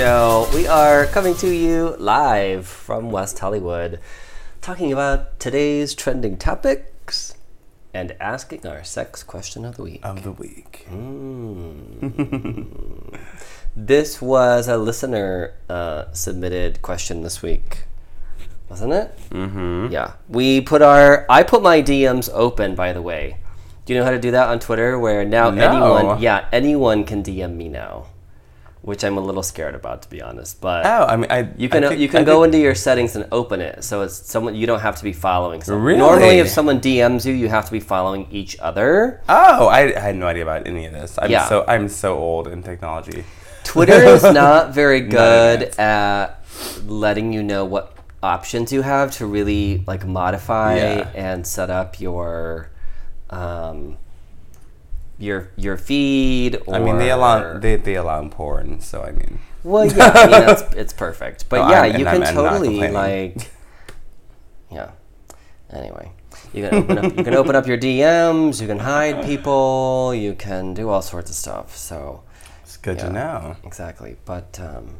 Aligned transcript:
Show. 0.00 0.48
We 0.54 0.66
are 0.66 1.04
coming 1.04 1.34
to 1.36 1.54
you 1.54 1.94
live 1.98 2.66
from 2.66 3.10
West 3.10 3.38
Hollywood, 3.38 4.00
talking 4.62 4.94
about 4.94 5.38
today's 5.38 5.94
trending 5.94 6.38
topics 6.38 7.34
and 7.92 8.16
asking 8.18 8.66
our 8.66 8.82
sex 8.82 9.22
question 9.22 9.66
of 9.66 9.76
the 9.76 9.82
week. 9.82 10.00
of 10.02 10.22
the 10.22 10.32
week. 10.32 10.86
This 13.76 14.22
was 14.22 14.68
a 14.68 14.78
listener 14.78 15.52
uh, 15.68 16.04
submitted 16.12 16.80
question 16.80 17.20
this 17.22 17.42
week, 17.42 17.82
wasn't 18.70 18.94
it? 18.94 19.14
Mm-hmm. 19.28 19.88
Yeah, 19.92 20.12
we 20.30 20.62
put 20.62 20.80
our. 20.80 21.26
I 21.28 21.42
put 21.42 21.62
my 21.62 21.82
DMs 21.82 22.30
open. 22.32 22.74
By 22.74 22.94
the 22.94 23.02
way, 23.02 23.36
do 23.84 23.92
you 23.92 23.98
know 24.00 24.06
how 24.06 24.12
to 24.12 24.18
do 24.18 24.30
that 24.30 24.48
on 24.48 24.60
Twitter? 24.60 24.98
Where 24.98 25.26
now 25.26 25.50
No. 25.50 25.70
anyone, 25.70 26.22
yeah, 26.22 26.48
anyone 26.52 27.04
can 27.04 27.22
DM 27.22 27.54
me 27.56 27.68
now, 27.68 28.06
which 28.82 29.04
I'm 29.04 29.16
a 29.18 29.20
little 29.20 29.42
scared 29.42 29.74
about, 29.74 30.02
to 30.02 30.08
be 30.10 30.22
honest. 30.22 30.60
But 30.60 30.86
Oh, 30.86 31.04
I 31.06 31.16
mean, 31.16 31.30
I 31.30 31.48
you 31.56 31.68
can 31.68 31.82
think- 31.82 32.00
you 32.00 32.08
can 32.08 32.22
I 32.22 32.24
go 32.24 32.42
think- 32.42 32.54
into 32.54 32.58
your 32.64 32.74
settings 32.74 33.14
and 33.16 33.26
open 33.30 33.60
it, 33.60 33.84
so 33.84 34.02
it's 34.02 34.14
someone 34.16 34.54
you 34.54 34.66
don't 34.66 34.80
have 34.80 34.96
to 34.96 35.04
be 35.04 35.12
following. 35.12 35.62
Someone. 35.62 35.84
Really? 35.84 35.98
Normally, 35.98 36.38
if 36.38 36.48
someone 36.48 36.80
DMs 36.80 37.26
you, 37.26 37.32
you 37.34 37.48
have 37.48 37.66
to 37.66 37.72
be 37.72 37.80
following 37.80 38.26
each 38.30 38.58
other. 38.60 39.20
Oh, 39.28 39.66
I, 39.68 39.94
I 39.94 40.00
had 40.00 40.16
no 40.16 40.26
idea 40.26 40.42
about 40.44 40.66
any 40.66 40.86
of 40.86 40.92
this. 40.92 41.18
I'm 41.20 41.30
Yeah. 41.30 41.46
so 41.48 41.64
I'm 41.68 41.88
so 41.88 42.16
old 42.16 42.48
in 42.48 42.62
technology. 42.62 43.24
Twitter 43.64 43.92
is 44.02 44.22
not 44.22 44.72
very 44.74 45.02
good 45.02 45.78
at 45.78 46.42
letting 46.86 47.32
you 47.32 47.42
know 47.42 47.64
what 47.66 47.94
options 48.22 48.72
you 48.72 48.82
have 48.82 49.10
to 49.12 49.26
really 49.26 49.84
like 49.86 50.06
modify 50.06 50.76
Yeah. 50.76 51.08
and 51.14 51.46
set 51.46 51.68
up 51.70 52.00
your 52.00 52.70
um, 53.30 53.96
your 55.20 55.50
your 55.56 55.76
feed. 55.76 56.56
Or, 56.66 56.74
I 56.74 56.78
mean, 56.80 56.98
they 56.98 57.10
allow 57.10 57.58
they, 57.58 57.76
they 57.76 57.94
allow 57.94 58.26
porn, 58.28 58.80
so 58.80 59.02
I 59.02 59.12
mean, 59.12 59.38
Well, 59.62 59.86
yeah, 59.86 60.10
I 60.14 60.26
mean 60.26 60.48
it's, 60.50 60.62
it's 60.82 60.92
perfect, 60.92 61.48
but 61.48 61.62
No, 61.66 61.70
yeah, 61.70 61.82
I'm- 61.82 61.98
you 62.00 62.04
can 62.04 62.22
I'm- 62.22 62.22
I'm 62.24 62.34
totally 62.34 62.90
like, 62.90 63.50
yeah. 64.72 64.90
Anyway, 65.72 66.10
you 66.52 66.68
can 66.68 66.74
open 66.82 66.98
up 66.98 67.04
you 67.16 67.24
can 67.24 67.34
open 67.34 67.54
up 67.54 67.66
your 67.66 67.78
DMs, 67.78 68.60
you 68.60 68.66
can 68.66 68.80
hide 68.80 69.24
people, 69.30 70.12
you 70.14 70.34
can 70.34 70.74
do 70.74 70.88
all 70.88 71.02
sorts 71.02 71.30
of 71.30 71.36
stuff. 71.36 71.76
So 71.76 72.22
it's 72.62 72.76
good 72.76 72.96
Yeah. 72.96 73.06
to 73.06 73.12
know. 73.12 73.56
exactly, 73.62 74.16
but 74.24 74.58
um, 74.60 74.96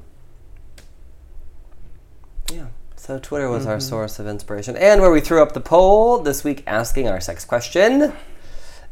yeah. 2.53 2.67
So 2.97 3.19
Twitter 3.19 3.49
was 3.49 3.63
Mm-hmm. 3.63 3.71
our 3.73 3.81
source 3.81 4.19
of 4.19 4.27
inspiration, 4.27 4.77
and 4.77 5.01
where 5.01 5.11
we 5.11 5.21
threw 5.21 5.43
up 5.43 5.53
the 5.53 5.61
poll 5.61 6.19
this 6.21 6.45
week, 6.45 6.63
asking 6.67 7.09
our 7.09 7.21
sex 7.21 7.45
question. 7.45 8.13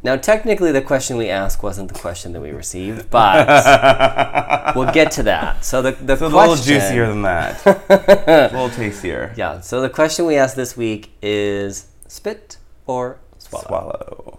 Now, 0.03 0.15
technically, 0.17 0.71
the 0.71 0.81
question 0.81 1.17
we 1.17 1.29
asked 1.29 1.63
wasn't 1.63 1.93
the 1.93 1.99
question 1.99 2.33
that 2.33 2.41
we 2.41 2.51
received, 2.51 3.11
but 3.11 3.47
we'll 4.77 4.93
get 4.93 5.11
to 5.13 5.25
that. 5.25 5.65
So 5.65 5.83
the 5.83 5.93
the 5.93 6.13
It's 6.13 6.23
a 6.23 6.29
little 6.29 6.55
juicier 6.55 7.09
than 7.09 7.23
that. 7.23 7.67
a 7.89 8.51
little 8.53 8.71
tastier. 8.71 9.35
Yeah. 9.37 9.61
So 9.61 9.81
the 9.81 9.91
question 9.91 10.25
we 10.27 10.37
asked 10.37 10.55
this 10.55 10.77
week 10.77 11.11
is 11.21 11.89
spit 12.07 12.59
or 12.87 13.19
swallow. 13.39 13.67
Swallow. 13.67 14.39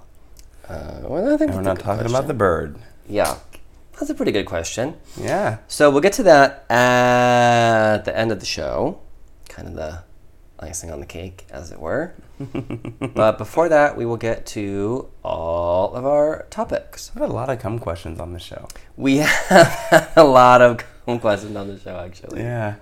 Uh, 0.69 0.99
well, 1.03 1.33
I 1.33 1.37
think 1.37 1.51
And 1.51 1.57
we're 1.57 1.63
not 1.63 1.79
talking 1.79 2.05
about 2.05 2.27
the 2.27 2.33
bird. 2.33 2.77
Yeah, 3.07 3.39
that's 3.93 4.09
a 4.09 4.13
pretty 4.15 4.31
good 4.31 4.45
question. 4.45 4.95
Yeah. 5.19 5.57
So 5.67 5.89
we'll 5.91 6.01
get 6.01 6.13
to 6.13 6.23
that 6.23 6.69
at 6.71 8.05
the 8.05 8.17
end 8.17 8.31
of 8.31 8.39
the 8.39 8.45
show, 8.45 8.99
kind 9.49 9.67
of 9.67 9.73
the 9.73 10.03
icing 10.59 10.91
on 10.91 10.99
the 10.99 11.05
cake, 11.05 11.45
as 11.51 11.71
it 11.71 11.79
were. 11.79 12.13
but 13.13 13.37
before 13.37 13.69
that, 13.69 13.97
we 13.97 14.05
will 14.05 14.17
get 14.17 14.45
to 14.47 15.09
all 15.23 15.93
of 15.93 16.05
our 16.05 16.45
topics. 16.49 17.11
We 17.15 17.21
have 17.21 17.29
had 17.29 17.31
a 17.31 17.33
lot 17.35 17.49
of 17.49 17.59
cum 17.59 17.79
questions 17.79 18.19
on 18.19 18.33
the 18.33 18.39
show. 18.39 18.67
We 18.97 19.17
have 19.49 20.11
a 20.15 20.23
lot 20.23 20.61
of 20.61 20.83
cum 21.05 21.19
questions 21.19 21.55
on 21.55 21.67
the 21.67 21.79
show, 21.79 21.97
actually. 21.97 22.41
Yeah. 22.41 22.75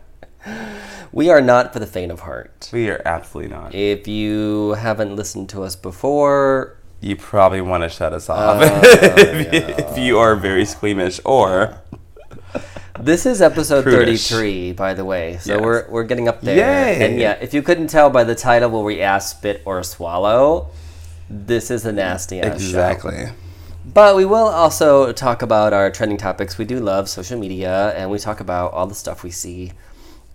We 1.11 1.29
are 1.29 1.41
not 1.41 1.73
for 1.73 1.79
the 1.79 1.87
faint 1.87 2.11
of 2.11 2.21
heart. 2.21 2.69
We 2.71 2.89
are 2.89 3.01
absolutely 3.05 3.53
not. 3.53 3.73
If 3.75 4.07
you 4.07 4.73
haven't 4.73 5.15
listened 5.15 5.49
to 5.49 5.63
us 5.63 5.75
before, 5.75 6.77
You 7.01 7.15
probably 7.15 7.61
want 7.61 7.83
to 7.83 7.89
shut 7.89 8.13
us 8.13 8.29
off 8.29 8.61
Uh, 8.61 8.81
if, 8.83 9.53
you, 9.53 9.59
if 9.85 9.97
you 9.97 10.17
are 10.19 10.35
very 10.35 10.65
squeamish 10.65 11.19
or 11.25 11.79
this 13.01 13.25
is 13.25 13.41
episode 13.41 13.83
Prudish. 13.83 14.29
33, 14.29 14.73
by 14.73 14.93
the 14.93 15.05
way. 15.05 15.37
So 15.41 15.53
Yes. 15.53 15.61
we're, 15.61 15.89
we're 15.89 16.03
getting 16.03 16.27
up 16.27 16.41
there. 16.41 16.57
Yay. 16.57 17.05
And 17.05 17.19
yeah, 17.19 17.33
if 17.41 17.53
you 17.53 17.61
couldn't 17.61 17.87
tell 17.87 18.09
by 18.09 18.23
the 18.23 18.35
title 18.35 18.69
where 18.69 18.81
we 18.83 19.01
ask 19.01 19.37
spit 19.37 19.61
or 19.65 19.83
swallow, 19.83 20.69
this 21.29 21.69
is 21.71 21.85
a 21.85 21.91
nasty 21.91 22.39
ass 22.39 22.47
show. 22.61 22.67
exactly. 22.67 23.27
But 23.85 24.15
we 24.15 24.25
will 24.25 24.47
also 24.47 25.13
talk 25.13 25.41
about 25.41 25.73
our 25.73 25.89
trending 25.91 26.17
topics. 26.17 26.57
We 26.57 26.65
do 26.65 26.79
love 26.79 27.07
social 27.07 27.39
media, 27.39 27.93
and 27.95 28.11
we 28.11 28.19
talk 28.19 28.39
about 28.41 28.73
all 28.73 28.85
the 28.87 28.95
stuff 28.95 29.23
we 29.23 29.31
see 29.31 29.71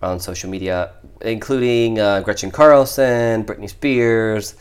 on 0.01 0.19
social 0.19 0.49
media, 0.49 0.91
including 1.21 1.99
uh, 1.99 2.21
Gretchen 2.21 2.49
Carlson, 2.51 3.43
Britney 3.45 3.69
Spears, 3.69 4.55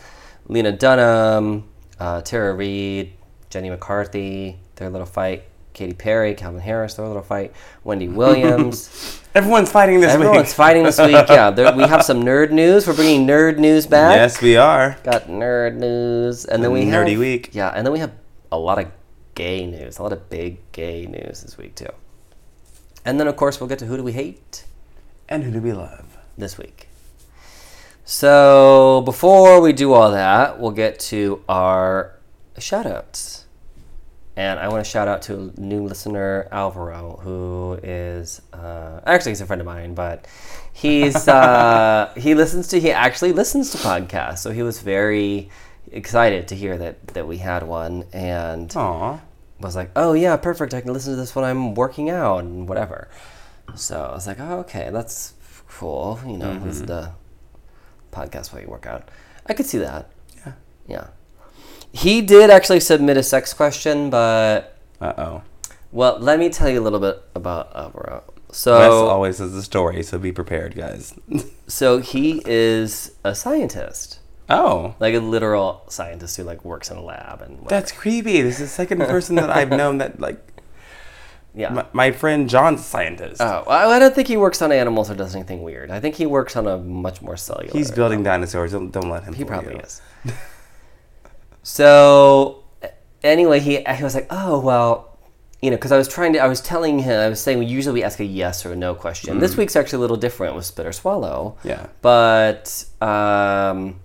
Lena 0.46 0.72
Dunham, 0.72 1.64
uh, 1.98 2.20
Tara 2.20 2.54
Reid, 2.54 3.12
Jenny 3.50 3.70
McCarthy, 3.70 4.58
their 4.76 4.90
little 4.90 5.06
fight, 5.06 5.44
Katy 5.72 5.94
Perry, 5.94 6.34
Calvin 6.34 6.60
Harris, 6.60 6.94
their 6.94 7.06
little 7.06 7.22
fight, 7.22 7.53
Wendy 7.84 8.09
Williams. 8.09 9.21
Everyone's 9.34 9.71
fighting 9.72 10.00
this 10.00 10.12
Everyone's 10.12 10.49
week. 10.49 10.55
fighting 10.56 10.83
this 10.83 10.99
week. 10.99 11.12
Yeah, 11.28 11.50
there, 11.50 11.75
we 11.75 11.84
have 11.84 12.03
some 12.05 12.22
nerd 12.22 12.50
news. 12.50 12.87
We're 12.87 12.94
bringing 12.94 13.27
nerd 13.27 13.59
news 13.59 13.87
back 13.87 14.16
Yes, 14.16 14.43
we 14.43 14.56
are. 14.56 14.99
got 15.03 15.28
nerd 15.28 15.77
news, 15.77 16.44
and 16.44 16.62
then 16.62 16.71
we 16.72 16.84
nerdy 16.84 17.11
have, 17.12 17.19
week. 17.19 17.50
Yeah, 17.55 17.69
and 17.71 17.87
then 17.87 17.93
we 17.93 17.99
have 18.00 18.12
a 18.50 18.59
lot 18.59 18.78
of 18.78 18.88
gay 19.34 19.65
news, 19.66 19.99
a 19.99 20.03
lot 20.03 20.12
of 20.12 20.28
big 20.28 20.59
gay 20.72 21.06
news 21.06 21.43
this 21.43 21.56
week 21.56 21.75
too. 21.75 21.88
And 23.05 23.19
then 23.19 23.27
of 23.27 23.37
course 23.37 23.59
we'll 23.61 23.69
get 23.69 23.78
to 23.78 23.87
who 23.87 23.97
do 23.97 24.03
we 24.03 24.12
hate 24.12 24.65
And 25.28 25.43
who 25.44 25.50
do 25.50 25.61
we 25.61 25.72
love? 25.72 26.19
this 26.37 26.56
week. 26.59 26.88
So 28.05 29.03
before 29.05 29.61
we 29.61 29.72
do 29.72 29.93
all 29.93 30.11
that, 30.11 30.59
we'll 30.61 30.71
get 30.72 30.99
to 31.00 31.43
our 31.49 32.19
shout 32.59 32.84
outs. 32.87 33.41
And 34.34 34.59
I 34.59 34.69
want 34.69 34.82
to 34.82 34.91
shout 34.91 35.09
out 35.09 35.22
to 35.22 35.53
a 35.56 35.60
new 35.60 35.84
listener, 35.84 36.48
Alvaro, 36.50 37.20
who 37.22 37.78
is 37.82 38.41
uh, 38.54 39.00
actually 39.04 39.32
he's 39.32 39.43
a 39.43 39.47
friend 39.47 39.60
of 39.60 39.66
mine, 39.66 39.94
but 39.94 40.26
he's 40.72 41.28
uh, 41.28 42.12
he 42.16 42.34
listens 42.34 42.69
to 42.69 42.81
he 42.81 42.91
actually 42.91 43.32
listens 43.32 43.70
to 43.72 43.78
podcasts, 43.78 44.38
so 44.38 44.50
he 44.50 44.62
was 44.62 44.81
very 44.81 45.50
excited 45.91 46.48
to 46.48 46.54
hear 46.54 46.78
that 46.78 47.09
that 47.09 47.28
we 47.28 47.38
had 47.38 47.62
one, 47.62 48.06
and 48.15 48.75
Aw. 48.75 49.20
was 49.60 49.76
like, 49.76 49.91
"Oh 49.97 50.15
yeah, 50.15 50.37
perfect! 50.37 50.72
I 50.72 50.81
can 50.81 50.94
listen 50.94 51.12
to 51.12 51.16
this 51.16 51.34
when 51.34 51.44
I'm 51.44 51.75
working 51.75 52.09
out 52.09 52.38
and 52.38 52.66
whatever." 52.66 53.09
So 53.75 54.03
I 54.03 54.14
was 54.14 54.26
like, 54.26 54.41
"Oh 54.41 54.60
okay, 54.60 54.88
that's 54.91 55.34
cool." 55.69 56.19
You 56.26 56.38
know, 56.38 56.53
listen 56.64 56.87
to 56.87 57.12
podcast 58.12 58.53
while 58.53 58.62
you 58.62 58.69
work 58.69 58.87
out. 58.87 59.10
I 59.44 59.53
could 59.53 59.66
see 59.66 59.78
that. 59.78 60.10
Yeah. 60.38 60.53
Yeah. 60.87 61.06
He 61.92 62.22
did 62.22 62.50
actually 62.50 62.80
submit 62.80 63.16
a 63.16 63.22
sex 63.22 63.53
question, 63.53 64.08
but 64.10 64.78
Uh 65.00 65.12
oh. 65.19 65.42
well, 65.92 66.19
let 66.19 66.38
me 66.38 66.48
tell 66.48 66.69
you 66.69 66.80
a 66.80 66.84
little 66.84 67.00
bit 67.00 67.22
about 67.34 67.75
Alvaro. 67.76 68.25
So, 68.50 68.78
Wes 68.78 68.91
always 68.91 69.38
has 69.38 69.54
a 69.54 69.62
story, 69.62 70.02
so 70.02 70.19
be 70.19 70.32
prepared, 70.32 70.75
guys. 70.75 71.14
so 71.67 71.99
he 71.99 72.43
is 72.44 73.12
a 73.25 73.34
scientist, 73.34 74.20
oh. 74.50 74.94
like 75.00 75.14
a 75.14 75.20
literal 75.20 75.84
scientist 75.88 76.37
who 76.37 76.44
like 76.44 76.64
works 76.64 76.90
in 76.90 76.99
a 76.99 77.02
lab 77.02 77.40
and 77.40 77.61
whatever. 77.61 77.69
That's 77.69 77.93
creepy. 77.93 78.43
This 78.43 78.55
is 78.55 78.61
the 78.61 78.67
second 78.67 78.99
person 79.00 79.37
that 79.37 79.49
I've 79.49 79.70
known 79.70 79.99
that, 79.99 80.20
like, 80.20 80.38
yeah. 81.55 81.70
my, 81.70 81.87
my 81.93 82.11
friend 82.11 82.49
John's 82.49 82.81
a 82.81 82.84
scientist. 82.84 83.40
Oh, 83.40 83.64
I 83.67 83.87
I 83.87 83.99
don't 83.99 84.14
think 84.14 84.28
he 84.28 84.37
works 84.37 84.61
on 84.61 84.70
animals 84.70 85.11
or 85.11 85.14
does 85.14 85.34
anything 85.34 85.62
weird. 85.62 85.90
I 85.90 86.00
think 86.00 86.14
he 86.17 86.26
works 86.26 86.55
on 86.55 86.67
a 86.67 86.76
much 86.76 87.22
more 87.22 87.38
cellular. 87.38 87.72
He's 87.72 87.90
building 87.90 88.22
dinosaurs. 88.22 88.72
Don't, 88.72 88.90
don't 88.90 89.08
let 89.08 89.25
him. 89.25 89.32
He 89.32 89.44
probably 89.44 89.75
you. 89.75 89.81
is. 89.81 90.02
so, 91.62 92.64
anyway, 93.23 93.61
he 93.61 93.82
he 93.82 94.05
was 94.05 94.14
like, 94.14 94.26
"Oh 94.31 94.59
well, 94.61 95.19
you 95.61 95.70
know," 95.70 95.76
because 95.76 95.93
I 95.93 95.99
was 95.99 96.09
trying 96.09 96.32
to, 96.35 96.41
I 96.41 96.49
was 96.49 96.61
telling 96.61 96.99
him, 96.99 97.19
I 97.19 97.29
was 97.29 97.41
saying, 97.41 97.59
we 97.59 97.67
usually 97.67 97.94
we 97.94 98.05
ask 98.05 98.20
a 98.20 98.25
yes 98.25 98.67
or 98.67 98.73
a 98.73 98.76
no 98.76 98.94
question. 98.94 99.38
This 99.38 99.56
week's 99.56 99.76
actually 99.76 99.99
a 99.99 100.00
little 100.00 100.17
different 100.17 100.56
with 100.56 100.64
spit 100.64 100.87
or 100.87 100.93
swallow. 100.93 101.56
Yeah. 101.62 101.87
But 102.00 102.85
um, 103.00 104.00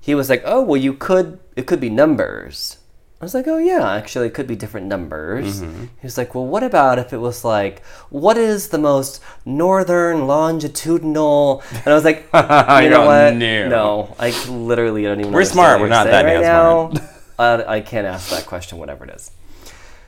he 0.00 0.14
was 0.14 0.28
like, 0.28 0.42
"Oh 0.44 0.62
well, 0.62 0.80
you 0.80 0.94
could. 0.94 1.38
It 1.56 1.66
could 1.66 1.80
be 1.80 1.90
numbers." 1.90 2.78
I 3.20 3.24
was 3.24 3.34
like, 3.34 3.46
"Oh 3.46 3.58
yeah, 3.58 3.92
actually, 3.92 4.28
it 4.28 4.34
could 4.34 4.46
be 4.46 4.56
different 4.56 4.86
numbers." 4.86 5.60
Mm-hmm. 5.60 5.82
He 5.82 6.02
was 6.02 6.16
like, 6.16 6.34
"Well, 6.34 6.46
what 6.46 6.62
about 6.62 6.98
if 6.98 7.12
it 7.12 7.18
was 7.18 7.44
like, 7.44 7.84
what 8.08 8.38
is 8.38 8.68
the 8.68 8.78
most 8.78 9.22
northern 9.44 10.26
longitudinal?" 10.26 11.62
And 11.70 11.88
I 11.88 11.94
was 11.94 12.04
like, 12.04 12.28
"You 12.34 12.90
know 12.90 13.04
what? 13.04 13.34
"No." 13.34 13.68
No, 13.68 14.16
I 14.18 14.30
literally 14.48 15.02
don't 15.02 15.20
even. 15.20 15.32
We're 15.32 15.44
smart, 15.44 15.80
we're 15.80 15.88
not 15.88 16.06
that 16.06 16.24
right 16.24 16.40
now. 16.40 16.92
uh, 17.38 17.62
I 17.68 17.80
can't 17.80 18.06
ask 18.06 18.30
that 18.30 18.46
question, 18.46 18.78
whatever 18.78 19.04
it 19.04 19.10
is. 19.14 19.30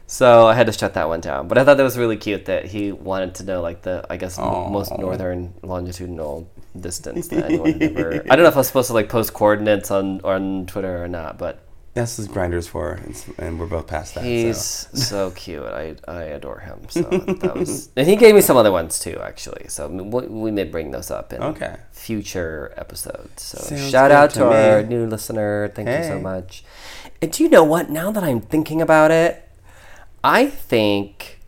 So 0.06 0.46
I 0.46 0.54
had 0.54 0.66
to 0.66 0.72
shut 0.72 0.92
that 0.94 1.08
one 1.08 1.20
down. 1.20 1.48
But 1.48 1.56
I 1.56 1.64
thought 1.64 1.78
that 1.78 1.82
was 1.82 1.96
really 1.96 2.18
cute 2.18 2.44
that 2.44 2.66
he 2.66 2.92
wanted 2.92 3.34
to 3.36 3.44
know, 3.44 3.62
like 3.62 3.80
the 3.82 4.04
I 4.10 4.16
guess 4.18 4.38
most 4.38 4.92
northern 4.98 5.54
longitudinal 5.62 6.50
distance 6.78 7.28
that 7.28 7.44
anyone 7.44 7.82
ever. 7.82 8.22
I 8.28 8.36
don't 8.36 8.42
know 8.42 8.48
if 8.48 8.54
I 8.54 8.58
was 8.58 8.66
supposed 8.66 8.88
to 8.88 8.94
like 8.94 9.08
post 9.08 9.32
coordinates 9.34 9.90
on 9.90 10.20
on 10.22 10.66
Twitter 10.66 11.02
or 11.02 11.08
not, 11.08 11.38
but 11.38 11.61
That's 11.94 12.18
what 12.18 12.28
Grindr's 12.30 12.66
for, 12.66 12.98
and 13.36 13.60
we're 13.60 13.66
both 13.66 13.86
past 13.86 14.14
that. 14.14 14.24
He's 14.24 14.58
so. 14.58 14.96
so 14.96 15.30
cute. 15.32 15.62
I, 15.62 15.94
I 16.08 16.22
adore 16.22 16.60
him. 16.60 16.80
So 16.88 17.02
that 17.02 17.54
was, 17.54 17.90
and 17.96 18.08
he 18.08 18.16
gave 18.16 18.34
me 18.34 18.40
some 18.40 18.56
other 18.56 18.72
ones 18.72 18.98
too, 18.98 19.20
actually. 19.22 19.66
So 19.68 19.88
we, 19.88 20.26
we 20.26 20.50
may 20.50 20.64
bring 20.64 20.90
those 20.90 21.10
up 21.10 21.34
in 21.34 21.42
Okay. 21.42 21.76
future 21.90 22.72
episodes. 22.78 23.42
So 23.42 23.58
Sounds 23.58 23.90
shout 23.90 24.10
out 24.10 24.30
to 24.30 24.38
to, 24.40 24.46
our 24.46 24.82
new 24.82 25.06
listener. 25.06 25.70
Thank 25.74 25.88
you 25.88 26.02
so 26.04 26.18
much. 26.18 26.64
And 27.20 27.30
do 27.30 27.42
you 27.42 27.50
know 27.50 27.64
what? 27.64 27.90
Now 27.90 28.10
that 28.10 28.24
I'm 28.24 28.40
thinking 28.40 28.80
about 28.80 29.10
it, 29.10 29.46
I 30.24 30.46
think 30.46 31.40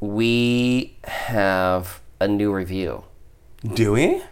we 0.00 0.96
have 1.04 2.00
a 2.18 2.26
new 2.28 2.50
review. 2.50 3.04
Do 3.74 3.92
we? 3.92 4.22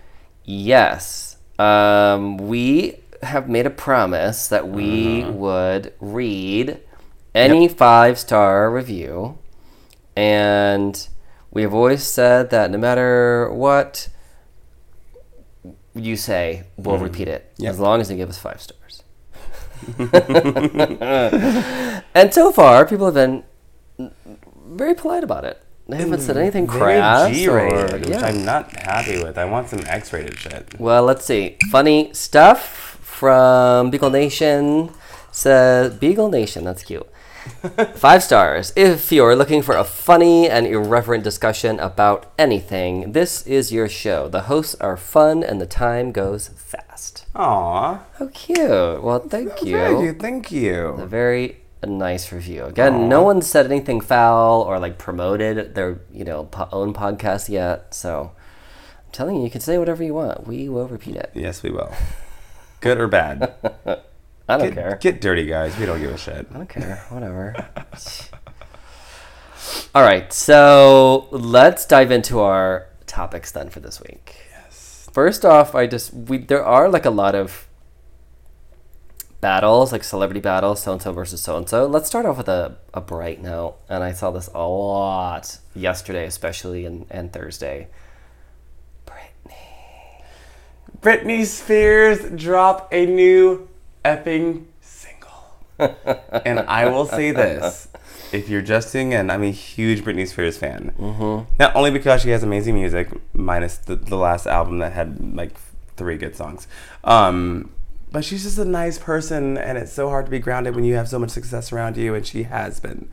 Yes. 0.44 1.36
Um, 1.58 2.38
we 2.38 2.96
have 3.22 3.48
made 3.48 3.66
a 3.66 3.70
promise 3.70 4.48
that 4.48 4.68
we 4.68 5.22
Mm-hmm. 5.22 5.38
would 5.38 5.92
read 6.00 6.80
any 7.34 7.68
five 7.68 8.18
star 8.18 8.70
review. 8.70 9.38
And 10.16 11.08
we 11.50 11.62
have 11.62 11.74
always 11.74 12.02
said 12.02 12.50
that 12.50 12.70
no 12.70 12.78
matter 12.78 13.50
what 13.52 14.08
you 15.94 16.16
say, 16.16 16.64
we'll 16.76 16.98
repeat 16.98 17.28
it 17.28 17.52
Mm. 17.58 17.64
Yep. 17.64 17.70
as 17.72 17.78
long 17.80 18.00
as 18.00 18.10
you 18.10 18.16
give 18.16 18.28
us 18.28 18.38
five 18.38 18.60
stars. 18.60 19.02
and 22.14 22.32
so 22.34 22.52
far, 22.52 22.86
people 22.86 23.06
have 23.06 23.14
been 23.14 23.44
very 24.68 24.94
polite 24.94 25.24
about 25.24 25.44
it. 25.44 25.62
They 25.88 25.96
haven't 25.96 26.20
said 26.20 26.36
anything 26.36 26.66
crass. 26.68 27.34
G-rated, 27.34 27.94
or, 27.94 27.98
which 27.98 28.08
yeah. 28.08 28.20
I'm 28.24 28.44
not 28.44 28.70
happy 28.76 29.22
with. 29.22 29.36
I 29.36 29.44
want 29.44 29.68
some 29.68 29.80
X-rated 29.86 30.38
shit. 30.38 30.78
Well, 30.78 31.02
let's 31.02 31.24
see. 31.24 31.56
Funny 31.72 32.10
stuff 32.14 32.89
from 33.20 33.90
Beagle 33.90 34.08
Nation 34.08 34.88
says 35.30 35.94
Beagle 35.94 36.30
Nation. 36.30 36.64
That's 36.64 36.82
cute. 36.82 37.06
Five 37.94 38.22
stars. 38.22 38.72
If 38.76 39.12
you're 39.12 39.36
looking 39.36 39.60
for 39.60 39.76
a 39.76 39.84
funny 39.84 40.48
and 40.48 40.66
irreverent 40.66 41.22
discussion 41.22 41.78
about 41.80 42.32
anything, 42.38 43.12
this 43.12 43.46
is 43.46 43.70
your 43.70 43.90
show. 43.90 44.30
The 44.30 44.44
hosts 44.44 44.74
are 44.76 44.96
fun 44.96 45.42
and 45.42 45.60
the 45.60 45.66
time 45.66 46.12
goes 46.12 46.48
fast. 46.48 47.26
Aw. 47.34 48.00
How 48.18 48.26
cute. 48.28 49.02
Well, 49.02 49.18
thank 49.28 49.64
you. 49.64 49.76
Thank 49.76 50.02
you. 50.02 50.12
Thank 50.14 50.50
you. 50.50 50.76
A 50.86 51.06
very 51.06 51.58
nice 51.84 52.32
review. 52.32 52.64
Again, 52.64 53.06
no 53.10 53.22
one 53.22 53.42
said 53.42 53.66
anything 53.66 54.00
foul 54.00 54.62
or 54.62 54.78
like 54.78 54.96
promoted 54.96 55.74
their 55.74 56.00
you 56.10 56.24
know 56.24 56.44
po- 56.44 56.70
own 56.72 56.94
podcast 56.94 57.50
yet. 57.50 57.94
So 57.94 58.32
I'm 59.04 59.12
telling 59.12 59.36
you, 59.36 59.42
you 59.42 59.50
can 59.50 59.60
say 59.60 59.76
whatever 59.76 60.02
you 60.02 60.14
want. 60.14 60.46
We 60.46 60.70
will 60.70 60.88
repeat 60.88 61.16
it. 61.16 61.30
Yes, 61.34 61.62
we 61.62 61.68
will. 61.68 61.92
Good 62.80 62.98
or 62.98 63.08
bad? 63.08 63.54
I 64.48 64.56
don't 64.56 64.68
Get, 64.68 64.74
care. 64.74 64.98
get 65.00 65.20
dirty, 65.20 65.46
guys. 65.46 65.78
We 65.78 65.86
don't 65.86 66.00
give 66.00 66.10
a 66.10 66.18
shit. 66.18 66.46
I 66.50 66.54
don't 66.54 66.68
care. 66.68 67.04
Whatever. 67.10 67.68
All 69.94 70.02
right, 70.02 70.32
so 70.32 71.28
let's 71.30 71.86
dive 71.86 72.10
into 72.10 72.40
our 72.40 72.86
topics 73.06 73.52
then 73.52 73.68
for 73.70 73.80
this 73.80 74.00
week. 74.00 74.34
Yes. 74.50 75.08
First 75.12 75.44
off, 75.44 75.74
I 75.74 75.86
just 75.86 76.12
we 76.12 76.38
there 76.38 76.64
are 76.64 76.88
like 76.88 77.04
a 77.04 77.10
lot 77.10 77.34
of 77.34 77.68
battles, 79.40 79.92
like 79.92 80.02
celebrity 80.04 80.40
battles, 80.40 80.82
so 80.82 80.92
and 80.92 81.02
so 81.02 81.12
versus 81.12 81.40
so 81.40 81.56
and 81.56 81.68
so. 81.68 81.86
Let's 81.86 82.06
start 82.08 82.26
off 82.26 82.38
with 82.38 82.48
a, 82.48 82.78
a 82.94 83.00
bright 83.00 83.42
note, 83.42 83.76
and 83.88 84.02
I 84.02 84.12
saw 84.12 84.30
this 84.30 84.48
a 84.54 84.66
lot 84.66 85.58
yesterday, 85.74 86.24
especially 86.26 86.84
and, 86.84 87.06
and 87.10 87.32
Thursday. 87.32 87.88
Britney. 91.02 91.44
Spears 91.44 92.30
drop 92.30 92.88
a 92.92 93.06
new 93.06 93.68
epping 94.04 94.68
single. 94.80 95.56
and 95.78 96.60
I 96.60 96.88
will 96.88 97.06
say 97.06 97.30
this. 97.30 97.88
If 98.32 98.48
you're 98.48 98.62
just 98.62 98.92
tuning 98.92 99.12
in, 99.12 99.30
I'm 99.30 99.42
a 99.42 99.50
huge 99.50 100.04
Britney 100.04 100.28
Spears 100.28 100.56
fan. 100.56 100.94
Mm-hmm. 100.98 101.52
Not 101.58 101.74
only 101.74 101.90
because 101.90 102.22
she 102.22 102.30
has 102.30 102.42
amazing 102.42 102.74
music, 102.74 103.08
minus 103.34 103.78
the, 103.78 103.96
the 103.96 104.16
last 104.16 104.46
album 104.46 104.78
that 104.78 104.92
had 104.92 105.34
like 105.34 105.56
three 105.96 106.16
good 106.16 106.36
songs, 106.36 106.68
um, 107.02 107.70
but 108.12 108.24
she's 108.24 108.42
just 108.42 108.58
a 108.58 108.64
nice 108.64 108.98
person, 108.98 109.56
and 109.56 109.78
it's 109.78 109.92
so 109.92 110.08
hard 110.08 110.26
to 110.26 110.30
be 110.30 110.38
grounded 110.38 110.74
when 110.74 110.84
you 110.84 110.94
have 110.94 111.08
so 111.08 111.18
much 111.18 111.30
success 111.30 111.72
around 111.72 111.96
you, 111.96 112.14
and 112.14 112.26
she 112.26 112.44
has 112.44 112.78
been. 112.78 113.08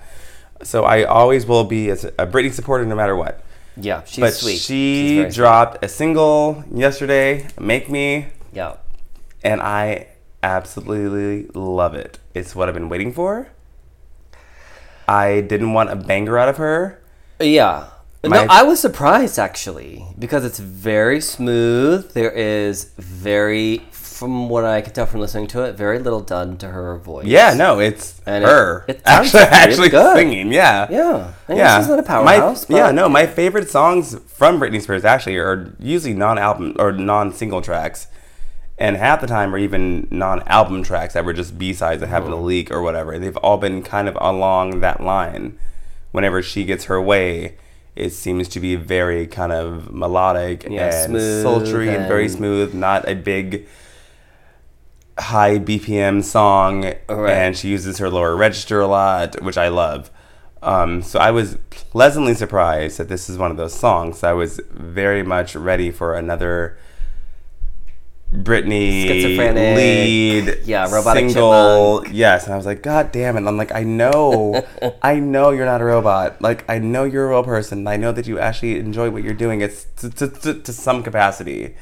So 0.64 0.84
I 0.84 1.04
always 1.04 1.46
will 1.46 1.64
be 1.64 1.90
a, 1.90 1.94
a 1.94 2.28
Britney 2.28 2.52
supporter 2.52 2.86
no 2.86 2.96
matter 2.96 3.16
what. 3.16 3.44
Yeah, 3.80 4.04
she's 4.06 4.20
but 4.20 4.34
sweet. 4.34 4.54
She's 4.58 4.66
she 4.66 5.22
sweet. 5.24 5.34
dropped 5.34 5.84
a 5.84 5.88
single 5.88 6.64
yesterday, 6.74 7.48
"Make 7.60 7.90
Me," 7.90 8.28
Yeah. 8.54 8.74
and 9.44 9.62
I 9.62 10.08
absolutely 10.44 11.48
love 11.54 11.94
it. 11.94 12.20
It's 12.34 12.56
what 12.56 12.68
I've 12.68 12.74
been 12.74 12.90
waiting 12.90 13.14
for. 13.14 13.50
I 15.08 15.42
didn't 15.42 15.74
want 15.74 15.90
a 15.92 15.96
banger 15.96 16.38
out 16.38 16.50
of 16.50 16.58
her. 16.58 17.00
Yeah. 17.40 17.88
My- 18.24 18.46
no, 18.46 18.48
I 18.50 18.64
was 18.64 18.80
surprised 18.80 19.40
actually 19.40 20.06
because 20.20 20.44
it's 20.44 20.60
very 20.60 21.22
smooth. 21.22 22.12
There 22.14 22.32
is 22.32 22.92
very, 22.98 23.84
from 24.18 24.50
what 24.50 24.66
I 24.66 24.82
can 24.82 24.94
tell 24.94 25.06
from 25.06 25.20
listening 25.22 25.48
to 25.48 25.64
it, 25.64 25.74
very 25.76 26.00
little 26.00 26.22
done 26.22 26.58
to 26.58 26.68
her 26.70 26.98
voice. 26.98 27.26
Yeah, 27.28 27.54
no, 27.54 27.80
it's 27.80 28.20
And 28.26 28.44
it- 28.44 28.48
her 28.48 28.84
it 28.88 29.02
sounds 29.06 29.36
actually, 29.36 29.58
actually 29.58 29.90
good. 29.90 30.16
singing. 30.18 30.52
Yeah, 30.52 30.88
Yeah. 30.90 31.34
And 31.48 31.58
yeah. 31.58 31.78
She's 31.80 31.88
not 31.88 32.00
a 32.00 32.02
My- 32.02 32.08
powerhouse. 32.08 32.70
yeah, 32.70 32.88
but- 32.88 32.96
no, 32.96 33.08
my 33.10 33.28
favorite 33.28 33.70
songs 33.70 34.18
from 34.28 34.60
Britney 34.60 34.82
Spears 34.82 35.06
actually 35.06 35.38
are 35.38 35.74
usually 35.80 36.14
non-album 36.14 36.76
or 36.80 36.92
non-single 36.92 37.62
tracks, 37.62 38.08
and 38.80 38.98
half 38.98 39.22
the 39.22 39.28
time 39.28 39.54
are 39.54 39.58
even 39.60 40.08
non-album 40.10 40.84
tracks 40.84 41.14
that 41.14 41.24
were 41.26 41.34
just 41.34 41.58
B-sides 41.58 42.02
that 42.02 42.08
happened 42.08 42.32
to 42.32 42.38
mm-hmm. 42.38 42.46
leak 42.46 42.72
or 42.72 42.82
whatever. 42.82 43.18
They've 43.20 43.38
all 43.38 43.58
been 43.58 43.84
kind 43.84 44.08
of 44.08 44.18
along 44.20 44.80
that 44.82 45.02
line. 45.02 45.58
Whenever 46.12 46.42
she 46.42 46.64
gets 46.64 46.86
her 46.86 47.00
way, 47.02 47.58
it 47.96 48.12
seems 48.12 48.48
to 48.50 48.60
be 48.60 48.76
very 48.76 49.28
kind 49.28 49.52
of 49.52 49.92
melodic 49.92 50.64
Yeah, 50.70 50.86
and 51.04 51.10
smooth 51.12 51.44
sultry 51.44 51.90
and, 51.90 52.08
very 52.08 52.30
smooth, 52.30 52.74
not 52.74 53.08
a 53.08 53.14
big 53.16 53.68
high 55.20 55.58
BPM 55.60 56.24
song, 56.24 56.84
Right. 57.10 57.32
and 57.34 57.58
she 57.58 57.70
uses 57.70 57.98
her 57.98 58.10
lower 58.10 58.36
register 58.36 58.80
a 58.80 58.88
lot, 58.88 59.42
which 59.42 59.58
I 59.58 59.68
love. 59.70 60.10
Um, 60.62 61.02
so 61.04 61.20
I 61.20 61.32
was 61.32 61.58
pleasantly 61.70 62.34
surprised 62.34 62.98
that 62.98 63.10
this 63.10 63.30
is 63.30 63.38
one 63.38 63.52
of 63.52 63.58
those 63.58 63.74
songs. 63.74 64.24
I 64.24 64.34
was 64.34 64.60
very 64.72 65.24
much 65.24 65.56
ready 65.56 65.92
for 65.92 66.16
another 66.16 66.78
Britney 68.34 69.08
Schizophrenic, 69.08 69.78
lead 69.78 70.60
yeah, 70.66 70.92
robotic 70.92 71.30
single. 71.30 72.06
Yes, 72.12 72.44
and 72.44 72.54
I 72.54 72.58
was 72.58 72.66
like, 72.66 72.82
God 72.82 73.14
damn 73.14 73.38
it! 73.38 73.48
I'm 73.48 73.56
like, 73.56 73.74
I 73.74 73.84
know, 73.84 74.66
I 75.02 75.20
know 75.20 75.52
you're 75.52 75.66
not 75.66 75.80
a 75.80 75.86
robot. 75.86 76.42
Like, 76.42 76.70
I 76.70 76.78
know 76.80 77.06
you're 77.06 77.26
a 77.28 77.30
real 77.30 77.44
person. 77.44 77.88
I 77.88 77.96
know 77.96 78.12
that 78.12 78.28
you 78.28 78.38
actually 78.38 78.80
enjoy 78.80 79.12
what 79.12 79.24
you're 79.24 79.34
doing. 79.34 79.62
It's 79.62 79.86
to, 79.98 80.10
to, 80.10 80.28
to, 80.28 80.54
to 80.56 80.74
some 80.74 81.04
capacity. 81.04 81.76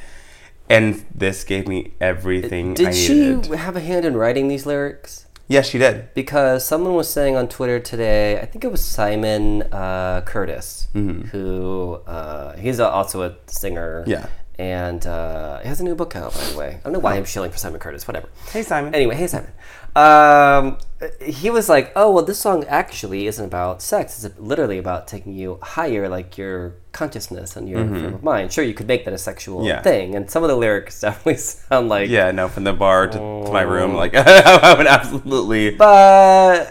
And 0.69 1.05
this 1.13 1.43
gave 1.43 1.67
me 1.67 1.93
everything 2.01 2.72
I 2.72 2.74
Did 2.74 2.95
she 2.95 3.55
have 3.55 3.75
a 3.75 3.79
hand 3.79 4.05
in 4.05 4.17
writing 4.17 4.48
these 4.48 4.65
lyrics? 4.65 5.25
Yes, 5.48 5.69
she 5.69 5.77
did. 5.77 6.12
Because 6.15 6.65
someone 6.65 6.95
was 6.95 7.07
saying 7.07 7.36
on 7.36 7.48
Twitter 7.48 7.79
today, 7.79 8.39
I 8.39 8.45
think 8.45 8.63
it 8.63 8.72
was 8.72 8.84
Simon 8.84 9.62
uh, 9.72 10.22
Curtis, 10.25 10.88
who 10.93 12.01
uh, 12.07 12.57
he's 12.57 12.79
a, 12.79 12.89
also 12.89 13.22
a 13.22 13.36
singer. 13.45 14.01
Mm-hmm. 14.01 14.12
Yeah. 14.12 14.27
And 14.57 15.05
uh, 15.05 15.60
he 15.60 15.67
has 15.67 15.81
a 15.81 15.84
new 15.84 15.95
book 15.95 16.15
out, 16.15 16.34
by 16.34 16.43
the 16.45 16.57
way. 16.57 16.77
I 16.79 16.79
don't 16.84 16.93
know 16.93 17.00
why 17.00 17.15
I'm 17.15 17.25
shilling 17.25 17.51
for 17.51 17.57
Simon 17.57 17.79
Curtis. 17.79 18.07
Whatever. 18.07 18.29
Hey, 18.51 18.63
Simon. 18.63 18.95
Anyway, 18.95 19.15
hey 19.15 19.27
Simon. 19.27 19.51
Um, 19.96 20.78
he 21.22 21.50
was 21.50 21.70
like, 21.70 21.92
"Oh 21.96 22.12
well, 22.12 22.24
this 22.25 22.40
song 22.40 22.66
actually 22.68 23.28
isn't 23.28 23.44
about 23.46 23.82
sex. 23.82 24.24
It's 24.24 24.38
literally 24.40 24.78
about 24.78 25.08
taking 25.08 25.34
you 25.34 25.60
higher, 25.62 26.10
like 26.10 26.38
your 26.38 26.75
consciousness 26.92 27.56
and 27.56 27.70
your 27.70 27.86
frame 27.88 28.14
of 28.14 28.24
mind. 28.24 28.52
Sure, 28.52 28.64
you 28.64 28.74
could 28.74 28.88
make 28.88 29.06
that 29.06 29.14
a 29.14 29.18
sexual 29.18 29.60
Mm-hmm. 29.60 29.68
Yeah. 29.68 29.82
thing, 29.82 30.16
and 30.16 30.30
some 30.30 30.44
of 30.44 30.50
the 30.50 30.56
lyrics 30.58 31.00
definitely 31.06 31.38
sound 31.38 31.90
like, 31.90 32.10
Yeah, 32.10 32.32
no, 32.32 32.48
from 32.50 32.64
the 32.66 32.74
bar 32.74 33.08
to, 33.08 33.18
to 33.18 33.52
my 33.52 33.62
room, 33.62 33.94
like 33.94 34.14
I 34.16 34.74
would 34.78 34.88
absolutely. 34.88 35.72
but 35.75 36.68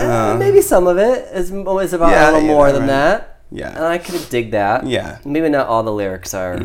uh, 0.00 0.36
maybe 0.38 0.60
some 0.60 0.86
of 0.88 0.98
it 0.98 1.28
is 1.32 1.50
is 1.52 1.92
about 1.92 2.10
Yeah, 2.10 2.24
a 2.24 2.32
little 2.32 2.42
yeah, 2.42 2.46
more 2.54 2.64
right. 2.66 2.72
than 2.72 2.86
that. 2.88 3.40
Yeah. 3.50 3.70
and 3.76 3.84
I 3.84 3.98
could 3.98 4.28
dig 4.30 4.50
that. 4.50 4.86
Yeah. 4.86 5.18
Mm-hmm. 5.18 5.32
maybe 5.32 5.48
not 5.48 5.68
all 5.68 5.82
the 5.84 5.92
lyrics 5.92 6.34
are 6.34 6.58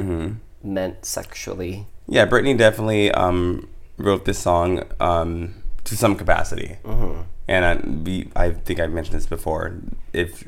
meant 0.63 1.05
sexually. 1.05 1.85
Yeah, 2.07 2.25
Britney 2.25 2.57
definitely 2.57 3.11
um, 3.11 3.67
wrote 3.97 4.25
this 4.25 4.39
song 4.39 4.83
um, 4.99 5.53
to 5.89 5.97
some 5.97 6.15
capacity, 6.15 6.77
and 7.47 7.65
I, 7.65 7.75
we, 7.75 8.31
I 8.35 8.51
think 8.51 8.79
I've 8.79 8.91
mentioned 8.91 9.15
this 9.17 9.25
before. 9.25 9.75
If 10.13 10.47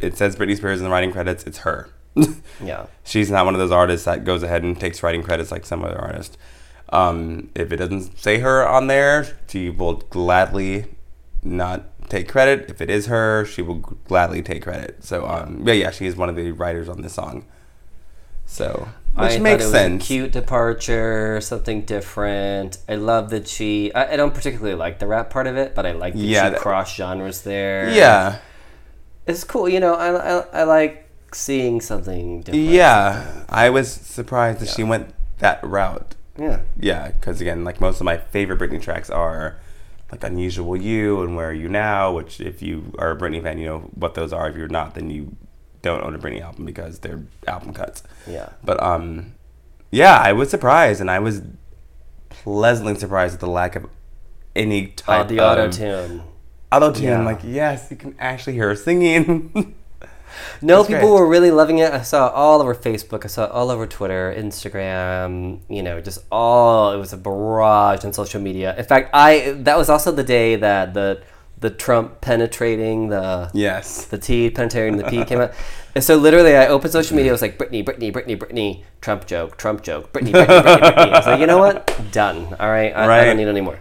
it 0.00 0.16
says 0.16 0.34
Britney 0.36 0.56
Spears 0.56 0.80
in 0.80 0.84
the 0.84 0.90
writing 0.90 1.12
credits, 1.12 1.44
it's 1.44 1.58
her. 1.58 1.88
Yeah, 2.62 2.86
She's 3.04 3.30
not 3.30 3.44
one 3.46 3.54
of 3.54 3.58
those 3.60 3.70
artists 3.72 4.04
that 4.04 4.24
goes 4.24 4.42
ahead 4.42 4.62
and 4.62 4.78
takes 4.78 5.02
writing 5.02 5.22
credits 5.22 5.50
like 5.50 5.64
some 5.64 5.82
other 5.84 5.98
artist. 5.98 6.36
Um, 6.90 7.50
if 7.54 7.72
it 7.72 7.76
doesn't 7.76 8.18
say 8.18 8.38
her 8.40 8.66
on 8.68 8.86
there, 8.86 9.26
she 9.48 9.70
will 9.70 9.94
gladly 9.94 10.84
not 11.42 11.84
take 12.10 12.28
credit. 12.28 12.68
If 12.70 12.80
it 12.82 12.90
is 12.90 13.06
her, 13.06 13.44
she 13.46 13.62
will 13.62 13.76
gladly 13.76 14.42
take 14.42 14.62
credit. 14.62 15.02
So, 15.02 15.26
um, 15.26 15.62
yeah, 15.66 15.72
yeah, 15.72 15.90
she 15.90 16.06
is 16.06 16.14
one 16.16 16.28
of 16.28 16.36
the 16.36 16.52
writers 16.52 16.88
on 16.88 17.00
this 17.00 17.14
song. 17.14 17.46
So, 18.44 18.88
which 19.14 19.32
thought 19.32 19.40
makes 19.42 19.70
sense. 19.70 20.02
A 20.04 20.06
cute 20.06 20.32
departure, 20.32 21.40
something 21.40 21.82
different. 21.82 22.78
I 22.88 22.94
love 22.96 23.30
that 23.30 23.46
she. 23.48 23.92
I, 23.94 24.12
I 24.14 24.16
don't 24.16 24.34
particularly 24.34 24.74
like 24.74 24.98
the 24.98 25.06
rap 25.06 25.30
part 25.30 25.46
of 25.46 25.56
it, 25.56 25.74
but 25.74 25.84
I 25.86 25.92
like 25.92 26.14
that 26.14 26.18
Yeah, 26.20 26.44
she 26.46 26.50
that- 26.50 26.60
crossed 26.60 26.96
genres 26.96 27.42
there. 27.42 27.90
Yeah, 27.90 28.38
it's 29.26 29.44
cool. 29.44 29.68
You 29.68 29.80
know, 29.80 29.94
I, 29.94 30.08
I, 30.40 30.60
I 30.60 30.62
like 30.64 31.08
seeing 31.32 31.80
something 31.80 32.42
different. 32.42 32.66
yeah. 32.68 33.44
I 33.48 33.70
was 33.70 33.90
surprised 33.90 34.60
that 34.60 34.68
she 34.68 34.82
went 34.82 35.14
that 35.38 35.62
route. 35.64 36.14
yeah. 36.38 36.60
Yeah, 36.78 37.08
because 37.10 37.40
again, 37.40 37.64
like 37.64 37.80
most 37.80 38.00
of 38.00 38.04
my 38.04 38.16
favorite 38.16 38.58
Britney 38.60 38.80
tracks 38.80 39.10
are 39.10 39.58
like 40.10 40.24
"Unusual 40.24 40.76
You" 40.76 41.22
and 41.22 41.36
"Where 41.36 41.48
Are 41.50 41.52
You 41.52 41.68
Now," 41.68 42.12
which 42.12 42.40
if 42.40 42.62
you 42.62 42.92
are 42.98 43.10
a 43.12 43.16
Britney 43.16 43.42
fan, 43.42 43.58
you 43.58 43.66
know 43.66 43.78
what 43.94 44.14
those 44.14 44.32
are. 44.32 44.48
If 44.48 44.56
you're 44.56 44.68
not, 44.68 44.94
then 44.94 45.10
you 45.10 45.36
don't 45.82 46.02
own 46.04 46.14
a 46.14 46.18
Britney 46.18 46.40
album 46.40 46.64
because 46.64 47.00
they're 47.00 47.22
album 47.46 47.74
cuts. 47.74 48.02
Yeah. 48.26 48.50
But 48.64 48.82
um, 48.82 49.34
yeah, 49.90 50.18
I 50.18 50.32
was 50.32 50.48
surprised, 50.50 51.00
and 51.00 51.10
I 51.10 51.18
was 51.18 51.42
pleasantly 52.30 52.94
surprised 52.96 53.34
at 53.34 53.40
the 53.40 53.48
lack 53.48 53.76
of 53.76 53.86
any 54.56 54.86
type 54.88 55.22
type 55.22 55.28
the 55.28 55.40
of 55.40 55.58
auto 55.58 55.70
tune. 55.70 56.22
auto 56.70 56.92
tune. 56.92 57.04
Yeah. 57.04 57.24
Like, 57.24 57.40
yes, 57.44 57.88
you 57.90 57.96
can 57.96 58.14
actually 58.18 58.54
hear 58.54 58.68
her 58.68 58.76
singing. 58.76 59.74
No, 60.62 60.78
That's 60.78 60.88
people 60.88 61.08
great. 61.10 61.20
were 61.20 61.28
really 61.28 61.50
loving 61.50 61.78
it. 61.78 61.92
I 61.92 62.00
saw 62.00 62.28
it 62.28 62.32
all 62.32 62.62
over 62.62 62.74
Facebook. 62.74 63.24
I 63.26 63.28
saw 63.28 63.44
it 63.44 63.50
all 63.50 63.70
over 63.70 63.86
Twitter, 63.86 64.34
Instagram. 64.34 65.60
You 65.68 65.82
know, 65.82 66.00
just 66.00 66.24
all. 66.32 66.92
It 66.92 66.96
was 66.96 67.12
a 67.12 67.18
barrage 67.18 68.02
on 68.06 68.14
social 68.14 68.40
media. 68.40 68.74
In 68.78 68.84
fact, 68.84 69.10
I 69.12 69.50
that 69.58 69.76
was 69.76 69.90
also 69.90 70.10
the 70.10 70.24
day 70.24 70.56
that 70.56 70.94
the 70.94 71.22
the 71.62 71.70
Trump 71.70 72.20
penetrating 72.20 73.08
the 73.08 73.50
yes. 73.54 74.04
the 74.04 74.18
T 74.18 74.50
penetrating 74.50 74.98
the 74.98 75.04
P 75.04 75.24
came 75.24 75.40
out. 75.40 75.52
And 75.94 76.04
so 76.04 76.16
literally, 76.16 76.56
I 76.56 76.66
opened 76.66 76.92
social 76.92 77.16
media. 77.16 77.30
I 77.30 77.34
was 77.34 77.42
like, 77.42 77.58
Britney, 77.58 77.84
Britney, 77.84 78.12
Britney, 78.12 78.36
Britney, 78.36 78.82
Trump 79.00 79.26
joke, 79.26 79.56
Trump 79.56 79.82
joke, 79.82 80.12
Britney, 80.12 80.32
Britney, 80.32 80.62
Britney, 80.62 80.78
Britney. 80.78 81.12
I 81.12 81.18
was 81.18 81.26
like, 81.26 81.40
you 81.40 81.46
know 81.46 81.58
what? 81.58 81.90
Done. 82.12 82.54
All 82.58 82.68
right, 82.68 82.94
I, 82.94 83.20
I 83.20 83.24
don't 83.24 83.36
need 83.36 83.48
any 83.48 83.60
more. 83.60 83.78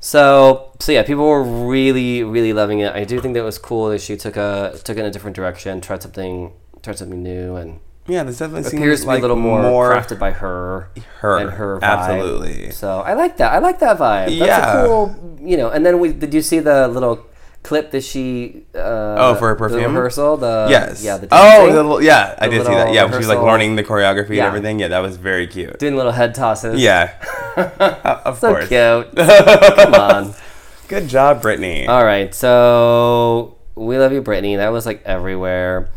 So, 0.00 0.72
so 0.80 0.92
yeah, 0.92 1.02
people 1.02 1.26
were 1.26 1.42
really, 1.42 2.22
really 2.22 2.52
loving 2.52 2.80
it. 2.80 2.92
I 2.92 3.04
do 3.04 3.20
think 3.20 3.34
that 3.34 3.40
it 3.40 3.44
was 3.44 3.58
cool 3.58 3.88
that 3.88 4.02
she 4.02 4.16
took 4.16 4.36
a 4.36 4.78
took 4.84 4.96
it 4.96 5.00
in 5.00 5.06
a 5.06 5.10
different 5.10 5.34
direction, 5.34 5.80
tried 5.80 6.02
something, 6.02 6.52
tried 6.82 6.98
something 6.98 7.22
new, 7.22 7.56
and 7.56 7.80
Yeah, 8.06 8.22
this 8.24 8.38
definitely 8.38 8.64
seems 8.64 8.74
appears 8.82 9.00
to 9.02 9.06
like 9.06 9.16
be 9.16 9.18
a 9.20 9.22
little 9.22 9.36
more, 9.36 9.62
more 9.62 9.94
crafted 9.94 10.18
by 10.18 10.30
her, 10.32 10.88
her. 11.20 11.38
and 11.38 11.50
her 11.50 11.78
vibe. 11.78 11.82
Absolutely. 11.82 12.70
So 12.70 13.00
I 13.00 13.14
like 13.14 13.38
that. 13.38 13.52
I 13.52 13.58
like 13.58 13.78
that 13.78 13.96
vibe. 13.98 14.26
That's 14.26 14.34
Yeah. 14.34 14.82
a 14.82 14.86
cool, 14.86 15.36
you 15.40 15.56
know. 15.56 15.70
And 15.70 15.86
then 15.86 15.98
we 16.00 16.12
did 16.12 16.34
you 16.34 16.42
see 16.42 16.58
the 16.58 16.86
little 16.88 17.24
clip 17.62 17.92
that 17.92 18.02
she? 18.04 18.66
Uh, 18.74 18.78
Oh, 19.18 19.34
for 19.36 19.48
her 19.48 19.54
the 19.54 19.58
perfume? 19.58 19.94
rehearsal. 19.96 20.36
The 20.36 20.66
Yes. 20.68 21.02
yeah. 21.02 21.16
The 21.16 21.28
oh, 21.32 21.66
the 21.70 21.72
little, 21.76 22.02
yeah, 22.02 22.34
I 22.38 22.48
The 22.48 22.56
did 22.58 22.66
see 22.66 22.72
that. 22.74 22.92
Yeah, 22.92 23.04
when 23.04 23.12
she 23.12 23.18
was 23.18 23.28
like 23.28 23.38
learning 23.40 23.76
the 23.76 23.82
choreography 23.84 24.36
Yeah. 24.36 24.48
and 24.48 24.48
everything. 24.48 24.80
Yeah, 24.80 24.88
that 24.88 25.00
was 25.00 25.16
very 25.16 25.46
cute. 25.46 25.78
doing 25.78 25.96
little 25.96 26.12
head 26.12 26.34
tosses. 26.34 26.78
Yeah, 26.78 27.10
of 28.26 28.38
so 28.38 28.50
course. 28.52 28.68
cute. 28.68 29.16
Come 29.16 29.94
on. 29.94 30.34
Good 30.88 31.08
job, 31.08 31.40
Britney. 31.40 31.88
All 31.88 32.04
right, 32.04 32.34
so 32.34 33.56
we 33.74 33.96
love 33.96 34.12
you, 34.12 34.20
Britney. 34.20 34.58
That 34.58 34.68
was 34.72 34.84
like 34.84 35.02
everywhere. 35.06 35.88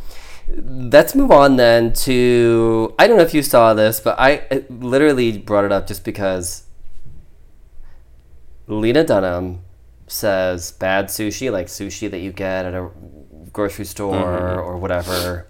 Let's 0.49 1.13
move 1.13 1.31
on 1.31 1.57
then 1.57 1.91
to 1.93 2.95
I 2.97 3.07
don't 3.07 3.17
know 3.17 3.23
if 3.23 3.33
you 3.33 3.43
saw 3.43 3.73
this, 3.73 3.99
but 3.99 4.17
I 4.17 4.65
literally 4.69 5.37
brought 5.37 5.65
it 5.65 5.71
up 5.71 5.87
just 5.87 6.05
because 6.05 6.63
Lena 8.67 9.03
Dunham 9.03 9.61
says 10.07 10.71
bad 10.71 11.07
sushi, 11.07 11.51
like 11.51 11.67
sushi 11.67 12.09
that 12.09 12.19
you 12.19 12.31
get 12.31 12.65
at 12.65 12.73
a 12.73 12.89
grocery 13.51 13.85
store 13.85 14.15
mm-hmm. 14.15 14.59
or 14.59 14.77
whatever, 14.77 15.47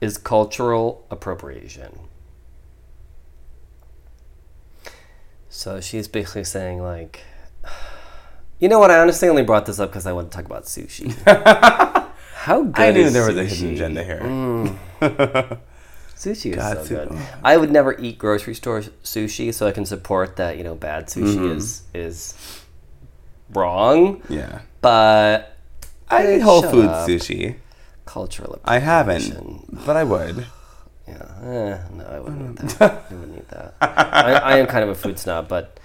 is 0.00 0.16
cultural 0.16 1.06
appropriation. 1.10 1.98
So 5.48 5.80
she's 5.80 6.08
basically 6.08 6.44
saying 6.44 6.82
like, 6.82 7.20
you 8.58 8.68
know 8.68 8.78
what? 8.78 8.90
I 8.90 8.98
honestly 8.98 9.28
only 9.28 9.42
brought 9.42 9.66
this 9.66 9.78
up 9.78 9.90
because 9.90 10.06
I 10.06 10.12
want 10.12 10.30
to 10.30 10.36
talk 10.36 10.46
about 10.46 10.64
sushi. 10.64 11.14
How 12.44 12.62
good 12.62 12.82
I 12.82 12.90
knew 12.92 13.00
is 13.00 13.12
there 13.12 13.26
was 13.26 13.36
a 13.36 13.44
sushi? 13.44 13.76
hidden 13.76 13.96
agenda 13.98 14.02
here. 14.04 14.20
Sushi 16.16 16.50
is 16.50 16.56
God, 16.56 16.76
so 16.78 16.84
su- 16.84 16.94
good. 16.96 17.18
I 17.42 17.56
would 17.56 17.70
never 17.70 17.98
eat 17.98 18.18
grocery 18.18 18.54
store 18.54 18.80
sushi, 19.02 19.52
so 19.54 19.66
I 19.66 19.72
can 19.72 19.86
support 19.86 20.36
that. 20.36 20.58
You 20.58 20.64
know, 20.64 20.74
bad 20.74 21.06
sushi 21.08 21.34
Mm-hmm. 21.36 21.56
is 21.56 21.82
is 21.94 22.34
wrong, 23.54 24.22
Yeah, 24.28 24.60
but 24.82 25.56
I 26.10 26.36
eat 26.36 26.40
Whole 26.40 26.62
shut 26.62 26.70
Foods 26.72 26.88
up. 26.88 27.08
sushi. 27.08 27.56
cultural. 28.06 28.58
I 28.64 28.78
haven't, 28.80 29.84
but 29.86 29.96
I 29.96 30.04
would. 30.04 30.46
Yeah, 31.08 31.26
eh, 31.42 31.78
no, 31.96 32.04
I 32.06 32.20
wouldn't 32.20 32.62
eat 32.62 32.78
that. 32.78 33.04
I 33.10 33.14
wouldn't 33.14 33.38
eat 33.38 33.48
that. 33.48 33.74
I, 33.80 34.32
I 34.54 34.58
am 34.58 34.66
kind 34.68 34.84
of 34.84 34.90
a 34.90 34.94
food 34.94 35.18
snob, 35.18 35.48
but 35.48 35.80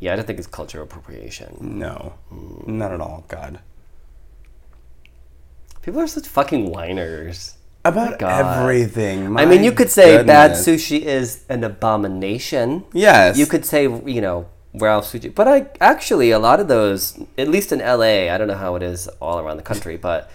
yeah, 0.00 0.12
I 0.12 0.16
don't 0.16 0.26
think 0.26 0.38
it's 0.38 0.46
cultural 0.48 0.84
appropriation. 0.84 1.56
No, 1.60 2.12
Mm. 2.30 2.66
not 2.68 2.92
at 2.92 3.00
all. 3.00 3.24
God. 3.28 3.60
People 5.82 6.00
are 6.00 6.06
such 6.06 6.26
fucking 6.26 6.70
whiners. 6.70 7.56
About 7.84 8.18
God. 8.18 8.58
everything. 8.60 9.38
I 9.38 9.46
mean, 9.46 9.64
you 9.64 9.72
could 9.72 9.90
say 9.90 10.22
bad 10.22 10.50
sushi 10.52 11.00
is 11.00 11.44
an 11.48 11.64
abomination. 11.64 12.84
Yes. 12.92 13.38
You 13.38 13.46
could 13.46 13.64
say, 13.64 13.84
you 13.84 14.20
know, 14.20 14.48
Ralphs 14.74 15.12
Sushi, 15.12 15.34
but 15.34 15.48
I 15.48 15.66
actually 15.80 16.30
a 16.30 16.38
lot 16.38 16.60
of 16.60 16.68
those, 16.68 17.18
at 17.38 17.48
least 17.48 17.72
in 17.72 17.78
LA, 17.80 18.28
I 18.32 18.36
don't 18.38 18.48
know 18.48 18.54
how 18.54 18.76
it 18.76 18.82
is 18.82 19.08
all 19.20 19.38
around 19.38 19.56
the 19.56 19.62
country, 19.62 19.96
but 20.08 20.30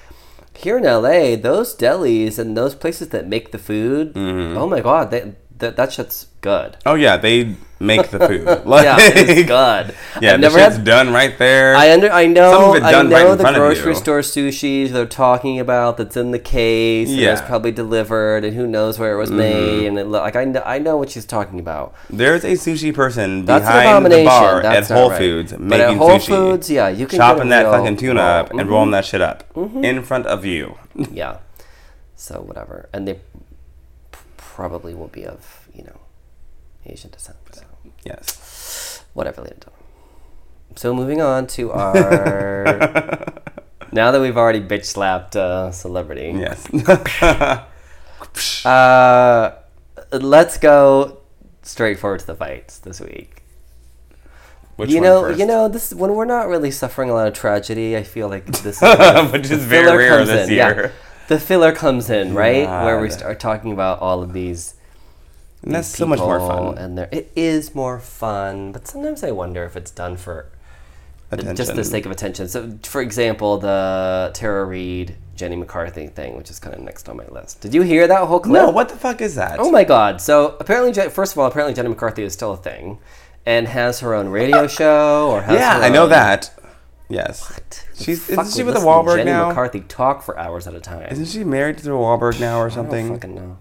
here 0.56 0.78
in 0.78 0.84
LA, 0.84 1.36
those 1.36 1.76
delis 1.76 2.40
and 2.40 2.58
those 2.58 2.74
places 2.76 3.10
that 3.10 3.28
make 3.28 3.52
the 3.52 3.60
food, 3.60 4.14
Mm-hmm. 4.16 4.58
oh 4.58 4.68
my 4.68 4.82
god, 4.82 5.12
they, 5.12 5.36
that 5.60 5.76
that 5.78 5.94
shit's 5.94 6.28
good. 6.42 6.78
Oh 6.86 6.96
yeah, 6.96 7.18
they 7.18 7.56
make 7.80 8.10
the 8.10 8.20
food. 8.20 8.46
Like, 8.66 8.84
yeah, 8.86 8.98
it's 9.00 9.48
good. 9.48 9.96
Yeah, 10.22 10.34
I've 10.34 10.38
the 10.40 10.48
never 10.48 10.60
shit's 10.60 10.76
had. 10.78 10.86
done 10.86 11.12
right 11.14 11.38
there. 11.38 11.76
I 11.76 11.92
under 11.92 12.10
I 12.12 12.26
know 12.26 12.52
Some 12.52 12.70
of 12.70 12.76
it 12.78 12.84
I 12.84 12.92
done 12.92 13.10
know 13.10 13.30
right 13.30 13.38
the 13.38 13.52
grocery 13.54 13.96
store 13.96 14.20
sushi 14.22 14.90
they're 14.90 15.06
talking 15.06 15.60
about 15.60 15.98
that's 15.98 16.16
in 16.18 16.32
the 16.32 16.40
case 16.40 17.10
and 17.10 17.20
it's 17.20 17.42
probably 17.42 17.72
delivered 17.72 18.46
and 18.46 18.56
who 18.56 18.66
knows 18.66 18.98
where 19.00 19.14
it 19.14 19.18
was 19.18 19.30
Mm-hmm. 19.30 19.38
made 19.38 19.88
and 19.88 20.00
it, 20.00 20.06
like 20.08 20.36
I 20.36 20.46
know, 20.46 20.64
I 20.66 20.80
know 20.80 20.96
what 20.98 21.10
she's 21.10 21.26
talking 21.26 21.60
about. 21.60 21.94
There's 22.10 22.44
a 22.46 22.52
sushi 22.54 22.94
person 22.94 23.46
That's 23.46 23.66
behind 23.66 24.06
the 24.06 24.24
bar 24.24 24.62
That's 24.62 24.90
at 24.92 24.96
Whole 24.98 25.10
right. 25.10 25.18
Foods 25.20 25.52
But 25.52 25.62
making 25.62 25.82
at 25.86 25.98
Whole 25.98 26.10
sushi. 26.20 26.28
Foods, 26.28 26.70
yeah, 26.72 26.88
you 26.90 27.08
can 27.08 27.18
chopping 27.18 27.50
that 27.50 27.66
fucking 27.66 27.98
tuna 27.98 28.20
roll. 28.22 28.30
up 28.30 28.52
and 28.52 28.70
rolling 28.70 28.92
that 28.92 29.06
shit 29.06 29.22
up 29.22 29.44
Mm-hmm. 29.54 29.84
in 29.84 30.02
front 30.04 30.26
of 30.28 30.46
you. 30.46 30.78
Yeah. 31.12 31.38
So 32.16 32.40
whatever, 32.42 32.88
and 32.94 33.06
they 33.08 33.20
probably 34.56 34.94
will 34.96 35.10
be 35.10 35.26
of 35.26 35.68
you 35.74 35.84
know 35.84 36.00
Asian 36.86 37.12
descent. 37.12 37.38
So 37.52 37.64
Yes. 38.04 39.04
whatever, 39.14 39.42
Dunham. 39.42 39.60
So 40.76 40.94
moving 40.94 41.22
on 41.22 41.48
to 41.48 41.72
our. 41.72 42.64
now 43.92 44.12
that 44.12 44.22
we've 44.22 44.38
already 44.38 44.62
bitch 44.62 44.86
slapped 44.86 45.36
uh, 45.36 45.72
celebrity, 45.72 46.34
Yes. 46.40 46.60
uh, 48.66 49.56
let's 50.12 50.58
go 50.58 51.18
straight 51.64 52.00
forward 52.00 52.22
to 52.22 52.28
the 52.28 52.36
fights 52.36 52.80
this 52.80 53.02
week. 53.02 53.42
Which 54.78 54.90
you 54.90 55.00
know, 55.02 55.22
first? 55.22 55.40
you 55.40 55.46
know, 55.46 55.68
this 55.68 55.94
when 55.94 56.14
we're 56.16 56.26
not 56.26 56.48
really 56.48 56.72
suffering 56.72 57.10
a 57.10 57.14
lot 57.14 57.28
of 57.28 57.34
tragedy. 57.34 57.96
I 57.96 58.04
feel 58.04 58.28
like 58.30 58.46
this, 58.46 58.82
Which 59.32 59.50
is 59.52 59.64
very 59.66 59.98
rare 59.98 60.26
this 60.26 60.50
in, 60.50 60.56
yeah. 60.56 60.92
The 61.28 61.40
filler 61.40 61.72
comes 61.72 62.10
in, 62.10 62.34
right, 62.34 62.68
where 62.86 63.00
we 63.00 63.10
start 63.10 63.40
talking 63.40 63.72
about 63.72 64.00
all 64.00 64.22
of 64.22 64.34
these. 64.34 64.76
And 65.64 65.74
that's 65.74 65.88
so 65.88 66.06
much 66.06 66.20
more 66.20 66.40
fun. 66.40 66.78
and 66.78 66.96
there 66.98 67.10
it 67.12 67.32
is 67.36 67.74
more 67.74 68.00
fun. 68.00 68.72
But 68.72 68.88
sometimes 68.88 69.24
I 69.24 69.32
wonder 69.32 69.64
if 69.64 69.76
it's 69.76 69.90
done 69.90 70.16
for 70.16 70.46
just 71.56 71.76
the 71.76 71.84
sake 71.84 72.06
of 72.06 72.12
attention. 72.12 72.48
So, 72.48 72.78
for 72.84 73.02
example, 73.02 73.58
the 73.58 74.30
Tara 74.36 74.64
Reid, 74.66 75.16
Jenny 75.36 75.56
McCarthy 75.56 76.08
thing, 76.08 76.38
which 76.38 76.50
is 76.52 76.60
kind 76.60 76.76
of 76.76 76.82
next 76.82 77.10
on 77.10 77.18
my 77.18 77.26
list. 77.28 77.62
Did 77.62 77.74
you 77.74 77.82
hear 77.82 78.08
that 78.08 78.28
whole 78.28 78.40
clip? 78.40 78.54
No, 78.54 78.70
what 78.70 78.90
the 78.90 78.96
fuck 78.96 79.22
is 79.22 79.36
that? 79.36 79.60
Oh 79.60 79.72
my 79.72 79.84
god! 79.84 80.22
So 80.22 80.56
apparently, 80.60 80.94
first 81.10 81.34
of 81.34 81.40
all, 81.40 81.48
apparently 81.48 81.74
Jenny 81.74 81.90
McCarthy 81.90 82.24
is 82.24 82.34
still 82.34 82.54
a 82.54 82.58
thing, 82.58 83.00
and 83.46 83.68
has 83.68 84.00
her 84.02 84.14
own 84.14 84.30
radio 84.30 84.68
show 84.80 85.30
or 85.32 85.42
has 85.42 85.60
yeah, 85.60 85.80
I 85.80 85.90
know 85.90 86.04
own- 86.04 86.10
that. 86.10 86.52
Yes. 87.10 87.48
Who 87.48 88.04
She's 88.04 88.30
isn't 88.30 88.52
she 88.54 88.64
with 88.64 88.74
the 88.76 88.80
Wahlberg 88.82 89.18
Jenny 89.18 89.32
now? 89.32 89.50
McCarthy 89.50 89.82
talk 89.82 90.24
for 90.24 90.38
hours 90.40 90.66
at 90.68 90.74
a 90.74 90.80
time. 90.80 91.08
Isn't 91.12 91.26
she 91.28 91.44
married 91.44 91.78
to 91.80 91.84
the 91.84 91.92
Wahlberg 91.92 92.40
now 92.40 92.60
or 92.60 92.70
something? 92.70 93.06
I 93.06 93.10
don't 93.10 93.18
fucking 93.20 93.36
know. 93.36 93.58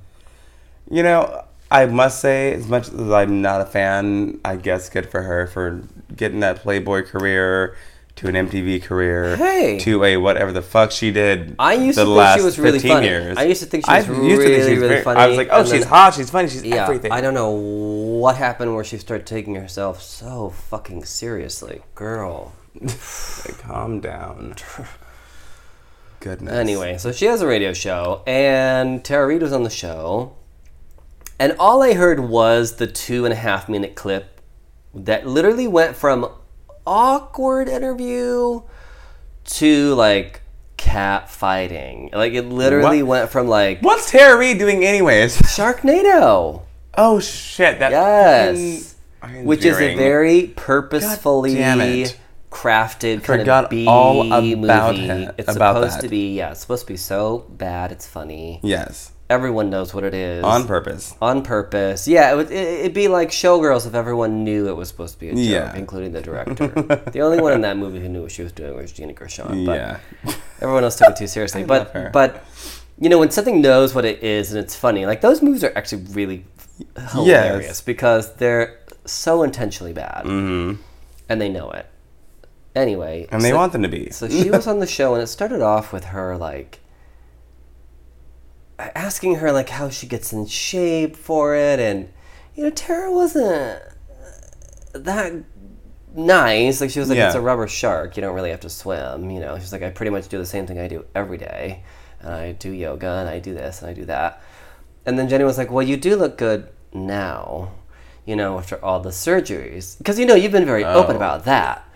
You 0.90 1.02
know, 1.02 1.44
I 1.70 1.86
must 1.86 2.20
say, 2.20 2.52
as 2.54 2.66
much 2.68 2.88
as 2.88 3.10
I'm 3.10 3.42
not 3.42 3.60
a 3.60 3.66
fan, 3.66 4.40
I 4.44 4.56
guess 4.56 4.88
good 4.88 5.08
for 5.10 5.22
her 5.22 5.46
for 5.46 5.82
getting 6.16 6.40
that 6.40 6.56
Playboy 6.60 7.02
career 7.02 7.76
to 8.16 8.28
an 8.28 8.34
MTV 8.34 8.80
career 8.82 9.36
Hey. 9.36 9.78
to 9.80 10.04
a 10.04 10.16
whatever 10.18 10.52
the 10.52 10.62
fuck 10.62 10.92
she 10.92 11.10
did. 11.10 11.56
I 11.58 11.74
used 11.74 11.98
the 11.98 12.04
to 12.04 12.14
think 12.14 12.38
she 12.38 12.44
was 12.44 12.58
really 12.60 12.78
15 12.78 12.90
funny. 12.92 13.06
Years. 13.08 13.36
I 13.36 13.42
used 13.42 13.60
to 13.62 13.66
think 13.66 13.84
she 13.84 13.92
was 13.92 14.08
really, 14.08 14.44
she 14.62 14.70
was 14.70 14.78
really 14.78 15.02
funny, 15.02 15.18
I 15.20 15.26
was 15.26 15.36
like, 15.36 15.48
oh, 15.50 15.60
and 15.60 15.68
she's 15.68 15.80
then- 15.80 15.88
hot, 15.88 16.14
she's 16.14 16.30
funny, 16.30 16.48
she's 16.48 16.62
Yeah, 16.64 16.84
everything. 16.84 17.10
I 17.12 17.20
don't 17.20 17.34
know 17.34 17.50
what 17.50 18.36
happened 18.36 18.74
where 18.74 18.84
she 18.84 18.98
started 18.98 19.26
taking 19.26 19.56
herself 19.56 20.00
so 20.00 20.50
fucking 20.50 21.04
seriously, 21.04 21.82
girl. 21.96 22.52
Like, 23.46 23.58
calm 23.58 24.00
down. 24.00 24.54
Goodness. 26.20 26.52
Anyway, 26.54 26.96
so 26.98 27.12
she 27.12 27.26
has 27.26 27.42
a 27.42 27.46
radio 27.46 27.72
show, 27.74 28.22
and 28.26 29.04
Tara 29.04 29.26
Reid 29.26 29.42
was 29.42 29.52
on 29.52 29.62
the 29.64 29.70
show, 29.70 30.34
And 31.38 31.54
all 31.58 31.82
I 31.82 31.92
heard 31.92 32.20
was 32.20 32.76
the 32.76 32.86
two 32.86 33.24
and 33.26 33.32
a 33.32 33.36
half 33.36 33.68
minute 33.68 33.94
clip 33.94 34.40
that 34.94 35.26
literally 35.26 35.66
went 35.68 35.96
from 35.96 36.26
awkward 36.86 37.68
interview 37.68 38.62
to 39.44 39.94
like 39.94 40.40
cat 40.78 41.28
fighting. 41.30 42.10
Like 42.14 42.32
it 42.32 42.46
literally 42.46 43.02
What? 43.02 43.08
went 43.20 43.30
from 43.30 43.48
like 43.48 43.80
What's 43.80 44.10
Tara 44.10 44.38
Reid 44.38 44.58
doing 44.58 44.84
anyways? 44.84 45.36
Sharknado. 45.42 46.62
Oh 46.96 47.20
shit! 47.20 47.80
That 47.80 47.90
Yes. 47.90 48.94
Which 49.42 49.64
is 49.64 49.78
a 49.80 49.94
very 49.96 50.52
purposefully. 50.54 51.54
Crafted 52.54 53.22
kind 53.24 53.40
Forgot 53.40 53.64
of 53.64 53.70
B 53.70 53.86
all 53.86 54.22
about 54.22 54.94
movie. 54.96 55.08
it- 55.10 55.34
it's 55.38 55.54
about 55.56 55.74
supposed 55.76 55.96
that. 55.96 56.02
to 56.02 56.08
be 56.08 56.34
yeah, 56.36 56.50
it's 56.52 56.60
supposed 56.60 56.86
to 56.86 56.92
be 56.92 56.96
so 56.96 57.44
bad 57.50 57.90
it's 57.92 58.06
funny. 58.06 58.60
yes 58.62 59.10
Everyone 59.30 59.70
knows 59.70 59.94
what 59.94 60.04
it 60.04 60.12
is. 60.12 60.44
on 60.44 60.66
purpose. 60.66 61.14
on 61.22 61.42
purpose. 61.42 62.06
Yeah, 62.06 62.30
it 62.32 62.36
would 62.36 62.50
it, 62.50 62.80
it'd 62.80 62.94
be 62.94 63.08
like 63.08 63.30
Showgirls 63.30 63.86
if 63.86 63.94
everyone 63.94 64.44
knew 64.44 64.68
it 64.68 64.76
was 64.76 64.88
supposed 64.88 65.14
to 65.14 65.20
be 65.20 65.28
a 65.30 65.32
joke, 65.34 65.40
Yeah. 65.42 65.74
including 65.74 66.12
the 66.12 66.20
director. 66.20 66.66
the 67.12 67.20
only 67.22 67.40
one 67.40 67.54
in 67.54 67.62
that 67.62 67.78
movie 67.78 68.00
who 68.00 68.08
knew 68.10 68.20
what 68.22 68.32
she 68.32 68.42
was 68.42 68.52
doing 68.52 68.76
was 68.76 68.92
Gina 68.92 69.14
Gershon. 69.14 69.64
But 69.64 69.76
Yeah, 69.76 69.98
everyone 70.60 70.84
else 70.84 70.96
took 70.96 71.08
it 71.08 71.16
too 71.16 71.26
seriously. 71.26 71.64
But 71.72 72.12
but 72.12 72.44
you 73.00 73.08
know 73.08 73.18
when 73.18 73.30
something 73.30 73.62
knows 73.62 73.94
what 73.94 74.04
it 74.04 74.22
is 74.22 74.52
and 74.52 74.58
it's 74.62 74.76
funny, 74.76 75.06
like 75.06 75.22
those 75.22 75.40
movies 75.42 75.64
are 75.64 75.72
actually 75.74 76.04
really 76.12 76.44
hilarious 77.12 77.80
because 77.80 78.34
they're 78.36 78.78
so 79.06 79.42
intentionally 79.42 79.92
bad 79.94 80.22
hmm 80.26 80.74
and 81.30 81.40
they 81.40 81.48
know 81.48 81.70
it. 81.70 81.86
Anyway, 82.74 83.26
and 83.30 83.40
they 83.42 83.50
so- 83.50 83.56
want 83.56 83.72
them 83.72 83.82
to 83.82 83.88
be. 83.88 84.10
so 84.10 84.28
she 84.28 84.50
was 84.50 84.66
on 84.66 84.80
the 84.80 84.86
show, 84.86 85.14
and 85.14 85.22
it 85.22 85.28
started 85.28 85.62
off 85.62 85.92
with 85.92 86.04
her 86.06 86.36
like 86.36 86.80
asking 88.78 89.36
her 89.36 89.52
like 89.52 89.68
how 89.68 89.88
she 89.88 90.06
gets 90.06 90.32
in 90.32 90.46
shape 90.46 91.16
for 91.16 91.54
it, 91.54 91.78
and 91.78 92.12
you 92.54 92.64
know 92.64 92.70
Tara 92.70 93.12
wasn't 93.12 93.80
uh, 93.80 94.98
that 94.98 95.32
nice. 96.14 96.80
Like 96.80 96.90
she 96.90 96.98
was 96.98 97.08
like, 97.08 97.16
Yeah. 97.18 97.26
"It's 97.26 97.34
a 97.36 97.40
rubber 97.40 97.68
shark. 97.68 98.16
You 98.16 98.22
don't 98.22 98.34
really 98.34 98.50
have 98.50 98.60
to 98.60 98.70
swim." 98.70 99.30
You 99.30 99.40
know, 99.40 99.58
she's 99.58 99.72
like, 99.72 99.82
"I 99.82 99.90
pretty 99.90 100.10
much 100.10 100.28
do 100.28 100.38
the 100.38 100.46
same 100.46 100.66
thing 100.66 100.78
I 100.80 100.88
do 100.88 101.04
every 101.14 101.38
day, 101.38 101.84
and 102.20 102.34
I 102.34 102.52
do 102.52 102.70
yoga, 102.70 103.08
and 103.20 103.28
I 103.28 103.38
do 103.38 103.54
this, 103.54 103.80
and 103.82 103.90
I 103.90 103.94
do 103.94 104.04
that." 104.06 104.42
And 105.06 105.18
then 105.18 105.28
Jenny 105.28 105.44
was 105.44 105.58
like, 105.58 105.70
"Well, 105.70 105.86
you 105.86 105.96
do 105.96 106.16
look 106.16 106.36
good 106.38 106.68
now." 106.92 107.70
You 108.26 108.36
know, 108.36 108.56
after 108.58 108.82
all 108.82 109.00
the 109.00 109.10
surgeries, 109.10 109.98
because 109.98 110.18
you 110.18 110.24
know 110.24 110.34
you've 110.34 110.50
been 110.50 110.64
very 110.64 110.82
open 110.82 111.12
Oh. 111.14 111.16
about 111.18 111.44
that. 111.44 111.86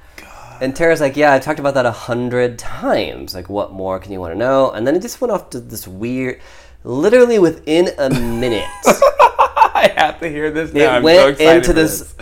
And 0.61 0.75
Tara's 0.75 1.01
like, 1.01 1.17
yeah, 1.17 1.35
I 1.35 1.39
talked 1.39 1.61
about 1.61 1.75
that 1.75 1.87
a 1.87 1.93
hundred 1.93 2.59
times. 2.59 3.35
Like, 3.35 3.49
what 3.49 3.73
more 3.73 3.99
can 3.99 4.13
you 4.13 4.21
want 4.21 4.35
to 4.35 4.39
know? 4.39 4.71
And 4.71 4.87
then 4.87 4.97
it 4.97 5.03
just 5.03 5.21
went 5.21 5.33
off 5.33 5.51
to 5.51 5.61
this 5.61 5.87
weird, 5.87 6.41
literally 6.85 7.39
within 7.39 7.91
a 7.99 8.11
minute, 8.11 8.67
I 8.85 9.93
have 9.97 10.19
to 10.21 10.29
hear 10.29 10.51
this 10.51 10.73
now. 10.73 10.81
it 10.81 10.89
I'm 10.97 11.03
so 11.03 11.05
went 11.05 11.31
excited 11.31 11.57
into 11.57 11.67
for 11.69 11.73
this 11.75 12.15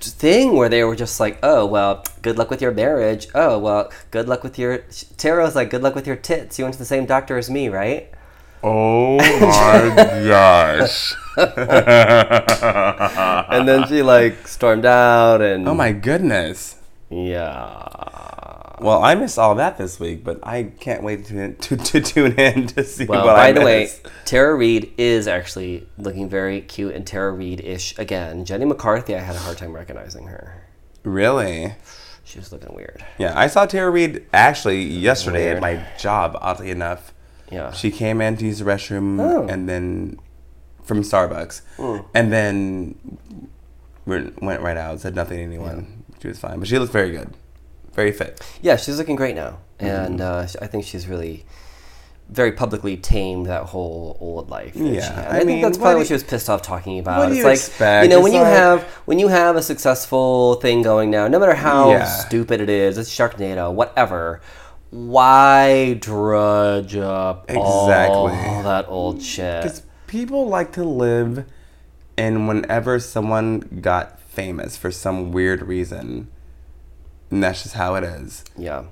thing 0.00 0.54
where 0.54 0.68
they 0.68 0.84
were 0.84 0.96
just 0.96 1.18
like, 1.18 1.38
oh, 1.42 1.66
well, 1.66 2.04
good 2.22 2.38
luck 2.38 2.50
with 2.50 2.62
your 2.62 2.72
marriage. 2.72 3.26
Oh, 3.34 3.58
well, 3.58 3.90
good 4.10 4.28
luck 4.28 4.44
with 4.44 4.58
your. 4.58 4.78
Tara 5.16 5.42
was 5.42 5.56
like, 5.56 5.70
good 5.70 5.82
luck 5.82 5.94
with 5.94 6.06
your 6.06 6.16
tits. 6.16 6.58
You 6.58 6.64
went 6.64 6.74
to 6.74 6.78
the 6.78 6.84
same 6.84 7.06
doctor 7.06 7.36
as 7.38 7.50
me, 7.50 7.68
right? 7.68 8.10
Oh 8.62 9.16
my 9.18 10.24
gosh! 10.26 11.14
And 13.50 13.68
then 13.68 13.86
she 13.88 14.02
like 14.02 14.46
stormed 14.48 14.86
out 14.86 15.42
and. 15.42 15.68
oh 15.68 15.74
my 15.74 15.92
goodness. 15.92 16.76
Yeah. 17.10 18.76
Well, 18.80 19.02
I 19.04 19.14
missed 19.14 19.38
all 19.38 19.54
that 19.54 19.78
this 19.78 20.00
week, 20.00 20.24
but 20.24 20.40
I 20.42 20.64
can't 20.64 21.02
wait 21.02 21.26
to 21.26 21.52
to, 21.54 21.76
to 21.76 22.00
tune 22.00 22.32
in 22.38 22.66
to 22.68 22.84
see 22.84 23.04
Well, 23.06 23.24
what 23.24 23.34
by 23.36 23.48
I 23.48 23.52
the 23.52 23.60
way. 23.60 23.88
Tara 24.24 24.54
Reid 24.54 24.92
is 24.98 25.28
actually 25.28 25.86
looking 25.96 26.28
very 26.28 26.60
cute 26.60 26.94
and 26.94 27.06
Tara 27.06 27.30
Reid-ish 27.32 27.96
again. 27.98 28.44
Jenny 28.44 28.64
McCarthy, 28.64 29.14
I 29.14 29.20
had 29.20 29.36
a 29.36 29.38
hard 29.38 29.58
time 29.58 29.72
recognizing 29.72 30.26
her. 30.26 30.64
Really? 31.04 31.74
She 32.24 32.38
was 32.38 32.50
looking 32.52 32.74
weird. 32.74 33.04
Yeah, 33.18 33.38
I 33.38 33.46
saw 33.46 33.66
Tara 33.66 33.90
Reid 33.90 34.26
actually 34.32 34.82
yesterday 34.82 35.44
Weird. 35.44 35.56
at 35.56 35.62
my 35.62 35.86
job. 35.98 36.36
Oddly 36.40 36.70
enough, 36.70 37.12
Yeah. 37.50 37.70
she 37.72 37.90
came 37.90 38.20
in 38.20 38.36
to 38.38 38.46
use 38.46 38.58
the 38.58 38.64
restroom 38.64 39.20
Oh. 39.20 39.46
and 39.46 39.68
then 39.68 40.18
from 40.82 41.02
Starbucks, 41.02 41.62
Mm. 41.76 42.04
and 42.14 42.32
then 42.32 43.18
went 44.06 44.42
went 44.42 44.62
right 44.62 44.76
out. 44.76 45.00
Said 45.00 45.14
nothing 45.14 45.36
to 45.38 45.42
anyone. 45.44 46.03
She 46.24 46.28
was 46.28 46.38
fine, 46.38 46.58
but 46.58 46.66
she 46.66 46.78
looks 46.78 46.90
very 46.90 47.10
good, 47.10 47.28
very 47.92 48.10
fit. 48.10 48.40
yeah, 48.62 48.76
she's 48.76 48.96
looking 48.96 49.14
great 49.14 49.34
now, 49.36 49.58
Mm-hmm. 49.78 49.86
and 49.86 50.20
uh, 50.22 50.46
I 50.62 50.66
think 50.68 50.86
she's 50.86 51.06
really 51.06 51.44
very 52.30 52.52
publicly 52.52 52.96
tamed 52.96 53.44
that 53.44 53.64
whole 53.64 54.16
old 54.22 54.48
life. 54.48 54.74
Yeah. 54.74 55.26
I 55.30 55.34
I, 55.34 55.38
think 55.40 55.46
mean, 55.48 55.60
that's 55.60 55.76
probably 55.76 55.96
do 55.96 55.98
what 55.98 56.06
she 56.06 56.12
was 56.14 56.22
pissed 56.24 56.48
off 56.48 56.62
talking 56.62 56.98
about. 56.98 57.18
what 57.18 57.26
do 57.26 57.32
it's 57.32 57.38
you 57.40 57.44
like 57.44 57.56
expect? 57.58 58.04
you 58.04 58.08
know 58.08 58.20
when 58.22 58.32
It's 58.32 58.36
you 58.38 58.42
like- 58.42 58.54
have 58.56 58.82
when 59.04 59.18
you 59.18 59.28
have 59.28 59.56
a 59.56 59.62
successful 59.62 60.54
thing 60.54 60.80
going 60.80 61.10
now, 61.10 61.28
no 61.28 61.38
matter 61.38 61.54
how 61.54 61.90
Yeah. 61.90 62.04
stupid 62.06 62.62
it 62.62 62.70
is, 62.70 62.96
it's 62.96 63.10
Sharknado, 63.14 63.70
whatever. 63.70 64.40
Why 64.90 65.94
drudge 66.00 66.96
up 66.96 67.44
Exactly. 67.50 67.60
all 67.62 68.62
that 68.62 68.86
old 68.88 69.20
shit? 69.20 69.62
Because 69.62 69.82
people 70.06 70.48
like 70.48 70.72
to 70.72 70.84
live, 70.84 71.44
and 72.16 72.48
whenever 72.48 72.98
someone 73.00 73.80
got 73.82 74.18
famous 74.34 74.76
for 74.76 74.90
some 74.90 75.32
weird 75.32 75.62
reason, 75.62 76.28
and 77.30 77.42
that's 77.42 77.62
just 77.62 77.74
how 77.74 77.94
it 77.94 78.04
is. 78.04 78.44
Yeah. 78.56 78.84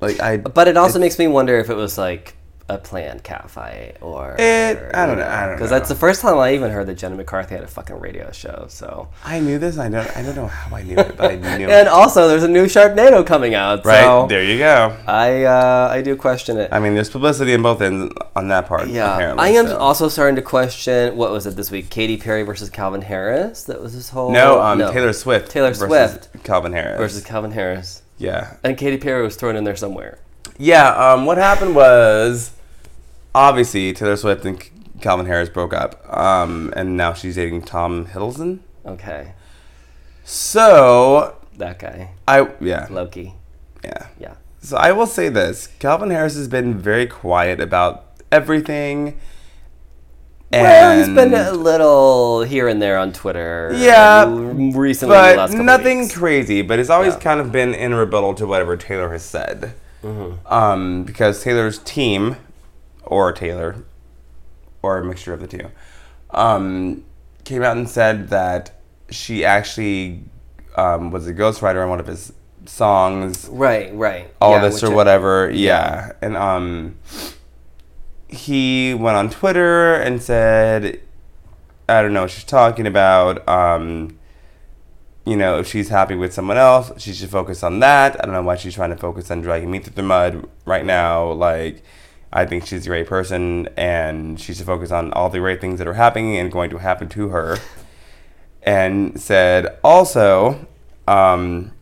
Like 0.00 0.20
I, 0.20 0.36
But 0.36 0.68
it 0.68 0.76
also 0.76 0.98
makes 0.98 1.18
me 1.18 1.28
wonder 1.28 1.58
if 1.58 1.70
it 1.70 1.76
was 1.76 1.96
like 1.96 2.36
a 2.74 2.78
planned 2.78 3.22
cat 3.24 3.50
fight 3.50 3.96
or. 4.00 4.36
It- 4.38 4.90
I 4.94 5.06
don't 5.06 5.18
know, 5.18 5.26
I 5.26 5.46
don't 5.46 5.56
Because 5.56 5.70
that's 5.70 5.88
the 5.88 5.94
first 5.94 6.20
time 6.22 6.38
I 6.38 6.54
even 6.54 6.70
heard 6.70 6.86
that 6.88 6.94
Jenna 6.94 7.14
McCarthy 7.16 7.54
had 7.54 7.64
a 7.64 7.66
fucking 7.66 7.98
radio 8.00 8.30
show. 8.32 8.66
So. 8.68 9.08
I 9.24 9.40
knew 9.40 9.58
this. 9.58 9.78
I 9.78 9.88
don't. 9.88 10.08
I 10.16 10.22
don't 10.22 10.34
know 10.36 10.46
how 10.46 10.74
I 10.76 10.82
knew 10.82 10.96
it, 10.96 11.16
but 11.16 11.30
I 11.30 11.34
knew 11.58 11.66
it. 11.66 11.70
And 11.70 11.86
it. 11.86 11.88
also, 11.88 12.28
there's 12.28 12.42
a 12.42 12.48
new 12.48 12.64
Sharknado 12.66 13.26
coming 13.26 13.54
out. 13.54 13.84
Right 13.84 14.02
So 14.04 14.26
there, 14.28 14.42
you 14.42 14.58
go. 14.58 14.96
I 15.06 15.44
uh, 15.44 15.88
I 15.90 16.02
do 16.02 16.16
question 16.16 16.56
it. 16.58 16.68
I 16.72 16.78
mean, 16.80 16.94
there's 16.94 17.10
publicity 17.10 17.52
in 17.52 17.62
both 17.62 17.80
ends 17.80 18.12
on 18.36 18.48
that 18.48 18.66
part. 18.66 18.88
yeah, 18.88 19.34
I 19.38 19.48
am 19.50 19.66
so. 19.66 19.76
also 19.78 20.08
starting 20.08 20.36
to 20.36 20.42
question 20.42 21.16
what 21.16 21.30
was 21.30 21.46
it 21.46 21.56
this 21.56 21.70
week? 21.70 21.90
Katy 21.90 22.16
Perry 22.16 22.42
versus 22.42 22.70
Calvin 22.70 23.02
Harris. 23.02 23.64
That 23.64 23.80
was 23.82 23.94
this 23.94 24.10
whole 24.10 24.30
No, 24.32 24.60
um, 24.60 24.78
Taylor 24.78 25.12
Swift. 25.12 25.50
Taylor 25.50 25.68
versus 25.74 25.86
Swift 25.88 26.44
Calvin 26.44 26.72
Harris. 26.72 26.98
versus 26.98 27.24
Calvin 27.24 27.50
Harris, 27.52 28.02
yeah, 28.18 28.56
and 28.64 28.76
Katy 28.78 28.98
Perry 28.98 29.22
was 29.22 29.36
thrown 29.36 29.56
in 29.56 29.64
there 29.64 29.76
somewhere. 29.76 30.18
yeah. 30.58 30.88
Um, 30.94 31.26
what 31.26 31.38
happened 31.38 31.74
was, 31.74 32.52
obviously 33.34 33.92
Taylor 33.92 34.16
Swift 34.16 34.44
and 34.44 34.62
Calvin 35.00 35.26
Harris 35.26 35.48
broke 35.48 35.72
up. 35.74 36.00
Um, 36.16 36.72
and 36.76 36.96
now 36.96 37.12
she's 37.12 37.36
dating 37.36 37.62
Tom 37.62 38.06
Hiddleston. 38.06 38.60
Okay, 38.86 39.34
So 40.24 41.36
that 41.58 41.78
guy 41.78 42.10
I 42.26 42.48
yeah 42.60 42.86
Loki. 42.90 43.34
yeah. 43.84 44.06
Yeah. 44.18 44.34
So 44.60 44.76
I 44.76 44.92
will 44.92 45.06
say 45.06 45.28
this: 45.28 45.66
Calvin 45.78 46.10
Harris 46.10 46.36
has 46.36 46.48
been 46.48 46.78
very 46.78 47.06
quiet 47.06 47.60
about 47.60 48.06
everything. 48.30 49.18
Well, 50.52 50.98
he's 50.98 51.08
been 51.08 51.32
a 51.32 51.52
little 51.52 52.42
here 52.42 52.68
and 52.68 52.80
there 52.82 52.98
on 52.98 53.12
Twitter. 53.12 53.70
Yeah, 53.74 54.24
um, 54.26 54.72
recently, 54.72 55.14
but 55.16 55.50
nothing 55.54 56.00
weeks. 56.00 56.14
crazy. 56.16 56.60
But 56.60 56.78
it's 56.78 56.90
always 56.90 57.14
Yeah. 57.14 57.20
kind 57.20 57.40
of 57.40 57.50
been 57.50 57.72
in 57.74 57.94
rebuttal 57.94 58.34
to 58.34 58.46
whatever 58.46 58.76
Taylor 58.76 59.10
has 59.12 59.22
said, 59.24 59.72
Mm-hmm. 60.04 60.46
um, 60.52 61.04
because 61.04 61.42
Taylor's 61.42 61.78
team, 61.78 62.36
or 63.04 63.32
Taylor, 63.32 63.84
or 64.82 64.98
a 64.98 65.04
mixture 65.04 65.32
of 65.32 65.40
the 65.40 65.46
two, 65.46 65.70
um, 66.30 67.04
came 67.44 67.62
out 67.62 67.76
and 67.76 67.88
said 67.88 68.28
that 68.30 68.72
she 69.10 69.44
actually 69.44 70.22
um, 70.76 71.10
was 71.10 71.26
a 71.26 71.34
ghostwriter 71.34 71.82
on 71.82 71.90
one 71.90 72.00
of 72.00 72.06
his 72.06 72.32
songs 72.64 73.48
Right, 73.50 73.92
right. 73.94 74.32
all 74.40 74.52
Yeah, 74.52 74.60
this 74.62 74.82
or 74.84 74.92
I- 74.92 74.94
whatever. 74.94 75.50
Yeah. 75.50 76.12
And 76.22 76.36
um 76.36 76.96
he 78.28 78.94
went 78.94 79.16
on 79.16 79.30
Twitter 79.30 79.94
and 79.94 80.22
said 80.22 81.00
I 81.88 82.00
don't 82.02 82.12
know 82.12 82.22
what 82.22 82.30
she's 82.30 82.44
talking 82.44 82.86
about. 82.86 83.46
Um 83.48 84.18
you 85.24 85.36
know, 85.36 85.58
if 85.58 85.66
she's 85.68 85.88
happy 85.88 86.14
with 86.16 86.32
someone 86.32 86.56
else, 86.56 86.90
she 87.00 87.12
should 87.12 87.30
focus 87.30 87.62
on 87.62 87.78
that. 87.80 88.16
I 88.20 88.24
don't 88.24 88.34
know 88.34 88.42
why 88.42 88.56
she's 88.56 88.74
trying 88.74 88.90
to 88.90 88.96
focus 88.96 89.30
on 89.30 89.40
dragging 89.40 89.70
me 89.70 89.78
through 89.78 89.94
the 89.94 90.02
mud 90.02 90.48
right 90.64 90.84
now. 90.84 91.30
Like, 91.30 91.82
I 92.32 92.46
think 92.46 92.66
she's 92.66 92.86
a 92.86 92.88
great 92.88 93.06
person 93.06 93.68
and 93.76 94.40
she 94.40 94.54
should 94.54 94.66
focus 94.66 94.90
on 94.90 95.12
all 95.12 95.28
the 95.28 95.38
great 95.38 95.60
things 95.60 95.78
that 95.78 95.86
are 95.86 95.94
happening 95.94 96.36
and 96.36 96.50
going 96.50 96.70
to 96.70 96.78
happen 96.78 97.08
to 97.10 97.28
her. 97.28 97.58
And 98.62 99.20
said 99.20 99.78
also, 99.84 100.66
um, 101.06 101.72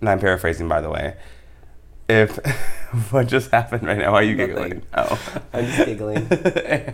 and 0.00 0.08
I'm 0.08 0.20
paraphrasing 0.20 0.68
by 0.68 0.80
the 0.80 0.90
way, 0.90 1.16
if 2.08 2.36
what 3.10 3.26
just 3.26 3.50
happened 3.50 3.84
right 3.84 3.98
now, 3.98 4.12
why 4.12 4.20
are 4.20 4.22
you 4.22 4.36
giggling? 4.36 4.82
Oh. 4.94 5.40
I'm 5.52 5.66
just 5.66 5.86
giggling. 5.86 6.26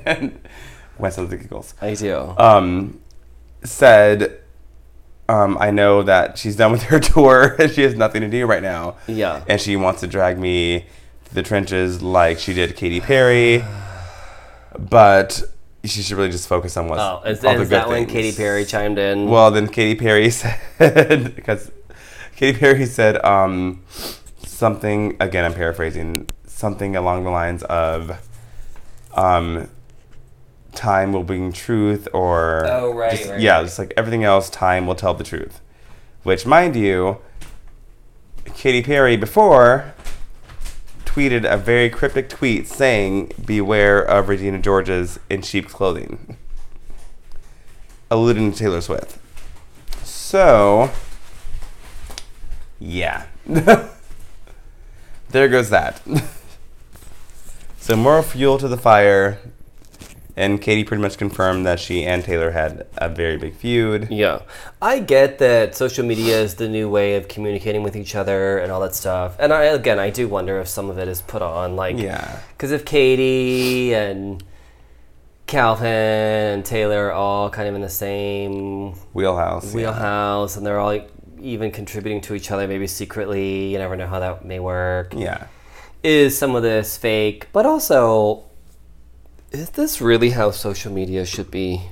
and 0.06 0.40
Wes 0.98 1.16
has 1.16 1.28
the 1.28 1.36
giggles 1.36 1.74
I 1.82 1.94
do. 1.94 2.34
um, 2.38 3.00
said, 3.62 4.40
um, 5.28 5.58
I 5.60 5.70
know 5.70 6.02
that 6.02 6.38
she's 6.38 6.56
done 6.56 6.72
with 6.72 6.84
her 6.84 7.00
tour 7.00 7.56
and 7.58 7.70
she 7.70 7.82
has 7.82 7.94
nothing 7.94 8.22
to 8.22 8.28
do 8.28 8.46
right 8.46 8.62
now. 8.62 8.96
Yeah. 9.06 9.44
And 9.48 9.60
she 9.60 9.76
wants 9.76 10.00
to 10.00 10.06
drag 10.06 10.38
me 10.38 10.86
the 11.34 11.42
trenches 11.42 12.00
like 12.02 12.38
she 12.38 12.54
did 12.54 12.74
Katy 12.76 13.00
Perry. 13.00 13.62
But 14.78 15.42
she 15.84 16.02
should 16.02 16.16
really 16.16 16.30
just 16.30 16.48
focus 16.48 16.76
on 16.76 16.88
what's 16.88 17.00
Oh, 17.00 17.20
is, 17.28 17.44
all 17.44 17.54
the 17.54 17.62
is 17.62 17.68
good 17.68 17.76
that 17.76 17.88
when. 17.88 18.06
Katy 18.06 18.32
Perry 18.32 18.64
chimed 18.64 18.98
in? 18.98 19.28
Well, 19.28 19.50
then 19.50 19.68
Katy 19.68 19.94
Perry 19.96 20.30
said 20.78 21.34
because 21.36 21.70
Katy 22.36 22.58
Perry 22.58 22.86
said 22.86 23.22
um, 23.24 23.82
something 24.44 25.16
again. 25.20 25.44
I'm 25.44 25.54
paraphrasing 25.54 26.28
something 26.46 26.96
along 26.96 27.24
the 27.24 27.30
lines 27.30 27.62
of 27.64 28.18
um, 29.14 29.68
time 30.74 31.12
will 31.12 31.22
bring 31.24 31.52
truth, 31.52 32.08
or 32.12 32.66
Oh, 32.68 32.92
right, 32.94 33.10
just- 33.16 33.30
right, 33.30 33.40
yeah, 33.40 33.56
right. 33.58 33.64
just 33.64 33.78
like 33.78 33.92
everything 33.96 34.24
else, 34.24 34.50
time 34.50 34.86
will 34.86 34.94
tell 34.96 35.14
the 35.14 35.24
truth. 35.24 35.60
Which, 36.24 36.46
mind 36.46 36.74
you, 36.74 37.18
Katy 38.56 38.82
Perry 38.82 39.16
before 39.16 39.93
tweeted 41.14 41.48
a 41.48 41.56
very 41.56 41.88
cryptic 41.88 42.28
tweet 42.28 42.66
saying, 42.66 43.30
"Beware 43.44 44.00
of 44.02 44.28
Regina 44.28 44.58
George's 44.58 45.20
in 45.30 45.42
sheep's 45.42 45.72
clothing," 45.72 46.36
alluding 48.10 48.50
to 48.50 48.58
Taylor 48.58 48.80
Swift. 48.80 49.18
So, 50.02 50.90
yeah, 52.80 53.26
there 53.46 53.88
goes 55.48 55.70
that. 55.70 56.00
so 57.78 57.94
more 57.94 58.20
fuel 58.20 58.58
to 58.58 58.66
the 58.66 58.76
fire, 58.76 59.38
and 60.36 60.60
Katy 60.60 60.84
pretty 60.84 61.02
much 61.02 61.16
confirmed 61.16 61.64
that 61.66 61.78
she 61.78 62.04
and 62.04 62.24
Taylor 62.24 62.50
had 62.50 62.86
a 62.96 63.08
very 63.08 63.36
big 63.36 63.54
feud. 63.54 64.08
Yeah. 64.10 64.40
I 64.82 64.98
get 64.98 65.38
that 65.38 65.76
social 65.76 66.04
media 66.04 66.40
is 66.40 66.56
the 66.56 66.68
new 66.68 66.88
way 66.88 67.16
of 67.16 67.28
communicating 67.28 67.82
with 67.82 67.94
each 67.96 68.14
other 68.16 68.58
and 68.58 68.72
all 68.72 68.80
that 68.80 68.94
stuff. 68.94 69.36
And 69.38 69.52
I 69.52 69.64
again, 69.64 69.98
I 69.98 70.10
do 70.10 70.26
wonder 70.28 70.58
if 70.60 70.66
some 70.68 70.90
of 70.90 70.98
it 70.98 71.06
is 71.08 71.22
put 71.22 71.40
on 71.42 71.76
like 71.76 71.96
Yeah. 71.98 72.40
cuz 72.58 72.72
if 72.72 72.84
Katy 72.84 73.94
and 73.94 74.42
Calvin 75.46 75.86
and 75.86 76.64
Taylor 76.64 77.08
are 77.08 77.12
all 77.12 77.50
kind 77.50 77.68
of 77.68 77.74
in 77.74 77.80
the 77.82 77.88
same 77.88 78.92
Wheelhouse. 79.12 79.66
yeah. 79.72 79.76
wheelhouse 79.76 80.56
and 80.56 80.66
they're 80.66 80.78
all 80.78 80.86
like, 80.88 81.10
even 81.40 81.70
contributing 81.70 82.22
to 82.22 82.34
each 82.34 82.50
other 82.50 82.66
maybe 82.66 82.86
secretly, 82.86 83.66
you 83.66 83.78
never 83.78 83.96
know 83.96 84.06
how 84.06 84.18
that 84.20 84.44
may 84.44 84.58
work. 84.58 85.12
Yeah. 85.14 85.44
Is 86.02 86.36
some 86.36 86.54
of 86.56 86.62
this 86.62 86.96
fake? 86.96 87.48
But 87.52 87.66
also 87.66 88.44
is 89.54 89.70
this 89.70 90.00
really 90.00 90.30
how 90.30 90.50
social 90.50 90.92
media 90.92 91.24
should 91.24 91.50
be 91.50 91.82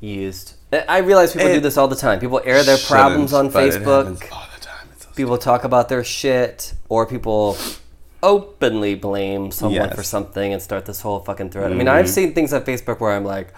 used? 0.00 0.54
I- 0.88 0.98
realize 0.98 1.32
people 1.32 1.48
do 1.48 1.60
this 1.60 1.76
all 1.76 1.88
the 1.88 1.96
time. 1.96 2.18
People 2.20 2.40
air 2.44 2.62
their 2.62 2.78
problems 2.78 3.32
on 3.32 3.46
it 3.46 3.52
Facebook. 3.52 4.06
all 4.32 4.46
the 4.54 4.60
time. 4.60 4.88
It's 4.92 5.04
so 5.04 5.10
People 5.14 5.38
talk 5.38 5.64
about 5.64 5.88
their 5.88 6.04
shit, 6.04 6.74
or 6.88 7.06
people 7.06 7.56
openly 8.22 8.94
blame 8.94 9.50
someone 9.52 9.74
Yes. 9.74 9.86
Mm-hmm. 9.86 9.94
for 9.94 10.02
something 10.02 10.52
and 10.52 10.60
start 10.60 10.84
this 10.86 11.00
whole 11.00 11.20
fucking 11.20 11.50
thread. 11.50 11.70
I 11.70 11.74
mean, 11.74 11.88
I've 11.88 12.08
seen 12.08 12.34
things 12.34 12.52
on 12.52 12.62
Facebook 12.62 12.98
where 13.00 13.12
I'm 13.12 13.24
like, 13.24 13.54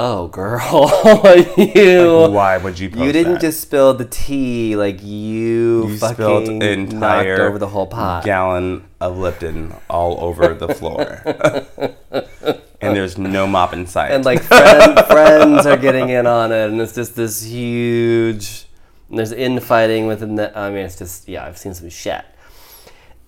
"Oh, 0.00 0.28
girl, 0.28 0.62
you 1.56 2.06
Like, 2.16 2.30
why 2.32 2.56
would 2.56 2.78
you 2.78 2.88
you 2.88 3.10
didn't 3.12 3.34
that? 3.34 3.40
just 3.40 3.60
spill 3.60 3.94
the 3.94 4.04
tea, 4.04 4.76
like 4.76 5.02
you, 5.02 5.88
You 5.88 5.98
fucking 5.98 6.14
spilled 6.14 6.48
entire 6.62 7.36
knocked 7.36 7.48
over 7.48 7.58
the 7.58 7.66
whole 7.68 7.86
pot." 7.88 8.24
gallon 8.24 8.84
of 9.00 9.18
Lipton 9.18 9.74
all 9.90 10.20
over 10.22 10.54
the 10.54 10.68
floor, 10.74 11.22
and 12.80 12.94
there's 12.96 13.18
no 13.18 13.46
mop 13.46 13.72
in 13.72 13.86
sight. 13.86 14.12
and 14.12 14.24
like 14.24 14.40
friend, 14.42 14.98
friends 15.06 15.66
are 15.66 15.76
getting 15.76 16.08
in 16.10 16.26
on 16.26 16.52
it, 16.52 16.70
and 16.70 16.80
it's 16.80 16.94
just 16.94 17.16
this 17.16 17.42
huge. 17.44 18.66
And 19.10 19.18
there's 19.18 19.32
infighting 19.32 20.06
within 20.06 20.34
the. 20.36 20.56
I 20.56 20.68
mean, 20.70 20.84
it's 20.84 20.96
just 20.98 21.28
yeah. 21.28 21.44
I've 21.46 21.56
seen 21.58 21.74
some 21.74 21.88
shit. 21.88 22.24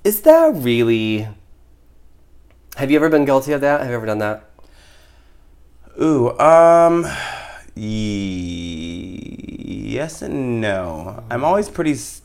Is 0.04 0.20
that 0.22 0.52
really? 0.54 1.26
Have 2.76 2.90
you 2.90 2.96
ever 2.96 3.08
been 3.08 3.24
guilty 3.24 3.52
of 3.52 3.60
that? 3.62 3.80
Have 3.80 3.88
you 3.90 3.96
ever 3.96 4.06
done 4.06 4.18
that? 4.18 4.44
Ooh, 6.00 6.38
um, 6.38 7.06
ye- 8.20 9.86
yes 9.96 10.22
and 10.22 10.60
no. 10.60 11.22
I'm 11.30 11.44
always 11.44 11.68
pretty. 11.68 11.92
s- 11.92 12.22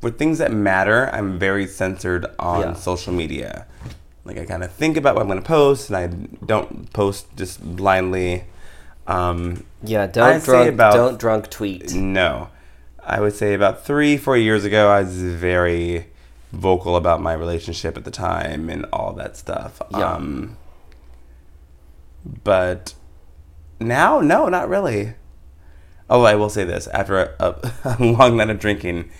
For 0.00 0.10
things 0.10 0.38
that 0.38 0.50
matter, 0.50 1.10
I'm 1.12 1.38
very 1.38 1.66
censored 1.66 2.24
on 2.38 2.60
Yeah. 2.60 2.72
social 2.74 3.12
media. 3.12 3.66
Like 4.24 4.38
I 4.38 4.44
kind 4.46 4.62
of 4.64 4.72
think 4.72 4.96
about 4.96 5.14
what 5.14 5.20
I'm 5.22 5.28
going 5.28 5.42
to 5.42 5.46
post, 5.46 5.90
and 5.90 5.96
I 5.96 6.06
don't 6.46 6.90
post 6.92 7.26
just 7.36 7.60
blindly. 7.76 8.44
Um, 9.06 9.64
Yeah, 9.82 10.06
don't 10.06 10.40
say 10.40 10.52
drunk, 10.52 10.68
about- 10.70 10.94
don't 10.94 11.18
drunk 11.18 11.50
tweet. 11.50 11.92
No. 11.94 12.48
I 13.04 13.20
would 13.20 13.34
say 13.34 13.54
about 13.54 13.84
three, 13.84 14.16
four 14.16 14.36
years 14.36 14.64
ago, 14.64 14.88
I 14.90 15.00
was 15.00 15.16
very 15.20 16.06
vocal 16.52 16.96
about 16.96 17.20
my 17.20 17.32
relationship 17.32 17.96
at 17.96 18.04
the 18.04 18.10
time 18.10 18.68
and 18.70 18.86
all 18.92 19.12
that 19.14 19.36
stuff. 19.36 19.82
Yeah. 19.90 20.12
Um, 20.14 20.56
but 22.24 22.94
now, 23.78 24.20
no, 24.20 24.48
not 24.48 24.68
really. 24.68 25.14
Oh, 26.08 26.24
I 26.24 26.34
will 26.34 26.50
say 26.50 26.64
this: 26.64 26.86
after 26.88 27.34
a, 27.38 27.54
a, 27.84 27.96
long 28.02 28.36
night 28.36 28.50
of 28.50 28.58
drinking, 28.58 29.10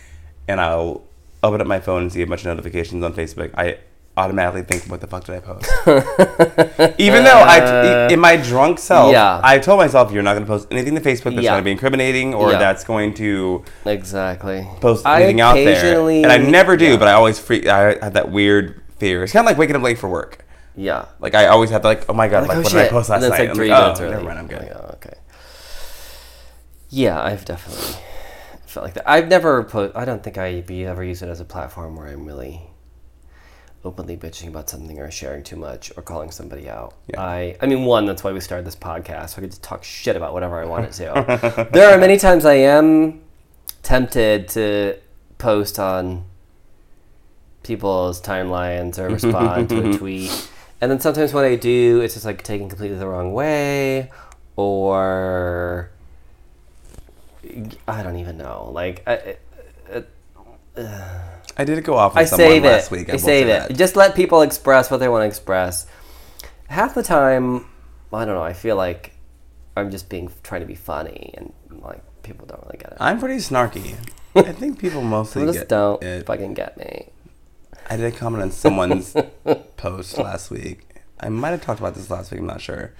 and 0.49 0.61
I'll 0.61 1.03
open 1.43 1.61
up 1.61 1.67
my 1.67 1.81
phone 1.81 2.03
and 2.03 2.13
see 2.13 2.23
a 2.23 2.27
bunch 2.27 2.41
of 2.41 2.47
notifications 2.47 3.03
on 3.05 3.15
Facebook, 3.15 3.55
I 3.57 3.79
automatically 4.17 4.63
think, 4.63 4.91
"What 4.91 5.01
the 5.01 5.07
fuck 5.07 5.25
did 5.25 5.37
I 5.37 5.41
post?" 5.41 5.71
Even 7.01 7.25
though 7.25 7.39
I, 7.39 7.61
uh, 7.61 8.09
in 8.11 8.19
my 8.21 8.37
drunk 8.37 8.79
self, 8.81 9.13
Yeah. 9.13 9.41
I 9.43 9.59
told 9.61 9.79
myself, 9.79 10.13
"You're 10.13 10.23
not 10.25 10.33
going 10.35 10.45
to 10.45 10.49
post 10.51 10.67
anything 10.71 10.95
to 10.97 11.01
Facebook 11.01 11.35
that's 11.35 11.45
Yeah. 11.45 11.53
going 11.53 11.63
to 11.63 11.65
be 11.65 11.71
incriminating 11.71 12.35
or 12.35 12.51
Yeah. 12.51 12.59
that's 12.59 12.85
going 12.85 13.15
to 13.15 13.65
Exactly. 13.87 14.67
post 14.81 15.07
anything 15.07 15.41
out 15.41 15.55
there." 15.55 16.09
And 16.11 16.27
I 16.31 16.39
never 16.39 16.77
do, 16.77 16.99
but 16.99 17.07
I 17.09 17.13
always 17.13 17.39
freak. 17.39 17.67
I 17.67 17.97
have 18.03 18.15
that 18.15 18.31
weird 18.31 18.83
fear. 18.99 19.23
It's 19.23 19.33
kind 19.33 19.47
of 19.47 19.51
like 19.51 19.59
waking 19.59 19.77
up 19.77 19.83
late 19.83 19.99
for 19.99 20.09
work. 20.09 20.45
Yeah. 20.81 21.05
Like 21.19 21.35
I 21.35 21.47
always 21.49 21.69
have 21.71 21.83
to 21.83 21.88
like, 21.88 22.09
"Oh 22.09 22.14
my 22.14 22.27
god, 22.27 22.49
like, 22.49 22.57
oh 22.57 22.61
what 22.62 22.71
shit. 22.71 22.79
did 22.79 22.87
I 22.87 22.88
post 22.88 23.11
last 23.11 23.23
and 23.23 23.25
then 23.25 23.31
night?" 23.31 23.40
it's 23.40 23.40
like 23.40 23.49
I'm 23.51 23.55
three 23.55 23.71
oh, 23.71 23.81
minutes 23.81 24.01
early. 24.01 24.11
Never 24.12 24.25
mind, 24.25 24.38
I'm 24.38 24.47
good. 24.47 24.62
Like, 24.62 24.73
oh, 24.75 24.90
okay. 24.95 25.19
Yeah, 26.88 27.23
I've 27.23 27.45
definitely 27.45 28.03
felt 28.64 28.85
like 28.85 28.95
that. 28.95 29.09
I've 29.09 29.29
never 29.29 29.62
put. 29.62 29.95
I 29.95 30.07
don't 30.07 30.23
think 30.23 30.38
I 30.38 30.62
be 30.62 30.87
ever 30.87 31.05
use 31.05 31.21
it 31.21 31.29
as 31.29 31.38
a 31.38 31.45
platform 31.45 31.97
where 31.97 32.07
I'm 32.07 32.25
really 32.25 32.62
openly 33.85 34.16
bitching 34.16 34.49
about 34.49 34.71
something 34.71 34.99
or 34.99 35.11
sharing 35.11 35.43
too 35.43 35.57
much 35.57 35.93
or 35.97 36.03
calling 36.03 36.31
somebody 36.31 36.71
out. 36.71 36.95
Yeah. 37.09 37.21
I. 37.21 37.57
I 37.61 37.66
mean, 37.66 37.85
one. 37.85 38.07
That's 38.07 38.25
why 38.25 38.33
we 38.33 38.40
started 38.40 38.66
this 38.66 38.77
podcast. 38.77 39.31
So 39.31 39.38
I 39.38 39.40
could 39.43 39.51
just 39.51 39.62
talk 39.62 39.85
shit 39.85 40.16
about 40.16 40.33
whatever 40.33 40.59
I 40.62 40.64
wanted 40.64 40.93
to. 40.93 41.69
there 41.73 41.95
are 41.95 41.99
many 41.99 42.16
times 42.16 42.47
I 42.47 42.55
am 42.55 43.21
tempted 43.83 44.49
to 44.49 44.97
post 45.37 45.79
on 45.79 46.25
people's 47.62 48.23
timelines 48.23 48.99
or 48.99 49.11
respond 49.11 49.69
to 49.69 49.90
a 49.90 49.99
tweet. 49.99 50.50
And 50.81 50.90
then 50.90 51.01
sometimes 51.01 51.33
when 51.33 51.45
I 51.45 51.57
do, 51.57 52.01
it's 52.01 52.14
just 52.14 52.27
like 52.27 52.43
taken 52.43 52.69
completely 52.69 52.97
the 52.97 53.07
wrong 53.07 53.33
way, 53.33 54.11
or 54.57 55.90
I 57.87 58.03
don't 58.03 58.16
even 58.16 58.38
know. 58.38 58.71
Like 58.73 59.03
I, 59.07 59.37
uh, 60.77 61.31
I 61.57 61.64
did 61.64 61.79
it 61.79 61.83
go 61.83 61.97
off 61.97 62.14
with 62.14 62.23
I 62.23 62.25
someone 62.25 62.49
save 62.49 62.62
last 62.64 62.87
it. 62.87 62.90
week. 62.97 63.09
I 63.09 63.12
will 63.12 63.19
save 63.19 63.47
it. 63.47 63.69
that. 63.69 63.77
Just 63.77 63.97
let 63.97 64.14
people 64.14 64.43
express 64.43 64.90
what 64.90 64.99
they 64.99 65.09
want 65.09 65.23
to 65.23 65.27
express. 65.27 65.87
Half 66.69 66.95
the 66.95 67.03
time, 67.03 67.66
I 68.12 68.25
don't 68.25 68.35
know. 68.35 68.43
I 68.43 68.53
feel 68.53 68.77
like 68.77 69.12
I'm 69.77 69.90
just 69.90 70.09
being 70.09 70.31
trying 70.43 70.61
to 70.62 70.66
be 70.66 70.75
funny, 70.75 71.35
and 71.37 71.53
like 71.83 72.03
people 72.23 72.47
don't 72.47 72.62
really 72.64 72.79
get 72.79 72.93
it. 72.93 72.97
I'm 73.01 73.19
pretty 73.19 73.37
snarky. 73.37 73.97
I 74.35 74.53
think 74.53 74.79
people 74.79 75.03
mostly 75.03 75.45
just 75.53 75.69
don't 75.69 76.03
it. 76.03 76.25
fucking 76.27 76.55
get 76.55 76.79
me. 76.79 77.09
I 77.90 77.96
did 77.96 78.14
a 78.14 78.16
comment 78.16 78.44
on 78.44 78.53
someone's 78.53 79.16
post 79.76 80.16
last 80.16 80.48
week. 80.48 80.87
I 81.18 81.29
might 81.29 81.50
have 81.50 81.61
talked 81.61 81.81
about 81.81 81.96
this 81.96 82.09
last 82.09 82.31
week. 82.31 82.38
I'm 82.38 82.46
not 82.46 82.61
sure. 82.61 82.92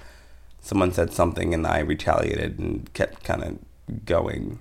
Someone 0.61 0.93
said 0.93 1.13
something, 1.13 1.55
and 1.55 1.65
I 1.65 1.79
retaliated 1.79 2.59
and 2.59 2.93
kept 2.93 3.23
kind 3.23 3.45
of 3.45 4.05
going, 4.05 4.59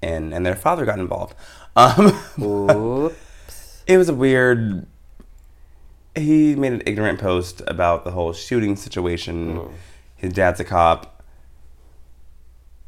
and 0.00 0.32
and 0.32 0.46
their 0.46 0.54
father 0.54 0.86
got 0.86 0.98
involved. 0.98 1.34
Um, 1.76 2.16
Oops. 2.40 3.82
it 3.88 3.98
was 3.98 4.08
a 4.08 4.14
weird. 4.14 4.86
He 6.14 6.54
made 6.54 6.72
an 6.72 6.82
ignorant 6.86 7.18
post 7.18 7.62
about 7.66 8.04
the 8.04 8.12
whole 8.12 8.32
shooting 8.32 8.76
situation. 8.76 9.60
His 10.14 10.32
dad's 10.32 10.60
a 10.60 10.64
cop, 10.64 11.24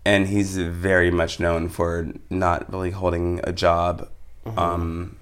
and 0.05 0.29
he's 0.29 0.57
very 0.57 1.11
much 1.11 1.41
known 1.41 1.69
for 1.69 2.13
not 2.31 2.71
really 2.71 2.93
holding 2.93 3.41
a 3.43 3.53
job, 3.53 4.09
um, 4.57 5.17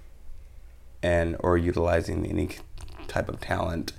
and 1.04 1.36
or 1.40 1.56
utilizing 1.58 2.24
any 2.26 2.48
type 3.08 3.28
of 3.28 3.40
talent. 3.40 3.92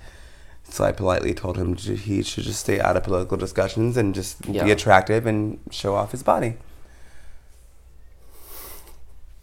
So 0.68 0.84
I 0.84 0.90
politely 0.92 1.32
told 1.32 1.56
him 1.56 1.76
he 1.76 2.22
should 2.22 2.44
just 2.44 2.60
stay 2.60 2.80
out 2.80 2.96
of 2.96 3.04
political 3.04 3.36
discussions 3.36 3.96
and 3.96 4.14
just 4.14 4.44
Yeah. 4.46 4.64
be 4.64 4.72
attractive 4.72 5.24
and 5.26 5.58
show 5.70 5.94
off 5.94 6.10
his 6.10 6.22
body. 6.24 6.56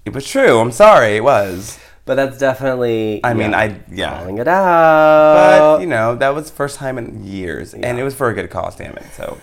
It 0.06 0.13
was 0.13 0.28
true. 0.30 0.60
I'm 0.60 0.71
sorry. 0.71 1.15
It 1.17 1.23
was. 1.23 1.80
But 2.06 2.15
that's 2.15 2.38
definitely. 2.38 3.21
I 3.23 3.34
mean, 3.34 3.52
yeah, 3.52 3.58
I 3.58 3.80
yeah. 3.89 4.17
calling 4.19 4.38
it 4.38 4.47
out. 4.49 5.78
But 5.78 5.82
you 5.82 5.88
know, 5.88 6.15
that 6.15 6.36
was 6.36 6.49
first 6.52 6.76
time 6.78 6.97
in 6.97 7.23
years, 7.23 7.73
and 7.73 7.97
it 7.97 8.04
was 8.04 8.13
for 8.13 8.28
a 8.30 8.34
good 8.34 8.49
cause. 8.49 8.76
Damn 8.76 8.97
it! 8.97 9.06
So 9.15 9.38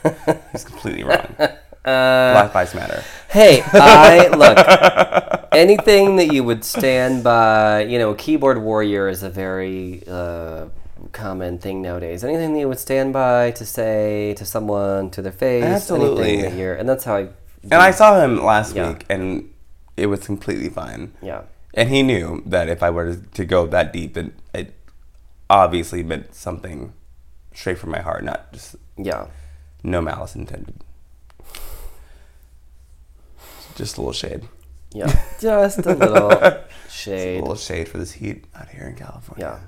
he's 0.52 0.64
completely 0.64 1.02
wrong. 1.08 1.24
Uh, 1.40 2.32
Black 2.36 2.54
Lives 2.54 2.74
Matter. 2.74 3.02
Hey, 3.30 3.62
I 3.72 4.28
look. 4.36 5.38
Anything 5.52 6.16
that 6.16 6.32
you 6.32 6.44
would 6.44 6.64
stand 6.64 7.24
by, 7.24 7.82
you 7.84 7.98
know, 7.98 8.14
keyboard 8.14 8.58
warrior 8.62 9.08
is 9.08 9.22
a 9.22 9.30
very 9.30 10.02
uh, 10.06 10.66
common 11.12 11.58
thing 11.58 11.82
nowadays. 11.82 12.22
Anything 12.22 12.54
that 12.54 12.60
you 12.60 12.68
would 12.68 12.78
stand 12.78 13.12
by 13.12 13.50
to 13.52 13.66
say 13.66 14.34
to 14.34 14.44
someone 14.44 15.10
to 15.10 15.22
their 15.22 15.32
face, 15.32 15.64
Absolutely. 15.64 16.22
anything 16.34 16.50
that 16.50 16.58
you're, 16.58 16.74
and 16.74 16.88
that's 16.88 17.04
how 17.04 17.16
I. 17.16 17.28
And 17.64 17.74
I 17.74 17.90
saw 17.90 18.20
him 18.20 18.42
last 18.42 18.74
Yeah. 18.76 18.88
week, 18.90 19.04
and 19.10 19.50
it 19.96 20.06
was 20.06 20.20
completely 20.24 20.68
fine. 20.68 21.12
Yeah, 21.20 21.42
And 21.74 21.88
he 21.88 22.02
knew 22.02 22.42
that 22.46 22.68
if 22.68 22.82
I 22.82 22.90
were 22.90 23.16
to 23.16 23.44
go 23.44 23.66
that 23.66 23.92
deep, 23.92 24.14
then 24.14 24.32
it 24.54 24.74
obviously 25.50 26.02
meant 26.02 26.34
something 26.34 26.92
straight 27.52 27.78
from 27.78 27.90
my 27.90 28.00
heart, 28.00 28.22
not 28.24 28.52
just 28.52 28.76
yeah, 28.96 29.26
no 29.82 30.00
malice 30.00 30.34
intended. 30.36 30.76
Just 33.74 33.96
a 33.96 34.00
little 34.00 34.12
shade. 34.12 34.48
Yeah. 34.92 35.22
Just 35.40 35.78
a 35.78 35.94
little 35.94 36.64
shade. 36.90 37.38
A 37.38 37.40
little 37.40 37.56
shade 37.56 37.88
for 37.88 37.98
this 37.98 38.12
heat 38.12 38.44
out 38.54 38.68
here 38.68 38.86
in 38.86 38.94
California. 38.94 39.60
Yeah. 39.60 39.66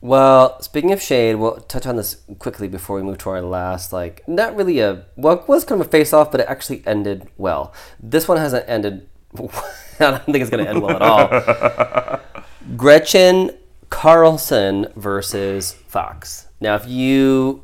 Well, 0.00 0.60
speaking 0.60 0.92
of 0.92 1.00
shade, 1.00 1.36
we'll 1.36 1.56
touch 1.60 1.86
on 1.86 1.96
this 1.96 2.18
quickly 2.38 2.68
before 2.68 2.96
we 2.96 3.02
move 3.02 3.16
to 3.18 3.30
our 3.30 3.40
last, 3.40 3.90
like, 3.90 4.26
not 4.28 4.54
really 4.54 4.80
a, 4.80 5.06
well, 5.16 5.38
it 5.38 5.48
was 5.48 5.64
kind 5.64 5.80
of 5.80 5.86
a 5.86 5.90
face 5.90 6.12
off, 6.12 6.30
but 6.30 6.40
it 6.40 6.46
actually 6.46 6.82
ended 6.86 7.26
well. 7.38 7.72
This 7.98 8.28
one 8.28 8.36
hasn't 8.36 8.68
ended, 8.68 9.08
I 9.38 9.48
don't 9.98 10.24
think 10.26 10.38
it's 10.38 10.50
going 10.50 10.62
to 10.62 10.70
end 10.70 10.82
well 10.82 10.96
at 10.96 11.02
all. 11.02 12.20
Gretchen 12.76 13.52
Carlson 13.88 14.88
versus 14.94 15.72
Fox. 15.72 16.48
Now, 16.60 16.74
if 16.74 16.86
you 16.86 17.63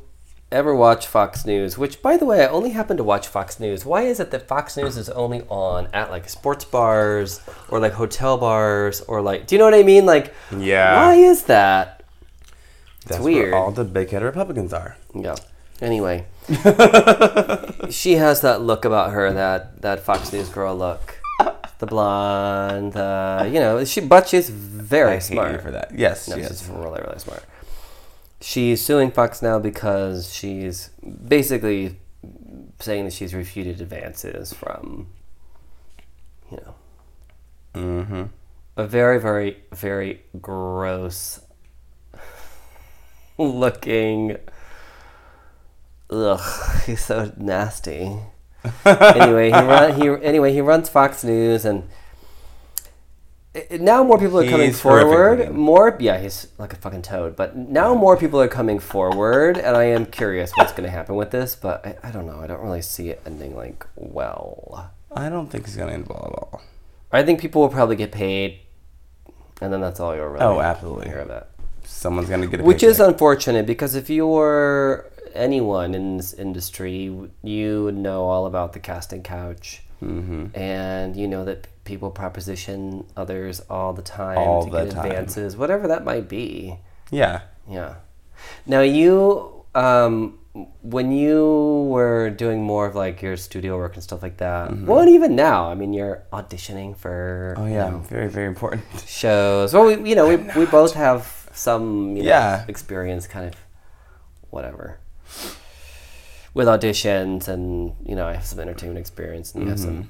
ever 0.51 0.75
watch 0.75 1.07
Fox 1.07 1.45
News, 1.45 1.77
which, 1.77 2.01
by 2.01 2.17
the 2.17 2.25
way, 2.25 2.43
I 2.43 2.47
only 2.47 2.71
happen 2.71 2.97
to 2.97 3.03
watch 3.03 3.27
Fox 3.27 3.59
News, 3.59 3.85
why 3.85 4.01
is 4.03 4.19
it 4.19 4.31
that 4.31 4.47
Fox 4.47 4.75
News 4.77 4.97
is 4.97 5.09
only 5.09 5.43
on 5.49 5.87
at, 5.93 6.11
like, 6.11 6.27
sports 6.29 6.65
bars 6.65 7.39
or, 7.69 7.79
like, 7.79 7.93
hotel 7.93 8.37
bars 8.37 9.01
or, 9.01 9.21
like, 9.21 9.47
do 9.47 9.55
you 9.55 9.59
know 9.59 9.65
what 9.65 9.73
I 9.73 9.83
mean? 9.83 10.05
Like, 10.05 10.33
Yeah. 10.55 10.95
why 11.05 11.15
is 11.15 11.43
that? 11.43 12.03
That's 13.07 13.21
weird. 13.23 13.51
where 13.53 13.59
all 13.61 13.71
the 13.71 13.83
big 13.83 14.09
headed 14.09 14.25
Republicans 14.25 14.73
are. 14.73 14.97
Yeah. 15.15 15.35
Anyway, 15.81 16.25
she 17.89 18.13
has 18.15 18.41
that 18.41 18.61
look 18.61 18.85
about 18.85 19.11
her 19.11 19.31
that 19.33 19.81
that 19.81 19.99
Fox 20.01 20.31
News 20.31 20.47
girl 20.49 20.75
look, 20.75 21.17
the 21.79 21.87
blonde, 21.87 22.95
uh, 22.95 23.43
you 23.47 23.59
know. 23.59 23.83
She 23.83 23.99
but 24.01 24.27
she's 24.27 24.49
very 24.49 25.13
I 25.15 25.19
smart 25.19 25.61
for 25.63 25.71
that. 25.71 25.91
Yes, 25.97 26.27
No, 26.27 26.35
yes. 26.35 26.49
she's 26.49 26.67
really 26.69 27.01
really 27.01 27.17
smart. 27.17 27.43
She's 28.41 28.83
suing 28.83 29.11
Fox 29.11 29.41
now 29.41 29.59
because 29.59 30.33
she's 30.33 30.89
basically 31.27 31.97
saying 32.79 33.05
that 33.05 33.13
she's 33.13 33.33
refuted 33.35 33.79
advances 33.81 34.51
from, 34.53 35.07
you 36.49 36.57
know, 36.57 36.75
Mm-hmm. 37.73 38.23
a 38.75 38.85
very 38.85 39.17
very 39.17 39.63
very 39.71 40.23
gross 40.41 41.39
looking 43.37 44.35
ugh 46.09 46.81
he's 46.85 47.05
so 47.05 47.31
nasty 47.37 48.17
anyway 48.85 49.45
he 49.51 49.57
run 49.57 50.01
he 50.01 50.09
anyway 50.21 50.51
he 50.51 50.59
runs 50.59 50.89
fox 50.89 51.23
news 51.23 51.63
and 51.63 51.87
Uh, 53.53 53.59
now 53.79 54.03
more 54.03 54.17
people 54.17 54.39
are 54.39 54.49
coming 54.49 54.67
He's 54.67 54.79
forward. 54.79 55.51
More 55.51 55.97
yeah 55.99 56.19
he's 56.19 56.47
like 56.57 56.71
a 56.73 56.77
fucking 56.77 57.01
toad. 57.01 57.35
But 57.35 57.55
now 57.55 57.93
more 57.93 58.15
people 58.17 58.39
are 58.41 58.47
coming 58.47 58.79
forward 58.79 59.57
and 59.57 59.75
i 59.75 59.83
am 59.83 60.05
curious 60.05 60.51
what's 60.55 60.71
going 60.71 60.83
to 60.83 60.89
happen 60.89 61.15
with 61.15 61.31
this 61.31 61.55
but 61.55 61.85
I, 61.85 61.97
I 62.07 62.11
don't 62.11 62.25
know. 62.25 62.39
I 62.39 62.47
don't 62.47 62.61
really 62.61 62.81
see 62.81 63.09
it 63.09 63.21
ending 63.25 63.55
like 63.55 63.85
well. 63.95 64.91
I 65.13 65.27
don't 65.29 65.47
think 65.47 65.65
he's 65.65 65.75
gonna 65.75 65.91
end 65.91 66.07
well 66.07 66.25
at 66.31 66.31
all. 66.39 66.61
i 67.11 67.21
think 67.23 67.41
people 67.41 67.61
will 67.61 67.69
probably 67.69 67.97
get 67.97 68.11
paid 68.13 68.59
and 69.61 69.71
then 69.73 69.81
that's 69.81 69.99
all 69.99 70.15
you'll 70.15 70.27
really 70.29 70.45
Oh, 70.45 70.61
absolutely. 70.61 71.09
hear 71.09 71.19
of 71.19 71.29
it 71.29 71.45
Someone's 71.83 72.29
gonna 72.29 72.47
get 72.47 72.61
a 72.61 72.63
which 72.63 72.83
is 72.83 72.99
unfortunate 73.01 73.65
because 73.65 73.93
if 73.95 74.09
you're 74.09 75.11
anyone 75.33 75.93
in 75.95 76.17
this 76.17 76.33
industry, 76.33 77.11
you 77.43 77.91
know 77.91 78.23
all 78.25 78.45
about 78.45 78.73
the 78.73 78.79
casting 78.79 79.23
couch, 79.23 79.81
Mhm. 80.01 80.55
and 80.57 81.15
you 81.15 81.27
know 81.27 81.43
that 81.45 81.67
people 81.83 82.09
proposition 82.11 83.05
others 83.17 83.61
all 83.69 83.93
the 83.93 84.01
time 84.01 84.37
All 84.37 84.65
to 84.65 84.71
the 84.71 84.83
get 84.85 84.91
time. 84.91 85.05
advances, 85.05 85.55
whatever 85.57 85.87
that 85.87 86.03
might 86.03 86.27
be. 86.29 86.77
yeah. 87.11 87.41
Yeah. 87.69 87.95
Now 88.65 88.81
you, 88.81 89.63
um, 89.75 90.39
when 90.81 91.11
you 91.11 91.87
were 91.89 92.29
doing 92.31 92.61
more 92.63 92.85
of 92.87 92.95
like 92.95 93.21
your 93.21 93.37
studio 93.37 93.77
work 93.77 93.93
and 93.93 94.03
stuff 94.03 94.21
like 94.23 94.37
that, 94.37 94.75
well, 94.87 94.99
and 94.99 95.09
even 95.09 95.35
now, 95.35 95.69
I 95.71 95.75
mean, 95.75 95.93
you're 95.93 96.23
auditioning 96.33 96.97
for 96.97 97.53
Mm-hmm. 97.55 97.63
Oh 97.63 97.67
you 97.67 97.73
yeah, 97.75 97.89
know, 97.89 97.99
very 97.99 98.27
very 98.29 98.47
important. 98.47 98.83
shows. 99.07 99.73
Well, 99.73 99.85
we, 99.85 100.09
you 100.09 100.15
know, 100.15 100.27
we, 100.27 100.37
we 100.57 100.65
both 100.65 100.93
have 100.95 101.49
some 101.53 102.15
you 102.17 102.23
know, 102.23 102.29
Yeah. 102.29 102.65
experience, 102.67 103.27
kind 103.27 103.45
of 103.47 103.55
whatever, 104.49 104.97
with 106.53 106.67
auditions, 106.67 107.47
and 107.47 107.93
you 108.05 108.15
know, 108.15 108.27
I 108.27 108.33
have 108.33 108.45
some 108.45 108.59
entertainment 108.59 108.99
experience, 108.99 109.53
and 109.53 109.63
you 109.63 109.69
have 109.69 109.79
some 109.79 109.91
Mm-hmm. 110.03 110.07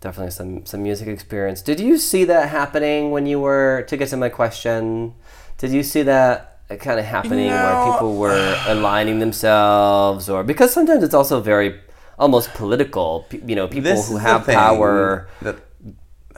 definitely 0.00 0.30
some 0.30 0.64
some 0.66 0.82
music 0.82 1.08
experience. 1.08 1.62
Did 1.62 1.80
you 1.80 1.98
see 1.98 2.24
that 2.24 2.48
happening 2.48 3.10
when 3.10 3.26
you 3.26 3.38
were 3.40 3.84
to 3.88 3.96
get 3.96 4.08
to 4.10 4.16
my 4.16 4.28
question? 4.28 5.14
Did 5.58 5.72
you 5.72 5.82
see 5.82 6.02
that? 6.02 6.46
Kind 6.78 7.00
of 7.00 7.04
happening 7.06 7.48
where 7.50 7.92
people 7.92 8.14
were 8.16 8.56
aligning 8.68 9.18
themselves, 9.18 10.28
or 10.28 10.44
because 10.44 10.72
sometimes 10.72 11.02
it's 11.02 11.14
also 11.14 11.40
very 11.40 11.80
almost 12.16 12.54
political. 12.54 13.26
You 13.44 13.56
know, 13.56 13.66
people 13.66 14.00
who 14.02 14.16
have 14.18 14.46
power 14.46 15.26
that 15.42 15.56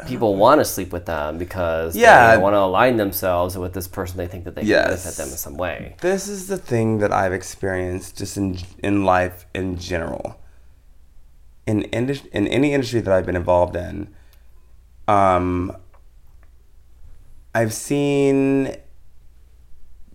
people 0.07 0.37
want 0.37 0.61
to 0.61 0.65
sleep 0.65 0.93
with 0.93 1.07
them 1.07 1.38
because 1.38 1.95
Yeah. 1.97 2.35
they 2.37 2.43
want 2.43 2.55
to 2.55 2.59
align 2.61 2.97
themselves 2.97 3.57
with 3.57 3.73
this 3.75 3.88
person 3.88 4.17
they 4.17 4.27
think 4.27 4.45
that 4.45 4.55
they 4.55 4.62
can 4.62 4.69
Yes. 4.71 4.87
benefit 5.05 5.17
them 5.17 5.29
in 5.29 5.37
some 5.37 5.57
way. 5.57 5.97
This 6.01 6.29
is 6.29 6.47
the 6.49 6.57
thing 6.59 6.99
that 6.99 7.12
I've 7.12 7.33
experienced 7.33 8.19
just 8.19 8.37
in 8.37 8.59
in 8.83 9.05
life 9.05 9.47
in 9.55 9.79
general. 9.79 10.37
In 11.67 11.83
indus- 11.85 12.25
in 12.33 12.49
any 12.49 12.73
industry 12.75 13.01
that 13.01 13.12
I've 13.15 13.27
been 13.27 13.37
involved 13.37 13.77
in, 13.77 14.09
um, 15.07 15.77
I've 17.55 17.73
seen 17.73 18.77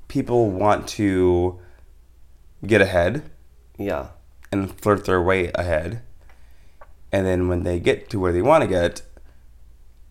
people 0.08 0.50
want 0.50 0.88
to 0.88 1.60
get 2.66 2.82
ahead 2.82 3.22
Yeah, 3.78 4.08
and 4.52 4.72
flirt 4.82 5.06
their 5.06 5.22
way 5.22 5.52
ahead. 5.54 6.02
And 7.12 7.26
then 7.26 7.48
when 7.48 7.64
they 7.64 7.80
get 7.80 8.10
to 8.10 8.20
where 8.20 8.34
they 8.34 8.42
want 8.42 8.64
to 8.64 8.68
get, 8.68 9.02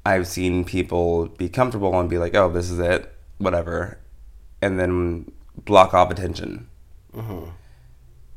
I've 0.07 0.29
seen 0.29 0.65
people 0.65 1.27
be 1.27 1.49
comfortable 1.49 1.99
and 1.99 2.09
be 2.09 2.17
like, 2.17 2.37
oh, 2.37 2.49
this 2.49 2.71
is 2.71 2.79
it, 2.79 3.13
whatever. 3.39 3.99
And 4.63 4.79
then 4.79 5.33
block 5.57 5.95
off 5.95 6.13
attention, 6.13 6.69
mm-hmm. 7.13 7.51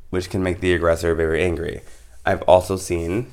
which 0.09 0.31
can 0.31 0.41
make 0.41 0.61
the 0.61 0.73
aggressor 0.73 1.13
very 1.13 1.43
angry. 1.43 1.81
I've 2.25 2.41
also 2.43 2.75
seen 2.75 3.31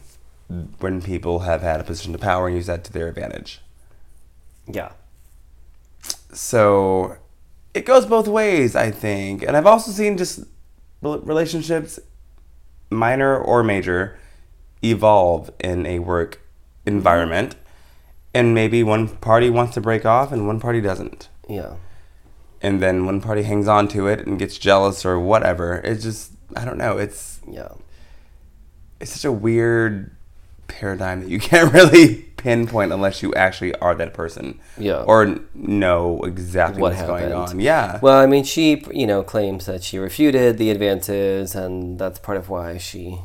when 0.80 1.00
people 1.00 1.40
have 1.40 1.62
had 1.62 1.80
a 1.80 1.84
position 1.84 2.14
of 2.14 2.20
power 2.20 2.46
and 2.46 2.54
use 2.54 2.66
that 2.66 2.84
to 2.84 2.92
their 2.92 3.08
advantage. 3.08 3.62
yeah, 4.70 4.92
So 6.30 7.16
it 7.72 7.86
goes 7.86 8.04
both 8.04 8.28
ways, 8.28 8.76
I 8.76 8.90
think. 8.90 9.44
And 9.44 9.56
I've 9.56 9.66
also 9.66 9.90
seen 9.90 10.18
just 10.18 10.40
relationships, 11.00 11.98
minor 12.90 13.34
or 13.38 13.64
major, 13.64 14.18
evolve 14.84 15.50
in 15.58 15.86
a 15.86 16.00
work 16.00 16.36
mm-hmm. 16.84 16.96
environment. 16.96 17.56
And 18.38 18.54
maybe 18.54 18.82
one 18.82 19.08
party 19.08 19.48
wants 19.50 19.74
to 19.74 19.80
break 19.80 20.04
off 20.04 20.32
and 20.32 20.46
one 20.46 20.60
party 20.60 20.80
doesn't. 20.80 21.28
yeah, 21.48 21.74
And 22.60 22.80
then 22.82 23.06
one 23.06 23.20
party 23.20 23.42
hangs 23.42 23.68
on 23.68 23.88
to 23.88 24.06
it 24.08 24.26
and 24.26 24.38
gets 24.38 24.58
jealous 24.58 25.04
or 25.04 25.18
whatever. 25.18 25.80
It's 25.84 26.02
just, 26.02 26.32
I 26.54 26.64
don't 26.64 26.78
know. 26.78 26.98
It's 26.98 27.40
yeah, 27.48 27.68
it's 29.00 29.12
such 29.12 29.24
a 29.24 29.32
weird 29.32 30.10
paradigm 30.68 31.20
that 31.20 31.28
you 31.30 31.38
can't 31.48 31.72
really 31.72 32.22
pinpoint 32.36 32.92
unless 32.92 33.22
you 33.22 33.32
actually 33.34 33.74
are 33.76 33.94
that 33.94 34.12
person. 34.14 34.58
Yeah. 34.78 35.02
Or 35.02 35.38
know 35.54 36.20
exactly 36.22 36.82
What 36.82 36.92
what's 36.94 37.06
going 37.06 37.22
happened. 37.30 37.50
on. 37.58 37.60
Yeah. 37.60 37.98
Well, 38.02 38.18
I 38.20 38.26
mean, 38.26 38.44
she 38.44 38.82
you 38.92 39.06
know 39.06 39.22
claims 39.22 39.66
that 39.66 39.82
she 39.82 39.98
refuted 39.98 40.58
the 40.58 40.70
advances, 40.70 41.54
and 41.54 41.98
that's 41.98 42.18
part 42.18 42.38
of 42.38 42.48
why 42.48 42.78
she 42.78 43.18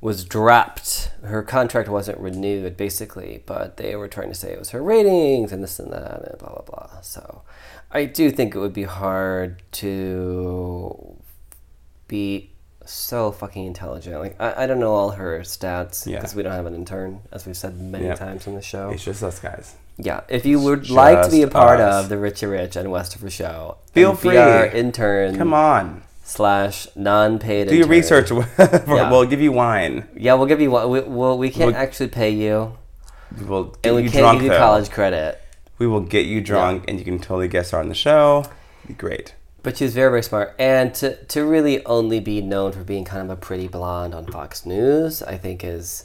was 0.00 0.24
dropped. 0.24 1.10
Her 1.22 1.42
contract 1.42 1.88
wasn't 1.88 2.18
renewed, 2.20 2.76
basically, 2.76 3.42
but 3.46 3.76
they 3.78 3.96
were 3.96 4.08
trying 4.08 4.28
to 4.28 4.34
say 4.34 4.52
it 4.52 4.58
was 4.58 4.70
her 4.70 4.82
ratings 4.82 5.50
and 5.52 5.62
this 5.62 5.78
and 5.78 5.92
that 5.92 6.22
and 6.28 6.38
blah 6.38 6.50
blah 6.50 6.62
blah. 6.62 7.00
So, 7.00 7.42
I 7.90 8.04
do 8.04 8.30
think 8.30 8.54
it 8.54 8.58
would 8.58 8.72
be 8.72 8.84
hard 8.84 9.62
to 9.72 11.16
be 12.06 12.50
so 12.84 13.32
fucking 13.32 13.66
intelligent. 13.66 14.18
Like 14.20 14.40
I, 14.40 14.64
I 14.64 14.66
don't 14.66 14.80
know 14.80 14.94
all 14.94 15.10
her 15.10 15.40
stats 15.40 16.06
Yeah. 16.06 16.16
because 16.18 16.34
we 16.34 16.42
don't 16.42 16.52
have 16.52 16.66
an 16.66 16.74
intern, 16.74 17.20
as 17.32 17.44
we've 17.46 17.56
said 17.56 17.78
many 17.78 18.06
Yeah. 18.06 18.14
times 18.14 18.46
on 18.46 18.54
the 18.54 18.62
show. 18.62 18.90
It's 18.90 19.04
just 19.04 19.22
us 19.22 19.38
guys. 19.40 19.74
Yeah, 19.98 20.20
if 20.28 20.46
you 20.46 20.60
would 20.60 20.88
like 20.90 21.24
to 21.24 21.30
be 21.30 21.42
a 21.42 21.48
part 21.48 21.80
us. 21.80 22.04
of 22.04 22.08
the 22.08 22.16
Richie 22.18 22.46
Rich 22.46 22.76
and 22.76 22.90
Westover 22.90 23.28
show, 23.30 23.78
Feel 23.92 24.14
free. 24.14 24.30
Be 24.30 24.36
our 24.38 24.66
intern. 24.66 25.36
Come 25.36 25.52
on. 25.52 26.02
Slash 26.28 26.86
non-paid. 26.94 27.68
Do 27.68 27.74
your 27.74 27.90
intern. 27.90 27.90
research. 27.90 28.30
Yeah. 28.58 29.10
We'll 29.10 29.24
give 29.24 29.40
you 29.40 29.50
wine. 29.52 30.06
Yeah, 30.14 30.34
we'll 30.34 30.46
give 30.46 30.60
you. 30.60 30.70
We, 30.70 31.00
well, 31.00 31.38
we 31.38 31.48
can't 31.50 31.72
We'll- 31.72 31.76
actually 31.80 32.08
pay 32.08 32.28
you, 32.30 32.76
We 33.38 33.46
will 33.46 33.64
get 33.64 33.86
and 33.86 33.96
we 33.96 34.02
you 34.02 34.10
can't 34.10 34.22
drunk. 34.22 34.36
give 34.38 34.44
you 34.44 34.50
though. 34.50 34.58
college 34.58 34.90
credit. 34.90 35.40
We 35.78 35.86
will 35.86 36.00
get 36.02 36.26
you 36.26 36.40
drunk, 36.42 36.84
and 36.86 36.98
you 36.98 37.04
can 37.04 37.18
totally 37.18 37.48
guest 37.48 37.72
on 37.72 37.88
the 37.88 37.94
show. 37.94 38.44
Be 38.86 38.92
great. 38.92 39.34
But 39.62 39.76
she's 39.78 39.94
very, 39.94 40.10
very 40.10 40.22
smart. 40.22 40.54
And 40.58 40.94
to, 40.96 41.16
to 41.26 41.44
really 41.46 41.84
only 41.86 42.20
be 42.20 42.40
known 42.42 42.72
for 42.72 42.84
being 42.84 43.04
kind 43.04 43.22
of 43.22 43.30
a 43.30 43.36
pretty 43.40 43.66
blonde 43.68 44.14
on 44.14 44.26
Fox 44.26 44.66
News, 44.66 45.22
I 45.22 45.36
think 45.38 45.64
is. 45.64 46.04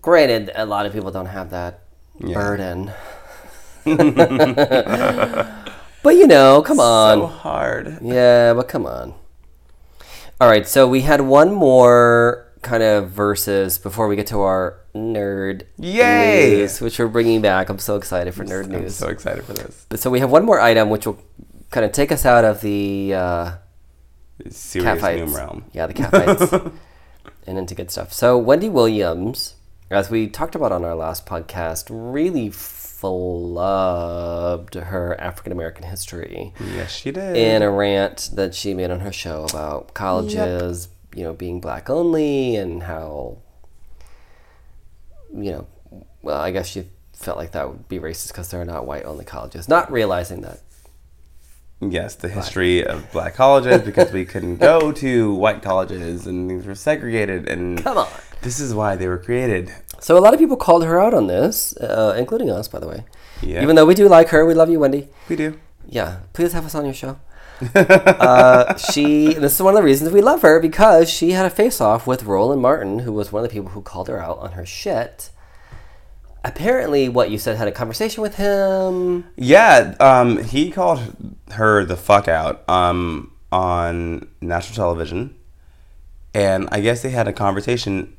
Granted, 0.00 0.50
a 0.54 0.66
lot 0.66 0.86
of 0.86 0.92
people 0.92 1.10
don't 1.10 1.26
have 1.26 1.50
that 1.50 1.80
Yeah. 2.20 2.34
burden. 2.34 2.92
but 6.02 6.16
you 6.16 6.26
know, 6.26 6.62
come 6.62 6.80
on. 6.80 7.18
So 7.18 7.26
hard. 7.26 7.98
Yeah, 8.02 8.54
but 8.54 8.68
come 8.68 8.86
on. 8.86 9.14
All 10.40 10.48
right, 10.48 10.66
so 10.66 10.88
we 10.88 11.02
had 11.02 11.20
one 11.20 11.52
more 11.52 12.48
kind 12.62 12.82
of 12.82 13.10
verses 13.10 13.78
before 13.78 14.08
we 14.08 14.16
get 14.16 14.26
to 14.28 14.40
our 14.40 14.78
nerd 14.94 15.62
Yay! 15.78 16.56
news, 16.58 16.80
which 16.80 16.98
we're 16.98 17.08
bringing 17.08 17.40
back. 17.40 17.68
I'm 17.68 17.78
so 17.78 17.96
excited 17.96 18.34
for 18.34 18.44
nerd 18.44 18.68
news. 18.68 19.00
I'm 19.02 19.06
so 19.06 19.08
excited 19.08 19.44
for 19.44 19.52
this. 19.52 19.86
But 19.88 20.00
so 20.00 20.10
we 20.10 20.20
have 20.20 20.30
one 20.30 20.44
more 20.44 20.60
item 20.60 20.90
which 20.90 21.06
will 21.06 21.18
kind 21.70 21.84
of 21.86 21.92
take 21.92 22.12
us 22.12 22.26
out 22.26 22.44
of 22.44 22.60
the 22.60 23.14
uh, 23.14 23.52
Serious 24.50 25.00
cat. 25.00 25.18
Noom 25.18 25.34
realm. 25.34 25.64
Yeah, 25.72 25.86
the 25.86 25.94
cat 25.94 26.10
fights. 26.10 26.52
and 27.46 27.58
into 27.58 27.74
good 27.74 27.90
stuff. 27.90 28.12
So 28.12 28.36
Wendy 28.38 28.68
Williams, 28.68 29.54
as 29.90 30.10
we 30.10 30.26
talked 30.26 30.54
about 30.54 30.72
on 30.72 30.84
our 30.84 30.94
last 30.94 31.24
podcast, 31.26 31.86
really 31.90 32.50
flubbed 33.02 34.74
her 34.74 35.20
African 35.20 35.52
American 35.52 35.84
history 35.84 36.52
Yes, 36.74 36.92
she 36.94 37.10
did. 37.10 37.36
in 37.36 37.62
a 37.62 37.70
rant 37.70 38.30
that 38.34 38.54
she 38.54 38.74
made 38.74 38.90
on 38.90 39.00
her 39.00 39.12
show 39.12 39.44
about 39.50 39.94
colleges, 39.94 40.88
you 41.14 41.24
know, 41.24 41.32
being 41.32 41.60
black 41.60 41.90
only 41.90 42.56
and 42.56 42.82
how, 42.84 43.38
you 45.34 45.50
know, 45.52 45.66
well, 46.22 46.40
I 46.40 46.50
guess 46.50 46.68
she 46.68 46.84
felt 47.12 47.36
like 47.38 47.52
that 47.52 47.68
would 47.68 47.88
be 47.88 47.98
racist 47.98 48.28
because 48.28 48.50
they're 48.50 48.64
not 48.64 48.86
white 48.86 49.04
only 49.04 49.24
colleges, 49.24 49.68
not 49.68 49.90
realizing 49.92 50.40
that. 50.42 50.60
Yes, 51.80 52.14
the 52.14 52.28
history 52.28 52.84
of 52.84 53.10
black 53.10 53.34
colleges 53.34 53.82
because 53.82 54.12
we 54.12 54.24
couldn't 54.24 54.56
go 54.58 54.92
to 54.92 55.34
white 55.34 55.62
colleges 55.62 56.26
and 56.28 56.48
things 56.48 56.64
were 56.64 56.76
segregated 56.76 57.48
and 57.48 57.82
Come 57.82 57.98
on. 57.98 58.08
this 58.42 58.60
is 58.60 58.72
why 58.72 58.94
they 58.94 59.08
were 59.08 59.18
created. 59.18 59.72
So 60.02 60.18
a 60.18 60.20
lot 60.20 60.34
of 60.34 60.40
people 60.40 60.56
called 60.56 60.84
her 60.84 61.00
out 61.00 61.14
on 61.14 61.28
this, 61.28 61.76
uh, 61.76 62.16
including 62.18 62.50
us, 62.50 62.66
by 62.66 62.80
the 62.80 62.88
way. 62.88 63.04
Yeah. 63.40 63.62
Even 63.62 63.76
though 63.76 63.86
we 63.86 63.94
do 63.94 64.08
like 64.08 64.30
her, 64.30 64.44
we 64.44 64.52
love 64.52 64.68
you, 64.68 64.80
Wendy. 64.80 65.08
We 65.28 65.36
do. 65.36 65.60
Yeah, 65.86 66.18
please 66.32 66.52
have 66.54 66.66
us 66.66 66.74
on 66.74 66.84
your 66.84 66.92
show. 66.92 67.20
uh, 67.76 68.76
she. 68.76 69.34
This 69.34 69.54
is 69.54 69.62
one 69.62 69.74
of 69.74 69.78
the 69.78 69.84
reasons 69.84 70.10
we 70.10 70.20
love 70.20 70.42
her 70.42 70.58
because 70.58 71.08
she 71.08 71.30
had 71.30 71.46
a 71.46 71.50
face-off 71.50 72.04
with 72.04 72.24
Roland 72.24 72.60
Martin, 72.60 73.00
who 73.00 73.12
was 73.12 73.30
one 73.30 73.44
of 73.44 73.48
the 73.48 73.52
people 73.52 73.70
who 73.70 73.80
called 73.80 74.08
her 74.08 74.18
out 74.18 74.38
on 74.38 74.52
her 74.52 74.66
shit. 74.66 75.30
Apparently, 76.44 77.08
what 77.08 77.30
you 77.30 77.38
said 77.38 77.56
had 77.56 77.68
a 77.68 77.72
conversation 77.72 78.22
with 78.22 78.34
him. 78.34 79.24
Yeah, 79.36 79.94
um, 80.00 80.42
he 80.42 80.72
called 80.72 81.00
her 81.52 81.84
the 81.84 81.96
fuck 81.96 82.26
out 82.26 82.68
um, 82.68 83.30
on 83.52 84.28
national 84.40 84.74
television, 84.74 85.36
and 86.34 86.68
I 86.72 86.80
guess 86.80 87.02
they 87.02 87.10
had 87.10 87.28
a 87.28 87.32
conversation 87.32 88.16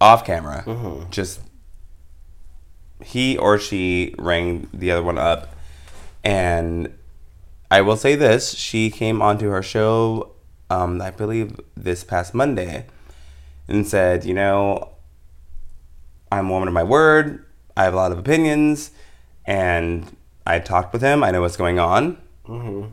off 0.00 0.24
camera. 0.24 0.62
Just 1.10 1.40
he 3.02 3.36
or 3.36 3.58
she 3.58 4.14
rang 4.18 4.68
the 4.72 4.90
other 4.90 5.02
one 5.02 5.18
up, 5.18 5.54
and 6.24 6.92
I 7.70 7.80
will 7.82 7.96
say 7.96 8.14
this: 8.14 8.54
she 8.54 8.90
came 8.90 9.22
onto 9.22 9.48
her 9.50 9.62
show, 9.62 10.32
um, 10.68 11.00
I 11.00 11.10
believe 11.10 11.58
this 11.76 12.04
past 12.04 12.34
Monday, 12.34 12.86
and 13.68 13.86
said, 13.86 14.24
you 14.24 14.34
know, 14.34 14.90
I'm 16.32 16.48
a 16.48 16.52
woman 16.52 16.68
of 16.68 16.74
my 16.74 16.82
word. 16.84 17.44
I 17.76 17.84
have 17.84 17.94
a 17.94 17.96
lot 17.96 18.12
of 18.12 18.18
opinions, 18.18 18.90
and 19.46 20.16
I 20.46 20.58
talked 20.58 20.92
with 20.92 21.02
him. 21.02 21.22
I 21.24 21.30
know 21.30 21.40
what's 21.40 21.56
going 21.56 21.78
on, 21.78 22.18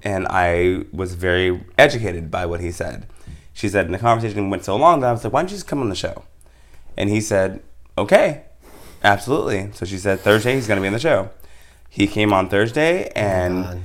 and 0.04 0.28
I 0.30 0.84
was 0.94 1.16
very 1.16 1.66
educated 1.78 2.30
by 2.32 2.46
what 2.46 2.60
he 2.62 2.72
said. 2.72 3.08
She 3.54 3.68
said, 3.70 3.86
and 3.86 3.94
the 3.94 4.00
conversation 4.00 4.50
went 4.52 4.64
so 4.64 4.76
long 4.76 5.00
that 5.00 5.08
I 5.08 5.12
was 5.12 5.24
like, 5.24 5.34
"Why 5.34 5.42
don't 5.42 5.50
you 5.50 5.58
just 5.58 5.68
come 5.68 5.82
on 5.82 5.90
the 5.90 5.96
show?" 5.96 6.24
And 6.98 7.10
he 7.10 7.22
said, 7.22 7.62
"Okay, 7.98 8.44
absolutely." 9.04 9.72
So 9.74 9.86
she 9.86 9.98
said, 9.98 10.20
"Thursday 10.20 10.56
he's 10.56 10.68
going 10.68 10.78
to 10.78 10.82
be 10.82 10.88
in 10.88 10.94
the 10.94 11.00
show." 11.00 11.30
He 11.90 12.08
came 12.08 12.34
on 12.34 12.50
Thursday, 12.50 13.10
and 13.16 13.66
oh, 13.66 13.80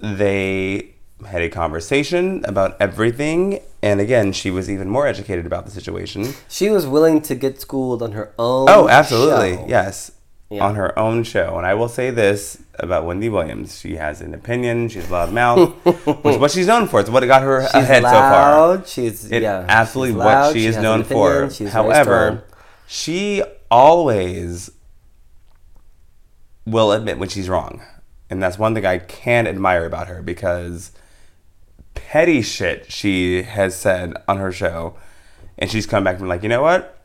God. 0.00 0.18
they 0.18 0.94
had 1.26 1.42
a 1.42 1.48
conversation 1.48 2.44
about 2.44 2.76
everything. 2.80 3.60
And 3.82 4.00
again, 4.00 4.32
she 4.32 4.50
was 4.50 4.70
even 4.70 4.88
more 4.88 5.06
educated 5.06 5.46
about 5.46 5.64
the 5.64 5.70
situation. 5.70 6.34
She 6.48 6.70
was 6.70 6.86
willing 6.86 7.20
to 7.22 7.34
get 7.34 7.60
schooled 7.60 8.02
on 8.02 8.12
her 8.12 8.32
own. 8.38 8.68
Oh, 8.70 8.88
absolutely. 8.88 9.56
show. 9.56 9.66
Yes. 9.68 10.12
Yeah. 10.50 10.64
On 10.64 10.76
her 10.76 10.98
own 10.98 11.24
show. 11.24 11.58
And 11.58 11.66
I 11.66 11.74
will 11.74 11.90
say 11.90 12.10
this 12.10 12.62
about 12.78 13.04
Wendy 13.04 13.28
Williams. 13.28 13.78
She 13.78 13.96
has 13.96 14.22
an 14.22 14.32
opinion. 14.32 14.88
She's 14.88 15.10
loud 15.10 15.30
mouth, 15.30 15.74
which 15.84 16.34
is 16.34 16.38
what 16.38 16.50
she's 16.50 16.66
known 16.66 16.88
for. 16.88 17.00
It's 17.00 17.10
what 17.10 17.22
got 17.26 17.42
her 17.42 17.66
She's 17.66 17.74
ahead 17.74 18.02
so 18.02 18.08
far. 18.08 18.68
loud. 18.68 18.88
She's 18.88 19.30
It 19.30 19.42
yeah. 19.42 19.66
absolutely 19.68 20.12
she's 20.12 20.16
what 20.16 20.24
loud, 20.24 20.52
she 20.54 20.66
is 20.66 20.78
known 20.78 21.04
for. 21.04 21.50
However. 21.68 22.44
She 22.90 23.42
always 23.70 24.70
will 26.64 26.90
admit 26.90 27.18
when 27.18 27.28
she's 27.28 27.46
wrong. 27.46 27.82
And 28.30 28.42
that's 28.42 28.58
one 28.58 28.74
thing 28.74 28.86
I 28.86 28.96
can 28.96 29.46
admire 29.46 29.84
about 29.84 30.08
her 30.08 30.22
because 30.22 30.92
petty 31.94 32.40
shit 32.40 32.90
she 32.90 33.42
has 33.42 33.76
said 33.76 34.14
on 34.26 34.38
her 34.38 34.50
show 34.50 34.96
and 35.58 35.70
she's 35.70 35.84
come 35.84 36.02
back 36.02 36.12
and 36.14 36.20
been 36.20 36.28
like, 36.28 36.42
you 36.42 36.48
know 36.48 36.62
what? 36.62 36.97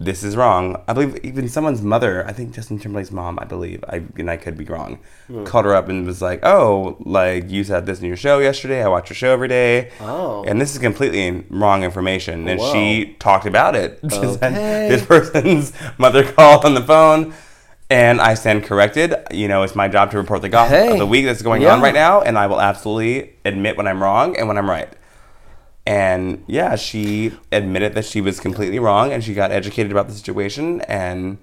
This 0.00 0.22
is 0.22 0.36
wrong. 0.36 0.80
I 0.86 0.92
believe 0.92 1.18
even 1.24 1.48
someone's 1.48 1.82
mother, 1.82 2.24
I 2.24 2.32
think 2.32 2.54
Justin 2.54 2.78
Timberlake's 2.78 3.10
mom, 3.10 3.36
I 3.40 3.44
believe, 3.44 3.82
I 3.88 4.02
and 4.16 4.30
I 4.30 4.36
could 4.36 4.56
be 4.56 4.64
wrong, 4.64 5.00
Hmm. 5.26 5.42
called 5.44 5.64
her 5.64 5.74
up 5.74 5.88
and 5.88 6.06
was 6.06 6.22
like, 6.22 6.38
"Oh, 6.44 6.96
like 7.00 7.50
you 7.50 7.64
said 7.64 7.84
this 7.86 7.98
in 7.98 8.06
your 8.06 8.16
show 8.16 8.38
yesterday. 8.38 8.80
I 8.84 8.86
watch 8.88 9.10
your 9.10 9.16
show 9.16 9.32
every 9.32 9.48
day, 9.48 9.90
Oh. 10.00 10.44
and 10.46 10.60
this 10.60 10.72
is 10.72 10.78
completely 10.78 11.44
wrong 11.50 11.82
information." 11.82 12.46
And 12.48 12.60
Whoa. 12.60 12.72
she 12.72 13.16
talked 13.18 13.44
about 13.46 13.74
it. 13.74 13.98
Okay. 14.12 14.88
this 14.88 15.04
person's 15.04 15.72
mother 15.98 16.22
called 16.22 16.64
on 16.64 16.74
the 16.74 16.80
phone, 16.82 17.32
and 17.90 18.20
I 18.20 18.34
stand 18.34 18.62
corrected. 18.64 19.16
You 19.32 19.48
know, 19.48 19.64
it's 19.64 19.74
my 19.74 19.88
job 19.88 20.12
to 20.12 20.16
report 20.18 20.42
the 20.42 20.48
gossip 20.48 20.76
Hey. 20.76 20.92
of 20.92 20.98
the 20.98 21.06
week 21.06 21.24
that's 21.24 21.42
going 21.42 21.62
Yeah. 21.62 21.72
on 21.72 21.80
right 21.80 21.94
now, 21.94 22.20
and 22.20 22.38
I 22.38 22.46
will 22.46 22.60
absolutely 22.60 23.30
admit 23.44 23.76
when 23.76 23.88
I'm 23.88 24.00
wrong 24.00 24.36
and 24.36 24.46
when 24.46 24.58
I'm 24.58 24.70
right. 24.70 24.88
And 25.88 26.44
yeah, 26.46 26.76
she 26.76 27.32
admitted 27.50 27.94
that 27.94 28.04
she 28.04 28.20
was 28.20 28.40
completely 28.40 28.78
wrong, 28.78 29.10
and 29.12 29.24
she 29.24 29.32
got 29.32 29.50
educated 29.50 29.90
about 29.90 30.06
the 30.08 30.14
situation. 30.14 30.82
And 30.82 31.38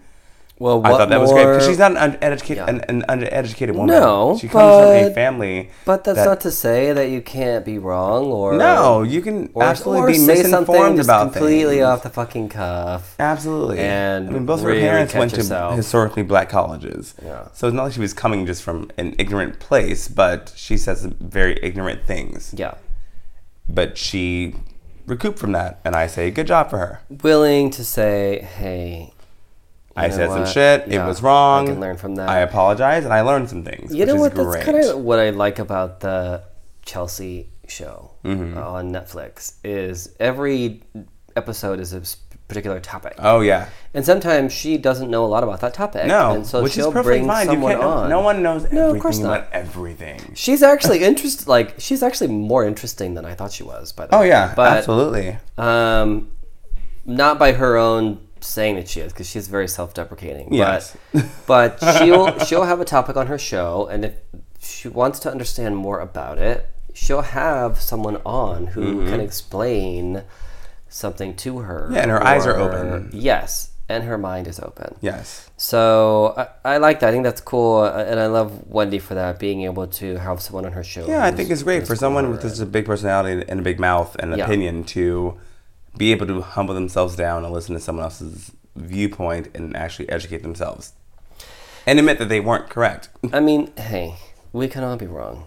Well, 0.59 0.85
I 0.85 0.89
thought 0.91 1.09
that 1.09 1.19
was 1.19 1.33
great 1.33 1.45
because 1.47 1.65
she's 1.65 1.79
not 1.79 1.91
an 1.97 1.97
uneducated, 2.21 2.57
Yeah. 2.57 2.67
an, 2.69 2.81
an 2.87 3.01
undereducated 3.09 3.73
woman. 3.73 3.87
No, 3.87 4.37
she 4.39 4.47
comes 4.47 4.71
from 4.85 5.11
a 5.11 5.13
family. 5.13 5.71
But 5.83 6.03
that's 6.05 6.19
that- 6.19 6.25
not 6.25 6.41
to 6.41 6.51
say 6.51 6.93
that 6.93 7.09
you 7.09 7.21
can't 7.21 7.65
be 7.65 7.77
wrong 7.79 8.25
or 8.27 8.53
No, 8.55 9.01
you 9.01 9.21
can 9.21 9.49
or, 9.55 9.63
absolutely 9.63 10.01
or 10.03 10.07
be 10.07 10.13
say 10.13 10.43
something 10.43 10.51
misinformed 10.51 10.97
just 10.97 11.07
about 11.09 11.33
completely 11.33 11.77
things. 11.77 11.85
off 11.87 12.03
the 12.03 12.09
fucking 12.09 12.47
cuff. 12.49 13.15
Absolutely. 13.19 13.79
and 13.79 14.29
I 14.29 14.31
mean, 14.31 14.45
both 14.45 14.61
really 14.61 14.79
her 14.81 14.87
parents 14.91 15.13
went 15.15 15.31
to 15.31 15.37
yourself. 15.37 15.75
historically 15.75 16.23
black 16.23 16.47
colleges. 16.49 17.15
Yeah. 17.21 17.47
So 17.53 17.67
it's 17.67 17.75
not 17.75 17.83
like 17.85 17.93
she 17.93 17.99
was 17.99 18.13
coming 18.13 18.45
just 18.45 18.61
from 18.63 18.91
an 18.97 19.15
ignorant 19.17 19.59
place, 19.59 20.07
but 20.07 20.53
she 20.55 20.77
says 20.77 21.01
some 21.01 21.15
very 21.19 21.59
ignorant 21.63 22.05
things. 22.05 22.53
Yeah, 22.55 22.75
But 23.67 23.97
she 23.97 24.55
recouped 25.05 25.39
from 25.39 25.51
that, 25.53 25.79
and 25.83 25.95
I 25.95 26.07
say, 26.07 26.31
good 26.31 26.47
job 26.47 26.69
for 26.69 26.77
her. 26.77 27.01
willing 27.23 27.69
to 27.71 27.83
say, 27.83 28.41
"Hey, 28.57 29.13
I 29.95 30.09
said 30.09 30.29
some 30.29 30.45
shit. 30.45 30.87
Yeah, 30.87 31.03
it 31.03 31.07
was 31.07 31.21
wrong. 31.21 31.67
I 31.67 31.71
can 31.71 31.79
learn 31.79 31.97
from 31.97 32.15
that." 32.15 32.29
I 32.29 32.39
apologize, 32.39 33.03
and 33.05 33.13
I 33.13 33.21
learned 33.21 33.49
some 33.49 33.63
things. 33.63 33.93
you 33.93 34.05
know 34.05 34.15
what? 34.15 34.35
That's 34.35 34.63
kind 34.63 34.77
of 34.83 34.99
what 34.99 35.19
I 35.19 35.29
like 35.31 35.59
about 35.59 35.99
the 36.01 36.43
Chelsea 36.85 37.49
show 37.67 38.11
Mm-hmm. 38.23 38.57
on 38.57 38.91
Netflix. 38.91 39.53
Is 39.63 40.13
every 40.19 40.81
episode 41.35 41.79
is 41.79 41.93
a 41.93 42.01
particular 42.47 42.79
topic, 42.79 43.15
Oh 43.19 43.41
yeah. 43.41 43.69
and 43.93 44.05
sometimes 44.05 44.53
she 44.53 44.77
doesn't 44.77 45.09
know 45.09 45.25
a 45.25 45.27
lot 45.27 45.43
about 45.43 45.61
that 45.61 45.73
topic. 45.73 46.05
No, 46.05 46.33
and 46.35 46.45
so 46.45 46.61
which 46.61 46.71
is 46.71 46.75
she'll 46.75 46.91
perfectly 46.91 47.19
bring 47.19 47.27
fine. 47.27 47.47
You 47.47 47.53
someone 47.53 47.71
can't, 47.73 47.83
on. 47.83 48.09
no 48.09 48.19
one 48.21 48.43
knows 48.43 48.71
No, 48.71 48.93
of 48.93 48.99
course 49.01 49.17
not. 49.17 49.37
about 49.39 49.51
everything. 49.53 50.19
She's 50.35 50.61
actually 50.61 51.03
interested. 51.09 51.47
Like 51.47 51.75
she's 51.79 52.03
actually 52.03 52.27
more 52.27 52.63
interesting 52.65 53.15
than 53.15 53.25
I 53.25 53.33
thought 53.33 53.51
she 53.51 53.63
was. 53.63 53.91
By 53.91 54.05
the 54.07 54.15
Oh 54.15 54.19
way. 54.19 54.27
yeah, 54.29 54.53
but 54.55 54.77
absolutely. 54.77 55.37
um, 55.57 56.29
not 57.05 57.39
by 57.39 57.53
her 57.53 57.77
own 57.77 58.19
saying 58.41 58.75
that 58.75 58.87
she 58.87 58.99
is, 58.99 59.11
because 59.11 59.27
she's 59.27 59.47
very 59.47 59.67
self-deprecating. 59.67 60.53
Yes. 60.53 60.95
But, 61.13 61.25
but 61.79 61.97
she'll 61.97 62.37
she'll 62.45 62.63
have 62.65 62.79
a 62.79 62.85
topic 62.85 63.17
on 63.17 63.25
her 63.27 63.39
show, 63.39 63.87
and 63.87 64.05
if 64.05 64.13
she 64.59 64.87
wants 64.87 65.17
to 65.21 65.31
understand 65.31 65.77
more 65.77 65.99
about 65.99 66.37
it, 66.37 66.69
she'll 66.93 67.21
have 67.23 67.81
someone 67.81 68.17
on 68.23 68.67
who 68.67 69.05
can 69.07 69.19
explain 69.19 70.23
something 70.95 71.35
to 71.35 71.59
her. 71.59 71.89
Yeah, 71.91 71.99
and 72.03 72.11
her 72.11 72.23
eyes 72.23 72.45
are 72.45 72.55
open. 72.55 73.09
Yes, 73.13 73.71
and 73.89 74.03
her 74.05 74.17
mind 74.17 74.47
is 74.47 74.59
open. 74.59 74.95
Yes. 75.01 75.49
So 75.57 76.33
I, 76.63 76.75
I 76.75 76.77
like 76.77 77.01
that. 77.01 77.09
I 77.09 77.11
think 77.11 77.23
that's 77.25 77.41
cool, 77.41 77.79
uh, 77.81 78.03
and 78.07 78.19
I 78.19 78.27
love 78.27 78.65
Wendy 78.67 78.99
for 78.99 79.13
that, 79.15 79.37
being 79.37 79.63
able 79.63 79.87
to 79.87 80.17
have 80.17 80.41
someone 80.41 80.65
on 80.65 80.71
her 80.71 80.83
show. 80.83 81.05
Yeah, 81.05 81.23
I 81.25 81.31
think 81.31 81.49
it's 81.49 81.63
great 81.63 81.85
for 81.85 81.95
someone 81.95 82.31
with 82.31 82.43
with 82.43 82.55
such 82.55 82.63
a 82.63 82.65
big 82.65 82.85
personality 82.85 83.43
and 83.47 83.59
a 83.59 83.63
big 83.63 83.79
mouth 83.79 84.15
and 84.19 84.31
an 84.33 84.39
Yeah. 84.39 84.45
opinion 84.45 84.83
to 84.95 85.37
be 85.97 86.11
able 86.11 86.27
to 86.27 86.41
humble 86.41 86.73
themselves 86.73 87.15
down 87.15 87.43
and 87.45 87.53
listen 87.53 87.75
to 87.75 87.81
someone 87.81 88.03
else's 88.03 88.51
viewpoint 88.75 89.47
and 89.55 89.75
actually 89.75 90.09
educate 90.09 90.41
themselves 90.43 90.91
and 91.87 91.99
admit 91.99 92.17
that 92.19 92.27
they 92.29 92.39
weren't 92.41 92.69
correct. 92.69 93.09
I 93.31 93.39
mean, 93.39 93.71
hey, 93.77 94.15
we 94.51 94.67
can 94.67 94.83
all 94.83 94.97
be 94.97 95.07
wrong. 95.07 95.45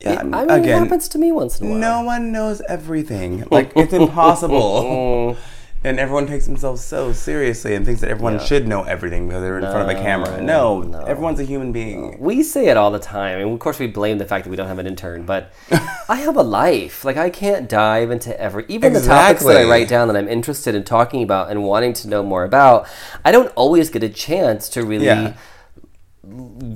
Yeah, 0.00 0.12
It- 0.12 0.18
I 0.20 0.22
mean, 0.22 0.50
again, 0.50 0.76
it 0.82 0.84
happens 0.84 1.08
to 1.08 1.18
me 1.18 1.32
once 1.32 1.60
in 1.60 1.66
a 1.66 1.70
while. 1.70 1.78
no 1.78 2.02
one 2.02 2.30
knows 2.30 2.62
everything. 2.68 3.44
Like 3.50 3.72
it's 3.76 3.92
impossible. 3.92 5.36
Mm. 5.80 5.90
and 5.90 6.00
everyone 6.00 6.26
takes 6.26 6.44
themselves 6.44 6.82
so 6.82 7.12
seriously 7.12 7.72
and 7.76 7.86
thinks 7.86 8.00
that 8.00 8.10
everyone 8.10 8.34
Yeah. 8.34 8.44
should 8.44 8.66
know 8.66 8.82
everything 8.82 9.28
because 9.28 9.42
they're 9.42 9.58
in 9.58 9.64
front 9.64 9.88
of 9.88 9.96
a 9.96 10.00
camera. 10.00 10.40
No, 10.42 10.82
no. 10.82 10.98
everyone's 11.02 11.38
a 11.38 11.44
human 11.44 11.70
being. 11.70 12.16
We 12.18 12.42
say 12.42 12.66
it 12.66 12.76
all 12.76 12.90
the 12.90 12.98
time, 12.98 13.38
and 13.40 13.52
of 13.52 13.58
course 13.60 13.78
we 13.78 13.86
blame 13.86 14.18
the 14.18 14.24
fact 14.24 14.42
that 14.44 14.50
we 14.50 14.56
don't 14.56 14.66
have 14.66 14.80
an 14.80 14.88
intern. 14.88 15.22
But 15.22 15.52
I 16.08 16.16
have 16.16 16.36
a 16.36 16.42
life. 16.42 17.04
Like 17.04 17.16
I 17.16 17.30
can't 17.30 17.68
dive 17.68 18.10
into 18.10 18.38
every, 18.40 18.64
even 18.68 18.92
the 18.92 19.00
topics 19.00 19.44
that 19.44 19.56
I 19.56 19.70
write 19.70 19.88
down 19.88 20.08
that 20.08 20.16
I'm 20.16 20.28
interested 20.28 20.74
in 20.74 20.82
talking 20.82 21.22
about 21.22 21.48
and 21.50 21.62
wanting 21.62 21.92
to 21.94 22.08
know 22.08 22.22
more 22.24 22.42
about. 22.42 22.88
I 23.24 23.30
don't 23.30 23.52
always 23.54 23.88
get 23.88 24.02
a 24.02 24.08
chance 24.08 24.68
to 24.70 24.82
really 24.84 25.06
Yeah. 25.06 25.34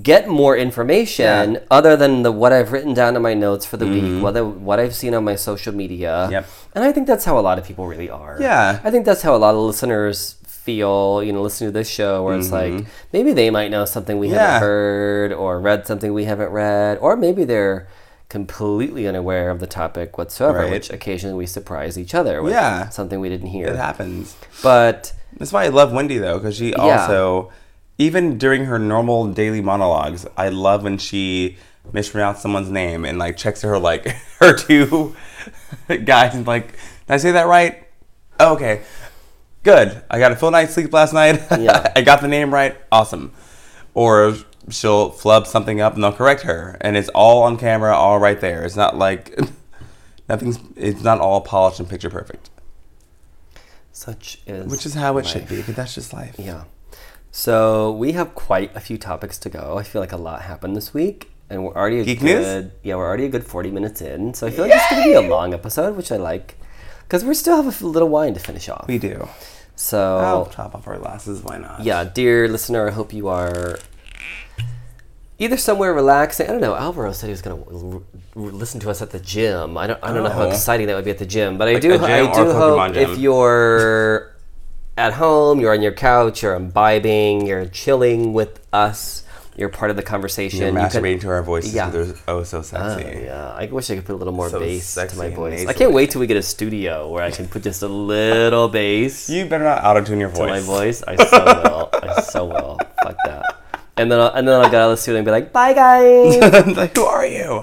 Get 0.02 0.28
more 0.28 0.56
information 0.56 1.54
Yeah. 1.54 1.60
other 1.70 1.96
than 1.96 2.22
the 2.22 2.32
what 2.32 2.52
I've 2.52 2.72
written 2.72 2.94
down 2.94 3.16
in 3.16 3.22
my 3.22 3.34
notes 3.34 3.64
for 3.66 3.76
the 3.76 3.86
week, 3.86 4.22
whether 4.22 4.44
what 4.44 4.78
I've 4.80 4.94
seen 4.94 5.14
on 5.14 5.24
my 5.24 5.36
social 5.36 5.74
media. 5.74 6.12
Mm-hmm. 6.24 6.32
Yep. 6.32 6.46
And 6.74 6.84
I 6.84 6.92
think 6.92 7.06
that's 7.06 7.24
how 7.24 7.38
a 7.38 7.44
lot 7.48 7.58
of 7.58 7.64
people 7.64 7.86
really 7.86 8.10
are. 8.10 8.36
Yeah. 8.40 8.80
I 8.82 8.90
think 8.90 9.04
that's 9.04 9.22
how 9.22 9.34
a 9.34 9.40
lot 9.46 9.54
of 9.54 9.60
listeners 9.60 10.36
feel, 10.46 11.22
you 11.24 11.32
know, 11.32 11.42
listening 11.42 11.68
to 11.68 11.72
this 11.72 11.88
show 11.90 12.22
where 12.24 12.36
it's 12.38 12.52
like 12.52 12.86
maybe 13.12 13.32
they 13.32 13.50
might 13.50 13.70
know 13.70 13.84
something 13.84 14.18
we 14.18 14.28
Mm-hmm. 14.28 14.34
Yeah. 14.36 14.46
haven't 14.52 14.62
heard 14.68 15.32
or 15.32 15.60
read 15.60 15.86
something 15.86 16.14
we 16.14 16.24
haven't 16.24 16.50
read, 16.50 16.98
or 16.98 17.16
maybe 17.16 17.44
they're 17.44 17.88
completely 18.28 19.06
unaware 19.06 19.50
of 19.50 19.60
the 19.60 19.66
topic 19.66 20.16
whatsoever, 20.16 20.60
Right. 20.60 20.70
which 20.70 20.88
occasionally 20.90 21.36
we 21.36 21.46
surprise 21.46 21.98
each 21.98 22.14
other 22.14 22.42
with 22.42 22.52
Yeah. 22.54 22.88
something 22.88 23.20
we 23.20 23.28
didn't 23.28 23.48
hear. 23.48 23.66
It 23.68 23.76
happens. 23.76 24.34
But 24.62 25.12
That's 25.38 25.52
why 25.52 25.64
I 25.64 25.68
love 25.68 25.92
Wendy 25.92 26.16
though, 26.18 26.38
because 26.38 26.56
she 26.56 26.72
also, 26.74 27.50
even 27.98 28.38
during 28.38 28.64
her 28.66 28.78
normal 28.78 29.32
daily 29.32 29.60
monologues, 29.60 30.26
I 30.36 30.48
love 30.48 30.82
when 30.82 30.98
she 30.98 31.56
mispronounced 31.92 32.42
someone's 32.42 32.70
name 32.70 33.04
and 33.04 33.18
like 33.18 33.36
checks 33.36 33.62
her 33.62 33.78
like 33.78 34.06
her 34.38 34.56
two 34.56 35.14
guys 36.04 36.34
and 36.34 36.46
like, 36.46 36.72
did 36.72 36.78
I 37.08 37.16
say 37.16 37.32
that 37.32 37.46
right? 37.46 37.86
Oh, 38.40 38.54
okay, 38.54 38.82
good. 39.62 40.02
I 40.10 40.18
got 40.18 40.32
a 40.32 40.36
full 40.36 40.50
night's 40.50 40.74
sleep 40.74 40.92
last 40.92 41.12
night. 41.12 41.42
Yeah. 41.58 41.92
I 41.94 42.02
got 42.02 42.20
the 42.20 42.28
name 42.28 42.52
right. 42.52 42.76
Awesome. 42.90 43.32
Or 43.94 44.36
she'll 44.70 45.10
flub 45.10 45.46
something 45.46 45.80
up 45.80 45.94
and 45.94 46.02
they'll 46.02 46.12
correct 46.12 46.42
her, 46.42 46.76
and 46.80 46.96
it's 46.96 47.08
all 47.10 47.42
on 47.42 47.58
camera, 47.58 47.94
all 47.94 48.18
right 48.18 48.40
there. 48.40 48.64
It's 48.64 48.76
not 48.76 48.96
like 48.96 49.38
nothing's. 50.28 50.58
It's 50.76 51.02
not 51.02 51.20
all 51.20 51.40
polished 51.40 51.78
and 51.78 51.88
picture 51.88 52.10
perfect, 52.10 52.50
such 53.92 54.40
is 54.46 54.70
which 54.70 54.86
is 54.86 54.94
how 54.94 55.18
it 55.18 55.26
should 55.26 55.46
be. 55.46 55.56
Because 55.56 55.74
that's 55.74 55.94
just 55.94 56.12
life. 56.12 56.36
Yeah. 56.38 56.64
So 57.34 57.90
we 57.92 58.12
have 58.12 58.34
quite 58.34 58.76
a 58.76 58.80
few 58.80 58.98
topics 58.98 59.38
to 59.38 59.48
go. 59.48 59.78
I 59.78 59.82
feel 59.84 60.00
like 60.02 60.12
a 60.12 60.16
lot 60.18 60.42
happened 60.42 60.76
this 60.76 60.92
week, 60.92 61.30
and 61.48 61.64
we're 61.64 61.72
already 61.74 62.00
a 62.00 62.04
Geek 62.04 62.20
news? 62.22 62.44
good. 62.44 62.72
Yeah, 62.82 62.96
we're 62.96 63.06
already 63.06 63.24
a 63.24 63.30
good 63.30 63.46
forty 63.46 63.70
minutes 63.70 64.02
in. 64.02 64.34
So 64.34 64.46
I 64.46 64.50
feel 64.50 64.66
like 64.66 64.72
it's 64.74 64.90
going 64.90 65.02
to 65.02 65.08
be 65.08 65.14
a 65.14 65.30
long 65.30 65.54
episode, 65.54 65.96
which 65.96 66.12
I 66.12 66.16
like, 66.16 66.56
because 67.08 67.24
we 67.24 67.32
still 67.34 67.56
have 67.62 67.80
a 67.82 67.86
little 67.86 68.10
wine 68.10 68.34
to 68.34 68.40
finish 68.40 68.68
off. 68.68 68.86
We 68.86 68.98
do. 68.98 69.28
So 69.76 70.18
I'll 70.18 70.44
top 70.46 70.74
off 70.74 70.86
our 70.86 70.98
glasses. 70.98 71.42
Why 71.42 71.56
not? 71.56 71.80
yeah, 71.82 72.04
dear 72.04 72.46
listener, 72.48 72.86
I 72.88 72.90
hope 72.92 73.14
you 73.14 73.28
are 73.28 73.78
either 75.38 75.56
somewhere 75.56 75.94
relaxing. 75.94 76.46
I 76.48 76.52
don't 76.52 76.60
know. 76.60 76.74
Alvaro 76.76 77.12
said 77.12 77.28
he 77.28 77.32
was 77.32 77.40
going 77.40 77.64
to 77.64 78.04
listen 78.36 78.78
to 78.80 78.90
us 78.90 79.00
at 79.00 79.08
the 79.10 79.18
gym. 79.18 79.78
I 79.78 79.86
don't. 79.86 79.98
I 80.04 80.12
don't 80.12 80.22
know 80.22 80.28
how 80.28 80.42
Oh. 80.42 80.50
exciting 80.50 80.86
that 80.88 80.94
would 80.96 81.06
be 81.06 81.10
at 81.10 81.18
the 81.18 81.24
gym, 81.26 81.56
but 81.56 81.66
I 81.68 81.72
Like 81.72 81.82
do. 81.82 81.94
I 81.94 82.20
do 82.30 82.52
hope 82.52 82.78
Pokemon 82.78 82.92
gym? 82.92 83.10
if 83.10 83.18
you're 83.18 84.28
at 84.96 85.14
home, 85.14 85.60
you're 85.60 85.72
on 85.72 85.82
your 85.82 85.92
couch, 85.92 86.42
you're 86.42 86.54
imbibing, 86.54 87.46
you're 87.46 87.66
chilling 87.66 88.32
with 88.32 88.64
us. 88.72 89.24
You're 89.54 89.68
part 89.68 89.90
of 89.90 89.96
the 89.98 90.02
conversation. 90.02 90.60
You're 90.60 90.68
You 90.82 90.88
could- 90.88 91.20
to 91.20 91.28
our 91.28 91.42
voices. 91.42 91.74
Yeah. 91.74 91.90
They're 91.90 92.14
oh 92.26 92.42
so 92.42 92.58
Oh, 92.58 92.62
sexy. 92.62 93.24
yeah, 93.24 93.52
I 93.52 93.66
wish 93.66 93.90
I 93.90 93.96
could 93.96 94.06
put 94.06 94.14
a 94.14 94.16
little 94.16 94.32
more 94.32 94.48
So 94.48 94.58
bass 94.58 94.94
to 94.94 95.14
my 95.16 95.28
voice. 95.28 95.66
I 95.66 95.74
can't 95.74 95.92
wait 95.92 96.10
till 96.10 96.20
we 96.22 96.26
get 96.26 96.38
a 96.38 96.42
studio 96.42 97.10
where 97.10 97.22
I 97.22 97.30
can 97.30 97.48
put 97.48 97.62
just 97.62 97.82
a 97.82 97.88
little 97.88 98.68
bass 98.70 99.28
You 99.28 99.44
better 99.44 99.64
not 99.64 99.84
auto 99.84 100.02
tune 100.04 100.20
your 100.20 100.30
voice. 100.30 100.38
to 100.38 100.46
my 100.46 100.60
voice. 100.60 101.04
voice. 101.04 101.18
I 101.20 101.24
so 101.26 101.44
will. 101.44 101.90
I 101.92 102.20
so 102.22 102.44
will. 102.46 102.78
Fuck 103.02 103.16
that. 103.26 103.56
And 103.98 104.10
then, 104.10 104.20
I'll, 104.20 104.28
and 104.32 104.48
then 104.48 104.54
I'll 104.58 104.70
get 104.70 104.80
out 104.80 104.90
of 104.90 104.96
the 104.96 105.02
studio 105.02 105.18
and 105.18 105.26
be 105.26 105.30
like, 105.30 105.52
"Bye, 105.52 105.74
guys." 105.74 106.38
like, 106.76 106.96
who 106.96 107.04
are 107.04 107.26
you? 107.26 107.62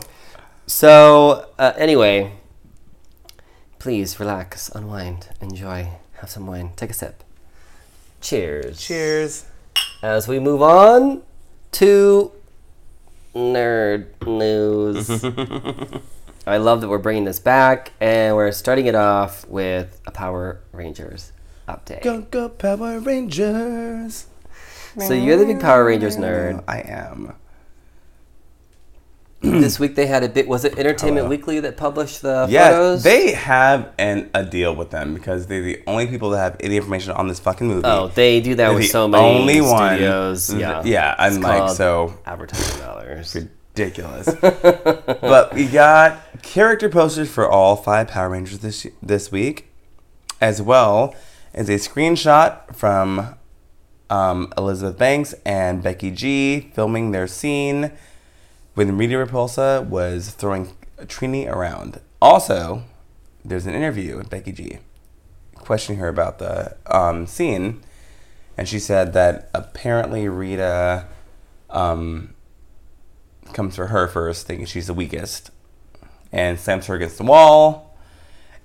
so, 0.67 1.49
uh, 1.57 1.73
anyway, 1.75 2.33
please 3.79 4.19
relax, 4.19 4.69
unwind, 4.69 5.29
enjoy, 5.41 5.89
have 6.19 6.29
some 6.29 6.47
wine, 6.47 6.71
take 6.75 6.89
a 6.89 6.93
sip. 6.93 7.23
Cheers. 8.21 8.79
Cheers. 8.79 9.45
As 10.01 10.27
we 10.27 10.39
move 10.39 10.61
on 10.61 11.23
to 11.73 12.31
nerd 13.35 14.07
news. 14.25 15.09
I 16.47 16.57
love 16.57 16.81
that 16.81 16.89
we're 16.89 16.97
bringing 16.97 17.25
this 17.25 17.39
back, 17.39 17.91
and 18.01 18.35
we're 18.35 18.51
starting 18.51 18.87
it 18.87 18.95
off 18.95 19.47
with 19.47 20.01
a 20.05 20.11
Power 20.11 20.61
Rangers 20.71 21.31
update. 21.67 22.01
Go 22.01 22.21
go 22.21 22.49
Power 22.49 22.99
Rangers. 22.99 24.25
So 24.97 25.13
you're 25.13 25.37
the 25.37 25.45
big 25.45 25.61
Power 25.61 25.85
Rangers 25.85 26.17
nerd. 26.17 26.63
I 26.67 26.79
am. 26.79 27.33
this 29.41 29.79
week 29.79 29.95
they 29.95 30.05
had 30.05 30.23
a 30.23 30.29
bit. 30.29 30.47
Was 30.47 30.65
it 30.65 30.77
Entertainment 30.77 31.19
Hello. 31.25 31.29
Weekly 31.29 31.59
that 31.61 31.77
published 31.77 32.21
the 32.21 32.45
Yes, 32.49 32.73
photos? 32.73 33.03
they 33.03 33.31
have 33.31 33.93
an 33.97 34.29
a 34.33 34.43
deal 34.43 34.75
with 34.75 34.89
them 34.91 35.13
because 35.13 35.47
they're 35.47 35.61
the 35.61 35.81
only 35.87 36.07
people 36.07 36.31
that 36.31 36.39
have 36.39 36.57
any 36.59 36.75
information 36.75 37.11
on 37.13 37.27
this 37.29 37.39
fucking 37.39 37.67
movie. 37.67 37.83
Oh, 37.85 38.07
they 38.09 38.41
do 38.41 38.55
that 38.55 38.67
They're 38.69 38.75
with 38.77 38.87
so 38.87 39.07
many 39.07 39.23
only 39.39 39.61
one. 39.61 39.91
studios. 39.95 40.47
th- 40.47 40.59
Yeah, 40.59 40.81
yeah, 40.83 41.15
I'm 41.17 41.33
It's 41.35 41.43
like, 41.43 41.69
so- 41.71 42.17
advertising 42.25 42.81
dollars. 42.81 43.35
ridiculous. 43.35 44.29
but 44.41 45.53
we 45.53 45.67
got 45.67 46.19
character 46.41 46.89
posters 46.89 47.29
for 47.31 47.49
all 47.49 47.75
five 47.77 48.09
Power 48.09 48.29
Rangers 48.29 48.59
this 48.59 48.85
this 49.01 49.31
week, 49.31 49.67
as 50.41 50.61
well 50.61 51.15
as 51.53 51.69
a 51.69 51.75
screenshot 51.75 52.75
from 52.75 53.35
um, 54.09 54.51
Elizabeth 54.57 54.97
Banks 54.97 55.33
and 55.45 55.81
Becky 55.81 56.11
G 56.11 56.71
filming 56.73 57.11
their 57.11 57.25
scene 57.27 57.91
when 58.75 58.97
Rita 58.97 59.15
Repulsa 59.15 59.85
was 59.85 60.31
throwing 60.31 60.75
Trini 61.01 61.49
around. 61.49 61.99
Also, 62.21 62.83
there's 63.43 63.65
an 63.65 63.73
interview 63.73 64.17
with 64.17 64.29
Becky 64.29 64.51
G 64.51 64.79
questioning 65.55 65.99
her 65.99 66.07
about 66.07 66.39
the 66.39 66.75
um, 66.87 67.27
scene, 67.27 67.81
and 68.57 68.67
she 68.67 68.79
said 68.79 69.13
that 69.13 69.49
apparently 69.53 70.27
Rita 70.27 71.05
um, 71.69 72.33
comes 73.53 73.75
for 73.75 73.87
her 73.87 74.07
first, 74.07 74.47
thinking 74.47 74.65
she's 74.65 74.87
the 74.87 74.93
weakest, 74.93 75.51
and 76.31 76.59
slams 76.59 76.87
her 76.87 76.95
against 76.95 77.17
the 77.17 77.23
wall. 77.23 77.97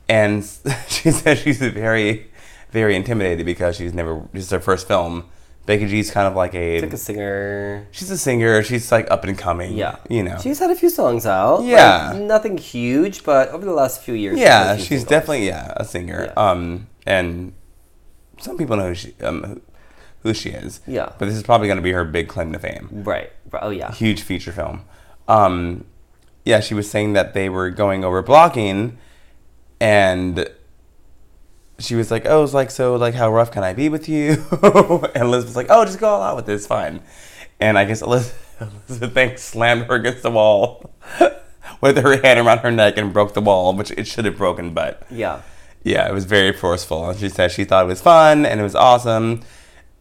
And 0.09 0.45
she 0.89 1.11
says 1.11 1.39
she's 1.39 1.59
very, 1.59 2.31
very 2.71 2.97
intimidated 2.97 3.47
because 3.47 3.77
she's 3.77 3.95
never. 3.95 4.27
This 4.33 4.45
is 4.45 4.51
her 4.51 4.61
first 4.61 4.89
film. 4.89 5.29
Becky 5.67 5.87
G's 5.87 6.11
kind 6.11 6.27
of 6.29 6.35
like 6.37 6.55
a. 6.55 6.77
It's 6.77 6.83
like 6.83 6.93
a 6.93 6.97
singer. 6.99 7.87
she's 7.91 8.11
a 8.11 8.19
singer. 8.19 8.62
She's 8.62 8.93
like 8.93 9.11
up 9.11 9.25
and 9.25 9.37
coming. 9.39 9.73
Yeah, 9.75 9.97
You 10.11 10.23
know. 10.23 10.39
she's 10.43 10.59
had 10.59 10.71
a 10.71 10.77
few 10.77 10.91
songs 10.91 11.25
out. 11.27 11.61
like, 11.61 11.71
Yeah. 11.71 12.12
nothing 12.17 12.59
huge, 12.59 13.25
but 13.25 13.49
over 13.49 13.65
the 13.65 13.73
last 13.73 14.03
few 14.03 14.15
years, 14.15 14.39
yeah, 14.39 14.77
she's 14.77 14.89
singles. 14.89 15.09
definitely 15.09 15.47
yeah 15.47 15.73
a 15.77 15.85
singer. 15.85 16.25
Yeah. 16.27 16.33
Um, 16.51 16.89
and 17.07 17.53
some 18.41 18.59
people 18.59 18.77
know 18.77 18.89
who 18.89 18.95
she 18.95 19.15
um 19.23 19.62
who, 20.23 20.35
she 20.35 20.51
is. 20.51 20.81
Yeah. 20.87 21.12
But 21.19 21.27
this 21.27 21.35
is 21.37 21.43
probably 21.43 21.67
going 21.69 21.77
to 21.77 21.83
be 21.83 21.93
her 21.93 22.05
big 22.05 22.29
claim 22.29 22.53
to 22.53 22.59
fame. 22.59 22.89
right. 22.93 23.31
right. 23.51 23.62
Oh 23.62 23.71
yeah, 23.71 23.91
huge 23.93 24.23
feature 24.23 24.53
film. 24.53 24.85
Um, 25.29 25.85
yeah, 26.45 26.61
she 26.61 26.75
was 26.75 26.91
saying 26.91 27.15
that 27.15 27.33
they 27.33 27.49
were 27.49 27.71
going 27.71 28.05
over 28.05 28.21
blocking, 28.23 28.99
and 29.81 30.47
she 31.79 31.95
was 31.95 32.11
like, 32.11 32.25
"Oh, 32.27 32.45
it's 32.45 32.55
like 32.55 32.70
so, 32.70 32.97
like 32.97 33.14
how 33.14 33.33
rough 33.33 33.51
can 33.51 33.64
I 33.64 33.72
be 33.72 33.89
with 33.89 34.09
you?" 34.09 34.45
and 34.62 35.25
Elizabeth 35.25 35.47
was 35.47 35.57
like, 35.57 35.66
"Oh, 35.70 35.85
just 35.85 35.99
go 35.99 36.09
all 36.09 36.22
out 36.22 36.37
with 36.37 36.47
this, 36.47 36.62
it's 36.62 36.66
fine." 36.66 37.01
And 37.61 37.79
I 37.79 37.85
guess 37.85 38.03
Elizabeth, 38.03 38.70
Elizabeth 38.89 39.14
Banks 39.14 39.43
slammed 39.43 39.87
her 39.87 39.95
against 39.95 40.22
the 40.22 40.31
wall 40.31 40.91
with 41.81 41.99
her 41.99 42.20
hand 42.22 42.39
around 42.39 42.59
her 42.59 42.70
neck 42.70 42.97
and 42.97 43.12
broke 43.12 43.35
the 43.35 43.41
wall, 43.41 43.75
which 43.75 43.91
it 43.93 44.07
should 44.07 44.25
have 44.25 44.37
broken, 44.37 44.72
but 44.72 45.03
yeah. 45.11 45.43
yeah, 45.83 46.09
it 46.09 46.12
was 46.12 46.25
very 46.25 46.53
forceful. 46.53 47.11
And 47.11 47.18
she 47.18 47.29
said 47.29 47.51
she 47.53 47.64
thought 47.64 47.85
it 47.85 47.89
was 47.89 48.01
fun 48.01 48.47
and 48.47 48.61
it 48.61 48.62
was 48.62 48.75
awesome. 48.75 49.43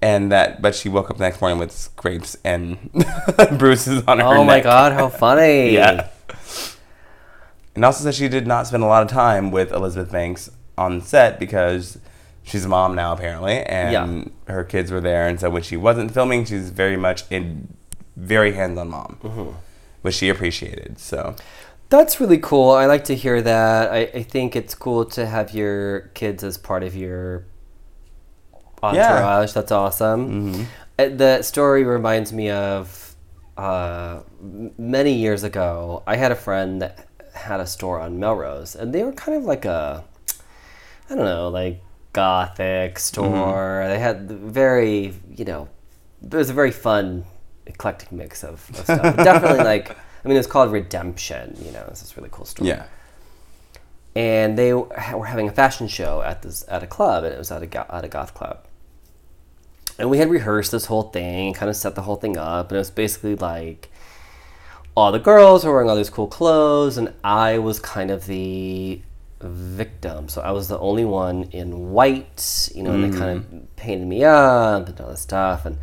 And 0.01 0.33
that, 0.33 0.61
but 0.61 0.75
she 0.75 0.89
woke 0.89 1.09
up 1.09 1.17
the 1.17 1.23
next 1.23 1.39
morning 1.39 1.59
with 1.59 1.71
scrapes 1.71 2.35
and 2.43 2.91
bruises 3.57 4.03
on 4.05 4.19
her 4.19 4.25
Oh 4.25 4.43
my 4.43 4.59
god, 4.59 4.91
how 4.91 5.07
funny! 5.07 5.71
Yeah. 5.71 6.09
And 7.73 7.85
also 7.85 8.03
said 8.03 8.13
she 8.13 8.27
did 8.27 8.45
not 8.45 8.67
spend 8.67 8.83
a 8.83 8.85
lot 8.85 9.01
of 9.01 9.09
time 9.09 9.49
with 9.49 9.71
Elizabeth 9.71 10.11
Banks 10.11 10.49
on 10.77 11.01
set 11.01 11.39
because 11.39 11.97
she's 12.43 12.65
a 12.65 12.69
mom 12.69 12.95
now 12.95 13.13
apparently, 13.13 13.61
and 13.63 13.91
Yeah. 14.47 14.53
her 14.53 14.63
kids 14.63 14.91
were 14.91 15.01
there. 15.01 15.27
And 15.27 15.39
so 15.39 15.49
when 15.49 15.63
she 15.63 15.77
wasn't 15.77 16.11
filming, 16.13 16.45
she's 16.45 16.69
very 16.69 16.97
much 16.97 17.23
in 17.29 17.73
very 18.15 18.53
hands-on 18.53 18.89
mom, 18.89 19.17
Mm-hmm. 19.23 19.49
which 20.01 20.15
she 20.15 20.29
appreciated. 20.29 20.99
So 20.99 21.35
That's 21.89 22.19
really 22.19 22.39
cool. 22.39 22.71
I 22.71 22.85
like 22.87 23.03
to 23.05 23.15
hear 23.15 23.41
that. 23.41 23.91
I, 23.91 23.99
I 24.13 24.23
think 24.23 24.55
it's 24.55 24.73
cool 24.73 25.05
to 25.05 25.25
have 25.27 25.53
your 25.53 26.09
kids 26.15 26.43
as 26.43 26.57
part 26.57 26.81
of 26.83 26.95
your 26.95 27.45
entourage. 28.81 29.53
That's 29.53 29.71
awesome. 29.71 30.67
Uh, 30.99 31.09
The 31.09 31.41
story 31.41 31.83
reminds 31.83 32.33
me 32.33 32.49
of 32.49 33.15
uh, 33.57 34.21
many 34.77 35.13
years 35.13 35.43
ago, 35.43 36.01
I 36.07 36.15
had 36.15 36.31
a 36.31 36.35
friend 36.35 36.81
that 36.81 37.07
had 37.33 37.59
a 37.59 37.67
store 37.67 37.99
on 37.99 38.19
Melrose, 38.19 38.75
and 38.75 38.93
they 38.93 39.03
were 39.03 39.11
kind 39.13 39.37
of 39.37 39.43
like 39.43 39.65
a, 39.65 40.03
I 41.13 41.15
don't 41.15 41.25
know, 41.25 41.49
like 41.49 41.81
gothic 42.11 42.97
store. 42.99 43.81
Mm-hmm. 43.83 43.89
They 43.89 43.99
had 43.99 44.31
very, 44.31 45.13
you 45.35 45.45
know, 45.45 45.69
it 46.23 46.33
was 46.33 46.49
a 46.49 46.53
very 46.53 46.71
fun, 46.71 47.25
eclectic 47.67 48.11
mix 48.11 48.43
of, 48.43 48.67
of 48.71 48.77
stuff. 48.77 49.15
Definitely 49.17 49.63
like, 49.63 49.91
I 49.91 50.27
mean, 50.27 50.37
it's 50.37 50.47
called 50.47 50.71
Redemption. 50.71 51.55
You 51.63 51.71
know, 51.71 51.85
it's 51.89 52.01
this 52.01 52.17
really 52.17 52.29
cool 52.31 52.45
store 52.45 52.65
Yeah. 52.65 52.85
and 54.15 54.57
they 54.57 54.73
were 54.73 54.87
having 55.25 55.47
a 55.47 55.51
fashion 55.51 55.87
show 55.87 56.21
at 56.21 56.41
this 56.41 56.65
at 56.67 56.81
a 56.83 56.87
club, 56.87 57.23
and 57.25 57.33
it 57.33 57.37
was 57.37 57.51
at 57.51 57.61
a 57.63 57.95
at 57.95 58.03
a 58.05 58.07
goth 58.07 58.33
club. 58.33 58.65
And 59.99 60.09
we 60.09 60.17
had 60.17 60.29
rehearsed 60.31 60.71
this 60.71 60.85
whole 60.85 61.03
thing, 61.03 61.53
kind 61.53 61.69
of 61.69 61.75
set 61.75 61.93
the 61.93 62.01
whole 62.01 62.15
thing 62.15 62.37
up, 62.37 62.69
and 62.69 62.75
it 62.75 62.79
was 62.79 62.89
basically 62.91 63.35
like 63.35 63.91
all 64.95 65.11
the 65.11 65.19
girls 65.19 65.63
were 65.65 65.71
wearing 65.73 65.89
all 65.89 65.95
these 65.95 66.09
cool 66.09 66.27
clothes, 66.27 66.97
and 66.97 67.13
I 67.23 67.59
was 67.59 67.79
kind 67.79 68.09
of 68.09 68.25
the 68.25 69.01
victim. 69.49 70.29
So 70.29 70.41
I 70.41 70.51
was 70.51 70.67
the 70.67 70.79
only 70.79 71.05
one 71.05 71.43
in 71.51 71.91
white, 71.91 72.69
you 72.73 72.83
know, 72.83 72.91
and 72.91 73.03
they 73.03 73.17
kind 73.17 73.37
of 73.37 73.43
mm. 73.45 73.65
painted 73.75 74.07
me 74.07 74.23
up 74.23 74.87
and 74.87 74.99
all 75.01 75.09
this 75.09 75.21
stuff, 75.21 75.65
and 75.65 75.77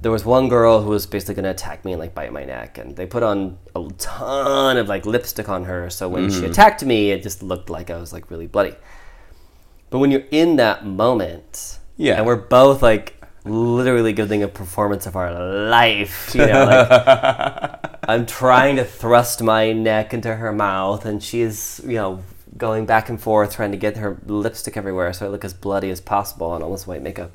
there 0.00 0.12
was 0.12 0.24
one 0.24 0.48
girl 0.48 0.82
who 0.82 0.90
was 0.90 1.06
basically 1.06 1.34
going 1.34 1.44
to 1.44 1.50
attack 1.50 1.84
me 1.84 1.92
and 1.92 2.00
like 2.00 2.14
bite 2.14 2.32
my 2.32 2.44
neck. 2.44 2.78
And 2.78 2.94
they 2.96 3.06
put 3.06 3.22
on 3.22 3.58
a 3.74 3.88
ton 3.98 4.76
of 4.76 4.88
like 4.88 5.04
lipstick 5.06 5.48
on 5.48 5.64
her. 5.64 5.90
So 5.90 6.08
when 6.08 6.30
she 6.30 6.42
mm. 6.42 6.50
attacked 6.50 6.84
me 6.84 7.10
it 7.10 7.22
just 7.22 7.42
looked 7.42 7.68
like 7.68 7.90
i 7.90 7.96
was 7.96 8.12
like 8.12 8.30
really 8.30 8.46
bloody. 8.46 8.74
But 9.90 9.98
when 9.98 10.10
you're 10.10 10.26
in 10.30 10.56
that 10.56 10.86
moment 10.86 11.78
Yeah. 11.96 12.16
and 12.16 12.26
we're 12.26 12.36
both 12.36 12.82
like 12.82 13.14
literally 13.44 14.12
giving 14.12 14.42
a 14.42 14.48
performance 14.48 15.06
of 15.06 15.16
our 15.16 15.32
life 15.32 16.34
you 16.34 16.44
know 16.44 16.64
like 16.66 17.98
i'm 18.08 18.26
trying 18.26 18.76
to 18.76 18.84
thrust 18.84 19.42
my 19.42 19.72
neck 19.72 20.12
into 20.12 20.34
her 20.34 20.52
mouth 20.52 21.06
and 21.06 21.22
she's 21.22 21.80
you 21.84 21.94
know 21.94 22.22
going 22.56 22.86
back 22.86 23.08
and 23.08 23.20
forth 23.20 23.54
trying 23.54 23.70
to 23.70 23.76
get 23.76 23.96
her 23.96 24.18
lipstick 24.26 24.76
everywhere 24.76 25.12
so 25.12 25.26
i 25.26 25.28
look 25.28 25.44
as 25.44 25.54
bloody 25.54 25.90
as 25.90 26.00
possible 26.00 26.54
and 26.54 26.64
all 26.64 26.72
this 26.72 26.86
white 26.86 27.02
makeup 27.02 27.30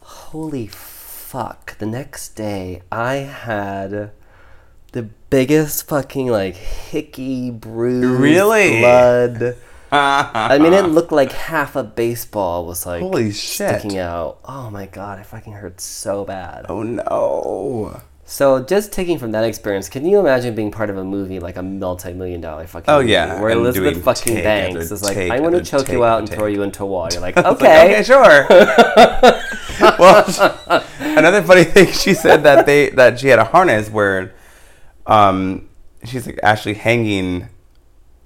holy 0.00 0.66
fuck 0.66 1.76
the 1.78 1.86
next 1.86 2.30
day 2.30 2.82
i 2.92 3.14
had 3.14 4.10
the 4.92 5.02
biggest 5.30 5.86
fucking 5.88 6.26
like 6.28 6.54
hickey 6.54 7.50
bruise 7.50 8.04
Really? 8.20 8.80
blood 8.80 9.56
i 9.90 10.58
mean 10.58 10.72
it 10.72 10.82
looked 10.88 11.12
like 11.12 11.32
half 11.32 11.76
a 11.76 11.82
baseball 11.82 12.66
was 12.66 12.84
like 12.86 13.02
Holy 13.02 13.30
shit. 13.32 13.80
sticking 13.80 13.98
out 13.98 14.38
oh 14.44 14.70
my 14.70 14.86
god 14.86 15.18
it 15.18 15.26
fucking 15.26 15.52
hurt 15.54 15.80
so 15.80 16.24
bad 16.24 16.66
Oh 16.68 16.82
no. 16.82 18.00
So 18.32 18.62
just 18.64 18.92
taking 18.92 19.18
from 19.18 19.32
that 19.32 19.44
experience 19.44 19.90
can 19.90 20.06
you 20.06 20.18
imagine 20.18 20.54
being 20.54 20.70
part 20.70 20.88
of 20.88 20.96
a 20.96 21.04
movie 21.04 21.38
like 21.38 21.56
a 21.56 21.62
multi-million 21.62 22.40
dollar 22.40 22.66
fucking 22.66 22.88
Oh, 22.88 23.00
movie 23.00 23.12
yeah, 23.12 23.38
where 23.40 23.50
and 23.50 23.60
elizabeth 23.60 24.02
fucking 24.02 24.36
banks 24.36 24.90
is 24.90 25.02
like 25.02 25.16
i'm 25.18 25.40
going 25.40 25.52
to 25.52 25.62
choke 25.62 25.90
you 25.90 26.02
out 26.02 26.18
and 26.20 26.28
after 26.28 26.36
throw 26.40 26.46
you 26.48 26.62
into 26.62 26.82
a 26.82 26.86
wall 26.86 27.08
you're 27.12 27.20
like 27.20 27.36
It's 27.36 27.44
like, 27.44 27.56
okay. 27.56 27.92
Okay, 27.92 28.02
sure. 28.02 28.46
well, 29.98 30.84
another 31.00 31.42
funny 31.42 31.64
thing 31.64 31.92
she 31.92 32.14
said 32.14 32.42
that 32.44 32.66
they 32.66 32.88
that 32.90 33.20
she 33.20 33.28
had 33.28 33.38
a 33.38 33.44
harness 33.44 33.90
where, 33.90 34.34
um, 35.06 35.68
she's 36.04 36.26
like 36.26 36.38
actually 36.42 36.74
hanging, 36.74 37.48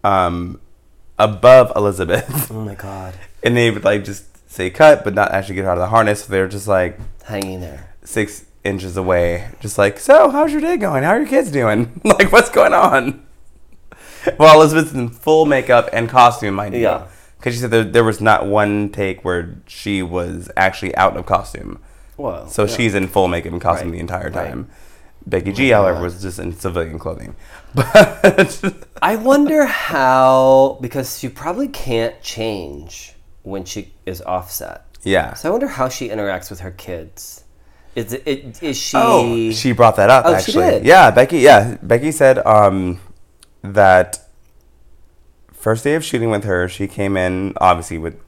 um, 0.05 0.61
above 1.19 1.73
Elizabeth, 1.77 2.51
oh 2.51 2.65
my 2.65 2.75
god. 2.75 3.15
And 3.43 3.57
they 3.57 3.71
would 3.71 3.85
like 3.85 4.05
just 4.05 4.25
say 4.51 4.71
cut, 4.71 5.03
but 5.05 5.15
not 5.15 5.33
actually 5.33 5.57
get 5.57 5.65
her 5.65 5.71
out 5.71 5.79
of 5.79 5.83
the 5.83 5.89
harness. 5.89 6.25
So 6.25 6.33
they're 6.33 6.49
just 6.49 6.69
like 6.69 6.99
hanging 7.25 7.61
there. 7.61 7.95
six 8.05 8.45
inches 8.67 8.97
away, 8.97 9.49
just 9.61 9.79
like, 9.79 9.99
so 9.99 10.29
how's 10.31 10.53
your 10.53 10.61
day 10.61 10.77
going? 10.77 11.03
How 11.05 11.11
are 11.11 11.19
your 11.19 11.29
kids 11.29 11.51
doing? 11.51 12.01
like, 12.05 12.33
what's 12.33 12.51
going 12.51 12.75
on? 12.75 13.23
Well, 14.41 14.57
Elizabeth's 14.61 14.93
in 14.93 15.09
full 15.11 15.47
makeup 15.47 15.89
and 15.93 16.09
costume, 16.09 16.55
mind 16.55 16.75
you. 16.75 16.81
Yeah. 16.81 17.07
Because 17.39 17.55
she 17.55 17.61
said 17.61 17.71
there, 17.71 17.85
there 17.85 18.03
was 18.03 18.21
not 18.21 18.45
one 18.49 18.89
take 18.91 19.25
where 19.25 19.57
she 19.69 20.03
was 20.03 20.51
actually 20.57 20.97
out 20.97 21.17
of 21.17 21.27
costume. 21.27 21.79
Whoa. 22.17 22.49
So 22.49 22.65
yeah. 22.65 22.75
she's 22.77 22.95
in 22.97 23.07
full 23.07 23.29
makeup 23.29 23.53
and 23.53 23.61
costume 23.61 23.91
Right, 23.91 23.95
the 23.95 24.01
entire 24.01 24.31
right. 24.31 24.49
time. 24.49 24.69
Becky 25.25 25.53
G, 25.53 25.69
however, 25.69 26.03
was 26.03 26.21
just 26.23 26.41
in 26.41 26.53
civilian 26.57 26.99
clothing. 26.99 27.37
But 27.77 28.89
I 29.01 29.15
wonder 29.15 29.65
how 29.67 30.79
because 30.81 31.21
she 31.21 31.29
probably 31.29 31.69
can't 31.69 32.21
change 32.21 33.13
when 33.45 33.65
she 33.65 33.93
is 34.07 34.21
offset. 34.23 34.87
yeah. 35.05 35.35
So 35.35 35.51
I 35.51 35.53
wonder 35.53 35.69
how 35.69 35.89
she 35.89 36.09
interacts 36.09 36.51
with 36.51 36.61
her 36.61 36.73
kids. 36.73 37.45
Is 37.97 38.13
it, 38.13 38.63
is 38.63 38.77
she? 38.77 38.97
Oh, 38.97 39.51
she 39.53 39.73
brought 39.73 39.97
that 39.97 40.11
up 40.11 40.27
Oh, 40.27 40.35
actually. 40.35 40.87
Yeah, 40.87 41.11
Becky. 41.11 41.39
Yeah, 41.39 41.79
Becky 41.83 42.13
said 42.13 42.39
um, 42.47 43.01
that 43.63 44.21
first 45.51 45.83
day 45.83 45.95
of 45.95 46.05
shooting 46.05 46.31
with 46.31 46.45
her, 46.45 46.69
she 46.69 46.87
came 46.87 47.17
in 47.17 47.55
obviously 47.57 47.97
with 47.97 48.21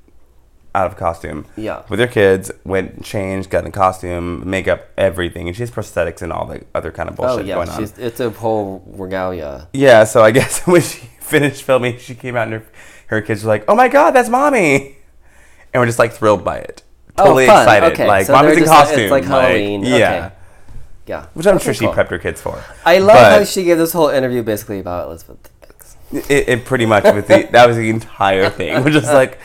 out 0.74 0.86
of 0.90 0.96
costume. 0.96 1.46
Yeah. 1.56 1.82
With 1.88 2.00
her 2.00 2.06
kids, 2.06 2.50
went 2.64 3.04
changed, 3.04 3.50
got 3.50 3.66
in 3.66 3.72
costume, 3.72 4.48
makeup, 4.48 4.88
everything, 4.96 5.48
and 5.48 5.56
she 5.56 5.62
has 5.62 5.70
prosthetics 5.70 6.22
and 6.22 6.32
all 6.32 6.46
the 6.46 6.64
other 6.74 6.90
kind 6.90 7.08
of 7.10 7.20
oh 7.20 7.26
bullshit 7.26 7.46
yeah, 7.46 7.56
going 7.56 7.68
on. 7.68 7.82
it's 7.98 8.20
a 8.20 8.30
whole 8.30 8.82
regalia. 8.86 9.68
Yeah, 9.72 10.04
so 10.04 10.22
I 10.22 10.30
guess 10.38 10.66
when 10.66 10.80
she 10.80 11.08
finished 11.20 11.62
filming, 11.62 11.98
she 11.98 12.14
came 12.14 12.36
out 12.36 12.44
and 12.44 12.54
her, 12.54 12.66
her 13.08 13.20
kids 13.20 13.44
were 13.44 13.48
like, 13.48 13.64
"Oh 13.68 13.74
my 13.74 13.88
god, 13.88 14.12
that's 14.12 14.28
mommy!" 14.28 14.96
And 15.74 15.80
we're 15.80 15.86
just 15.86 15.98
like 15.98 16.12
thrilled 16.12 16.44
by 16.44 16.58
it, 16.58 16.82
Oh, 17.18 17.24
totally 17.24 17.48
oh, 17.48 17.60
excited. 17.60 17.92
Okay, 17.92 18.06
like 18.06 18.26
so 18.26 18.32
mommy's 18.32 18.54
they're 18.54 18.62
in 18.64 18.68
uh, 18.68 18.72
like- 18.72 18.78
costume. 18.86 19.00
It's 19.00 19.10
like 19.10 19.24
Halloween. 19.24 19.82
yeah, 19.84 19.96
Okay. 20.26 20.34
Yeah. 21.06 21.26
which 21.34 21.46
I'm 21.46 21.56
Okay, 21.56 21.64
sure 21.64 21.74
she 21.74 21.86
prepped 21.86 22.08
her 22.10 22.18
kids 22.18 22.40
for. 22.40 22.62
I 22.84 22.98
love 22.98 23.16
But- 23.16 23.38
how 23.38 23.44
she 23.44 23.64
gave 23.64 23.78
this 23.78 23.92
whole 23.92 24.08
interview 24.08 24.42
basically 24.42 24.78
about 24.80 25.06
Elizabeth. 25.08 25.50
Banks. 25.60 25.96
It, 26.30 26.48
it 26.48 26.64
pretty 26.64 26.86
much 26.86 27.04
with 27.04 27.26
the 27.28 27.48
that 27.52 27.66
was 27.66 27.76
the 27.76 27.90
entire 27.90 28.48
thing. 28.58 28.82
We're 28.84 28.90
just 28.90 29.12
like, 29.12 29.38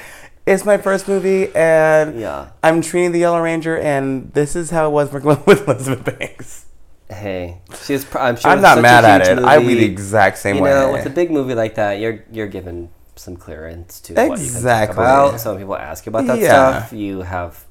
it's 0.45 0.65
my 0.65 0.77
first 0.77 1.07
movie, 1.07 1.53
and 1.55 2.19
Yeah. 2.19 2.49
I'm 2.61 2.81
Trini 2.81 3.11
the 3.11 3.19
Yellow 3.19 3.41
Ranger, 3.41 3.77
and 3.77 4.31
this 4.33 4.55
is 4.55 4.71
how 4.71 4.87
it 4.87 4.91
was 4.91 5.11
working 5.11 5.29
with 5.45 5.67
Elizabeth 5.67 6.17
Banks. 6.19 6.65
Hey, 7.09 7.59
she's. 7.85 8.05
pr- 8.05 8.17
I'm 8.19 8.35
sure. 8.37 8.49
I'm 8.49 8.61
not 8.61 8.81
mad 8.81 9.05
at 9.05 9.27
it. 9.27 9.39
I 9.43 9.57
would 9.59 9.67
be 9.67 9.75
the 9.75 9.85
exact 9.85 10.37
same 10.39 10.55
you 10.57 10.63
way. 10.63 10.69
know, 10.71 10.91
with 10.93 11.05
a 11.05 11.09
big 11.11 11.29
movie 11.31 11.53
like 11.53 11.75
that, 11.75 11.99
you're 11.99 12.23
you're 12.31 12.47
given 12.47 12.89
some 13.15 13.35
clearance 13.37 13.99
to 14.01 14.13
what 14.13 14.23
you 14.23 14.27
can 14.29 14.43
Exactly. 14.45 14.95
talk 14.95 15.03
about. 15.29 15.39
Some 15.39 15.57
people 15.57 15.75
ask 15.75 16.05
you 16.05 16.09
about 16.11 16.25
that 16.27 16.39
Yeah. 16.39 16.47
stuff. 16.85 16.93
You 16.93 17.21
have, 17.21 17.65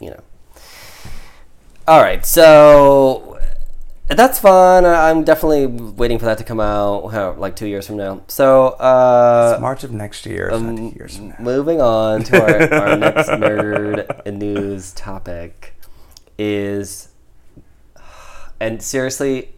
you 0.00 0.10
know. 0.10 0.20
All 1.88 2.00
right, 2.00 2.24
so 2.24 3.38
that's 4.08 4.38
fun. 4.38 4.84
I'm 4.86 5.24
definitely 5.24 5.66
waiting 5.66 6.18
for 6.18 6.24
that 6.26 6.38
to 6.38 6.44
come 6.44 6.60
out, 6.60 7.38
like 7.40 7.56
two 7.56 7.66
years 7.66 7.86
from 7.86 7.96
now. 7.96 8.20
So, 8.28 8.68
uh, 8.70 9.52
It's 9.54 9.60
March 9.60 9.82
of 9.84 9.92
next 9.92 10.24
year, 10.26 10.50
um, 10.52 10.74
not 10.76 10.94
years 10.96 11.16
from 11.16 11.28
now. 11.30 11.36
moving 11.40 11.80
on 11.80 12.22
to 12.24 12.40
our, 12.40 12.72
our 12.90 12.96
next 12.96 13.28
nerd 13.28 14.32
news 14.32 14.92
topic 14.92 15.74
is, 16.38 17.08
and 18.60 18.80
seriously, 18.82 19.54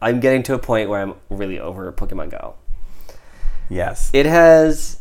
I'm 0.00 0.20
getting 0.20 0.42
to 0.44 0.54
a 0.54 0.58
point 0.58 0.88
where 0.88 1.00
I'm 1.00 1.14
really 1.30 1.58
over 1.58 1.90
Pokemon 1.92 2.30
Go. 2.30 2.54
Yes. 3.68 4.10
It 4.12 4.26
has 4.26 4.98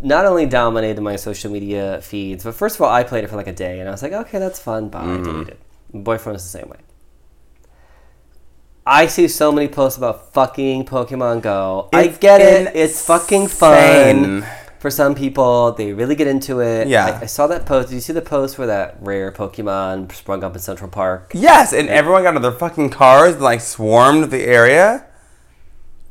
not 0.00 0.24
only 0.24 0.46
dominated 0.46 1.00
my 1.00 1.16
social 1.16 1.50
media 1.50 2.00
feeds, 2.02 2.44
but 2.44 2.54
first 2.54 2.76
of 2.76 2.82
all, 2.82 2.90
I 2.90 3.02
played 3.02 3.24
it 3.24 3.28
for 3.28 3.36
like 3.36 3.46
a 3.46 3.52
day 3.52 3.80
and 3.80 3.88
I 3.88 3.92
was 3.92 4.02
like, 4.02 4.12
okay, 4.12 4.38
that's 4.38 4.58
fun. 4.58 4.88
Bye. 4.88 5.00
I 5.00 5.04
mm-hmm. 5.04 5.22
deleted 5.22 5.48
it. 5.48 5.60
Boyfriend 5.92 6.34
was 6.34 6.42
the 6.42 6.58
same 6.58 6.68
way. 6.68 6.78
I 8.86 9.06
see 9.06 9.28
so 9.28 9.50
many 9.50 9.68
posts 9.68 9.96
about 9.96 10.34
fucking 10.34 10.84
Pokemon 10.84 11.40
Go. 11.40 11.88
I 11.92 12.08
get 12.08 12.42
it. 12.42 12.76
It's 12.76 13.04
fucking 13.06 13.48
fun. 13.48 14.44
For 14.78 14.90
some 14.90 15.14
people, 15.14 15.72
they 15.72 15.94
really 15.94 16.14
get 16.14 16.26
into 16.26 16.60
it. 16.60 16.88
Yeah. 16.88 17.06
I, 17.06 17.22
I 17.22 17.26
saw 17.26 17.46
that 17.46 17.64
post. 17.64 17.88
Did 17.88 17.94
you 17.94 18.02
see 18.02 18.12
the 18.12 18.20
post 18.20 18.58
where 18.58 18.66
that 18.66 18.98
rare 19.00 19.32
Pokemon 19.32 20.12
sprung 20.12 20.44
up 20.44 20.54
in 20.54 20.60
Central 20.60 20.90
Park? 20.90 21.30
Yes, 21.32 21.72
and 21.72 21.88
everyone 21.88 22.24
got 22.24 22.36
into 22.36 22.40
their 22.40 22.58
fucking 22.58 22.90
cars 22.90 23.34
and 23.34 23.42
like 23.42 23.62
swarmed 23.62 24.30
the 24.30 24.42
area. 24.42 25.06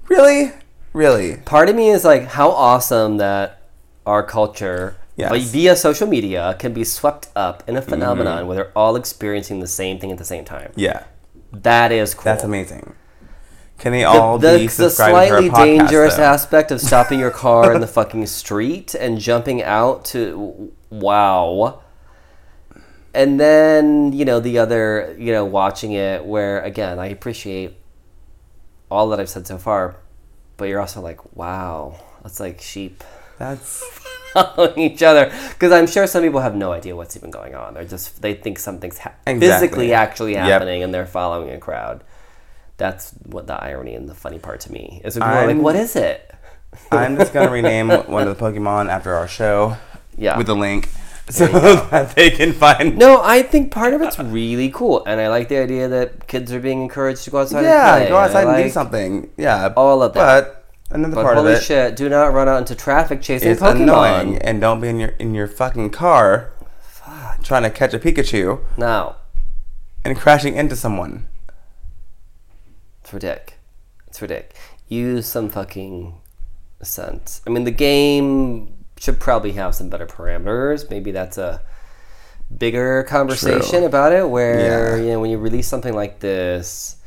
Really? 0.08 0.52
Really? 0.94 1.38
part 1.38 1.70
of 1.70 1.76
me 1.76 1.90
is 1.90 2.04
like 2.06 2.26
how 2.28 2.50
awesome 2.52 3.18
that 3.18 3.62
our 4.06 4.24
culture 4.24 4.98
Yes. 5.16 5.30
like, 5.32 5.42
via 5.44 5.76
social 5.76 6.08
media 6.08 6.56
can 6.58 6.74
be 6.74 6.84
swept 6.84 7.30
up 7.36 7.64
in 7.68 7.76
a 7.76 7.82
Mm-hmm. 7.82 7.90
phenomenon 7.92 8.48
where 8.48 8.56
they're 8.56 8.72
all 8.76 8.96
experiencing 8.96 9.60
the 9.60 9.68
same 9.68 10.00
thing 10.00 10.12
at 10.12 10.18
the 10.18 10.26
same 10.26 10.44
time 10.46 10.72
Yeah. 10.76 11.04
that 11.52 11.92
is 11.92 12.14
cool 12.16 12.24
That's 12.24 12.44
amazing. 12.44 12.94
Can 13.80 13.92
they 13.92 14.04
all 14.06 14.38
the, 14.40 14.58
be 14.60 14.68
the 14.68 14.74
to 14.76 14.84
our 14.86 14.90
slightly 14.90 15.50
podcast, 15.50 15.66
dangerous 15.66 16.16
though? 16.16 16.24
aspect 16.24 16.72
of 16.72 16.80
stopping 16.82 17.20
your 17.20 17.32
car 17.32 17.74
in 17.76 17.82
the 17.82 17.88
fucking 18.00 18.26
street 18.28 18.96
and 18.96 19.20
jumping 19.20 19.62
out 19.62 20.06
to 20.06 20.72
wow 20.90 21.82
and 23.14 23.40
then 23.40 24.14
you 24.14 24.26
know 24.26 24.40
the 24.40 24.58
other 24.58 25.16
you 25.20 25.32
know 25.32 25.44
watching 25.46 25.92
it 25.92 26.24
where 26.26 26.62
again 26.62 26.98
i 27.00 27.08
appreciate 27.08 27.76
all 28.90 29.10
that 29.10 29.20
i've 29.20 29.30
said 29.30 29.46
so 29.46 29.58
far 29.58 29.98
but 30.58 30.66
you're 30.66 30.80
also 30.82 31.02
like 31.02 31.36
wow 31.36 31.96
that's 32.24 32.40
like 32.40 32.62
sheep 32.62 33.04
That's 33.38 33.84
following 34.34 34.80
each 34.80 35.04
other 35.04 35.32
because 35.50 35.72
I'm 35.72 35.88
sure 35.88 36.08
some 36.08 36.24
people 36.24 36.40
have 36.40 36.56
no 36.56 36.72
idea 36.72 36.96
what's 36.96 37.16
even 37.18 37.32
going 37.32 37.54
on. 37.56 37.74
They're 37.74 37.86
just 37.86 38.22
they 38.22 38.34
think 38.34 38.60
something's 38.60 38.98
ha- 39.00 39.14
Exactly. 39.28 39.40
physically 39.68 39.94
actually 39.94 40.34
Yep. 40.34 40.46
happening 40.48 40.84
and 40.84 40.94
they're 40.94 41.06
following 41.06 41.50
a 41.52 41.58
crowd. 41.60 42.04
That's 42.78 43.12
what 43.26 43.46
the 43.48 43.54
irony 43.62 43.94
and 43.96 44.08
the 44.10 44.16
funny 44.16 44.40
part 44.40 44.62
to 44.62 44.72
me 44.72 45.02
is. 45.04 45.14
People 45.16 45.30
are 45.30 45.36
like, 45.42 45.48
I'm- 45.50 45.62
"What 45.62 45.76
is 45.76 45.96
it?" 45.96 46.32
I'm 46.92 47.18
just 47.18 47.34
gonna 47.34 47.52
rename 47.60 47.90
one 47.90 48.28
of 48.28 48.36
the 48.38 48.44
Pokemon 48.44 48.90
after 48.90 49.14
our 49.14 49.28
show. 49.28 49.78
Yeah. 50.18 50.38
With 50.38 50.48
the 50.48 50.56
link, 50.56 50.90
so 51.30 51.48
that 51.48 52.16
they 52.16 52.30
can 52.32 52.52
find. 52.54 52.98
No, 52.98 53.22
I 53.24 53.44
think 53.44 53.72
part 53.72 53.94
of 53.94 54.02
it's 54.02 54.20
really 54.20 54.70
cool, 54.70 55.04
and 55.06 55.22
I 55.22 55.30
like 55.30 55.48
the 55.50 55.58
idea 55.58 55.88
that 55.88 56.28
kids 56.28 56.52
are 56.52 56.60
being 56.60 56.82
encouraged 56.82 57.24
to 57.24 57.30
go 57.32 57.40
outside. 57.42 57.62
yeah, 57.64 57.96
and 57.96 58.02
play. 58.04 58.10
go 58.10 58.18
outside 58.18 58.48
I 58.48 58.56
and 58.58 58.64
do 58.66 58.70
something. 58.70 59.30
Yeah, 59.38 59.74
all 59.78 60.04
of 60.04 60.14
that. 60.14 60.44
But 60.90 60.96
another 60.96 61.16
But 61.16 61.24
part 61.24 61.38
holy 61.38 61.54
of 61.54 61.60
it 61.60 61.64
shit! 61.64 61.96
Do 61.96 62.10
not 62.10 62.34
run 62.34 62.50
out 62.50 62.58
into 62.58 62.76
traffic 62.76 63.22
chasing 63.22 63.50
is 63.52 63.60
Pokemon. 63.60 63.82
annoying, 63.84 64.38
and 64.40 64.60
don't 64.60 64.82
be 64.82 64.90
in 64.90 65.00
your 65.00 65.10
in 65.20 65.34
your 65.34 65.48
fucking 65.48 65.92
car 65.92 66.52
trying 67.42 67.64
to 67.64 67.70
catch 67.70 67.94
a 67.94 68.00
Pikachu 68.00 68.62
No, 68.78 69.16
and 70.06 70.18
crashing 70.18 70.56
into 70.56 70.76
someone. 70.76 71.28
it's 73.02 73.14
ridiculous. 73.14 73.60
It's 74.08 74.22
ridiculous. 74.22 74.58
Use 74.88 75.26
some 75.26 75.50
fucking 75.50 76.14
sense. 76.82 77.42
I 77.48 77.50
mean, 77.50 77.64
the 77.64 77.72
game 77.72 78.74
should 79.00 79.20
probably 79.20 79.54
have 79.54 79.76
some 79.76 79.90
better 79.90 80.06
parameters. 80.08 80.90
Maybe 80.90 81.12
that's 81.12 81.38
a 81.38 81.62
bigger 82.56 83.04
conversation 83.04 83.80
True. 83.80 83.86
about 83.86 84.12
it. 84.14 84.30
Where 84.30 84.98
Yeah. 84.98 85.04
you 85.04 85.12
know, 85.14 85.20
when 85.20 85.30
you 85.32 85.38
release 85.38 85.68
something 85.68 85.94
like 85.94 86.20
this, 86.20 86.98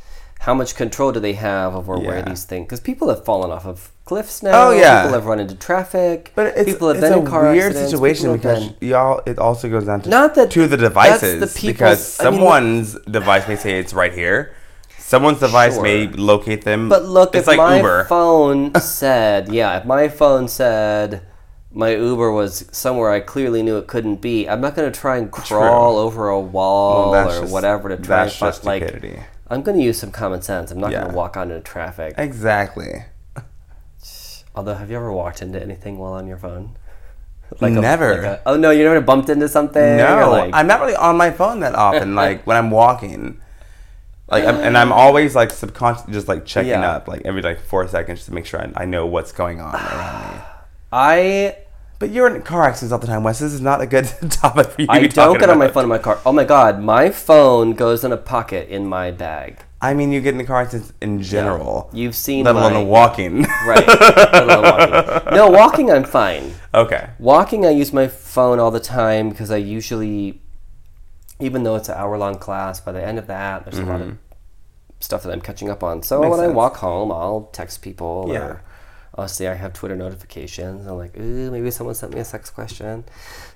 how 0.41 0.55
much 0.55 0.74
control 0.76 1.12
do 1.12 1.20
they 1.20 1.32
have 1.34 1.74
over 1.74 1.99
where 1.99 2.22
these 2.22 2.45
things? 2.45 2.66
Because 2.66 2.80
people 2.80 3.09
have 3.09 3.24
fallen 3.24 3.51
off 3.51 3.66
of 3.66 3.91
cliffs 4.05 4.43
now. 4.43 4.68
Oh, 4.68 4.70
yeah. 4.72 5.03
people 5.03 5.14
have 5.14 5.26
run 5.26 5.41
into 5.41 5.55
traffic. 5.55 6.32
But 6.34 6.49
it's, 6.57 6.64
people 6.70 6.89
have 6.89 6.99
it's 6.99 7.05
been 7.05 7.14
a 7.14 7.20
in 7.20 7.26
car 7.26 7.51
weird 7.53 7.74
situation 7.74 8.32
because 8.32 8.68
been- 8.68 8.89
y'all. 8.89 9.22
It 9.26 9.39
also 9.39 9.68
goes 9.68 9.87
down 9.87 10.03
to 10.03 10.11
Not 10.11 10.34
that- 10.34 10.51
to 10.53 10.66
the 10.68 10.76
devices 10.76 11.41
the 11.55 11.66
because 11.68 12.20
I 12.20 12.24
mean, 12.24 12.34
someone's 12.34 12.99
device 13.05 13.49
may 13.49 13.57
say 13.57 13.78
it's 13.78 13.95
right 13.95 14.12
here. 14.12 14.55
Someone's 14.99 15.39
device 15.41 15.78
may 15.80 16.09
locate 16.09 16.64
them. 16.64 16.89
But 16.89 17.05
look, 17.05 17.34
it's 17.34 17.43
if 17.43 17.47
like 17.47 17.59
my 17.59 17.76
Uber. 17.76 18.05
phone 18.05 18.74
said, 18.80 19.53
yeah, 19.53 19.78
if 19.78 19.84
my 19.84 20.09
phone 20.09 20.49
said 20.49 21.22
my 21.76 21.90
Uber 21.94 22.32
was 22.32 22.64
somewhere 22.72 23.10
I 23.10 23.20
clearly 23.20 23.62
knew 23.62 23.76
it 23.76 23.86
couldn't 23.86 24.16
be, 24.22 24.48
I'm 24.48 24.60
not 24.62 24.74
going 24.74 24.90
to 24.90 24.98
try 24.98 25.18
and 25.18 25.30
crawl 25.30 25.98
over 25.98 26.28
a 26.30 26.40
wall 26.40 27.10
Well, 27.12 27.28
or 27.28 27.40
just- 27.42 27.52
whatever 27.52 27.90
to 27.90 27.96
try 27.96 28.22
and 28.22 28.26
that's 28.30 28.36
find. 28.38 28.52
just 28.54 28.64
Like, 28.64 28.82
stupidity. 28.82 29.20
I'm 29.48 29.62
going 29.62 29.76
to 29.78 29.84
use 29.84 29.98
some 29.98 30.10
common 30.10 30.40
sense. 30.42 30.70
I'm 30.70 30.80
not 30.80 30.90
going 30.90 31.08
to 31.08 31.14
walk 31.14 31.36
onto 31.36 31.60
traffic. 31.60 32.14
Exactly. 32.16 33.04
Although, 34.56 34.74
have 34.74 34.90
you 34.90 34.96
ever 34.96 35.12
walked 35.12 35.42
into 35.42 35.62
anything 35.62 35.98
while 35.98 36.14
on 36.14 36.26
your 36.26 36.38
phone? 36.38 36.76
Like 37.60 37.74
never. 37.74 38.10
a- 38.24 38.40
oh 38.44 38.56
no, 38.56 38.70
you 38.72 38.82
never 38.82 39.00
bumped 39.00 39.28
into 39.28 39.48
something. 39.48 39.98
No, 39.98 40.30
like, 40.32 40.50
I'm 40.52 40.66
not 40.66 40.80
really 40.80 40.96
on 40.96 41.16
my 41.16 41.30
phone 41.30 41.60
that 41.60 41.76
often. 41.76 42.14
like 42.24 42.44
when 42.44 42.56
I'm 42.56 42.72
walking, 42.72 43.40
like, 44.28 44.44
I'm, 44.44 44.56
and 44.56 44.76
I'm 44.76 44.92
always 44.92 45.36
like 45.36 45.52
subconscious, 45.52 46.06
just 46.10 46.26
like 46.26 46.44
checking 46.44 46.70
Yeah. 46.70 46.90
up, 46.90 47.06
like 47.06 47.22
every 47.24 47.42
like 47.42 47.60
four 47.60 47.86
seconds, 47.86 48.18
just 48.18 48.28
to 48.30 48.34
make 48.34 48.46
sure 48.46 48.60
I, 48.60 48.72
I 48.82 48.84
know 48.84 49.06
what's 49.06 49.30
going 49.30 49.60
on 49.60 49.76
around 49.76 50.34
me. 50.34 50.40
I 50.92 51.56
But 51.99 52.11
you're 52.11 52.28
in 52.34 52.42
car 52.42 52.64
accidents 52.64 52.92
all 52.92 52.99
the 52.99 53.07
time, 53.07 53.22
Wes. 53.24 53.38
This 53.38 53.53
is 53.55 53.61
not 53.61 53.80
a 53.80 53.86
good 53.86 54.05
topic 54.30 54.66
for 54.68 54.82
you. 54.82 54.88
I 54.90 55.07
don't 55.07 55.38
get 55.38 55.49
on 55.49 55.59
my 55.59 55.68
phone 55.68 55.84
in 55.84 55.88
my 55.88 55.99
car. 55.99 56.18
Oh 56.26 56.32
my 56.32 56.44
god, 56.44 56.80
my 56.82 57.11
phone 57.11 57.72
goes 57.72 58.05
in 58.05 58.12
a 58.12 58.16
pocket 58.18 58.68
in 58.68 58.86
my 58.86 59.11
bag. 59.11 59.61
I 59.80 59.94
mean, 59.94 60.11
you 60.12 60.20
get 60.20 60.32
in 60.32 60.38
the 60.38 60.44
car 60.44 60.62
accidents 60.62 60.92
in 61.01 61.22
general. 61.22 61.88
You've 61.92 62.14
seen 62.14 62.44
let 62.44 62.55
my, 62.55 62.61
alone 62.70 62.88
walking. 62.88 63.42
Right. 63.66 63.86
walking. 63.86 65.34
No, 65.34 65.49
walking 65.51 65.90
I'm 65.90 66.05
fine. 66.05 66.55
okay. 66.74 67.11
Walking 67.18 67.64
I 67.64 67.70
use 67.70 67.92
my 67.92 68.09
phone 68.09 68.59
all 68.59 68.70
the 68.70 68.80
time 68.80 69.30
because 69.30 69.51
I 69.51 69.57
usually, 69.57 70.40
even 71.40 71.62
though 71.62 71.76
it's 71.76 71.88
an 71.88 71.97
hour 71.97 72.16
long 72.18 72.36
class, 72.36 72.80
by 72.80 72.92
the 72.92 73.03
end 73.03 73.18
of 73.18 73.26
that 73.28 73.64
there's 73.64 73.78
a 73.78 73.84
lot 73.84 74.01
of 74.03 74.18
stuff 75.01 75.22
that 75.22 75.32
I'm 75.32 75.40
catching 75.42 75.70
up 75.70 75.82
on. 75.82 76.03
So 76.03 76.16
Mm-hmm. 76.20 76.30
Makes 76.30 76.38
when 76.40 76.51
I 76.51 76.53
walk 76.53 76.76
home, 76.76 77.12
I'll 77.12 77.49
text 77.53 77.80
people 77.82 78.28
Yeah. 78.32 78.38
or 78.38 78.62
I'll 79.18 79.28
see 79.28 79.46
I 79.46 79.54
have 79.54 79.72
Twitter 79.72 79.96
notifications. 79.96 80.86
I'm 80.86 80.96
like, 80.96 81.16
ooh, 81.18 81.50
maybe 81.50 81.70
someone 81.70 81.94
sent 81.94 82.12
me 82.14 82.20
a 82.20 82.24
sex 82.24 82.50
question. 82.50 83.04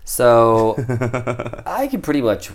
So 0.04 0.74
I 1.66 1.86
can 1.86 2.00
pretty 2.00 2.22
much 2.22 2.50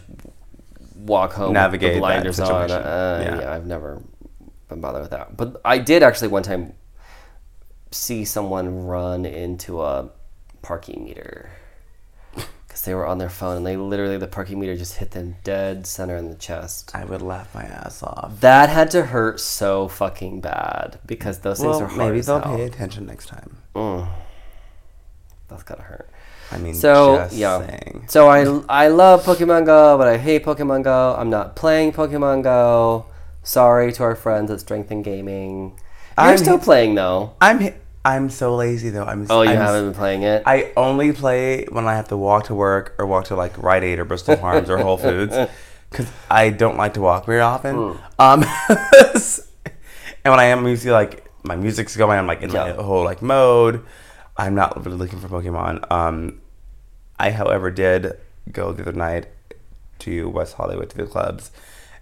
walk 0.96 1.34
home 1.34 1.54
Navigate 1.54 1.94
with 1.94 2.00
blinders 2.00 2.40
on. 2.40 2.72
Uh, 2.72 3.22
Yeah. 3.24 3.40
yeah, 3.42 3.54
I've 3.54 3.68
never 3.68 4.02
been 4.70 4.82
bothered 4.82 5.02
with 5.04 5.12
that. 5.12 5.38
But 5.38 5.62
I 5.64 5.78
did 5.78 6.02
actually 6.04 6.30
one 6.30 6.44
time 6.44 6.74
see 7.92 8.26
someone 8.26 8.86
run 8.86 9.26
into 9.26 9.82
a 9.82 10.10
parking 10.62 11.06
meter 11.06 11.52
because 12.76 12.84
they 12.84 12.94
were 12.94 13.08
on 13.08 13.20
their 13.20 13.30
phone 13.30 13.56
and 13.56 13.66
they 13.66 13.78
literally 13.78 14.18
the 14.18 14.28
parking 14.28 14.60
meter 14.60 14.76
just 14.76 14.96
hit 14.98 15.12
them 15.12 15.38
dead 15.46 15.88
center 15.88 16.18
in 16.18 16.28
the 16.30 16.36
chest. 16.36 16.92
I 16.94 17.06
would 17.06 17.22
laugh 17.22 17.56
my 17.56 17.64
ass 17.64 18.04
off. 18.04 18.42
That 18.42 18.68
had 18.68 18.92
to 18.92 19.06
hurt 19.06 19.40
so 19.40 19.88
fucking 19.88 20.42
bad 20.42 21.00
because 21.06 21.40
those 21.40 21.62
things 21.62 21.78
are 21.78 21.88
hard 21.88 21.98
maybe 21.98 22.20
they'll 22.20 22.42
hell. 22.42 22.58
pay 22.58 22.64
attention 22.66 23.06
next 23.06 23.28
time. 23.28 23.56
Mm. 23.78 24.10
That's 25.48 25.64
gotta 25.64 25.84
hurt. 25.84 26.10
I 26.52 26.58
mean, 26.58 26.74
So 26.74 27.16
just 27.16 27.36
yeah, 27.38 27.66
saying. 27.66 28.06
so 28.10 28.28
I 28.28 28.42
I 28.68 28.90
love 28.90 29.24
Pokemon 29.24 29.66
Go, 29.66 29.98
but 29.98 30.10
I 30.10 30.18
hate 30.18 30.44
Pokemon 30.44 30.84
Go. 30.84 31.16
I'm 31.18 31.30
not 31.30 31.56
playing 31.56 31.94
Pokemon 31.94 32.44
Go. 32.44 33.06
Sorry 33.42 33.94
to 33.94 34.04
our 34.04 34.16
friends 34.16 34.52
at 34.52 34.60
Strength 34.60 34.92
and 34.92 35.02
Gaming. 35.02 35.80
You're 36.18 36.28
I'm- 36.28 36.38
still 36.38 36.60
playing 36.60 36.96
though. 36.96 37.36
I'm 37.40 37.74
I'm 38.06 38.30
so 38.30 38.56
lazy 38.56 38.92
though. 38.92 39.04
I'm. 39.04 39.26
Oh, 39.30 39.42
you 39.42 39.50
I'm, 39.50 39.56
haven't 39.58 39.86
been 39.86 39.94
playing 39.96 40.22
it. 40.24 40.44
I 40.46 40.72
only 40.78 41.12
play 41.12 41.66
when 41.66 41.88
I 41.88 41.96
have 41.96 42.08
to 42.10 42.18
walk 42.18 42.46
to 42.46 42.56
work 42.56 42.94
or 43.00 43.08
walk 43.08 43.26
to 43.26 43.36
like 43.36 43.58
Rite 43.58 43.84
Aid 43.84 43.98
or 43.98 44.06
Bristol 44.06 44.36
Farms 44.38 44.70
or 44.70 44.78
Whole 44.78 44.98
Foods 44.98 45.36
because 45.90 46.08
I 46.30 46.52
don't 46.52 46.78
like 46.78 46.94
to 46.94 47.02
walk 47.02 47.26
very 47.26 47.42
often. 47.42 47.76
Hmm. 47.76 47.98
Um, 48.20 48.46
and 50.24 50.32
when 50.32 50.40
I 50.40 50.46
am 50.46 50.68
usually 50.68 50.92
like 50.92 51.26
my 51.44 51.56
music's 51.56 51.98
going, 51.98 52.20
I'm 52.20 52.28
like 52.28 52.44
in 52.44 52.52
Yeah. 52.52 52.74
my 52.76 52.84
whole 52.84 53.04
like 53.04 53.24
mode. 53.24 53.84
I'm 54.38 54.54
not 54.54 54.86
really 54.86 54.98
looking 54.98 55.20
for 55.20 55.28
Pokemon. 55.28 55.90
Um, 55.92 56.42
I, 57.18 57.32
however, 57.32 57.72
did 57.72 58.14
go 58.52 58.72
the 58.72 58.84
other 58.84 58.92
night 58.92 59.28
to 60.00 60.30
West 60.30 60.56
Hollywood 60.56 60.90
to 60.92 60.98
the 60.98 61.06
clubs, 61.06 61.52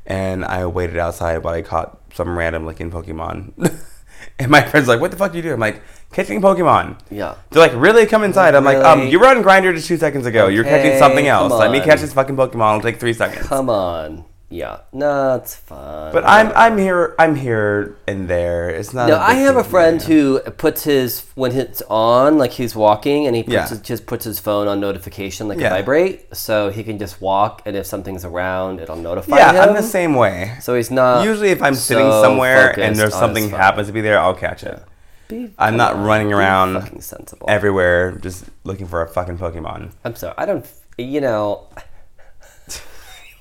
and 0.06 0.44
I 0.44 0.66
waited 0.66 0.98
outside 0.98 1.38
while 1.44 1.54
I 1.54 1.62
caught 1.62 2.02
some 2.14 2.38
random 2.38 2.66
looking 2.66 2.92
Pokemon. 2.92 3.54
and 4.40 4.50
my 4.52 4.62
friend's 4.62 4.88
like, 4.88 5.00
"What 5.00 5.12
the 5.12 5.18
fuck 5.18 5.32
do 5.32 5.38
you 5.38 5.44
do?" 5.44 5.54
I'm 5.54 5.60
like, 5.60 5.82
"Catching 6.12 6.42
Pokemon." 6.42 6.98
yeah. 7.10 7.36
They're 7.52 7.62
like, 7.62 7.74
really? 7.76 8.06
Come 8.06 8.24
inside. 8.24 8.56
I'm 8.56 8.64
like, 8.64 8.78
um, 8.78 9.00
Really? 9.00 9.12
you 9.12 9.20
were 9.20 9.28
on 9.28 9.44
Grindr 9.44 9.74
just 9.76 9.88
two 9.88 9.98
seconds 9.98 10.26
ago. 10.26 10.48
You're 10.48 10.64
catching 10.64 10.92
Okay, 10.92 11.00
something 11.00 11.28
else. 11.28 11.52
come 11.52 11.60
Let 11.60 11.72
me 11.72 11.80
on. 11.80 11.86
catch 11.86 12.02
this 12.02 12.14
fucking 12.14 12.36
Pokemon. 12.36 12.78
It'll 12.80 12.82
take 12.82 13.00
three 13.00 13.14
seconds. 13.14 13.48
Come 13.48 13.70
on. 13.70 14.26
Yeah. 14.54 14.82
No, 14.94 15.36
it's 15.38 15.56
fun. 15.56 16.14
But 16.14 16.24
I'm 16.26 16.52
I'm 16.56 16.78
here 16.78 17.16
I'm 17.18 17.36
here 17.36 17.98
and 18.08 18.28
there. 18.28 18.70
It's 18.70 18.94
not. 18.94 19.10
No, 19.10 19.18
I 19.18 19.34
have 19.34 19.56
a 19.56 19.64
friend 19.64 20.00
me. 20.00 20.06
who 20.06 20.40
puts 20.42 20.84
his 20.84 21.26
when 21.34 21.54
it's 21.54 21.82
on, 21.90 22.38
like 22.38 22.52
he's 22.52 22.76
walking, 22.76 23.26
and 23.26 23.36
he 23.36 23.42
puts 23.42 23.54
Yeah. 23.54 23.68
his, 23.68 23.80
just 23.80 24.06
puts 24.06 24.26
his 24.26 24.40
phone 24.40 24.68
on 24.68 24.80
notification, 24.80 25.48
like 25.48 25.60
Yeah. 25.60 25.68
a 25.68 25.70
vibrate, 25.72 26.36
so 26.36 26.70
he 26.70 26.84
can 26.84 27.00
just 27.00 27.20
walk, 27.20 27.64
and 27.66 27.76
if 27.76 27.88
something's 27.88 28.24
around, 28.24 28.80
it'll 28.80 28.96
notify 28.96 29.38
Yeah, 29.38 29.50
him. 29.50 29.56
Yeah, 29.56 29.62
I'm 29.64 29.74
the 29.74 29.82
same 29.82 30.14
way. 30.14 30.54
So 30.62 30.76
he's 30.76 30.92
not. 30.92 31.26
Usually, 31.26 31.50
if 31.50 31.64
I'm 31.64 31.74
sitting 31.74 32.12
somewhere 32.12 32.80
and 32.80 32.96
there's 32.96 33.16
something 33.16 33.50
happens 33.50 33.88
to 33.88 33.94
be 33.94 34.02
there, 34.02 34.20
I'll 34.20 34.36
catch 34.36 34.62
it. 34.64 34.80
Be- 35.30 35.52
I'm 35.58 35.78
not 35.78 35.98
running 35.98 36.32
around. 36.32 37.02
Everywhere, 37.48 38.12
just 38.22 38.46
looking 38.66 38.86
for 38.86 39.02
a 39.02 39.08
fucking 39.08 39.40
Pokemon. 39.40 39.94
I'm 40.06 40.16
sorry. 40.16 40.36
I 40.38 40.46
don't. 40.46 40.64
You 41.00 41.22
know, 41.22 41.64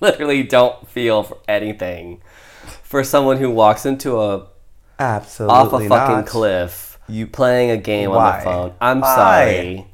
literally 0.02 0.42
don't 0.42 0.86
feel 0.88 1.22
for 1.22 1.38
anything 1.48 2.20
for 2.82 3.02
someone 3.04 3.38
who 3.38 3.50
walks 3.50 3.86
into 3.86 4.20
a 4.20 4.46
Absolutely 4.98 5.56
off 5.56 5.72
a 5.72 5.88
fucking 5.88 6.16
not. 6.16 6.26
cliff, 6.26 6.98
You- 7.08 7.26
playing 7.26 7.70
a 7.70 7.76
game 7.76 8.10
on 8.10 8.36
the 8.38 8.44
phone. 8.44 8.74
I'm 8.80 9.00
Why? 9.00 9.14
sorry. 9.16 9.86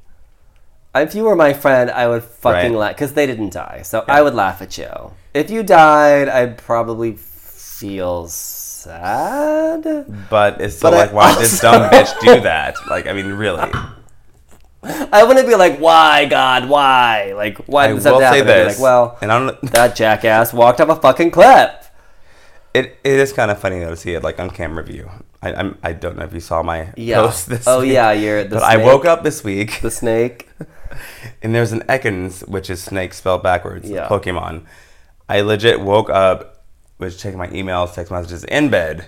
If 0.95 1.15
you 1.15 1.25
were 1.25 1.37
my 1.37 1.53
friend, 1.53 1.91
I 1.91 2.09
would 2.09 2.25
fucking 2.25 2.73
Right. 2.73 2.79
laugh 2.81 2.95
because 2.97 3.13
they 3.13 3.27
didn't 3.27 3.53
die, 3.53 3.83
so 3.85 4.05
I 4.09 4.21
would 4.23 4.35
laugh 4.35 4.61
at 4.61 4.77
you. 4.79 5.13
If 5.35 5.51
you 5.51 5.63
died, 5.63 6.29
I'd 6.29 6.59
probably 6.59 7.13
feel 7.17 8.27
sad. 8.29 9.85
But 10.31 10.61
it's 10.61 10.77
still 10.77 10.91
But 10.91 10.97
I 10.97 11.01
like, 11.05 11.13
why 11.13 11.33
did 11.35 11.43
this 11.43 11.61
dumb 11.61 11.89
bitch 11.91 12.19
do 12.21 12.41
that? 12.41 12.75
Like, 12.91 13.07
I 13.07 13.13
mean, 13.13 13.27
really. 13.33 13.71
I 14.83 15.25
wouldn't 15.25 15.47
be 15.49 15.55
like, 15.57 15.79
"Why, 15.79 16.27
God, 16.27 16.69
why?" 16.69 17.33
Like, 17.35 17.59
why 17.67 17.85
I 17.85 17.89
did 17.89 17.97
this 17.97 18.05
have 18.05 18.13
will 18.15 18.21
to 18.21 18.27
say 18.31 18.39
happen? 18.39 18.47
This. 18.47 18.77
like, 18.79 18.83
well, 18.83 19.19
and 19.21 19.33
I'm. 19.33 19.57
that 19.73 19.97
jackass 19.97 20.53
walked 20.53 20.81
off 20.81 20.89
a 20.89 20.97
fucking 20.97 21.31
cliff. 21.33 21.91
It, 22.75 22.99
it 23.03 23.19
is 23.19 23.33
kind 23.33 23.51
of 23.51 23.59
funny 23.59 23.81
though 23.81 23.91
to 23.91 23.97
see 23.97 24.15
it 24.15 24.23
like 24.23 24.39
on 24.39 24.51
camera 24.51 24.85
view. 24.85 25.11
I 25.43 25.53
I'm, 25.53 25.79
I 25.83 25.93
don't 25.95 26.17
know 26.17 26.25
if 26.25 26.33
you 26.35 26.41
saw 26.41 26.63
my 26.63 26.93
Yeah. 26.97 27.23
post 27.23 27.49
this. 27.49 27.67
Oh 27.67 27.81
week, 27.81 27.93
yeah, 27.93 28.13
you're 28.13 28.45
the 28.45 28.57
but 28.57 28.63
I 28.63 28.77
woke 28.77 29.05
up 29.05 29.25
this 29.25 29.43
week 29.43 29.81
The 29.81 29.91
snake. 29.91 30.49
and 31.43 31.55
there's 31.55 31.73
an 31.73 31.81
Ekans, 31.89 32.47
which 32.49 32.71
is 32.71 32.83
snake 32.83 33.15
spelled 33.15 33.43
backwards. 33.43 33.91
Yeah. 33.91 34.07
Pokemon. 34.09 34.65
I 35.29 35.41
legit 35.41 35.81
woke 35.81 36.09
up, 36.11 36.65
was 36.99 37.21
checking 37.21 37.39
my 37.39 37.49
emails, 37.49 37.95
text 37.95 38.11
messages 38.13 38.45
in 38.45 38.69
bed, 38.71 39.07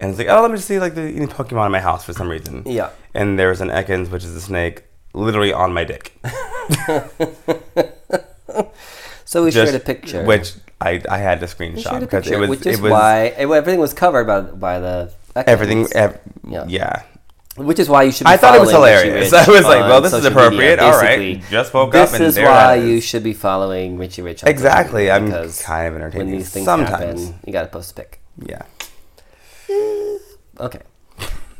and 0.00 0.10
it's 0.10 0.18
like, 0.18 0.28
oh, 0.28 0.42
let 0.42 0.50
me 0.50 0.56
just 0.56 0.68
see 0.68 0.78
like 0.78 0.94
the 0.94 1.02
any 1.02 1.26
Pokemon 1.26 1.66
in 1.66 1.72
my 1.72 1.80
house 1.80 2.04
for 2.04 2.12
some 2.12 2.28
reason. 2.28 2.62
Yeah. 2.66 2.90
And 3.14 3.38
there's 3.38 3.60
an 3.60 3.68
Ekans, 3.68 4.10
which 4.10 4.24
is 4.24 4.34
a 4.34 4.40
snake, 4.40 4.84
literally 5.14 5.52
on 5.52 5.72
my 5.72 5.84
dick. 5.84 6.12
So 9.28 9.42
we 9.44 9.50
Just- 9.50 9.72
shared 9.72 9.82
a 9.82 9.84
picture. 9.84 10.22
which 10.24 10.52
I, 10.80 11.02
I 11.10 11.18
had 11.18 11.40
to 11.40 11.46
screenshot 11.46 11.98
because 11.98 12.22
picture, 12.24 12.34
it 12.34 12.38
was 12.48 12.48
which 12.50 12.66
is 12.66 12.78
it 12.78 12.82
was 12.82 12.92
why 12.92 13.24
it- 13.36 13.50
everything 13.50 13.80
was 13.80 13.92
covered 13.92 14.24
by 14.26 14.40
by 14.42 14.78
the 14.78 15.12
everything. 15.34 15.88
Ev- 15.94 16.20
Yeah. 16.48 16.64
yeah. 16.68 17.02
Which 17.56 17.78
is 17.80 17.88
why 17.88 18.04
you 18.04 18.12
should. 18.12 18.24
Be 18.24 18.30
I 18.30 18.36
thought 18.36 18.54
it 18.54 18.60
was 18.60 18.70
hilarious. 18.70 19.32
I 19.32 19.48
was 19.50 19.64
like, 19.64 19.80
well, 19.80 20.00
this 20.00 20.12
is 20.12 20.24
appropriate. 20.26 20.78
All 20.78 20.92
right. 20.92 21.42
Just 21.50 21.74
woke 21.74 21.90
this 21.92 22.10
up 22.10 22.14
and 22.16 22.24
is 22.24 22.38
why 22.38 22.74
you 22.76 23.00
should 23.00 23.24
be 23.24 23.32
following 23.32 23.98
Richie 23.98 24.22
Rich. 24.22 24.44
Exactly. 24.44 25.10
I'm 25.10 25.30
kind 25.30 25.88
of 25.88 25.94
entertaining. 25.96 26.28
when 26.28 26.36
these 26.38 26.50
things 26.50 26.66
Sometimes. 26.66 27.24
happen, 27.28 27.40
you 27.46 27.52
got 27.52 27.62
to 27.62 27.68
post 27.68 27.92
a 27.92 27.94
pic. 27.94 28.20
Yeah. 28.44 28.62
Okay. 30.58 30.80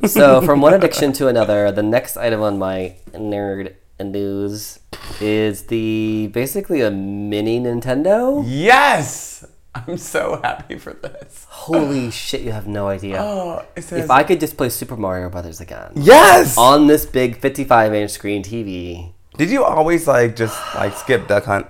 So 0.06 0.40
from 0.42 0.60
one 0.60 0.74
addiction 0.74 1.12
to 1.14 1.28
another, 1.28 1.72
the 1.72 1.82
next 1.82 2.16
item 2.16 2.42
on 2.42 2.58
my 2.58 2.96
nerd 3.12 3.74
news 4.00 4.78
is 5.20 5.66
the 5.66 6.28
basically 6.32 6.80
a 6.82 6.90
mini 6.90 7.60
Nintendo. 7.60 8.44
Yes. 8.46 9.44
I'm 9.74 9.98
so 9.98 10.40
happy 10.42 10.78
for 10.78 10.94
this. 10.94 11.46
Holy 11.48 12.10
shit! 12.10 12.40
You 12.40 12.52
have 12.52 12.66
no 12.66 12.88
idea. 12.88 13.20
Oh, 13.20 13.62
says 13.76 14.04
if 14.04 14.10
I 14.10 14.22
could 14.22 14.40
just 14.40 14.56
play 14.56 14.70
Super 14.70 14.96
Mario 14.96 15.28
Brothers 15.28 15.60
again 15.60 15.92
yes. 15.96 16.56
on 16.56 16.86
this 16.86 17.04
big 17.04 17.36
55 17.40 17.92
inch 17.92 18.10
screen 18.10 18.42
TV. 18.42 19.12
Did 19.36 19.50
you 19.50 19.64
always 19.64 20.08
like 20.08 20.34
just 20.34 20.58
like 20.74 20.96
skip 20.96 21.28
Duck 21.28 21.44
Hunt? 21.44 21.66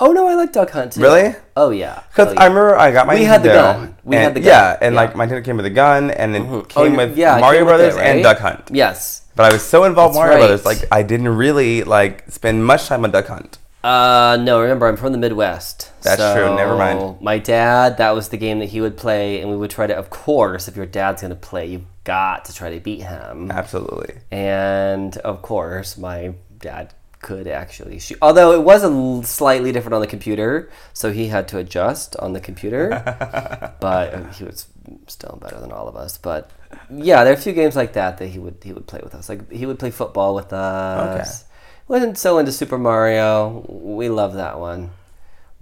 Oh 0.00 0.12
no, 0.12 0.28
I 0.28 0.34
like 0.34 0.52
Duck 0.52 0.70
Hunt 0.70 0.92
too. 0.92 1.00
Really? 1.00 1.34
Oh 1.56 1.70
yeah. 1.70 2.02
Because 2.10 2.28
Oh, 2.28 2.32
yeah. 2.34 2.40
I 2.40 2.46
remember 2.46 2.76
I 2.76 2.92
got 2.92 3.06
my 3.06 3.14
We 3.14 3.24
had 3.24 3.42
the 3.42 3.48
gun. 3.48 3.96
We 4.04 4.16
and- 4.16 4.24
had 4.24 4.34
the 4.34 4.40
gun. 4.40 4.46
Yeah, 4.48 4.78
and 4.80 4.94
Yeah. 4.94 5.00
like 5.00 5.16
my 5.16 5.26
Nintendo 5.26 5.44
came 5.44 5.56
with 5.56 5.66
a 5.66 5.70
gun, 5.70 6.10
and 6.12 6.36
it 6.36 6.42
Oh, 6.42 6.62
came 6.62 6.92
you- 6.92 6.96
with 6.98 7.16
yeah, 7.18 7.38
Mario 7.40 7.60
came 7.60 7.66
with 7.66 7.76
Brothers 7.76 7.96
it, 7.96 8.00
and? 8.02 8.22
Duck 8.22 8.38
Hunt. 8.38 8.70
Yes. 8.72 9.22
But 9.34 9.50
I 9.50 9.52
was 9.54 9.62
so 9.64 9.84
involved 9.84 10.14
with 10.14 10.22
That's 10.22 10.28
Mario 10.30 10.34
right. 10.40 10.62
Brothers, 10.62 10.64
like 10.82 10.88
I 10.92 11.02
didn't 11.02 11.28
really 11.28 11.82
like 11.84 12.24
spend 12.30 12.64
much 12.64 12.86
time 12.86 13.04
on 13.04 13.10
Duck 13.10 13.26
Hunt. 13.26 13.58
Uh, 13.84 14.36
no, 14.40 14.60
remember 14.60 14.88
I'm 14.88 14.96
from 14.96 15.12
the 15.12 15.18
Midwest. 15.18 15.90
That's 16.02 16.20
true, 16.34 16.54
never 16.56 16.76
mind. 16.76 17.20
My 17.22 17.38
dad, 17.38 17.96
that 17.98 18.10
was 18.14 18.28
the 18.28 18.36
game 18.36 18.58
that 18.58 18.66
he 18.66 18.80
would 18.80 18.96
play, 18.96 19.40
and 19.40 19.48
we 19.50 19.56
would 19.56 19.70
try 19.70 19.86
to. 19.86 19.96
Of 19.96 20.10
course, 20.10 20.66
if 20.68 20.76
your 20.76 20.86
dad's 20.86 21.22
gonna 21.22 21.36
play, 21.36 21.66
you've 21.66 21.84
got 22.04 22.44
to 22.46 22.54
try 22.54 22.70
to 22.74 22.80
beat 22.80 23.02
him. 23.02 23.50
Absolutely. 23.52 24.14
And 24.32 25.16
of 25.18 25.42
course, 25.42 25.96
my 25.96 26.34
dad 26.58 26.92
could 27.20 27.46
actually 27.46 27.98
shoot. 27.98 28.18
Although 28.22 28.52
it 28.52 28.62
was 28.62 28.84
a 28.84 29.26
slightly 29.26 29.72
different 29.72 29.94
on 29.94 30.00
the 30.00 30.06
computer, 30.06 30.70
so 30.92 31.12
he 31.12 31.28
had 31.28 31.48
to 31.48 31.58
adjust 31.58 32.16
on 32.16 32.32
the 32.32 32.40
computer. 32.40 32.90
but 33.80 34.14
uh, 34.14 34.30
he 34.32 34.44
was 34.44 34.66
still 35.06 35.38
better 35.40 35.60
than 35.60 35.72
all 35.72 35.88
of 35.88 35.96
us. 35.96 36.18
But 36.18 36.50
yeah, 36.90 37.24
there 37.24 37.32
are 37.32 37.36
a 37.36 37.40
few 37.40 37.52
games 37.52 37.76
like 37.76 37.94
that 37.94 38.18
that 38.18 38.28
he 38.28 38.38
would 38.38 38.56
he 38.62 38.72
would 38.72 38.86
play 38.86 39.00
with 39.02 39.14
us. 39.14 39.28
Like 39.28 39.50
he 39.50 39.66
would 39.66 39.78
play 39.78 39.90
football 39.90 40.34
with 40.34 40.52
us. 40.52 41.42
Okay. 41.42 41.48
Wasn't 41.88 42.18
so 42.18 42.38
into 42.38 42.52
Super 42.52 42.78
Mario. 42.78 43.64
We 43.68 44.08
love 44.08 44.34
that 44.34 44.60
one. 44.60 44.90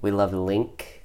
We 0.01 0.11
love 0.11 0.35
Link. 0.35 1.05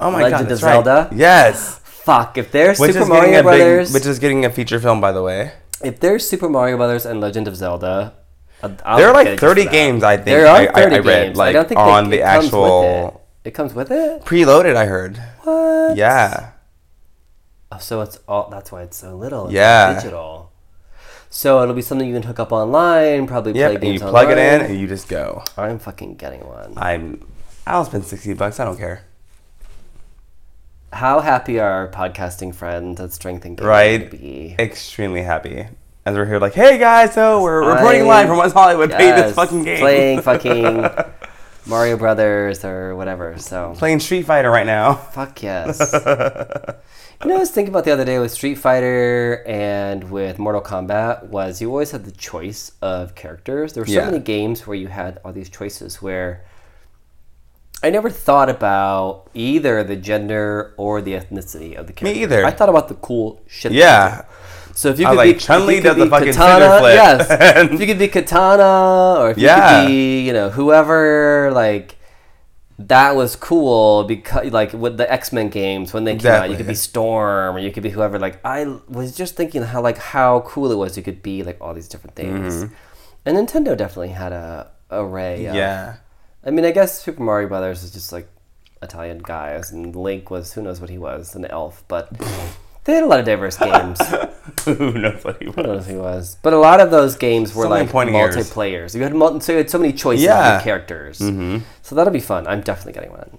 Oh 0.00 0.10
my 0.10 0.22
Legend 0.22 0.32
god, 0.32 0.40
of 0.42 0.48
that's 0.48 0.62
right. 0.62 0.72
Zelda? 0.84 1.08
Yes. 1.14 1.78
Fuck! 1.84 2.38
If 2.38 2.50
there's 2.52 2.80
Which 2.80 2.94
Super 2.94 3.06
Mario 3.06 3.42
Brothers, 3.42 3.88
big, 3.88 3.94
which 3.94 4.06
is 4.06 4.18
getting 4.18 4.44
a 4.44 4.50
feature 4.50 4.80
film, 4.80 5.00
by 5.00 5.12
the 5.12 5.22
way. 5.22 5.52
if 5.84 6.00
there's 6.00 6.28
Super 6.28 6.48
Mario 6.48 6.76
Brothers 6.76 7.06
and 7.06 7.20
Legend 7.20 7.46
of 7.46 7.54
Zelda, 7.54 8.14
I'll- 8.62 8.76
I'll 8.84 8.98
There 8.98 9.08
are 9.08 9.14
like 9.14 9.38
30 9.38 9.66
games. 9.68 10.02
I 10.02 10.16
think 10.16 10.26
There 10.26 10.46
are 10.46 10.56
I, 10.56 10.66
30 10.66 10.78
I, 10.78 10.82
I 10.82 11.00
read 11.00 11.04
games. 11.26 11.36
like 11.38 11.50
I 11.50 11.52
don't 11.52 11.68
think 11.68 11.80
on 11.80 12.10
they, 12.10 12.18
the 12.18 12.22
it 12.22 12.26
comes 12.26 12.44
with 12.44 12.52
it. 12.54 12.56
actual 12.56 13.22
It 13.44 13.50
comes 13.54 13.74
with 13.74 13.90
it. 13.90 14.24
preloaded. 14.24 14.74
I 14.76 14.86
heard. 14.86 15.16
What? 15.44 15.96
Yeah. 15.96 16.50
Oh, 17.70 17.78
so 17.78 18.00
it's 18.00 18.18
all. 18.26 18.48
That's 18.50 18.72
why 18.72 18.82
it's 18.82 18.96
so 18.96 19.14
little. 19.14 19.46
It's 19.46 19.54
Yeah. 19.54 19.94
Digital. 19.94 20.50
So 21.30 21.62
it'll 21.62 21.74
be 21.74 21.82
something 21.82 22.08
you 22.08 22.14
can 22.14 22.22
hook 22.22 22.40
up 22.40 22.50
online. 22.52 23.26
Probably 23.26 23.52
Yep. 23.52 23.68
play 23.68 23.74
And 23.76 23.84
you 23.84 23.98
games 24.00 24.10
plug 24.10 24.30
it 24.30 24.38
in 24.38 24.62
and 24.62 24.78
you 24.80 24.86
just 24.88 25.08
go. 25.08 25.44
I'm 25.56 25.78
fucking 25.78 26.14
getting 26.16 26.40
one. 26.46 26.72
I'm. 26.76 27.26
I'll 27.66 27.84
spend 27.84 28.04
sixty 28.06 28.32
bucks. 28.32 28.58
I 28.58 28.64
don't 28.64 28.78
care. 28.78 29.02
How 30.92 31.20
happy 31.20 31.60
are 31.60 31.70
our 31.70 31.88
podcasting 31.88 32.54
friends 32.54 32.98
at 32.98 33.12
Strength 33.12 33.44
and 33.44 33.56
Gaming 33.58 33.68
Right. 33.68 34.10
to 34.10 34.16
be? 34.16 34.56
Extremely 34.58 35.20
happy. 35.22 35.66
As 36.08 36.16
we're 36.16 36.24
here, 36.24 36.38
like, 36.38 36.54
hey 36.54 36.78
guys, 36.78 37.12
so 37.12 37.42
we're 37.42 37.68
reporting 37.74 38.06
live 38.06 38.28
from 38.28 38.38
West 38.38 38.54
Hollywood. 38.54 38.88
Yes, 38.88 39.26
this 39.26 39.34
fucking 39.36 39.62
game. 39.62 39.78
Playing 39.78 40.22
fucking 40.22 40.86
Mario 41.66 41.98
Brothers 41.98 42.64
or 42.64 42.96
whatever. 42.96 43.36
So 43.36 43.74
Playing 43.76 44.00
Street 44.00 44.22
Fighter 44.22 44.50
right 44.50 44.64
now. 44.64 44.94
fuck 44.94 45.42
yes. 45.42 45.78
You 47.22 47.28
know, 47.30 47.34
I 47.36 47.38
was 47.40 47.50
thinking 47.50 47.74
about 47.74 47.84
the 47.84 47.90
other 47.90 48.06
day 48.06 48.18
with 48.20 48.30
Street 48.30 48.54
Fighter 48.54 49.44
and 49.46 50.10
with 50.10 50.38
Mortal 50.38 50.62
Kombat 50.62 51.24
was 51.24 51.60
you 51.60 51.68
always 51.68 51.90
had 51.90 52.06
the 52.06 52.12
choice 52.12 52.72
of 52.80 53.14
characters. 53.14 53.74
There 53.74 53.82
were 53.82 53.86
so 53.88 53.92
Yeah. 53.92 54.04
many 54.06 54.20
games 54.20 54.66
where 54.66 54.76
you 54.78 54.86
had 54.88 55.18
all 55.26 55.32
these 55.34 55.50
choices 55.50 56.00
where 56.00 56.42
I 57.82 57.90
never 57.90 58.08
thought 58.08 58.48
about 58.48 59.28
either 59.34 59.84
the 59.84 59.96
gender 59.96 60.72
or 60.78 61.02
the 61.02 61.12
ethnicity 61.12 61.74
of 61.76 61.86
the 61.88 61.92
character. 61.92 62.04
Me 62.04 62.22
either. 62.22 62.46
I 62.46 62.50
thought 62.52 62.68
about 62.70 62.88
the 62.88 62.94
cool 62.94 63.42
shit. 63.46 63.72
Yeah. 63.72 64.24
So 64.78 64.90
if 64.90 65.00
you 65.00 65.06
could 65.08 65.16
was 65.16 65.32
be 65.32 65.38
Chun-Li 65.40 65.76
if 65.78 65.82
does 65.82 65.96
the 65.96 66.06
fucking 66.06 66.32
katana, 66.34 66.78
flip. 66.78 66.94
yes. 66.94 67.26
if 67.72 67.80
you 67.80 67.86
could 67.88 67.98
be 67.98 68.06
Kitana, 68.06 69.18
or 69.18 69.30
if 69.32 69.36
Yeah. 69.38 69.56
you 69.80 69.82
could 69.82 69.88
be, 69.88 70.20
you 70.24 70.32
know, 70.32 70.50
whoever, 70.50 71.50
like 71.52 71.96
that 72.78 73.16
was 73.16 73.34
cool 73.34 74.04
because, 74.04 74.52
like, 74.52 74.72
with 74.72 74.96
the 74.96 75.12
X 75.12 75.32
Men 75.32 75.48
games 75.48 75.92
when 75.92 76.04
they 76.04 76.14
came 76.14 76.30
out, 76.30 76.48
you 76.48 76.56
could 76.56 76.68
be 76.68 76.76
Storm 76.76 77.56
or 77.56 77.58
you 77.58 77.72
could 77.72 77.82
be 77.82 77.90
whoever. 77.90 78.20
Like, 78.20 78.38
I 78.44 78.66
was 78.88 79.16
just 79.16 79.34
thinking 79.34 79.62
how, 79.64 79.82
like, 79.82 79.98
how 79.98 80.42
cool 80.42 80.70
it 80.70 80.76
was 80.76 80.96
you 80.96 81.02
could 81.02 81.24
be 81.24 81.42
like 81.42 81.58
all 81.60 81.74
these 81.74 81.88
different 81.88 82.14
things. 82.14 82.70
And 83.26 83.36
Nintendo 83.36 83.76
definitely 83.76 84.10
had 84.10 84.32
a 84.32 84.70
array. 84.92 85.46
Of, 85.46 85.48
Mm-hmm. 85.48 85.56
Yeah. 85.56 85.96
I 86.46 86.50
mean, 86.52 86.64
I 86.64 86.70
guess 86.70 87.02
Super 87.02 87.20
Mario 87.24 87.48
Brothers 87.48 87.82
is 87.82 87.90
just 87.90 88.12
like 88.12 88.28
Italian 88.80 89.18
guys, 89.24 89.72
and 89.72 89.96
Link 89.96 90.30
was 90.30 90.52
who 90.52 90.62
knows 90.62 90.80
what 90.80 90.88
he 90.88 90.98
was, 90.98 91.34
an 91.34 91.46
elf, 91.46 91.82
but. 91.88 92.08
They 92.84 92.94
had 92.94 93.02
a 93.02 93.06
lot 93.06 93.20
of 93.20 93.26
diverse 93.26 93.56
games. 93.68 94.00
Who 94.64 94.92
knows 94.92 95.22
what 95.24 95.42
he 95.42 95.48
I 95.48 95.52
don't 95.52 95.68
was? 95.68 95.86
who 95.86 95.92
he 95.94 95.98
was, 95.98 96.36
but 96.42 96.52
a 96.52 96.58
lot 96.58 96.80
of 96.80 96.90
those 96.90 97.16
games 97.16 97.54
were 97.54 97.64
So 97.64 97.68
many 97.70 97.90
like 97.92 98.08
ears. 98.14 98.36
multiplayers. 98.36 98.94
You 98.94 99.02
had 99.02 99.14
multi- 99.14 99.40
so 99.40 99.52
you 99.52 99.58
had 99.58 99.70
so 99.70 99.78
many 99.78 99.92
choices 99.92 100.24
Yeah. 100.24 100.42
Mm-hmm. 100.42 100.56
of 100.58 100.62
characters. 100.64 101.18
So 101.82 101.94
that'll 101.94 102.12
be 102.12 102.20
fun. 102.20 102.46
I'm 102.46 102.60
definitely 102.62 102.92
getting 102.94 103.10
one. 103.12 103.38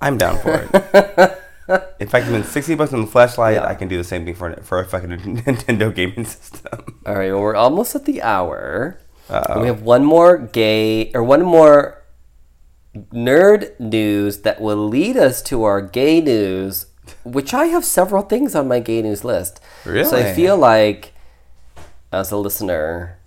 I'm 0.00 0.16
down 0.18 0.38
for 0.38 0.52
it. 0.72 1.40
if 1.98 2.14
I 2.14 2.20
can 2.20 2.28
spend 2.28 2.44
sixty 2.46 2.74
bucks 2.74 2.92
on 2.92 3.00
the 3.02 3.06
flashlight. 3.06 3.58
I 3.58 3.74
can 3.74 3.88
do 3.88 3.96
the 3.96 4.04
same 4.04 4.24
thing 4.24 4.34
for 4.34 4.54
for 4.62 4.80
a 4.80 4.84
fucking 4.86 5.10
Nintendo 5.44 5.94
gaming 5.94 6.24
system. 6.24 7.00
All 7.06 7.14
right, 7.16 7.32
well, 7.32 7.40
we're 7.40 7.54
almost 7.56 7.94
at 7.94 8.04
the 8.06 8.22
hour. 8.22 8.98
And 9.28 9.60
we 9.62 9.66
have 9.68 9.80
one 9.82 10.04
more 10.04 10.36
gay 10.36 11.10
or 11.14 11.22
one 11.22 11.42
more 11.42 12.02
nerd 13.12 13.78
news 13.80 14.42
that 14.42 14.60
will 14.60 14.88
lead 14.88 15.16
us 15.16 15.42
to 15.42 15.64
our 15.64 15.80
gay 15.80 16.20
news, 16.20 16.86
which 17.24 17.52
I 17.54 17.66
have 17.66 17.84
several 17.84 18.22
things 18.22 18.54
on 18.54 18.68
my 18.68 18.80
gay 18.80 19.02
news 19.02 19.24
list. 19.24 19.60
So 19.84 20.16
I 20.16 20.32
feel 20.34 20.56
like, 20.56 21.12
as 22.12 22.30
a 22.30 22.36
listener, 22.36 23.18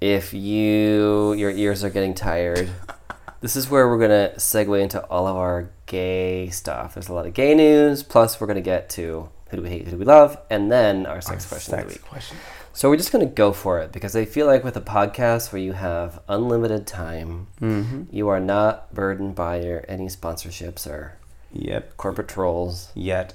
if 0.00 0.32
you 0.32 1.32
your 1.34 1.50
ears 1.50 1.82
are 1.84 1.90
getting 1.90 2.14
tired, 2.14 2.70
this 3.40 3.56
is 3.56 3.68
where 3.70 3.88
we're 3.88 3.98
gonna 3.98 4.32
segue 4.36 4.80
into 4.80 5.04
all 5.06 5.26
of 5.26 5.36
our 5.36 5.70
gay 5.86 6.48
stuff. 6.50 6.94
There's 6.94 7.08
a 7.08 7.12
lot 7.14 7.26
of 7.26 7.34
gay 7.34 7.54
news. 7.54 8.02
Plus, 8.02 8.40
we're 8.40 8.46
gonna 8.46 8.60
get 8.60 8.88
to 8.90 9.28
who 9.50 9.56
do 9.58 9.62
we 9.62 9.68
hate, 9.68 9.84
who 9.84 9.92
do 9.92 9.96
we 9.98 10.04
love, 10.04 10.36
and 10.50 10.70
then 10.72 11.06
our 11.06 11.20
sex 11.20 11.46
question 11.46 11.74
of 11.74 11.80
the 11.80 11.86
week. 11.86 12.02
question. 12.02 12.36
So 12.72 12.90
we're 12.90 12.96
just 12.98 13.10
gonna 13.10 13.24
go 13.26 13.52
for 13.52 13.78
it 13.80 13.90
because 13.90 14.14
I 14.14 14.26
feel 14.26 14.46
like 14.46 14.62
with 14.62 14.76
a 14.76 14.80
podcast 14.82 15.50
where 15.52 15.62
you 15.62 15.72
have 15.72 16.20
unlimited 16.28 16.86
time, 16.86 17.46
Mm-hmm. 17.60 18.02
you 18.10 18.28
are 18.28 18.40
not 18.40 18.92
burdened 18.92 19.34
by 19.34 19.60
your, 19.62 19.84
any 19.88 20.08
sponsorships 20.08 20.86
or 20.86 21.16
Yep. 21.58 21.96
corporate 21.96 22.28
trolls. 22.28 22.90
Yet. 22.94 23.34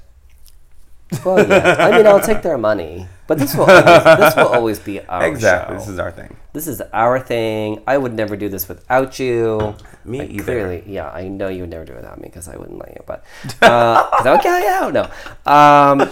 Well, 1.26 1.45
yeah. 1.45 1.76
I 1.80 1.91
mean, 1.97 2.07
I'll 2.07 2.22
take 2.22 2.41
their 2.41 2.57
money, 2.57 3.07
but 3.28 3.38
this 3.38 3.53
will 3.53 3.65
always, 3.69 3.84
this 4.17 4.36
will 4.36 4.47
always 4.47 4.80
be 4.80 5.01
our 5.01 5.22
thing. 5.24 5.34
Exactly. 5.34 5.76
show. 5.76 5.80
This 5.80 5.89
is 5.89 5.99
our 5.99 6.11
thing. 6.11 6.38
This 6.53 6.67
is 6.67 6.82
our 6.93 7.19
thing. 7.19 7.82
I 7.86 7.97
would 7.97 8.13
never 8.13 8.38
do 8.38 8.47
this 8.47 8.69
without 8.69 9.19
you. 9.19 9.76
Me 10.05 10.19
Like, 10.19 10.30
either. 10.30 10.43
Clearly, 10.43 10.84
yeah, 10.88 11.09
I 11.09 11.28
know 11.28 11.49
you 11.49 11.61
would 11.63 11.69
never 11.69 11.84
do 11.84 11.93
it 11.93 11.97
without 11.97 12.17
me 12.22 12.30
because 12.30 12.47
I 12.47 12.55
wouldn't 12.55 12.78
let 12.80 12.93
you. 12.95 13.03
But 13.05 13.26
uh, 13.61 14.09
I 14.24 14.32
would 14.32 14.41
get 14.41 14.86
you. 14.86 14.91
No, 14.93 15.09
um, 15.45 16.09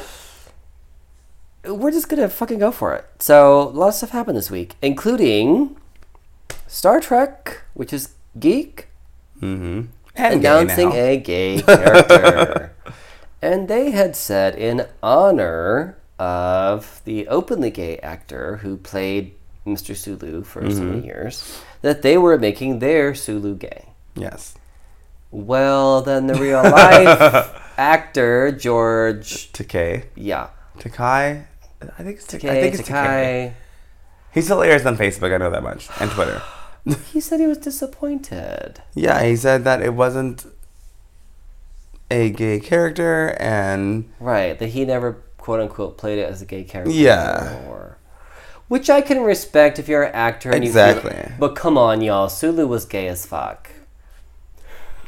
we're 1.66 1.92
just 1.92 2.10
gonna 2.10 2.28
fucking 2.28 2.60
go 2.60 2.72
for 2.72 2.94
it. 2.94 3.06
So 3.20 3.62
a 3.62 3.70
lot 3.70 3.88
of 3.90 3.94
stuff 3.94 4.10
happened 4.10 4.38
this 4.38 4.52
week, 4.52 4.76
including 4.82 5.78
Star 6.68 7.00
Trek, 7.00 7.62
which 7.74 7.94
is 7.94 8.10
geek 8.38 8.88
Mm-hmm. 9.42 9.88
And 10.20 10.40
announcing 10.46 10.92
a 10.94 11.18
gay 11.18 11.62
character. 11.66 12.74
and 13.42 13.68
they 13.68 13.92
had 13.92 14.16
said, 14.16 14.56
in 14.56 14.86
honor 15.02 15.98
of 16.18 17.02
the 17.06 17.28
openly 17.28 17.70
gay 17.72 17.98
actor 18.00 18.58
who 18.58 18.76
played 18.78 19.34
Mr. 19.66 19.96
Sulu 19.96 20.44
for 20.44 20.62
so 20.70 20.78
Mm-hmm. 20.78 20.90
many 20.92 21.06
years, 21.06 21.62
that 21.82 22.02
they 22.02 22.18
were 22.18 22.38
making 22.38 22.80
their 22.80 23.16
Sulu 23.16 23.56
gay. 23.56 23.86
Yes. 24.16 24.56
Well, 25.32 26.02
then 26.02 26.28
the 26.28 26.36
real 26.36 26.64
life 26.64 27.52
actor, 27.78 28.52
George, 28.52 29.52
Takei. 29.54 30.06
yeah, 30.16 30.50
Takai. 30.80 31.46
I 31.82 32.04
think 32.04 32.18
it's 32.18 32.28
Takai. 32.28 32.50
I 32.58 32.62
think 32.62 32.74
it's 32.76 32.84
Takai. 32.88 33.04
Takai, 33.06 33.54
He 34.34 34.42
still 34.42 34.62
airs 34.64 34.86
on 34.86 34.98
Facebook. 34.98 35.34
I 35.34 35.38
know 35.38 35.52
that 35.52 35.64
much, 35.64 35.88
and 36.02 36.10
Twitter. 36.12 36.42
He 37.12 37.20
said 37.20 37.40
he 37.40 37.46
was 37.48 37.58
disappointed. 37.58 38.82
Yeah, 38.96 39.24
he 39.24 39.36
said 39.36 39.64
that 39.66 39.82
it 39.82 39.94
wasn't 39.94 40.46
a 42.10 42.30
gay 42.32 42.60
character, 42.60 43.36
and 43.40 44.12
Right, 44.20 44.58
that 44.58 44.70
he 44.70 44.86
never 44.86 45.22
quote 45.38 45.60
unquote 45.60 45.98
played 45.98 46.18
it 46.20 46.30
as 46.30 46.42
a 46.42 46.46
gay 46.46 46.64
character. 46.64 46.92
Yeah. 46.94 47.60
Or, 47.68 47.98
which 48.68 48.90
I 48.90 49.02
can 49.02 49.22
respect 49.22 49.78
if 49.80 49.88
you're 49.88 50.04
an 50.04 50.14
actor. 50.16 50.52
And 50.52 50.64
you 50.66 50.72
feel- 50.72 50.86
Exactly. 50.90 51.34
but 51.40 51.56
come 51.56 51.78
on, 51.78 52.02
y'all. 52.02 52.30
Sulu 52.30 52.66
was 52.68 52.86
gay 52.86 53.08
as 53.08 53.26
fuck. 53.26 53.70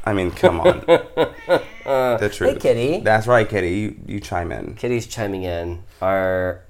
I 0.03 0.13
mean, 0.13 0.31
come 0.31 0.59
on, 0.59 0.79
the 0.87 2.29
truth. 2.33 2.53
Hey, 2.53 2.59
Kitty. 2.59 2.99
That's 3.01 3.27
right, 3.27 3.47
Kitty. 3.47 3.69
You, 3.69 3.95
you 4.07 4.19
chime 4.19 4.51
in. 4.51 4.73
Kitty's 4.73 5.05
chiming 5.05 5.43
in, 5.43 5.83
our 6.01 6.61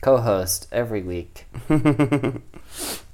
co-host 0.00 0.66
every 0.72 1.02
week. 1.02 1.44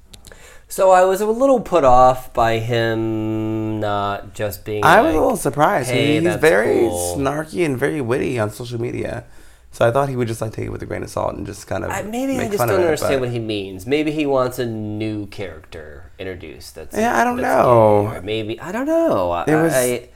so 0.72 0.90
I 0.90 1.04
was 1.04 1.20
a 1.20 1.26
little 1.26 1.60
put 1.60 1.84
off 1.84 2.32
by 2.32 2.58
him 2.58 3.78
not 3.78 4.32
just 4.32 4.64
being. 4.64 4.82
I 4.82 5.02
was 5.02 5.08
like, 5.12 5.16
a 5.16 5.20
little 5.20 5.36
surprised. 5.36 5.90
"Hey, 5.90 6.18
He's 6.18 6.36
very 6.36 6.88
cool." 6.88 7.18
snarky 7.18 7.62
and 7.66 7.76
very 7.76 8.00
witty 8.00 8.38
on 8.38 8.48
social 8.50 8.80
media. 8.80 9.24
So 9.70 9.86
I 9.86 9.90
thought 9.90 10.08
he 10.08 10.16
would 10.16 10.28
just 10.28 10.40
like 10.40 10.52
take 10.54 10.64
it 10.66 10.70
with 10.70 10.80
a 10.82 10.86
grain 10.86 11.02
of 11.02 11.10
salt 11.10 11.34
and 11.34 11.44
just 11.46 11.66
kind 11.66 11.84
of 11.84 11.90
I, 11.90 12.00
maybe 12.02 12.38
I 12.38 12.46
just 12.48 12.56
don't 12.56 12.70
it, 12.70 12.84
understand 12.84 13.20
but- 13.20 13.26
what 13.26 13.32
he 13.32 13.38
means. 13.38 13.86
Maybe 13.86 14.12
he 14.12 14.24
wants 14.24 14.58
a 14.58 14.64
new 14.64 15.26
character 15.26 16.10
introduced. 16.18 16.74
That's 16.74 16.96
Yeah, 16.96 17.20
I 17.20 17.22
don't 17.24 17.36
know. 17.40 18.20
maybe 18.24 18.58
I 18.58 18.72
don't 18.72 18.86
know. 18.86 19.30
I, 19.30 19.44
It 19.46 19.54
was- 19.54 19.74
I, 19.74 20.08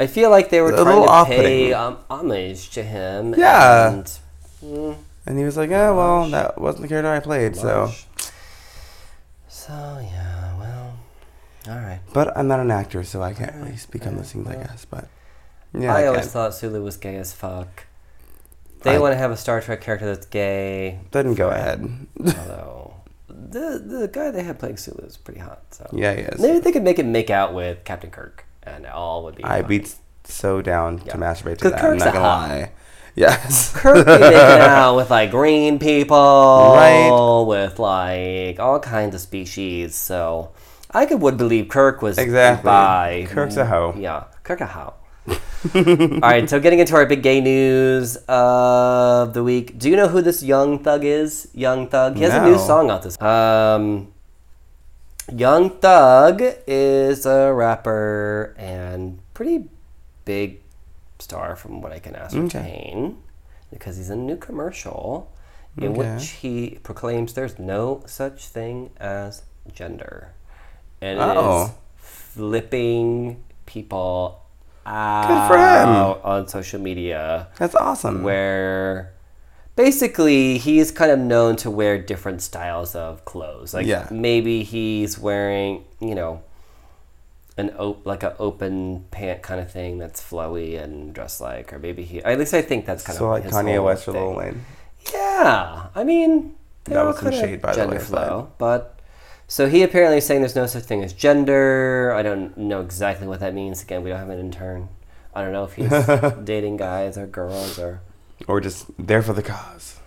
I 0.00 0.08
feel 0.08 0.30
like 0.30 0.50
they 0.50 0.60
were 0.60 0.72
A 0.72 0.82
trying 0.82 1.06
to 1.06 1.24
pay 1.30 1.72
um, 1.72 1.98
homage 2.10 2.70
to 2.70 2.82
him. 2.82 3.34
Yeah. 3.38 3.90
and, 3.92 4.18
mm, 4.64 4.96
And 5.26 5.38
he 5.38 5.44
was 5.44 5.56
like, 5.56 5.70
"Oh 5.70 5.94
well, 5.96 6.28
that 6.30 6.60
wasn't 6.60 6.82
the 6.82 6.88
character 6.88 7.12
I 7.12 7.20
played." 7.20 7.54
So. 7.54 7.92
So 9.66 9.72
yeah, 10.02 10.58
well, 10.58 10.96
all 11.68 11.76
right. 11.80 12.00
but 12.12 12.36
I'm 12.36 12.48
not 12.48 12.58
an 12.60 12.70
actor, 12.70 13.04
so 13.04 13.22
I 13.22 13.32
can't 13.32 13.54
really 13.56 13.76
speak 13.76 14.06
on 14.06 14.16
those 14.16 14.32
things, 14.32 14.48
I 14.48 14.54
guess. 14.56 14.84
But 14.84 15.08
yeah, 15.72 15.94
I 15.94 16.02
I, 16.02 16.06
always 16.08 16.22
can. 16.22 16.30
thought 16.30 16.54
Sulu 16.54 16.82
was 16.82 16.96
gay 16.96 17.16
as 17.16 17.32
fuck. 17.32 17.84
They 18.82 18.96
I- 18.96 18.98
want 18.98 19.12
to 19.12 19.16
have 19.18 19.30
a 19.30 19.36
Star 19.36 19.60
Trek 19.60 19.80
character 19.80 20.06
that's 20.06 20.26
gay. 20.26 20.98
Then 21.12 21.34
go 21.34 21.50
ahead. 21.50 22.06
Although 22.18 22.94
the 23.28 23.82
the 23.84 24.08
guy 24.12 24.30
they 24.32 24.42
had 24.42 24.58
playing 24.58 24.78
Sulu 24.78 25.06
is 25.06 25.16
pretty 25.16 25.38
hot. 25.40 25.62
So 25.70 25.88
yeah, 25.92 26.12
he 26.14 26.22
is. 26.22 26.40
maybe 26.40 26.58
they 26.58 26.72
could 26.72 26.82
make 26.82 26.98
him 26.98 27.12
make 27.12 27.30
out 27.30 27.54
with 27.54 27.84
Captain 27.84 28.10
Kirk, 28.10 28.44
and 28.64 28.84
all 28.86 29.22
would 29.24 29.36
be. 29.36 29.44
I'd 29.44 29.60
fine. 29.62 29.68
be 29.68 29.86
so 30.24 30.60
down 30.60 31.02
Yeah. 31.06 31.12
to 31.12 31.18
masturbate 31.18 31.58
to 31.58 31.62
'Cause 31.62 31.72
that. 31.72 31.80
Kirk's 31.80 32.02
I'm 32.02 32.08
a 32.08 32.12
not 32.12 32.14
gonna 32.14 32.28
hot. 32.28 32.48
lie. 32.50 32.70
Yes. 33.14 33.72
Kirk 33.74 34.06
out 34.08 34.96
with 34.96 35.10
like 35.10 35.30
green 35.30 35.78
people, 35.78 36.16
Right. 36.16 37.44
With 37.46 37.78
like 37.78 38.58
all 38.58 38.80
kinds 38.80 39.14
of 39.14 39.20
species. 39.20 39.94
So 39.94 40.50
I 40.90 41.06
could 41.06 41.20
would 41.20 41.36
believe 41.36 41.68
Kirk 41.68 42.00
was 42.02 42.18
Exactly. 42.18 42.64
Bi. 42.68 43.26
Kirk's 43.28 43.56
a 43.56 43.66
hoe. 43.66 43.94
Yeah, 43.98 44.24
Kirk 44.42 44.60
a 44.60 44.66
hoe. 44.66 44.94
all 45.74 46.18
right, 46.20 46.50
so 46.50 46.58
getting 46.58 46.80
into 46.80 46.96
our 46.96 47.06
big 47.06 47.22
gay 47.22 47.40
news 47.40 48.16
of 48.28 49.32
the 49.34 49.44
week. 49.44 49.78
Do 49.78 49.88
you 49.88 49.94
know 49.94 50.08
who 50.08 50.20
this 50.20 50.42
Young 50.42 50.82
Thug 50.82 51.04
is? 51.04 51.48
Young 51.54 51.88
Thug. 51.88 52.16
He 52.16 52.22
has 52.24 52.34
a 52.34 52.42
new 52.44 52.58
song 52.58 52.90
out 52.90 53.02
this. 53.04 53.20
Um, 53.22 54.12
Young 55.32 55.70
Thug 55.78 56.42
is 56.66 57.24
a 57.26 57.52
rapper 57.52 58.56
and 58.58 59.20
pretty 59.34 59.68
big 60.24 60.61
star 61.22 61.56
from 61.56 61.80
what 61.80 61.92
I 61.92 61.98
can 61.98 62.14
ascertain 62.16 63.18
because 63.70 63.96
he's 63.96 64.10
in 64.10 64.18
a 64.20 64.22
new 64.22 64.36
commercial 64.36 65.32
in 65.78 65.92
Okay. 65.92 66.14
which 66.14 66.28
he 66.42 66.78
proclaims 66.82 67.32
there's 67.32 67.58
no 67.58 68.02
such 68.06 68.46
thing 68.48 68.90
as 68.98 69.42
gender. 69.72 70.32
And 71.00 71.18
it 71.18 71.36
is 71.38 71.70
flipping 71.96 73.42
people 73.66 74.40
Good 74.84 75.46
for 75.48 75.56
him. 75.56 75.88
on 76.24 76.48
social 76.48 76.80
media 76.80 77.48
That's 77.58 77.74
awesome. 77.74 78.22
where 78.24 79.12
basically 79.76 80.58
he's 80.58 80.90
kind 80.90 81.10
of 81.10 81.18
known 81.18 81.56
to 81.56 81.70
wear 81.70 81.98
different 81.98 82.42
styles 82.42 82.94
of 82.94 83.24
clothes. 83.24 83.72
Like 83.74 83.86
Yeah. 83.86 84.08
maybe 84.10 84.64
he's 84.64 85.18
wearing, 85.18 85.84
you 86.00 86.14
know, 86.14 86.42
an 87.58 87.70
op- 87.78 88.06
like 88.06 88.22
an 88.22 88.32
open 88.38 89.04
pant 89.10 89.42
kind 89.42 89.60
of 89.60 89.70
thing 89.70 89.98
that's 89.98 90.22
flowy 90.22 90.82
and 90.82 91.14
dressed 91.14 91.40
like, 91.40 91.72
or 91.72 91.78
maybe 91.78 92.02
he. 92.04 92.22
At 92.22 92.38
least 92.38 92.54
I 92.54 92.62
think 92.62 92.86
that's 92.86 93.04
kind 93.04 93.18
so 93.18 93.26
of 93.26 93.30
like 93.32 93.44
his 93.44 93.52
Kanye 93.52 93.76
whole 93.76 93.86
West 93.86 94.08
or. 94.08 94.12
Lil 94.12 94.34
Wayne. 94.34 94.64
Yeah, 95.12 95.86
I 95.94 96.04
mean, 96.04 96.54
That 96.84 97.04
was 97.04 97.16
some 97.18 97.30
kind 97.30 97.40
shade, 97.40 97.60
by 97.62 97.72
the 97.72 97.76
gender 97.76 97.96
way, 97.96 98.02
flow, 98.02 98.52
but. 98.58 98.98
So 99.48 99.68
he 99.68 99.82
apparently 99.82 100.16
is 100.18 100.24
saying 100.24 100.40
there's 100.40 100.56
no 100.56 100.66
such 100.66 100.84
thing 100.84 101.02
as 101.04 101.12
gender. 101.12 102.12
I 102.16 102.22
don't 102.22 102.56
know 102.56 102.80
exactly 102.80 103.26
what 103.26 103.40
that 103.40 103.52
means. 103.52 103.82
Again, 103.82 104.02
we 104.02 104.08
don't 104.08 104.18
have 104.18 104.30
an 104.30 104.38
intern. 104.38 104.88
I 105.34 105.42
don't 105.42 105.52
know 105.52 105.64
if 105.64 105.74
he's 105.74 105.90
dating 106.44 106.78
guys 106.78 107.18
or 107.18 107.26
girls 107.26 107.78
or 107.78 108.00
Or 108.48 108.60
just 108.62 108.86
there 108.98 109.20
for 109.20 109.34
the 109.34 109.42
cause. 109.42 109.98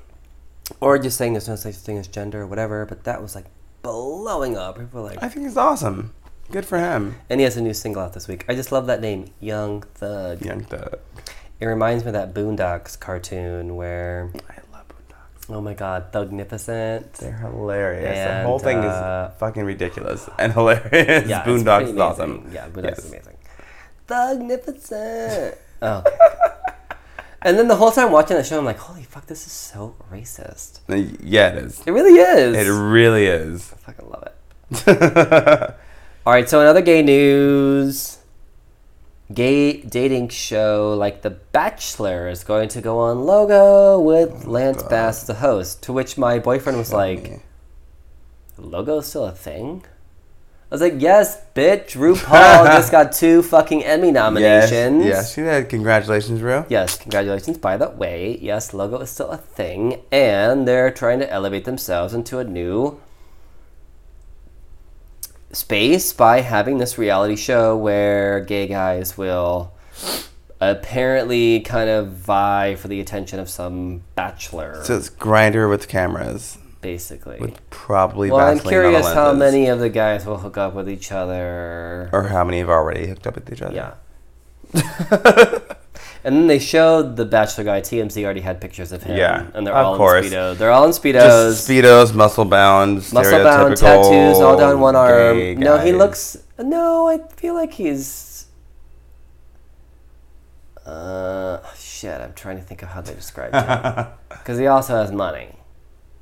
or 0.82 0.98
just 0.98 1.18
saying 1.18 1.34
there's 1.34 1.48
no 1.48 1.56
such 1.58 1.76
thing 1.76 1.98
as 2.00 2.08
gender 2.08 2.42
or 2.42 2.48
whatever. 2.48 2.86
But 2.88 3.04
that 3.04 3.22
was 3.22 3.36
like 3.36 3.46
blowing 3.84 4.58
up. 4.58 4.80
People 4.80 5.04
were 5.04 5.10
like, 5.10 5.22
I 5.22 5.30
think 5.30 5.46
it's 5.46 5.58
awesome. 5.58 6.14
Good 6.52 6.66
for 6.66 6.78
him. 6.78 7.16
and 7.30 7.40
he 7.40 7.44
has 7.44 7.58
a 7.58 7.62
new 7.62 7.74
single 7.74 8.02
out 8.04 8.14
this 8.14 8.28
week. 8.28 8.46
I 8.48 8.56
just 8.56 8.72
love 8.72 8.88
that 8.88 9.02
name, 9.02 9.32
Young 9.40 9.82
Thug. 9.96 10.44
Young 10.46 10.64
Thug. 10.64 11.00
It 11.60 11.66
reminds 11.66 12.04
me 12.04 12.10
of 12.10 12.14
that 12.14 12.34
Boondocks 12.34 13.00
cartoon 13.00 13.76
where, 13.76 14.30
I 14.50 14.60
love 14.72 14.86
Boondocks. 14.90 15.50
oh 15.56 15.62
my 15.62 15.74
God, 15.74 16.12
Thugnificent. 16.12 17.14
They're 17.14 17.32
hilarious. 17.34 18.28
the 18.42 18.44
whole 18.44 18.60
thing 18.60 18.78
uh, 18.80 19.32
is 19.34 19.40
fucking 19.40 19.64
ridiculous 19.64 20.30
and 20.38 20.54
hilarious. 20.54 20.92
Yeah, 21.30 21.44
Boondocks 21.44 21.90
is 21.94 21.98
awesome. 21.98 22.50
Yeah, 22.54 22.68
Boondocks 22.70 22.84
Yes. 22.90 23.00
is 23.00 23.12
amazing. 23.12 23.38
Thugnificent. 24.08 25.58
oh, 25.82 25.98
okay. 26.06 26.18
and 27.42 27.58
then 27.58 27.68
the 27.68 27.76
whole 27.76 27.92
time 27.92 28.12
watching 28.12 28.38
the 28.38 28.44
show, 28.44 28.60
I'm 28.60 28.66
like, 28.66 28.78
holy 28.78 29.04
fuck, 29.04 29.26
this 29.26 29.46
is 29.48 29.52
so 29.52 29.96
racist. 30.12 30.80
Uh, 30.90 30.96
Yeah, 31.22 31.50
it 31.50 31.58
is. 31.64 31.82
It 31.88 31.92
really 31.92 32.20
is. 32.20 32.56
It 32.56 32.70
really 32.72 33.26
is. 33.26 33.74
I 33.74 33.92
fucking 33.92 34.10
love 34.10 34.28
it. 34.28 35.76
All 36.28 36.34
right, 36.34 36.50
so 36.50 36.60
another 36.60 36.82
gay 36.82 37.04
news, 37.04 38.18
gay 39.32 39.82
dating 39.82 40.30
show 40.30 40.96
like 40.98 41.22
The 41.22 41.30
Bachelor 41.30 42.30
is 42.30 42.44
going 42.44 42.68
to 42.70 42.82
go 42.82 42.98
on 42.98 43.26
Logo 43.26 44.00
with 44.00 44.48
Lance 44.48 44.82
Bass 44.82 45.28
the 45.28 45.36
host. 45.36 45.84
To 45.84 45.94
which 45.94 46.18
my 46.18 46.40
boyfriend 46.40 46.80
was 46.80 46.92
like, 46.92 47.42
"Logo's 48.58 49.06
still 49.06 49.26
a 49.26 49.34
thing?" 49.34 49.86
I 50.72 50.74
was 50.74 50.82
like, 50.82 50.96
"Yes, 50.98 51.40
bitch. 51.54 51.96
RuPaul 51.96 52.66
just 52.76 52.92
got 52.92 53.12
two 53.12 53.44
fucking 53.44 53.84
Emmy 53.84 54.10
nominations." 54.10 55.06
yes, 55.06 55.36
she 55.36 55.42
did. 55.42 55.70
Congratulations, 55.70 56.42
Ru. 56.42 56.66
Yes, 56.70 56.98
congratulations. 56.98 57.60
By 57.60 57.78
the 57.78 57.90
way, 57.92 58.40
yes, 58.42 58.74
logo 58.74 58.98
is 58.98 59.12
still 59.12 59.30
a 59.30 59.38
thing, 59.38 60.02
and 60.12 60.68
they're 60.68 60.90
trying 60.90 61.20
to 61.20 61.32
elevate 61.32 61.66
themselves 61.66 62.16
into 62.16 62.40
a 62.40 62.44
new 62.44 63.00
space 65.56 66.14
by 66.14 66.42
having 66.42 66.78
this 66.78 66.98
reality 66.98 67.36
show 67.36 67.76
where 67.78 68.40
gay 68.42 68.68
guys 68.68 69.18
will 69.18 69.74
apparently 70.62 71.60
kind 71.62 71.90
of 71.90 72.08
vie 72.10 72.76
for 72.76 72.88
the 72.88 73.00
attention 73.00 73.40
of 73.40 73.50
some 73.50 74.04
bachelor, 74.16 74.84
So 74.84 74.98
it's 74.98 75.10
Grindr 75.10 75.70
with 75.70 75.88
cameras. 75.88 76.58
basically. 76.82 77.40
With 77.40 77.68
probably 77.70 78.32
well, 78.32 78.42
I'm 78.42 78.58
Vaseline 78.58 78.76
on 78.78 78.84
the 78.84 78.90
curious 78.90 79.14
how 79.14 79.34
many 79.34 79.68
of 79.68 79.80
the 79.80 79.90
guys 79.90 80.26
will 80.26 80.38
hook 80.38 80.58
up 80.58 80.74
with 80.74 80.90
each 80.90 81.12
other. 81.12 82.10
Or 82.14 82.24
how 82.24 82.44
many 82.44 82.60
have 82.60 82.70
already 82.70 83.08
hooked 83.08 83.28
up 83.28 83.36
with 83.36 83.52
each 83.52 83.62
other. 83.62 83.76
Yeah. 83.76 83.94
and 86.26 86.36
then 86.36 86.48
they 86.48 86.58
showed 86.58 87.18
the 87.18 87.24
Bachelor 87.24 87.64
guy. 87.66 87.82
TMZ 87.82 88.24
already 88.26 88.42
had 88.42 88.60
pictures 88.60 88.92
of 88.92 89.04
him. 89.04 89.16
Yeah, 89.16 89.46
and 89.54 89.66
they're 89.66 89.76
of 89.76 89.86
all 89.86 89.94
in 89.94 89.98
course. 90.00 90.26
speedos. 90.26 90.58
They're 90.58 90.72
all 90.72 90.86
in 90.86 90.90
speedos. 90.90 91.52
Just 91.54 91.70
speedos, 91.70 92.16
muscle 92.16 92.46
bound, 92.46 92.96
muscle 93.14 93.44
bound 93.44 93.78
tattoos 93.78 94.40
all 94.40 94.58
down 94.58 94.80
one 94.80 94.96
arm. 94.96 95.60
No, 95.60 95.78
he 95.78 95.92
looks. 95.92 96.36
No, 96.58 97.08
I 97.08 97.20
feel 97.36 97.54
like 97.54 97.74
he's. 97.74 98.48
Uh, 100.84 101.60
shit. 101.76 102.20
I'm 102.20 102.34
trying 102.34 102.58
to 102.58 102.64
think 102.64 102.82
of 102.82 102.90
how 102.90 103.02
they 103.02 103.14
describe 103.14 103.54
him 103.54 104.08
because 104.30 104.58
he 104.58 104.66
also 104.66 104.96
has 104.96 105.12
money, 105.12 105.56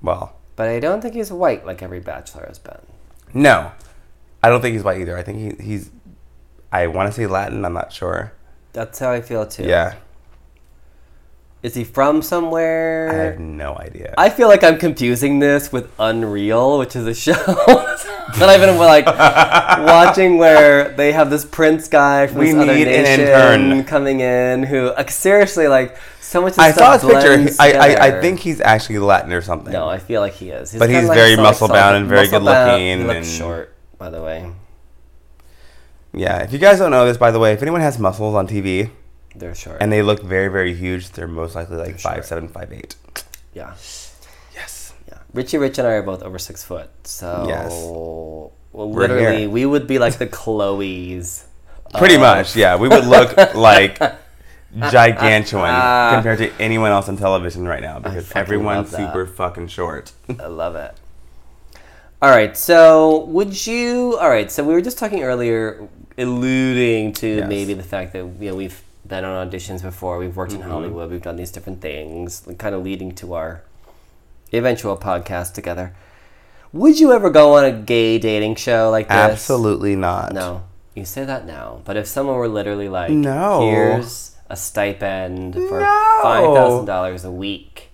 Well, 0.02 0.36
but 0.58 0.68
I 0.68 0.82
don't 0.82 1.02
think 1.02 1.16
he's 1.16 1.32
white 1.32 1.66
like 1.66 1.82
every 1.82 2.02
Bachelor 2.02 2.46
has 2.48 2.60
been. 2.60 2.80
no, 3.34 3.72
I 4.44 4.50
don't 4.50 4.62
think 4.62 4.74
he's 4.74 4.84
white 4.84 5.00
either. 5.00 5.18
I 5.18 5.24
think 5.24 5.60
he, 5.60 5.64
he's. 5.64 5.92
I 6.74 6.88
want 6.88 7.08
to 7.08 7.14
say 7.14 7.26
Latin. 7.26 7.64
I'm 7.64 7.74
not 7.74 7.94
sure. 7.94 8.34
That's 8.74 9.00
how 9.00 9.12
I 9.12 9.22
feel 9.22 9.46
too. 9.46 9.64
Yeah. 9.64 9.96
Is 11.62 11.76
he 11.76 11.86
from 11.86 12.22
somewhere? 12.22 13.10
I 13.10 13.14
have 13.32 13.40
no 13.40 13.78
idea. 13.78 14.14
I 14.18 14.30
feel 14.30 14.50
like 14.50 14.66
I'm 14.66 14.78
confusing 14.78 15.40
this 15.40 15.72
with 15.72 15.90
Unreal, 15.98 16.78
which 16.78 16.94
is 16.94 17.08
a 17.08 17.14
show 17.26 17.32
that 17.32 18.50
I've 18.50 18.60
been 18.60 18.78
like 18.78 19.06
watching 19.06 20.38
where 20.38 20.90
they 20.90 21.14
have 21.14 21.30
this 21.30 21.46
prince 21.46 21.88
guy 21.88 22.28
from 22.28 22.40
We 22.40 22.52
this 22.52 22.56
other 22.56 22.74
nation 22.74 23.86
coming 23.86 24.20
in 24.20 24.64
who 24.64 24.92
like, 24.92 25.10
seriously 25.10 25.70
like 25.70 25.96
so 26.20 26.42
much. 26.42 26.54
Of 26.54 26.60
I 26.60 26.72
saw 26.74 26.98
his 26.98 27.04
picture. 27.04 27.56
I, 27.62 27.72
I, 27.72 28.08
I 28.08 28.22
think 28.22 28.42
he's 28.42 28.60
actually 28.60 29.00
Latin 29.00 29.32
or 29.32 29.42
something. 29.42 29.72
no, 29.72 29.88
I 29.88 30.00
feel 30.00 30.20
like 30.20 30.34
he 30.34 30.50
is. 30.50 30.76
But 30.78 30.90
he's 30.90 31.08
like 31.08 31.16
very 31.16 31.38
muscle 31.38 31.70
bound 31.70 31.96
and 31.96 32.08
very 32.08 32.24
muscle 32.28 32.40
good 32.40 32.46
looking 32.46 33.00
He 33.00 33.06
looks 33.06 33.28
and- 33.28 33.38
short, 33.38 33.74
by 33.98 34.10
the 34.10 34.22
way. 34.22 34.52
Yeah, 36.14 36.44
if 36.44 36.54
you 36.54 36.60
guys 36.60 36.78
don't 36.80 36.92
know 36.92 37.06
this, 37.06 37.18
by 37.18 37.32
the 37.32 37.40
way, 37.40 37.54
if 37.54 37.62
anyone 37.62 37.82
has 37.82 37.98
muscles 37.98 38.36
on 38.36 38.48
TV 38.48 38.92
They're 39.36 39.56
short. 39.56 39.78
and 39.82 39.92
they 39.92 40.02
look 40.04 40.22
very, 40.22 40.48
very 40.48 40.74
huge, 40.76 41.10
they're 41.12 41.28
most 41.28 41.56
likely 41.56 41.78
like 41.78 41.88
They're 41.88 41.98
five 41.98 42.16
short. 42.18 42.26
seven, 42.26 42.48
five 42.50 42.72
eight. 42.72 42.96
yeah, 43.54 43.74
Yes. 44.54 44.94
yeah. 45.08 45.18
Richie 45.34 45.58
Rich 45.58 45.80
and 45.80 45.88
I 45.88 45.92
are 45.94 46.04
both 46.04 46.22
over 46.22 46.38
six 46.38 46.64
foot, 46.64 46.90
so 47.04 47.46
Yes. 47.48 47.72
well, 47.72 48.52
We're 48.72 49.02
literally 49.08 49.40
here. 49.42 49.50
we 49.50 49.66
would 49.66 49.88
be 49.88 49.98
like 50.00 50.18
the 50.20 50.28
Chloes. 50.28 51.46
Pretty 51.96 52.18
much, 52.18 52.56
yeah. 52.56 52.76
We 52.76 52.90
would 52.90 53.06
look 53.06 53.36
like 53.56 54.00
gigantuan 54.76 55.70
Ah. 55.70 56.12
compared 56.14 56.40
to 56.40 56.52
anyone 56.60 56.92
else 56.92 57.08
on 57.10 57.18
television 57.18 57.68
right 57.68 57.82
now 57.82 58.00
because 58.00 58.28
fucking 58.28 58.40
everyone's 58.42 58.92
love 58.94 59.02
that. 59.02 59.08
super 59.14 59.26
fucking 59.28 59.68
short. 59.68 60.12
I 60.40 60.48
love 60.48 60.76
it. 60.76 60.96
All 62.24 62.30
right, 62.30 62.56
so 62.56 63.26
would 63.26 63.68
you? 63.68 64.18
All 64.18 64.30
right, 64.30 64.50
so 64.50 64.64
we 64.64 64.74
were 64.74 64.80
just 64.82 64.98
talking 64.98 65.24
earlier, 65.24 65.90
alluding 66.18 67.12
to 67.16 67.28
Yes. 67.28 67.50
maybe 67.50 67.74
the 67.74 67.84
fact 67.84 68.14
that 68.14 68.20
you 68.40 68.50
know 68.50 68.56
we've 68.56 68.82
been 69.06 69.26
on 69.26 69.36
auditions 69.50 69.82
before, 69.82 70.18
we've 70.20 70.34
worked 70.38 70.54
Mm-hmm. 70.54 70.62
in 70.64 70.70
Hollywood, 70.70 71.12
we've 71.12 71.22
done 71.22 71.36
these 71.36 71.52
different 71.52 71.82
things, 71.82 72.48
kind 72.58 72.74
of 72.76 72.82
leading 72.82 73.12
to 73.16 73.34
our 73.34 73.64
eventual 74.54 74.96
podcast 74.96 75.52
together. 75.54 75.94
Would 76.72 76.98
you 76.98 77.12
ever 77.12 77.30
go 77.30 77.58
on 77.58 77.66
a 77.66 77.74
gay 77.74 78.18
dating 78.20 78.56
show 78.56 78.90
like 78.90 79.10
this? 79.10 79.18
Absolutely 79.18 79.98
not. 79.98 80.32
No, 80.32 80.64
you 80.96 81.04
say 81.04 81.26
that 81.26 81.46
now, 81.46 81.82
but 81.84 81.98
if 81.98 82.08
someone 82.08 82.38
were 82.38 82.48
literally 82.48 82.88
like, 82.88 83.12
No. 83.12 83.60
here's 83.70 84.38
a 84.50 84.56
stipend 84.56 85.56
for 85.56 85.82
No. 85.82 86.20
five 86.24 86.46
thousand 86.56 86.86
dollars 86.86 87.26
a 87.26 87.32
week, 87.32 87.90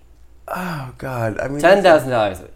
Oh 0.46 0.94
God. 0.98 1.36
I 1.40 1.48
mean, 1.48 1.60
ten 1.60 1.82
thousand 1.82 2.10
dollars 2.10 2.38
a 2.38 2.42
week. 2.42 2.52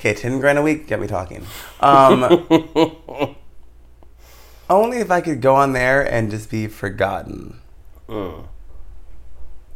Okay, 0.00 0.14
ten 0.14 0.40
grand 0.40 0.58
a 0.58 0.62
week. 0.62 0.86
Get 0.86 0.98
me 0.98 1.06
talking. 1.06 1.44
Um, 1.80 2.24
only 4.70 4.96
if 4.96 5.10
I 5.10 5.20
could 5.20 5.42
go 5.42 5.54
on 5.54 5.74
there 5.74 6.00
and 6.00 6.30
just 6.30 6.50
be 6.50 6.68
forgotten. 6.68 7.60
Mm. 8.08 8.46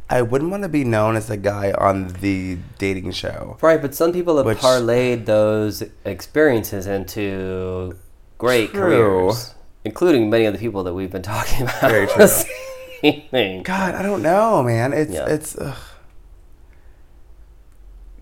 I 0.08 0.22
wouldn't 0.22 0.50
want 0.50 0.62
to 0.62 0.70
be 0.70 0.82
known 0.82 1.16
as 1.16 1.28
a 1.28 1.36
guy 1.36 1.72
on 1.72 2.08
the 2.22 2.56
dating 2.78 3.12
show. 3.12 3.58
Right, 3.60 3.82
but 3.82 3.94
some 3.94 4.14
people 4.14 4.38
have 4.38 4.46
Which- 4.46 4.58
parlayed 4.58 5.26
those 5.26 5.82
experiences 6.06 6.86
into 6.86 7.94
great 8.38 8.70
True. 8.70 8.80
careers, 8.80 9.54
including 9.84 10.30
many 10.30 10.46
of 10.46 10.54
the 10.54 10.58
people 10.58 10.84
that 10.84 10.94
we've 10.94 11.10
been 11.12 11.20
talking 11.22 11.62
about. 11.64 11.80
Very 11.82 12.06
true. 12.06 13.62
God, 13.62 13.94
I 13.94 14.00
don't 14.02 14.22
know, 14.22 14.62
man. 14.62 14.94
It's 14.94 15.12
Yeah. 15.12 15.26
it's. 15.28 15.54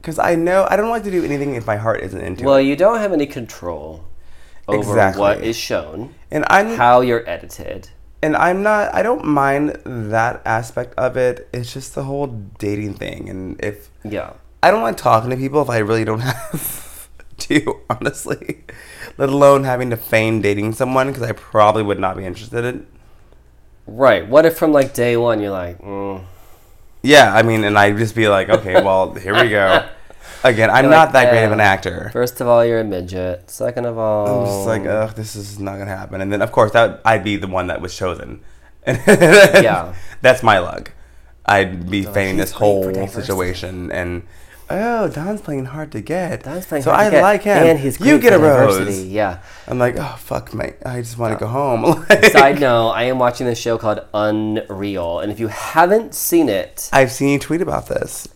Because 0.03 0.19
I 0.19 0.35
know 0.35 0.67
I 0.69 0.75
don't 0.77 0.91
like 0.91 1.05
to 1.05 1.11
do 1.13 1.25
anything 1.25 1.55
if 1.55 1.65
my 1.65 1.77
heart 1.77 2.01
isn't 2.03 2.21
into 2.21 2.43
Well, 2.45 2.55
it. 2.55 2.59
Well, 2.59 2.61
you 2.67 2.75
don't 2.77 2.99
have 2.99 3.13
any 3.13 3.25
control 3.27 4.05
over 4.67 4.79
Exactly. 4.81 5.21
what 5.21 5.43
is 5.45 5.57
shown, 5.57 6.15
And 6.31 6.45
I'm 6.49 6.77
how 6.77 7.01
you're 7.03 7.29
edited. 7.31 7.89
and 8.21 8.37
I'm 8.37 8.63
not. 8.65 8.93
I 8.95 9.03
don't 9.03 9.25
mind 9.25 9.79
that 9.85 10.43
aspect 10.45 10.95
of 10.99 11.17
it. 11.17 11.49
It's 11.53 11.73
just 11.73 11.95
the 11.95 12.03
whole 12.05 12.27
dating 12.59 12.95
thing, 12.95 13.29
and 13.31 13.59
if 13.65 13.91
Yeah. 14.05 14.33
I 14.63 14.71
don't 14.73 14.83
like 14.83 14.97
talking 14.97 15.31
to 15.31 15.37
people 15.37 15.63
if 15.63 15.71
I 15.71 15.79
really 15.79 16.05
don't 16.05 16.21
have 16.31 17.09
to, 17.39 17.81
honestly. 17.91 18.65
Let 19.19 19.29
alone 19.29 19.65
having 19.65 19.91
to 19.91 19.97
feign 19.97 20.41
dating 20.41 20.73
someone 20.73 21.09
because 21.09 21.23
I 21.23 21.33
probably 21.33 21.83
would 21.85 21.99
not 22.01 22.17
be 22.17 22.25
interested 22.25 22.65
in. 22.65 22.87
Right. 23.87 24.29
What 24.29 24.47
if 24.47 24.57
from 24.57 24.73
like 24.73 24.95
day 24.95 25.17
one 25.17 25.41
you're 25.41 25.51
like, 25.51 25.79
mm, 25.81 26.25
Yeah, 27.03 27.35
I 27.35 27.43
mean, 27.43 27.65
and 27.65 27.79
I'd 27.79 27.97
just 27.99 28.15
be 28.15 28.29
like, 28.29 28.49
okay, 28.49 28.75
well, 28.75 29.15
here 29.15 29.35
we 29.35 29.49
go. 29.49 29.87
Again, 30.45 30.71
I'm 30.71 30.85
You're 30.85 30.91
not 30.91 31.07
like, 31.09 31.13
that 31.13 31.31
great 31.31 31.45
of 31.45 31.53
an 31.53 31.61
actor. 31.61 32.11
first 32.13 32.41
of 32.41 32.49
all, 32.49 32.65
you're 32.65 32.81
a 32.81 32.85
midget. 32.85 33.49
Second 33.49 33.87
of 33.87 33.97
all, 33.97 34.41
I'm 34.41 34.47
just 34.47 34.67
like, 34.67 34.85
ugh, 34.85 35.15
this 35.15 35.37
is 35.37 35.61
not 35.61 35.79
gonna 35.79 35.97
happen. 35.97 36.21
And 36.21 36.33
then, 36.33 36.43
of 36.43 36.51
course, 36.51 36.73
that 36.73 37.01
I'd 37.05 37.23
be 37.23 37.37
the 37.37 37.47
one 37.47 37.69
that 37.69 37.81
was 37.81 37.97
chosen. 37.97 38.41
Yeah. 38.87 39.95
that's 40.21 40.43
my 40.43 40.59
luck. 40.59 40.93
I'd 41.47 41.89
be 41.89 42.03
feigning 42.03 42.37
he's 42.37 42.47
this 42.47 42.53
whole 42.53 43.07
situation, 43.07 43.93
and 43.93 44.23
oh, 44.81 45.09
Don's 45.09 45.41
playing 45.41 45.67
hard 45.67 45.93
to 45.93 46.01
get. 46.01 46.45
Don's 46.45 46.67
playing 46.67 46.85
so 46.85 46.91
hard 46.93 47.05
to 47.05 47.07
I 47.09 47.11
get, 47.11 47.23
like 47.23 47.43
him. 47.43 47.67
and 47.67 47.79
he's 47.79 48.01
you 48.01 48.19
get 48.19 48.33
a 48.33 48.39
rose. 48.39 49.05
Yeah. 49.05 49.41
I'm 49.67 49.79
like, 49.79 49.97
oh 49.97 50.17
fuck, 50.19 50.55
mate. 50.55 50.77
I 50.85 51.01
just 51.01 51.19
want 51.19 51.33
to 51.33 51.39
go 51.39 51.49
home. 51.49 51.83
Like- 52.09 52.25
Side 52.27 52.61
note: 52.61 52.91
I 52.91 53.05
am 53.05 53.19
watching 53.19 53.47
this 53.47 53.59
show 53.59 53.79
called 53.79 54.01
Unreal, 54.15 55.21
and 55.21 55.31
if 55.33 55.39
you 55.41 55.49
haven't 55.49 56.15
seen 56.15 56.49
it, 56.49 56.89
I've 56.93 57.13
seen 57.13 57.29
you 57.31 57.39
tweet 57.39 57.61
about 57.61 57.89
this. 57.89 58.29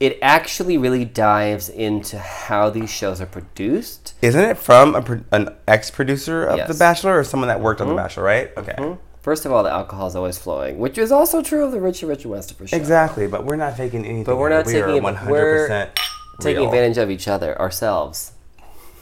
it 0.00 0.18
actually 0.20 0.76
really 0.76 1.04
dives 1.04 1.68
into 1.68 2.18
how 2.18 2.70
these 2.70 2.90
shows 2.90 3.20
are 3.20 3.26
produced. 3.26 4.14
Isn't 4.22 4.44
it 4.44 4.58
from 4.58 4.94
a, 4.96 5.20
an 5.30 5.54
ex-producer 5.68 6.44
of 6.44 6.56
Yes. 6.58 6.68
The 6.68 6.74
Bachelor 6.74 7.18
or 7.18 7.24
someone 7.24 7.48
that 7.48 7.60
worked 7.60 7.80
on 7.80 7.86
The 7.86 7.94
mm-hmm. 7.94 8.02
Bachelor? 8.02 8.22
Right? 8.24 8.50
Okay. 8.56 8.74
Mm-hmm. 8.76 9.00
First 9.22 9.46
of 9.46 9.52
all, 9.52 9.62
the 9.62 9.70
alcohol 9.70 10.08
is 10.08 10.16
always 10.16 10.36
flowing, 10.36 10.78
which 10.78 10.98
is 10.98 11.12
also 11.12 11.42
true 11.42 11.64
of 11.64 11.70
the 11.70 11.80
Richie 11.80 12.06
Rich 12.06 12.24
and 12.24 12.32
Westover 12.32 12.66
show. 12.66 12.76
Exactly, 12.76 13.28
but 13.28 13.44
we're 13.44 13.54
not 13.56 13.76
taking 13.76 14.04
anything. 14.04 14.24
But 14.24 14.36
we're 14.36 14.48
not 14.48 14.66
we 14.66 14.72
taking 14.72 15.02
we're 15.02 15.68
100% 15.68 15.90
Taking 16.40 16.64
advantage 16.64 16.98
of 16.98 17.08
each 17.08 17.28
other, 17.28 17.56
ourselves. 17.60 18.32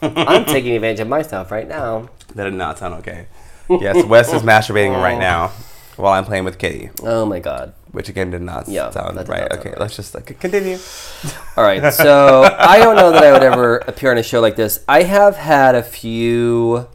I'm 0.02 0.44
taking 0.44 0.74
advantage 0.74 1.00
of 1.00 1.08
myself 1.08 1.50
right 1.50 1.66
now. 1.68 2.08
That 2.34 2.44
did 2.44 2.54
not 2.54 2.78
sound 2.78 2.94
okay. 2.96 3.26
Yes, 3.68 4.04
Wes 4.04 4.32
is 4.32 4.42
masturbating 4.42 4.94
right 5.02 5.18
now 5.30 5.48
while 5.96 6.12
I'm 6.12 6.24
playing 6.24 6.44
with 6.44 6.58
Kitty, 6.58 6.90
Oh 7.02 7.26
my 7.26 7.40
god. 7.40 7.74
which 7.90 8.08
again 8.08 8.30
did 8.30 8.40
not 8.42 8.68
Yeah, 8.68 8.90
sound 8.90 9.16
right. 9.16 9.26
not 9.26 9.26
sound 9.26 9.52
okay, 9.60 9.70
right. 9.70 9.80
let's 9.80 9.96
just 9.96 10.14
like 10.14 10.38
continue. 10.38 10.78
All 11.56 11.64
right, 11.64 11.92
so 11.92 12.42
I 12.56 12.78
don't 12.78 12.94
know 12.94 13.10
that 13.10 13.24
I 13.24 13.32
would 13.32 13.42
ever 13.42 13.78
appear 13.78 14.12
on 14.12 14.18
a 14.18 14.22
show 14.22 14.40
like 14.40 14.54
this. 14.54 14.84
I 14.86 15.02
have 15.02 15.36
had 15.36 15.74
a 15.74 15.82
few. 15.82 16.86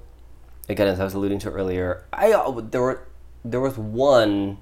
Again, 0.70 0.88
as 0.88 1.00
I 1.00 1.04
was 1.04 1.14
alluding 1.14 1.40
to 1.40 1.50
earlier, 1.52 2.04
I 2.14 2.32
uh, 2.32 2.62
there 2.62 2.82
were 2.82 3.06
there 3.46 3.62
was 3.62 3.78
one 3.78 4.58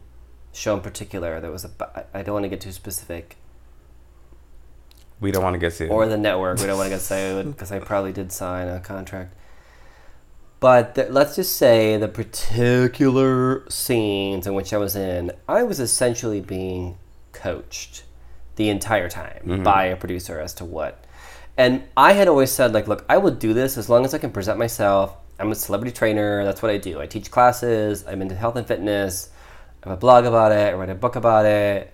show 0.52 0.76
in 0.76 0.82
particular 0.82 1.40
that 1.40 1.52
was 1.52 1.66
about. 1.66 2.08
I 2.14 2.22
don't 2.22 2.34
want 2.34 2.44
to 2.44 2.50
get 2.50 2.62
too 2.62 2.72
specific, 2.72 3.38
We 5.20 5.32
don't 5.32 5.44
want 5.44 5.56
to 5.56 5.60
get 5.60 5.74
sued. 5.74 5.90
or 5.90 6.06
the 6.08 6.18
network. 6.18 6.60
We 6.60 6.66
don't 6.66 6.78
want 6.78 6.88
to 6.88 6.96
get 6.96 7.02
sued 7.02 7.46
because 7.52 7.72
I 7.72 7.80
probably 7.80 8.12
did 8.12 8.32
sign 8.32 8.68
a 8.68 8.80
contract. 8.80 9.36
But 10.60 10.96
th- 10.96 11.10
let's 11.10 11.36
just 11.36 11.58
say 11.58 11.98
the 11.98 12.08
particular 12.08 13.70
scenes 13.70 14.48
in 14.48 14.54
which 14.54 14.72
I 14.72 14.78
was 14.78 14.96
in, 14.96 15.32
I 15.48 15.64
was 15.64 15.80
essentially 15.80 16.40
being 16.40 16.98
coached 17.34 18.04
the 18.56 18.70
entire 18.70 19.10
time 19.10 19.42
mm-hmm. 19.46 19.64
by 19.64 19.86
a 19.86 19.98
producer 19.98 20.40
as 20.40 20.54
to 20.56 20.66
what. 20.66 21.04
And 21.58 21.84
I 21.98 22.14
had 22.14 22.28
always 22.28 22.52
said, 22.52 22.74
like, 22.74 22.88
look, 22.88 23.06
I 23.10 23.18
will 23.18 23.32
do 23.32 23.54
this 23.54 23.78
as 23.78 23.90
long 23.90 24.06
as 24.06 24.14
I 24.14 24.18
can 24.18 24.32
present 24.32 24.58
myself. 24.58 25.16
I'm 25.44 25.52
a 25.52 25.56
celebrity 25.56 25.92
trainer. 25.92 26.46
That's 26.46 26.62
what 26.62 26.72
I 26.72 26.78
do. 26.78 27.02
I 27.02 27.06
teach 27.06 27.30
classes. 27.30 28.06
I'm 28.08 28.22
into 28.22 28.34
health 28.34 28.56
and 28.56 28.66
fitness. 28.66 29.30
I 29.84 29.90
have 29.90 29.98
a 29.98 30.00
blog 30.00 30.24
about 30.26 30.54
it. 30.54 30.74
I 30.74 30.74
write 30.74 30.90
a 30.90 30.96
book 30.96 31.18
about 31.18 31.46
it. 31.46 31.94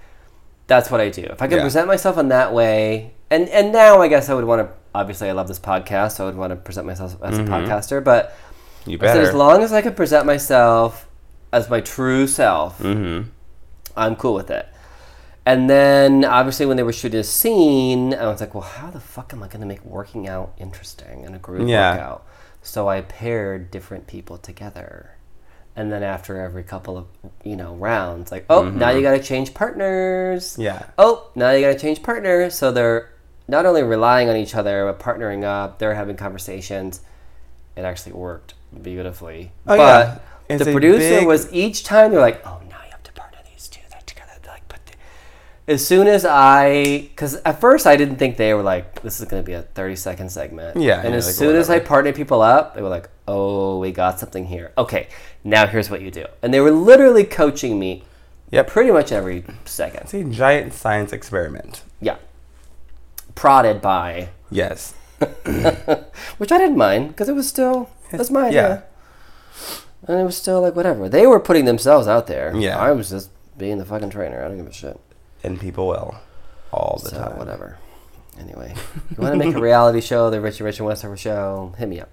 That's 0.67 0.91
what 0.91 1.01
I 1.01 1.09
do. 1.09 1.23
If 1.23 1.41
I 1.41 1.47
can 1.47 1.57
Yeah. 1.57 1.63
present 1.63 1.87
myself 1.87 2.19
in 2.19 2.27
that 2.29 2.53
way, 2.53 3.13
and 3.31 3.49
and 3.49 3.71
now 3.71 4.01
I 4.01 4.07
guess 4.07 4.29
I 4.29 4.35
would 4.35 4.45
want 4.45 4.67
to. 4.67 4.73
Obviously, 4.93 5.29
I 5.29 5.33
love 5.33 5.47
this 5.47 5.59
podcast, 5.59 6.13
so 6.17 6.23
I 6.23 6.27
would 6.27 6.37
want 6.37 6.51
to 6.51 6.55
present 6.57 6.85
myself 6.85 7.15
as 7.23 7.37
a 7.39 7.43
podcaster. 7.43 8.03
But 8.03 8.35
you 8.85 8.97
better. 8.99 9.21
as 9.21 9.33
long 9.33 9.63
as 9.63 9.73
I 9.73 9.81
can 9.81 9.93
present 9.95 10.27
myself 10.27 11.07
as 11.51 11.69
my 11.69 11.81
true 11.81 12.27
self, 12.27 12.77
mm-hmm. 12.79 13.29
I'm 13.97 14.15
cool 14.15 14.35
with 14.35 14.51
it. 14.51 14.67
And 15.45 15.67
then 15.67 16.25
obviously 16.25 16.67
when 16.67 16.77
they 16.77 16.83
were 16.83 16.93
shooting 16.93 17.19
a 17.19 17.23
scene, 17.23 18.13
I 18.13 18.27
was 18.27 18.39
like, 18.39 18.53
well, 18.53 18.63
how 18.63 18.91
the 18.91 18.99
fuck 18.99 19.33
am 19.33 19.41
I 19.41 19.47
going 19.47 19.61
to 19.61 19.65
make 19.65 19.83
working 19.83 20.27
out 20.27 20.53
interesting 20.59 21.23
in 21.23 21.33
a 21.33 21.39
group 21.39 21.67
Yeah. 21.67 21.93
workout? 21.93 22.25
So 22.61 22.87
I 22.87 23.01
paired 23.01 23.71
different 23.71 24.07
people 24.07 24.37
together. 24.37 25.15
And 25.75 25.91
then 25.91 26.03
after 26.03 26.41
every 26.41 26.63
couple 26.63 26.97
of, 26.97 27.05
you 27.43 27.55
know, 27.55 27.73
rounds, 27.75 28.31
like, 28.31 28.45
oh, 28.49 28.63
now 28.63 28.89
you 28.89 28.95
mm-hmm. 28.95 29.03
got 29.03 29.11
to 29.11 29.23
change 29.23 29.53
partners. 29.53 30.57
Yeah. 30.59 30.87
Oh, 30.97 31.29
now 31.35 31.51
you 31.51 31.61
got 31.61 31.73
to 31.73 31.79
change 31.79 32.03
partners. 32.03 32.55
So 32.55 32.71
they're 32.71 33.13
not 33.47 33.65
only 33.65 33.83
relying 33.83 34.29
on 34.29 34.35
each 34.35 34.55
other, 34.55 34.85
but 34.85 34.99
partnering 34.99 35.43
up. 35.43 35.79
They're 35.79 35.95
having 35.95 36.17
conversations. 36.17 37.01
It 37.77 37.81
actually 37.81 38.11
worked 38.13 38.55
beautifully. 38.81 39.53
Oh, 39.65 39.77
but 39.77 40.21
yeah. 40.49 40.57
The 40.57 40.71
producer 40.71 41.19
big- 41.19 41.27
was 41.27 41.51
each 41.53 41.83
time 41.83 42.11
they're 42.11 42.19
like, 42.19 42.45
oh, 42.45 42.59
now 42.69 42.83
you 42.83 42.91
have 42.91 43.03
to 43.03 43.13
partner 43.13 43.39
these 43.49 43.69
two 43.69 43.81
that 43.91 44.05
together. 44.05 44.33
They're 44.41 44.51
like, 44.51 44.67
put 44.67 44.85
the... 44.85 44.93
As 45.69 45.85
soon 45.85 46.07
as 46.07 46.25
I, 46.25 47.01
because 47.11 47.35
at 47.45 47.61
first 47.61 47.85
I 47.85 47.95
didn't 47.95 48.15
think 48.17 48.37
they 48.37 48.53
were 48.55 48.63
like, 48.63 49.01
this 49.03 49.19
is 49.21 49.27
going 49.27 49.43
to 49.43 49.45
be 49.45 49.53
a 49.53 49.61
30 49.61 49.95
second 49.95 50.29
segment. 50.31 50.81
Yeah, 50.81 50.99
And 51.05 51.13
as 51.13 51.27
like, 51.27 51.35
soon 51.35 51.55
as 51.55 51.69
I 51.69 51.79
partnered 51.79 52.15
people 52.15 52.41
up, 52.41 52.73
they 52.75 52.81
were 52.81 52.89
like, 52.89 53.07
oh, 53.27 53.77
we 53.77 53.91
got 53.91 54.19
something 54.19 54.45
here. 54.47 54.71
Okay, 54.77 55.07
now 55.43 55.67
here's 55.67 55.89
what 55.89 56.01
you 56.01 56.09
do. 56.09 56.25
And 56.41 56.51
they 56.53 56.59
were 56.59 56.71
literally 56.71 57.23
coaching 57.23 57.79
me 57.79 58.03
Yep. 58.51 58.67
Pretty 58.67 58.89
much 58.89 59.11
every 59.11 59.43
second. 59.65 60.01
It's 60.05 60.13
a 60.15 60.23
giant 60.23 60.73
science 60.73 61.13
experiment. 61.13 61.83
Yeah. 62.01 62.15
Prodded 63.35 63.79
by, 63.79 64.29
Yes. 64.49 64.95
which 66.39 66.51
I 66.51 66.57
didn't 66.57 66.77
mind 66.77 67.09
because 67.09 67.29
it 67.29 67.33
was 67.35 67.47
still 67.47 67.91
that's 68.11 68.31
my 68.31 68.49
Yeah. 68.49 68.65
idea. 68.65 68.83
And 70.07 70.19
it 70.19 70.23
was 70.23 70.35
still 70.35 70.61
like 70.61 70.75
whatever. 70.75 71.07
They 71.07 71.27
were 71.27 71.39
putting 71.39 71.65
themselves 71.65 72.07
out 72.07 72.25
there. 72.25 72.55
Yeah. 72.55 72.79
I 72.79 72.91
was 72.91 73.11
just 73.11 73.29
being 73.57 73.77
the 73.77 73.85
fucking 73.85 74.09
trainer. 74.09 74.43
I 74.43 74.47
don't 74.47 74.57
give 74.57 74.65
a 74.65 74.73
shit. 74.73 74.99
And 75.43 75.59
people 75.59 75.87
will. 75.87 76.15
All 76.71 76.99
the 77.03 77.09
so 77.09 77.17
time. 77.17 77.37
whatever. 77.37 77.77
Anyway, 78.39 78.73
you 79.09 79.17
want 79.17 79.33
to 79.33 79.37
make 79.37 79.55
a 79.55 79.59
reality 79.59 80.01
show, 80.01 80.29
the 80.29 80.39
Richie 80.39 80.63
Rich 80.63 80.79
and 80.79 80.87
Westover 80.87 81.17
show? 81.17 81.73
Hit 81.77 81.89
me 81.89 81.99
up. 81.99 82.09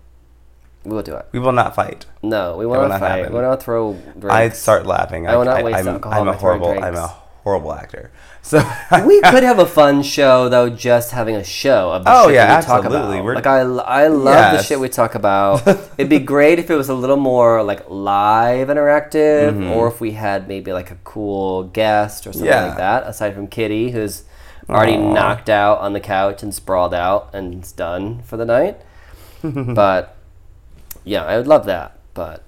We 0.84 0.92
will 0.92 1.02
do 1.02 1.14
it. 1.14 1.26
We 1.32 1.38
will 1.38 1.52
not 1.52 1.74
fight. 1.74 2.06
No, 2.22 2.56
we 2.56 2.66
will 2.66 2.78
want 2.78 2.90
not 2.90 3.00
fight. 3.00 3.18
happen. 3.18 3.32
We 3.34 3.40
want 3.40 3.60
to 3.60 3.64
throw. 3.64 3.92
Drinks. 4.18 4.34
I'd 4.34 4.56
start 4.56 4.86
laughing. 4.86 5.26
I 5.26 5.36
will 5.36 5.44
not 5.44 5.64
waste 5.64 5.78
I'm, 5.78 5.88
alcohol 5.88 6.22
I'm 6.22 6.28
a 6.28 6.32
horrible. 6.32 6.70
I'm 6.70 6.94
a. 6.94 7.14
horrible 7.46 7.72
actor. 7.72 8.10
So 8.42 8.58
we 9.06 9.20
could 9.20 9.44
have 9.44 9.60
a 9.60 9.66
fun 9.66 10.02
show 10.02 10.48
though, 10.48 10.68
just 10.68 11.12
having 11.12 11.36
a 11.36 11.44
show 11.44 11.92
of 11.92 12.02
the 12.04 12.10
Oh, 12.12 12.26
shit 12.26 12.34
yeah, 12.34 12.58
we 12.58 12.64
talk 12.66 12.84
absolutely. 12.84 13.18
about. 13.18 13.24
We're- 13.24 13.36
Like 13.36 13.46
I, 13.46 13.60
I 13.60 14.08
love 14.08 14.56
the 14.56 14.62
shit 14.64 14.80
we 14.80 14.88
talk 14.88 15.14
about. 15.14 15.64
It'd 15.96 16.08
be 16.08 16.18
great 16.18 16.58
if 16.58 16.68
it 16.70 16.74
was 16.74 16.88
a 16.88 16.94
little 16.94 17.16
more 17.16 17.62
like 17.62 17.88
live 17.88 18.66
interactive, 18.66 19.52
Mm-hmm. 19.52 19.70
or 19.70 19.86
if 19.86 20.00
we 20.00 20.10
had 20.12 20.48
maybe 20.48 20.72
like 20.72 20.90
a 20.90 20.96
cool 21.04 21.62
guest 21.68 22.26
or 22.26 22.32
something 22.32 22.50
Yeah. 22.50 22.66
like 22.66 22.78
that. 22.78 23.06
Aside 23.06 23.32
from 23.36 23.46
Kitty, 23.46 23.92
who's 23.92 24.24
already 24.68 24.96
Aw. 24.96 25.12
knocked 25.12 25.48
out 25.48 25.78
on 25.78 25.92
the 25.92 26.00
couch 26.00 26.42
and 26.42 26.52
sprawled 26.52 26.94
out 26.94 27.30
and 27.32 27.64
done 27.76 28.22
for 28.22 28.36
the 28.36 28.44
night. 28.44 28.80
but 29.44 30.16
yeah, 31.04 31.24
I 31.24 31.36
would 31.36 31.46
love 31.46 31.64
that. 31.66 31.96
But 32.12 32.42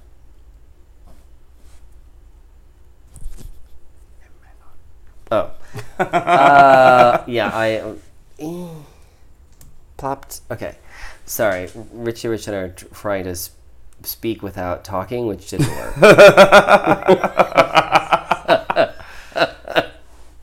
oh, 5.30 5.50
uh, 5.98 7.22
yeah, 7.26 7.50
I 7.52 7.82
eh, 8.38 8.68
plopped. 9.96 10.40
Okay, 10.50 10.76
sorry, 11.26 11.68
Richie, 11.92 12.28
Rich, 12.28 12.46
and 12.48 12.56
I 12.56 12.60
are 12.60 12.68
trying 12.70 13.24
to 13.24 13.36
speak 14.02 14.42
without 14.42 14.84
talking, 14.84 15.26
which 15.26 15.50
didn't 15.50 15.68
work. 15.68 15.94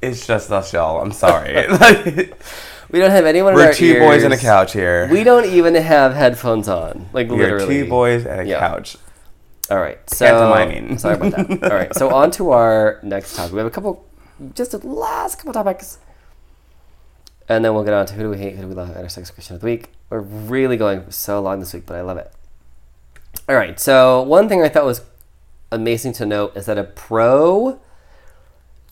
it's 0.01 0.25
just 0.27 0.51
us, 0.51 0.73
y'all. 0.73 1.01
I'm 1.01 1.11
sorry. 1.11 1.67
We 2.91 2.99
don't 2.99 3.09
have 3.11 3.25
anyone. 3.25 3.53
in 3.53 3.57
we're 3.57 3.73
two 3.73 3.99
boys 3.99 4.23
and 4.23 4.31
a 4.31 4.37
couch 4.37 4.71
here. 4.71 5.09
We 5.11 5.23
don't 5.23 5.45
even 5.45 5.73
have 5.73 6.13
headphones 6.13 6.69
on. 6.69 7.07
Like 7.13 7.29
We 7.29 7.37
are 7.43 7.53
literally, 7.53 7.83
two 7.83 7.89
boys 7.89 8.25
and 8.27 8.41
a 8.41 8.45
Yeah. 8.45 8.59
couch. 8.59 8.95
All 9.71 9.79
right. 9.79 9.97
So 10.09 10.25
Pantomiming. 10.25 10.99
sorry 10.99 11.15
about 11.15 11.31
that. 11.31 11.63
All 11.71 11.75
right. 11.77 11.93
So 11.95 12.13
on 12.13 12.29
to 12.31 12.51
our 12.51 12.99
next 13.01 13.35
topic. 13.35 13.53
We 13.53 13.57
have 13.57 13.67
a 13.67 13.71
couple, 13.71 14.05
just 14.53 14.71
the 14.71 14.85
last 14.85 15.37
couple 15.37 15.53
topics, 15.53 15.99
and 17.47 17.63
then 17.63 17.73
we'll 17.73 17.83
get 17.83 17.93
on 17.93 18.05
to 18.07 18.13
who 18.13 18.23
do 18.23 18.29
we 18.29 18.37
hate, 18.37 18.55
who 18.55 18.63
do 18.63 18.67
we 18.69 18.73
love, 18.73 18.89
and 18.89 18.97
our 18.97 19.09
sex 19.09 19.31
question 19.31 19.55
of 19.55 19.61
the 19.61 19.65
week. 19.65 19.89
We're 20.09 20.19
really 20.19 20.77
going 20.77 21.09
so 21.11 21.41
long 21.41 21.59
this 21.59 21.73
week, 21.73 21.85
but 21.85 21.95
I 21.95 22.01
love 22.01 22.17
it. 22.17 22.31
All 23.47 23.55
right. 23.55 23.79
So 23.79 24.21
one 24.21 24.49
thing 24.49 24.61
I 24.61 24.69
thought 24.69 24.85
was 24.85 25.01
amazing 25.71 26.13
to 26.13 26.25
note 26.25 26.55
is 26.55 26.65
that 26.65 26.77
a 26.77 26.83
pro 26.83 27.79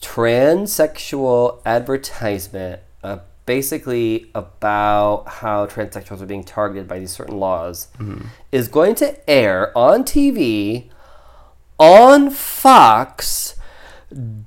transsexual 0.02 1.62
advertisement, 1.66 2.82
uh, 3.04 3.20
basically 3.46 4.30
about 4.36 5.26
how 5.28 5.66
transsexuals 5.66 6.22
are 6.22 6.26
being 6.26 6.44
targeted 6.44 6.88
by 6.88 7.00
these 7.00 7.12
certain 7.12 7.40
laws, 7.40 7.88
is 8.52 8.68
going 8.68 8.96
to 8.96 9.30
air 9.30 9.76
on 9.78 10.04
TV 10.04 10.90
on 11.80 12.30
Fox 12.30 13.56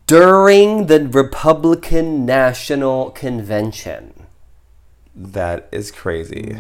during 0.07 0.87
the 0.87 1.07
Republican 1.09 2.25
National 2.27 3.11
Convention. 3.11 4.12
That 5.14 5.69
is 5.73 5.91
crazy. 5.91 6.53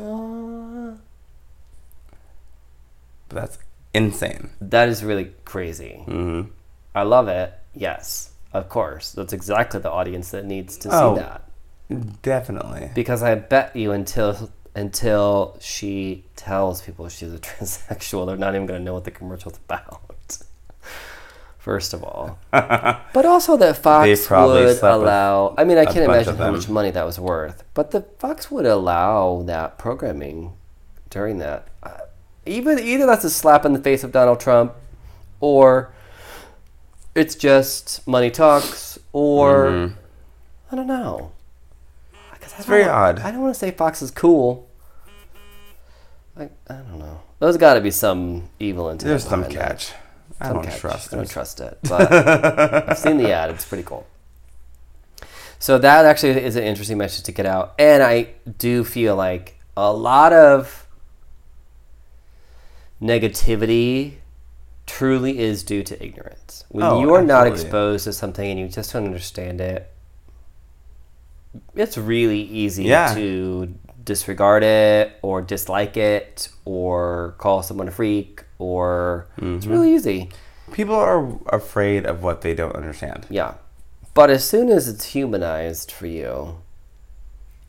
But 3.29 3.35
that's 3.41 3.59
insane. 3.93 4.49
That 4.59 4.89
is 4.89 5.03
really 5.03 5.31
crazy. 5.45 6.01
hmm 6.05 6.41
I 6.95 7.03
love 7.03 7.27
it. 7.27 7.53
Yes, 7.75 8.31
of 8.51 8.67
course. 8.69 9.11
That's 9.11 9.31
exactly 9.33 9.79
the 9.79 9.91
audience 9.91 10.31
that 10.31 10.45
needs 10.45 10.77
to 10.79 10.89
Oh. 10.91 11.15
see 11.15 11.21
that. 11.21 11.43
Definitely. 12.23 12.91
Because 12.95 13.21
I 13.23 13.35
bet 13.35 13.75
you 13.75 13.91
until 13.91 14.49
until 14.79 15.57
she 15.59 16.23
tells 16.35 16.81
people 16.81 17.07
she's 17.09 17.33
a 17.33 17.37
transsexual, 17.49 18.25
they're 18.25 18.37
not 18.37 18.55
even 18.55 18.65
going 18.65 18.79
to 18.79 18.83
know 18.83 18.93
what 18.93 19.03
the 19.03 19.11
commercial's 19.11 19.57
about. 19.57 20.01
First 21.57 21.93
of 21.93 22.03
all, 22.03 22.39
but 22.51 23.25
also 23.25 23.57
that 23.57 23.77
Fox 23.77 24.07
would 24.31 24.79
allow. 24.81 25.53
I 25.57 25.65
mean, 25.65 25.77
I 25.77 25.83
can't 25.85 26.05
imagine 26.05 26.37
how 26.37 26.51
much 26.51 26.69
money 26.69 26.89
that 26.91 27.05
was 27.05 27.19
worth, 27.19 27.63
but 27.73 27.91
the 27.91 28.01
Fox 28.17 28.49
would 28.49 28.65
allow 28.65 29.43
that 29.45 29.77
programming 29.77 30.53
during 31.09 31.37
that. 31.39 31.67
Uh, 31.83 31.97
even 32.45 32.79
either 32.79 33.05
that's 33.05 33.25
a 33.25 33.29
slap 33.29 33.65
in 33.65 33.73
the 33.73 33.79
face 33.79 34.05
of 34.05 34.13
Donald 34.13 34.39
Trump, 34.39 34.73
or 35.41 35.91
it's 37.13 37.35
just 37.35 38.07
money 38.07 38.31
talks, 38.31 38.97
or 39.11 39.65
Mhm. 39.65 39.93
I 40.71 40.75
don't 40.77 40.87
know. 40.87 41.31
It's 42.41 42.65
very 42.67 42.85
odd. 42.85 43.19
I 43.19 43.31
don't 43.31 43.41
want 43.41 43.53
to 43.53 43.59
say 43.59 43.71
Fox 43.71 44.01
is 44.01 44.11
cool. 44.11 44.67
Like 46.39 46.51
I 46.69 46.75
don't 46.75 46.97
know. 46.99 47.19
There's 47.39 47.57
got 47.57 47.73
to 47.75 47.81
be 47.81 47.91
some 47.91 48.49
evil 48.59 48.89
intent. 48.89 49.09
There's 49.09 49.25
some 49.25 49.41
that. 49.41 49.51
catch. 49.51 49.91
I 50.39 50.47
Some 50.47 50.55
don't 50.55 50.65
catch. 50.65 50.79
trust 50.79 51.13
I 51.13 51.15
don't 51.17 51.25
it. 51.25 51.29
trust 51.29 51.59
it. 51.59 51.77
But 51.83 52.11
I've 52.89 52.97
seen 52.97 53.17
the 53.17 53.31
ad. 53.33 53.49
It's 53.49 53.65
pretty 53.65 53.83
cool. 53.83 54.07
So 55.59 55.77
that 55.77 56.05
actually 56.05 56.41
is 56.41 56.55
an 56.55 56.63
interesting 56.63 56.97
message 56.97 57.25
to 57.25 57.33
get 57.33 57.45
out, 57.45 57.73
and 57.77 58.01
I 58.01 58.29
do 58.57 58.85
feel 58.85 59.17
like 59.17 59.59
a 59.75 59.91
lot 59.91 60.31
of 60.31 60.87
negativity 63.01 64.15
truly 64.85 65.39
is 65.39 65.63
due 65.63 65.83
to 65.83 66.01
ignorance. 66.03 66.63
When 66.69 66.83
Oh, 66.85 67.01
you 67.01 67.13
are 67.13 67.21
not 67.23 67.47
exposed 67.47 68.05
to 68.05 68.13
something 68.13 68.49
and 68.49 68.59
you 68.59 68.67
just 68.67 68.93
don't 68.93 69.05
understand 69.05 69.61
it, 69.61 69.91
it's 71.75 71.97
really 71.97 72.41
easy 72.41 72.83
Yeah. 72.85 73.13
to 73.13 73.73
disregard 74.03 74.63
it 74.63 75.17
or 75.21 75.41
dislike 75.41 75.97
it 75.97 76.49
or 76.65 77.35
call 77.37 77.61
someone 77.63 77.87
a 77.87 77.91
freak 77.91 78.43
or 78.57 79.27
it's 79.37 79.43
Mm-hmm. 79.65 79.71
really 79.71 79.93
easy. 79.95 80.29
People 80.71 80.95
are 80.95 81.37
afraid 81.47 82.05
of 82.05 82.21
what 82.23 82.41
they 82.41 82.53
don't 82.53 82.75
understand. 82.75 83.25
Yeah. 83.29 83.55
But 84.13 84.29
as 84.29 84.47
soon 84.47 84.69
as 84.69 84.87
it's 84.87 85.05
humanized 85.05 85.91
for 85.91 86.07
you, 86.07 86.59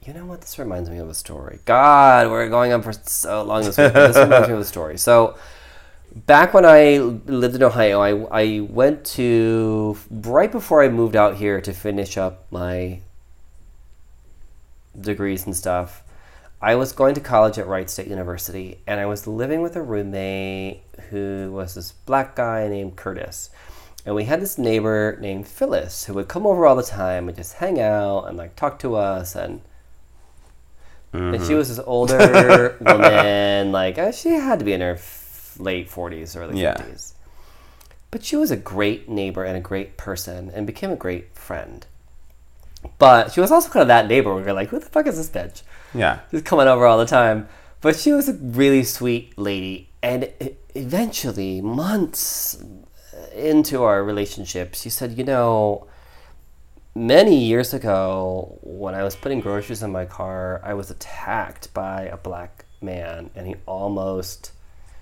you 0.04 0.14
know 0.14 0.24
what? 0.26 0.40
This 0.40 0.58
reminds 0.58 0.88
me 0.90 0.98
of 0.98 1.08
a 1.08 1.14
story. 1.14 1.60
God, 1.64 2.30
we're 2.30 2.48
going 2.48 2.72
on 2.72 2.82
for 2.82 2.92
so 2.92 3.42
long 3.42 3.64
this 3.64 3.76
week. 3.78 3.92
this 3.92 4.16
reminds 4.16 4.48
me 4.48 4.54
of 4.54 4.60
a 4.60 4.64
story. 4.64 4.96
So, 4.98 5.36
back 6.26 6.52
when 6.54 6.64
I 6.64 6.96
lived 6.98 7.54
in 7.54 7.62
Ohio, 7.62 8.00
I, 8.00 8.44
I 8.44 8.60
went 8.60 9.04
to, 9.16 9.96
right 10.10 10.50
before 10.50 10.82
I 10.82 10.88
moved 10.88 11.16
out 11.16 11.36
here 11.36 11.60
to 11.60 11.72
finish 11.72 12.16
up 12.16 12.46
my 12.50 13.00
degrees 14.98 15.46
and 15.46 15.54
stuff, 15.56 16.02
I 16.62 16.74
was 16.74 16.92
going 16.92 17.14
to 17.14 17.20
college 17.20 17.58
at 17.58 17.66
Wright 17.66 17.88
State 17.88 18.08
University, 18.08 18.78
and 18.86 19.00
I 19.00 19.06
was 19.06 19.26
living 19.26 19.62
with 19.62 19.76
a 19.76 19.82
roommate 19.82 20.82
who 21.10 21.50
was 21.52 21.74
this 21.74 21.92
black 21.92 22.36
guy 22.36 22.68
named 22.68 22.96
Curtis. 22.96 23.48
And 24.04 24.14
we 24.14 24.24
had 24.24 24.40
this 24.40 24.58
neighbor 24.58 25.16
named 25.20 25.46
Phyllis 25.48 26.04
who 26.04 26.14
would 26.14 26.28
come 26.28 26.46
over 26.46 26.66
all 26.66 26.76
the 26.76 26.82
time 26.82 27.28
and 27.28 27.36
just 27.36 27.54
hang 27.54 27.80
out 27.80 28.24
and 28.24 28.36
like 28.36 28.56
talk 28.56 28.78
to 28.80 28.94
us. 28.96 29.34
And, 29.34 29.60
and 31.12 31.42
she 31.44 31.54
was 31.54 31.68
this 31.74 31.84
older 31.86 32.76
woman, 32.80 33.72
like 33.72 33.98
uh, 33.98 34.12
she 34.12 34.30
had 34.30 34.58
to 34.58 34.64
be 34.64 34.72
in 34.74 34.80
her 34.82 34.92
f- 34.94 35.56
late 35.58 35.90
40s, 35.90 36.36
or 36.36 36.42
early 36.42 36.60
Yeah. 36.60 36.74
50s. 36.76 37.12
But 38.10 38.24
she 38.24 38.36
was 38.36 38.50
a 38.50 38.56
great 38.56 39.08
neighbor 39.08 39.44
and 39.44 39.56
a 39.56 39.60
great 39.60 39.96
person 39.96 40.50
and 40.54 40.66
became 40.66 40.90
a 40.90 40.96
great 40.96 41.34
friend. 41.36 41.86
But 42.98 43.32
she 43.32 43.40
was 43.40 43.50
also 43.50 43.68
kind 43.70 43.82
of 43.82 43.88
that 43.88 44.08
neighbor 44.08 44.34
where 44.34 44.44
you're 44.44 44.52
like, 44.52 44.68
who 44.68 44.78
the 44.78 44.86
fuck 44.86 45.06
is 45.06 45.16
this 45.16 45.28
bitch? 45.30 45.62
Yeah. 45.94 46.20
She's 46.30 46.42
coming 46.42 46.68
over 46.68 46.86
all 46.86 46.98
the 46.98 47.06
time. 47.06 47.48
But 47.80 47.96
she 47.96 48.12
was 48.12 48.28
a 48.28 48.34
really 48.34 48.84
sweet 48.84 49.38
lady. 49.38 49.88
And 50.02 50.30
eventually, 50.74 51.60
months 51.60 52.62
into 53.34 53.82
our 53.84 54.02
relationship, 54.04 54.74
she 54.74 54.90
said, 54.90 55.16
You 55.18 55.24
know, 55.24 55.86
many 56.94 57.36
years 57.36 57.72
ago, 57.74 58.58
when 58.62 58.94
I 58.94 59.02
was 59.02 59.16
putting 59.16 59.40
groceries 59.40 59.82
in 59.82 59.92
my 59.92 60.04
car, 60.04 60.60
I 60.64 60.74
was 60.74 60.90
attacked 60.90 61.72
by 61.74 62.02
a 62.02 62.16
black 62.16 62.64
man, 62.80 63.30
and 63.34 63.46
he 63.46 63.56
almost. 63.66 64.52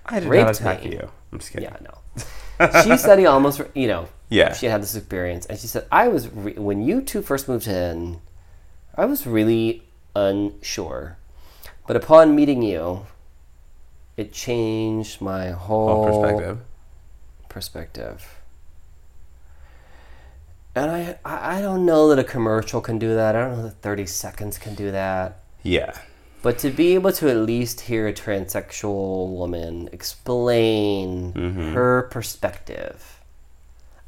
I 0.05 0.19
did 0.19 0.29
Raped 0.29 0.45
not 0.45 0.55
attack 0.59 0.83
me. 0.85 0.91
you. 0.93 1.09
I'm 1.31 1.39
just 1.39 1.51
kidding. 1.51 1.69
Yeah, 1.69 1.77
no. 1.81 2.81
she 2.83 2.97
said 2.97 3.19
he 3.19 3.25
almost, 3.25 3.61
you 3.75 3.87
know, 3.87 4.07
Yeah. 4.29 4.53
she 4.53 4.65
had 4.65 4.81
this 4.81 4.95
experience, 4.95 5.45
and 5.45 5.59
she 5.59 5.67
said, 5.67 5.85
I 5.91 6.07
was, 6.07 6.27
re- 6.29 6.53
when 6.53 6.81
you 6.81 7.01
two 7.01 7.21
first 7.21 7.47
moved 7.47 7.67
in, 7.67 8.19
I 8.95 9.05
was 9.05 9.27
really 9.27 9.83
unsure. 10.15 11.17
But 11.87 11.95
upon 11.95 12.35
meeting 12.35 12.61
you, 12.61 13.05
it 14.17 14.31
changed 14.33 15.21
my 15.21 15.49
Whole 15.51 15.87
whole 16.05 16.21
perspective. 16.23 16.59
perspective. 17.49 18.35
And 20.75 20.91
I, 20.91 21.17
I 21.25 21.61
don't 21.61 21.85
know 21.85 22.09
that 22.09 22.19
a 22.19 22.23
commercial 22.23 22.79
can 22.79 22.99
do 22.99 23.15
that. 23.15 23.35
I 23.35 23.41
don't 23.41 23.57
know 23.57 23.63
that 23.63 23.81
30 23.81 24.05
seconds 24.05 24.57
can 24.57 24.75
do 24.75 24.91
that. 24.91 25.39
Yeah. 25.63 25.97
But 26.41 26.57
to 26.59 26.69
be 26.69 26.93
able 26.95 27.11
to 27.13 27.29
at 27.29 27.35
least 27.37 27.81
hear 27.81 28.07
a 28.07 28.13
transsexual 28.13 29.29
woman 29.29 29.89
explain 29.91 31.33
Mm-hmm. 31.33 31.73
her 31.73 32.03
perspective, 32.03 33.19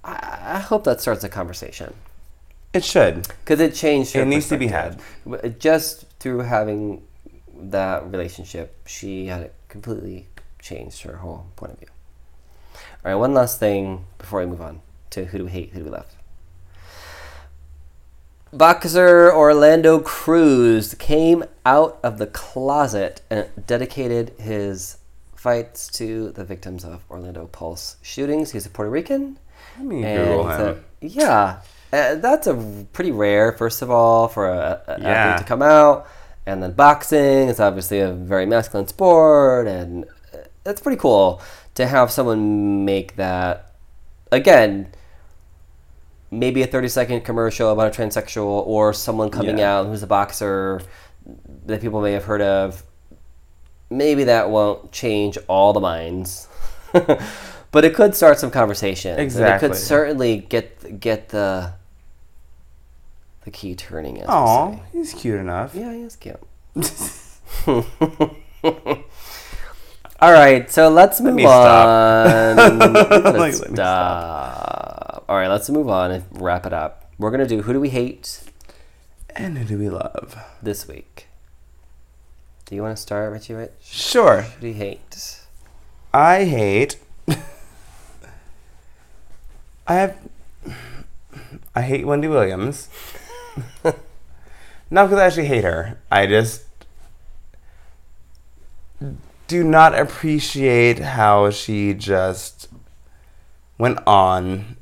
I, 0.03 0.38
I 0.56 0.60
hope 0.60 0.84
that 0.86 1.02
starts 1.02 1.23
a 1.23 1.30
conversation. 1.30 1.94
It 2.73 2.84
should. 2.85 3.27
Because 3.43 3.60
it 3.60 3.73
changed 3.76 4.14
her 4.14 4.22
It 4.22 4.27
needs 4.27 4.48
to 4.49 4.57
be 4.57 4.68
had. 4.68 4.99
Uh, 5.30 5.49
just 5.49 6.06
through 6.19 6.39
having 6.39 7.03
that 7.53 8.10
relationship, 8.10 8.76
she 8.88 9.27
had 9.27 9.41
it 9.41 9.53
completely 9.68 10.27
changed 10.61 11.02
her 11.03 11.18
whole 11.18 11.48
point 11.56 11.73
of 11.73 11.80
view. 11.80 11.88
All 12.73 13.11
right, 13.11 13.15
one 13.15 13.34
last 13.34 13.60
thing 13.60 14.06
before 14.18 14.39
we 14.41 14.45
move 14.45 14.61
on 14.61 14.81
to 15.11 15.26
who 15.26 15.39
do 15.39 15.45
we 15.45 15.52
hate, 15.52 15.72
who 15.72 15.80
do 15.80 15.85
we 15.85 15.91
love. 15.91 16.06
Boxer 18.53 19.34
Orlando 19.34 19.99
Cruz 19.99 20.93
came 20.95 21.45
out 21.65 21.99
of 22.03 22.18
the 22.18 22.27
closet 22.27 23.22
and 23.30 23.48
dedicated 23.65 24.34
his 24.38 24.98
fights 25.35 25.88
to 25.89 26.31
the 26.31 26.43
victims 26.43 26.84
of 26.84 27.03
Orlando 27.10 27.48
Pulse 27.48 27.95
shootings. 28.02 28.52
He's 28.52 28.65
a 28.65 28.69
Puerto 28.69 28.91
Rican. 28.91 29.39
Let 29.77 29.85
me 29.88 30.03
And 30.03 30.27
Google 30.27 30.49
him. 30.49 30.84
a- 31.02 31.06
yeah, 31.06 31.61
uh, 31.93 32.15
that's 32.15 32.47
a 32.47 32.85
pretty 32.93 33.11
rare. 33.11 33.51
First 33.51 33.81
of 33.81 33.89
all, 33.91 34.27
for 34.27 34.47
a, 34.49 34.81
a 34.88 35.01
Yeah. 35.01 35.07
athlete 35.09 35.45
to 35.45 35.47
come 35.47 35.61
out, 35.61 36.07
and 36.45 36.61
then 36.63 36.72
boxing 36.73 37.49
is 37.49 37.59
obviously 37.59 37.99
a 37.99 38.11
very 38.11 38.45
masculine 38.45 38.88
sport, 38.88 39.68
and 39.68 40.05
uh, 40.34 40.38
it's 40.65 40.81
pretty 40.81 40.97
cool 40.99 41.41
to 41.76 41.85
have 41.88 42.11
someone 42.11 42.85
make 42.85 43.15
that. 43.18 43.73
Again, 44.31 44.88
maybe 46.30 46.61
a 46.63 46.68
thirty 46.68 46.88
second 46.88 47.22
commercial 47.22 47.69
about 47.72 47.95
a 47.97 48.01
transsexual 48.01 48.65
or 48.65 48.93
someone 48.93 49.30
coming 49.30 49.57
Yeah. 49.57 49.77
out 49.80 49.88
who's 49.88 50.03
a 50.03 50.07
boxer 50.07 50.81
that 51.65 51.81
people 51.81 52.01
may 52.01 52.13
have 52.13 52.23
heard 52.26 52.41
of. 52.41 52.84
Maybe 53.89 54.23
that 54.23 54.49
won't 54.49 54.91
change 54.93 55.38
all 55.47 55.73
the 55.73 55.81
minds. 55.81 56.47
But 57.73 57.85
it 57.85 57.95
could 57.95 58.13
start 58.15 58.38
some 58.38 58.51
conversation. 58.51 59.18
And 59.18 59.31
it 59.34 59.59
could 59.61 59.76
certainly 59.76 60.39
get 60.39 60.99
get 60.99 61.30
the 61.30 61.72
the 63.43 63.51
key 63.51 63.76
turning. 63.76 64.19
As 64.22 64.26
Oh, 64.30 64.80
he's 64.91 65.13
cute 65.13 65.39
enough. 65.39 65.73
yeah, 65.76 65.93
he 65.93 66.01
is 66.01 66.15
cute. 66.15 66.39
All 70.19 70.31
right, 70.31 70.69
so 70.69 70.89
let's 70.89 71.19
move 71.19 71.34
me 71.34 71.45
on. 71.45 72.55
stop. 72.57 73.23
Like, 73.23 73.59
let 73.59 73.69
me 73.72 73.76
stop. 73.76 75.26
All 75.27 75.35
right, 75.35 75.47
let's 75.47 75.68
move 75.69 75.89
on 75.89 76.11
and 76.11 76.23
wrap 76.41 76.65
it 76.68 76.73
up. 76.73 77.11
We're 77.18 77.31
gonna 77.31 77.47
do 77.47 77.63
who 77.63 77.73
do 77.73 77.80
we 77.80 77.89
hate 77.89 78.41
And 79.35 79.57
who 79.57 79.65
do 79.65 79.77
we 79.80 79.89
love? 79.89 80.38
this 80.61 80.88
week. 80.88 81.27
Do 82.65 82.76
you 82.76 82.84
want 82.84 82.95
to 82.95 83.01
start, 83.01 83.31
Richie 83.31 83.53
Rich? 83.53 83.72
Sure. 83.81 84.41
Who 84.43 84.61
do 84.61 84.68
you 84.68 84.73
hate? 84.76 85.39
I 86.13 86.43
hate. 86.45 86.97
I 89.88 89.93
have. 89.95 90.18
I 91.76 91.81
hate 91.81 92.05
Wendy 92.05 92.27
Williams. 92.27 92.88
Not 94.90 95.06
because 95.06 95.19
I 95.19 95.26
actually 95.26 95.48
hate 95.48 95.64
her. 95.64 95.98
I 96.11 96.26
just 96.28 96.64
do 99.48 99.64
not 99.64 99.98
appreciate 99.98 100.99
how 100.99 101.49
she 101.49 101.94
just 101.94 102.68
went 103.78 103.99
on 104.06 104.78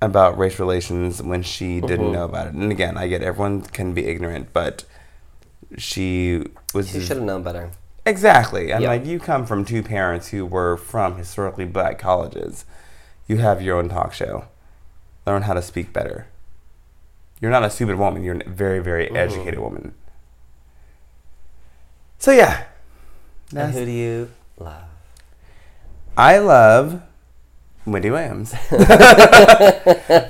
about 0.00 0.38
race 0.38 0.58
relations 0.58 1.22
when 1.22 1.42
she 1.42 1.80
didn't 1.80 2.06
Mhm. 2.06 2.12
know 2.12 2.24
about 2.24 2.46
it. 2.48 2.54
And 2.54 2.70
again, 2.72 2.96
I 2.96 3.06
get 3.08 3.22
everyone 3.22 3.62
can 3.62 3.92
be 3.92 4.06
ignorant, 4.06 4.52
but 4.52 4.84
she 5.76 6.44
was 6.72 6.90
She 6.90 7.00
should 7.00 7.18
have 7.18 7.26
known 7.26 7.42
better. 7.42 7.70
Exactly. 8.06 8.70
And 8.72 8.82
Yeah. 8.82 8.88
like 8.90 9.04
you 9.04 9.18
come 9.20 9.44
from 9.44 9.64
two 9.64 9.82
parents 9.82 10.28
who 10.28 10.46
were 10.46 10.76
from 10.76 11.16
historically 11.18 11.66
black 11.66 11.98
colleges. 11.98 12.64
You 13.26 13.38
have 13.38 13.60
your 13.60 13.76
own 13.76 13.88
talk 13.90 14.12
show. 14.14 14.44
Learn 15.26 15.42
how 15.42 15.52
to 15.52 15.62
speak 15.62 15.92
better. 15.92 16.26
You're 17.40 17.50
not 17.50 17.64
a 17.64 17.70
stupid 17.70 17.96
woman. 17.96 18.22
You're 18.22 18.36
a 18.36 18.48
very, 18.48 18.80
very 18.80 19.06
Mm-hmm. 19.06 19.16
educated 19.16 19.58
woman. 19.58 19.94
So 22.18 22.32
yeah. 22.32 22.64
And 23.56 23.72
who 23.72 23.84
do 23.84 23.90
you 23.90 24.30
love? 24.58 24.84
I 26.16 26.38
love 26.38 27.02
Wendy 27.86 28.10
Williams 28.10 28.54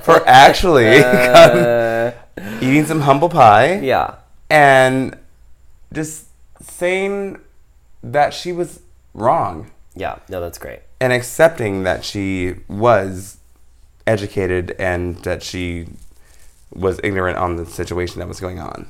for 0.03 0.23
actually 0.27 1.03
Uh, 1.03 2.11
eating 2.61 2.85
some 2.85 3.01
humble 3.01 3.29
pie 3.29 3.79
yeah. 3.79 4.15
and 4.49 5.17
just 5.91 6.27
saying 6.61 7.39
that 8.03 8.33
she 8.33 8.51
was 8.53 8.79
wrong. 9.13 9.69
Yeah. 9.95 10.19
No, 10.29 10.39
that's 10.39 10.57
great. 10.57 10.79
and 11.01 11.11
accepting 11.11 11.83
that 11.83 12.05
she 12.05 12.55
was 12.69 13.37
educated 14.07 14.71
and 14.79 15.17
that 15.23 15.43
she 15.43 15.87
was 16.73 16.99
ignorant 17.03 17.37
on 17.37 17.55
the 17.57 17.65
situation 17.65 18.19
that 18.19 18.27
was 18.27 18.39
going 18.39 18.59
on. 18.59 18.87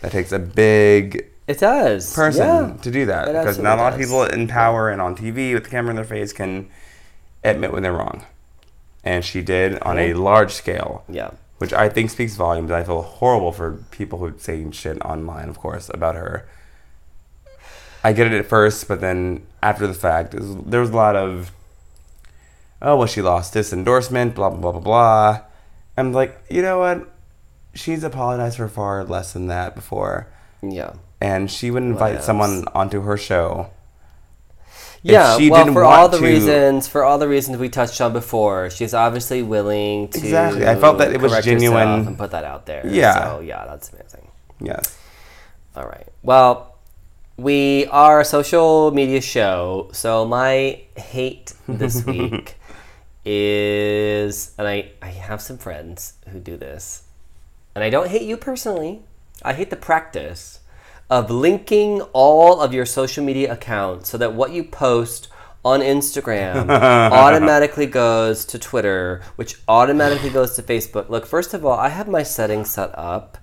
That 0.00 0.12
takes 0.12 0.32
a 0.32 0.38
big 0.38 1.26
It 1.46 1.58
does. 1.58 2.12
person 2.14 2.46
Yeah. 2.46 2.76
to 2.82 2.90
do 2.90 3.06
that 3.06 3.28
It 3.28 3.32
because 3.32 3.58
not 3.58 3.78
a 3.78 3.82
lot 3.82 3.92
of 3.92 3.98
people 3.98 4.24
in 4.24 4.48
power 4.48 4.88
and 4.88 5.00
on 5.00 5.16
TV 5.16 5.54
with 5.54 5.64
the 5.64 5.70
camera 5.70 5.90
in 5.90 5.96
their 5.96 6.04
face 6.04 6.32
can 6.32 6.68
admit 7.44 7.72
when 7.72 7.82
they're 7.82 7.92
wrong. 7.92 8.24
And 9.04 9.24
she 9.24 9.42
did 9.42 9.78
on 9.80 9.98
a 9.98 10.14
large 10.14 10.52
scale, 10.52 11.02
Yeah. 11.08 11.30
which 11.58 11.72
I 11.72 11.88
think 11.88 12.10
speaks 12.10 12.34
volumes. 12.36 12.70
I 12.70 12.84
feel 12.84 13.02
horrible 13.02 13.50
for 13.52 13.78
people 13.90 14.18
who 14.20 14.32
say 14.38 14.64
shit 14.70 15.00
online, 15.04 15.48
of 15.48 15.58
course, 15.58 15.90
about 15.92 16.14
her. 16.14 16.46
I 18.04 18.12
get 18.12 18.26
it 18.26 18.32
at 18.32 18.46
first, 18.46 18.88
but 18.88 19.00
then 19.00 19.42
after 19.62 19.86
the 19.86 19.94
fact, 19.94 20.34
there 20.38 20.80
was 20.80 20.90
a 20.90 20.96
lot 20.96 21.14
of, 21.16 21.52
oh, 22.80 22.96
well, 22.96 23.06
she 23.06 23.22
lost 23.22 23.52
this 23.54 23.72
endorsement, 23.72 24.34
blah, 24.34 24.50
blah, 24.50 24.58
blah, 24.58 24.72
blah, 24.72 24.80
blah. 24.80 25.40
I'm 25.96 26.12
like, 26.12 26.40
you 26.50 26.62
know 26.62 26.78
what? 26.78 27.08
She's 27.74 28.02
apologized 28.04 28.56
for 28.56 28.68
far 28.68 29.04
less 29.04 29.32
than 29.32 29.46
that 29.48 29.74
before. 29.74 30.28
Yeah. 30.62 30.94
And 31.20 31.50
she 31.50 31.70
would 31.70 31.82
invite 31.82 32.22
someone 32.22 32.64
onto 32.74 33.00
her 33.02 33.16
show. 33.16 33.70
Yeah, 35.04 35.36
she 35.36 35.50
well, 35.50 35.64
didn't 35.64 35.74
for 35.74 35.82
all 35.84 36.08
the 36.08 36.18
to- 36.18 36.24
reasons, 36.24 36.86
for 36.86 37.02
all 37.02 37.18
the 37.18 37.26
reasons 37.28 37.58
we 37.58 37.68
touched 37.68 38.00
on 38.00 38.12
before, 38.12 38.70
she's 38.70 38.94
obviously 38.94 39.42
willing 39.42 40.08
to 40.08 40.18
Exactly. 40.18 40.66
I 40.66 40.76
felt 40.76 40.98
that 40.98 41.12
it 41.12 41.20
was 41.20 41.44
genuine. 41.44 42.06
and 42.06 42.16
put 42.18 42.30
that 42.30 42.44
out 42.44 42.66
there. 42.66 42.86
Yeah. 42.86 43.24
So 43.24 43.40
yeah, 43.40 43.64
that's 43.66 43.92
amazing. 43.92 44.28
Yes. 44.60 44.96
All 45.74 45.86
right. 45.86 46.06
Well, 46.22 46.76
we 47.36 47.86
are 47.86 48.20
a 48.20 48.24
social 48.24 48.92
media 48.92 49.20
show, 49.20 49.88
so 49.92 50.24
my 50.24 50.82
hate 50.96 51.52
this 51.66 52.04
week 52.06 52.56
is, 53.24 54.54
and 54.58 54.66
I, 54.66 54.92
I 55.00 55.08
have 55.08 55.40
some 55.40 55.58
friends 55.58 56.14
who 56.28 56.38
do 56.38 56.56
this, 56.56 57.04
and 57.74 57.84
I 57.84 57.90
don't 57.90 58.08
hate 58.08 58.22
you 58.22 58.36
personally. 58.36 59.02
I 59.42 59.54
hate 59.54 59.70
the 59.70 59.76
practice 59.76 60.60
of 61.10 61.30
linking 61.30 62.00
all 62.12 62.60
of 62.60 62.72
your 62.72 62.86
social 62.86 63.24
media 63.24 63.52
accounts 63.52 64.08
so 64.08 64.18
that 64.18 64.34
what 64.34 64.52
you 64.52 64.64
post 64.64 65.28
on 65.64 65.80
Instagram 65.80 66.68
automatically 67.12 67.86
goes 67.86 68.44
to 68.46 68.58
Twitter, 68.58 69.22
which 69.36 69.60
automatically 69.68 70.30
goes 70.30 70.54
to 70.56 70.62
Facebook. 70.62 71.08
Look, 71.08 71.26
first 71.26 71.54
of 71.54 71.64
all, 71.64 71.78
I 71.78 71.88
have 71.88 72.08
my 72.08 72.22
settings 72.22 72.70
set 72.70 72.96
up 72.98 73.38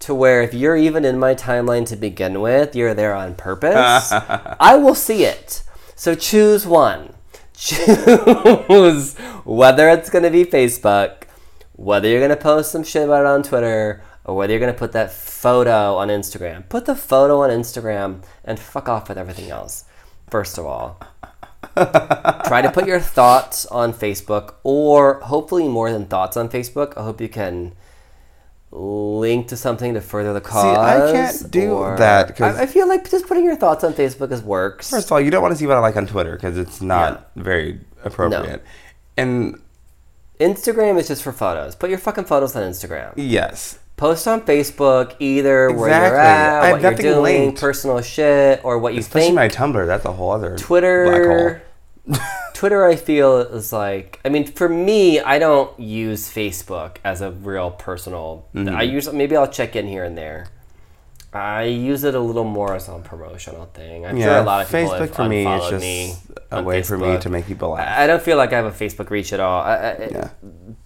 to 0.00 0.14
where 0.14 0.42
if 0.42 0.54
you're 0.54 0.76
even 0.76 1.04
in 1.04 1.18
my 1.18 1.34
timeline 1.34 1.86
to 1.86 1.96
begin 1.96 2.40
with, 2.40 2.74
you're 2.74 2.94
there 2.94 3.14
on 3.14 3.34
purpose. 3.34 4.10
I 4.12 4.76
will 4.76 4.94
see 4.94 5.24
it. 5.24 5.62
So 5.94 6.14
choose 6.14 6.66
one. 6.66 7.14
Choose 7.60 9.18
whether 9.44 9.90
it's 9.90 10.08
going 10.08 10.24
to 10.24 10.30
be 10.30 10.46
Facebook, 10.46 11.24
whether 11.72 12.08
you're 12.08 12.18
going 12.18 12.30
to 12.30 12.36
post 12.36 12.72
some 12.72 12.82
shit 12.82 13.04
about 13.04 13.20
it 13.20 13.26
on 13.26 13.42
Twitter, 13.42 14.02
or 14.24 14.34
whether 14.34 14.50
you're 14.50 14.60
going 14.60 14.72
to 14.72 14.78
put 14.78 14.92
that 14.92 15.12
photo 15.12 15.94
on 15.96 16.08
Instagram. 16.08 16.66
Put 16.70 16.86
the 16.86 16.94
photo 16.94 17.42
on 17.42 17.50
Instagram 17.50 18.22
and 18.46 18.58
fuck 18.58 18.88
off 18.88 19.10
with 19.10 19.18
everything 19.18 19.50
else. 19.50 19.84
First 20.30 20.56
of 20.56 20.64
all, 20.64 21.02
try 22.46 22.62
to 22.62 22.70
put 22.72 22.86
your 22.86 22.98
thoughts 22.98 23.66
on 23.66 23.92
Facebook, 23.92 24.54
or 24.62 25.20
hopefully 25.20 25.68
more 25.68 25.92
than 25.92 26.06
thoughts 26.06 26.38
on 26.38 26.48
Facebook. 26.48 26.96
I 26.96 27.04
hope 27.04 27.20
you 27.20 27.28
can 27.28 27.74
link 28.72 29.48
to 29.48 29.56
something 29.56 29.94
to 29.94 30.00
further 30.00 30.32
the 30.32 30.40
cause. 30.40 30.76
I 30.78 31.10
can't 31.12 31.50
do 31.50 31.72
or- 31.72 31.96
that 31.96 32.36
'cause- 32.36 32.56
I, 32.56 32.62
I 32.62 32.66
feel 32.66 32.86
like 32.88 33.08
just 33.10 33.26
putting 33.26 33.44
your 33.44 33.56
thoughts 33.56 33.82
on 33.84 33.92
Facebook 33.94 34.30
is 34.30 34.42
works. 34.42 34.90
First 34.90 35.06
of 35.08 35.12
all, 35.12 35.20
you 35.20 35.30
don't 35.30 35.42
want 35.42 35.52
to 35.52 35.58
see 35.58 35.66
what 35.66 35.76
I 35.76 35.80
like 35.80 35.96
on 35.96 36.06
Twitter 36.06 36.32
because 36.36 36.56
it's 36.56 36.80
not 36.80 37.30
very 37.36 37.80
appropriate. 38.04 38.62
And 39.16 39.60
Instagram 40.38 40.98
is 40.98 41.08
just 41.08 41.22
for 41.22 41.32
photos. 41.32 41.74
Put 41.74 41.90
your 41.90 41.98
fucking 41.98 42.24
photos 42.24 42.54
on 42.56 42.62
Instagram. 42.62 43.12
yes, 43.16 43.78
Post 43.96 44.26
on 44.26 44.40
Facebook 44.42 45.14
either 45.18 45.70
where 45.72 45.88
you're 45.90 46.06
Exactly. 46.06 46.18
I 46.20 46.22
at, 46.24 46.62
have 46.62 46.72
what 46.94 47.02
you're 47.02 47.12
doing, 47.14 47.22
linked. 47.42 47.60
personal 47.60 48.00
shit, 48.00 48.64
or 48.64 48.78
what 48.78 48.94
you 48.94 49.00
Especially 49.00 49.26
think. 49.26 49.34
my 49.34 49.48
Tumblr. 49.48 49.86
That's 49.86 50.06
a 50.06 50.12
whole 50.12 50.30
other 50.30 50.56
Twitter. 50.56 51.60
black 52.06 52.16
hole. 52.16 52.20
Twitter, 52.60 52.84
I 52.84 52.94
feel 52.96 53.38
is 53.38 53.72
like. 53.72 54.20
I 54.22 54.28
mean, 54.28 54.44
for 54.44 54.68
me, 54.68 55.18
I 55.18 55.38
don't 55.38 55.70
use 55.80 56.28
Facebook 56.30 56.96
as 57.02 57.22
a 57.22 57.30
real 57.30 57.70
personal. 57.70 58.46
Mm-hmm. 58.54 58.76
I 58.76 58.82
use 58.82 59.10
maybe 59.10 59.34
I'll 59.34 59.48
check 59.48 59.76
in 59.76 59.86
here 59.88 60.04
and 60.04 60.16
there. 60.18 60.48
I 61.32 61.62
use 61.62 62.04
it 62.04 62.14
a 62.14 62.20
little 62.20 62.44
more 62.44 62.74
as 62.74 62.86
a 62.88 62.98
promotional 62.98 63.64
thing. 63.72 64.04
I'm 64.04 64.16
sure 64.18 64.26
Yeah, 64.26 64.42
a 64.42 64.44
lot 64.44 64.60
of 64.66 64.70
people 64.70 64.90
Facebook 64.90 64.98
have 64.98 65.14
for 65.14 65.28
me 65.28 65.46
is 65.46 65.70
just 65.70 65.82
me 65.82 66.14
a 66.50 66.62
way 66.62 66.82
for 66.82 66.98
me 66.98 67.16
to 67.18 67.30
make 67.30 67.46
people 67.46 67.70
laugh. 67.70 67.98
I 67.98 68.06
don't 68.06 68.22
feel 68.22 68.36
like 68.36 68.52
I 68.52 68.56
have 68.56 68.66
a 68.66 68.72
Facebook 68.84 69.08
reach 69.08 69.32
at 69.32 69.40
all. 69.40 69.62
I, 69.62 69.74
I, 69.74 70.08
Yeah. 70.10 70.30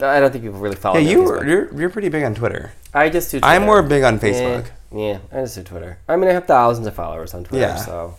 I 0.00 0.20
don't 0.20 0.30
think 0.30 0.44
people 0.44 0.60
really 0.60 0.76
follow 0.76 0.98
Yeah, 0.98 1.06
me. 1.06 1.10
you 1.10 1.22
were, 1.24 1.44
you're 1.44 1.74
you're 1.80 1.90
pretty 1.90 2.08
big 2.10 2.22
on 2.22 2.36
Twitter. 2.36 2.72
I 2.92 3.08
just 3.08 3.32
do. 3.32 3.40
Twitter. 3.40 3.52
I'm 3.52 3.64
more 3.64 3.82
big 3.82 4.04
on 4.04 4.14
Yeah, 4.14 4.20
Facebook. 4.20 4.66
Yeah, 4.94 5.18
I 5.32 5.40
just 5.42 5.56
do 5.56 5.62
Twitter. 5.64 5.98
I 6.06 6.14
mean, 6.16 6.28
I 6.30 6.34
have 6.34 6.46
thousands 6.46 6.86
of 6.86 6.94
followers 6.94 7.34
on 7.34 7.42
Twitter, 7.42 7.66
Yeah. 7.66 7.76
so 7.76 8.14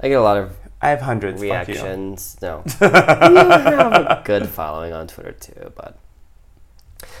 I 0.00 0.08
get 0.08 0.18
a 0.18 0.22
lot 0.22 0.38
of 0.38 0.56
I 0.80 0.90
have 0.90 1.00
hundreds. 1.00 1.40
Reactions. 1.40 2.36
No, 2.42 2.62
you 2.80 2.88
have 2.88 3.92
a 3.92 4.22
good 4.24 4.48
following 4.48 4.92
on 4.92 5.06
Twitter 5.06 5.32
too, 5.32 5.72
but 5.74 5.98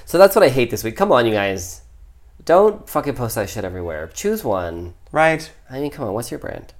so 0.04 0.18
that's 0.18 0.36
what 0.36 0.44
I 0.44 0.48
hate 0.48 0.70
this 0.70 0.84
week. 0.84 0.96
Come 0.96 1.10
on, 1.10 1.26
you 1.26 1.32
guys, 1.32 1.82
don't 2.44 2.88
fucking 2.88 3.14
post 3.14 3.34
that 3.34 3.48
shit 3.48 3.64
everywhere. 3.64 4.08
Choose 4.08 4.44
one. 4.44 4.94
Right. 5.10 5.50
I 5.70 5.80
mean, 5.80 5.90
come 5.90 6.06
on, 6.06 6.14
what's 6.14 6.30
your 6.30 6.38
brand? 6.38 6.74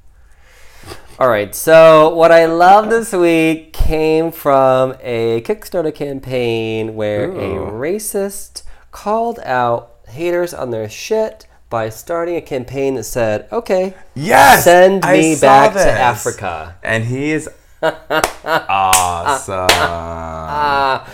All 1.18 1.28
right, 1.28 1.54
so 1.54 2.14
what 2.14 2.30
I 2.30 2.44
love 2.44 2.90
this 2.90 3.12
week 3.12 3.72
came 3.72 4.30
from 4.30 4.94
a 5.00 5.40
Kickstarter 5.40 5.94
campaign 5.94 6.94
where 6.94 7.32
a 7.32 7.70
racist 7.72 8.62
called 8.92 9.40
out 9.40 9.94
haters 10.08 10.52
on 10.52 10.70
their 10.70 10.88
shit 10.90 11.45
by 11.68 11.88
starting 11.88 12.36
a 12.36 12.40
campaign 12.40 12.94
that 12.94 13.04
said, 13.04 13.48
okay, 13.52 13.94
Yes. 14.14 14.64
send 14.64 15.04
me 15.04 15.36
back 15.40 15.72
to. 15.74 15.90
Africa. 15.90 16.76
And 16.82 17.04
he 17.04 17.32
is 17.32 17.48
awesome. 17.82 19.68
Ah, 19.70 21.08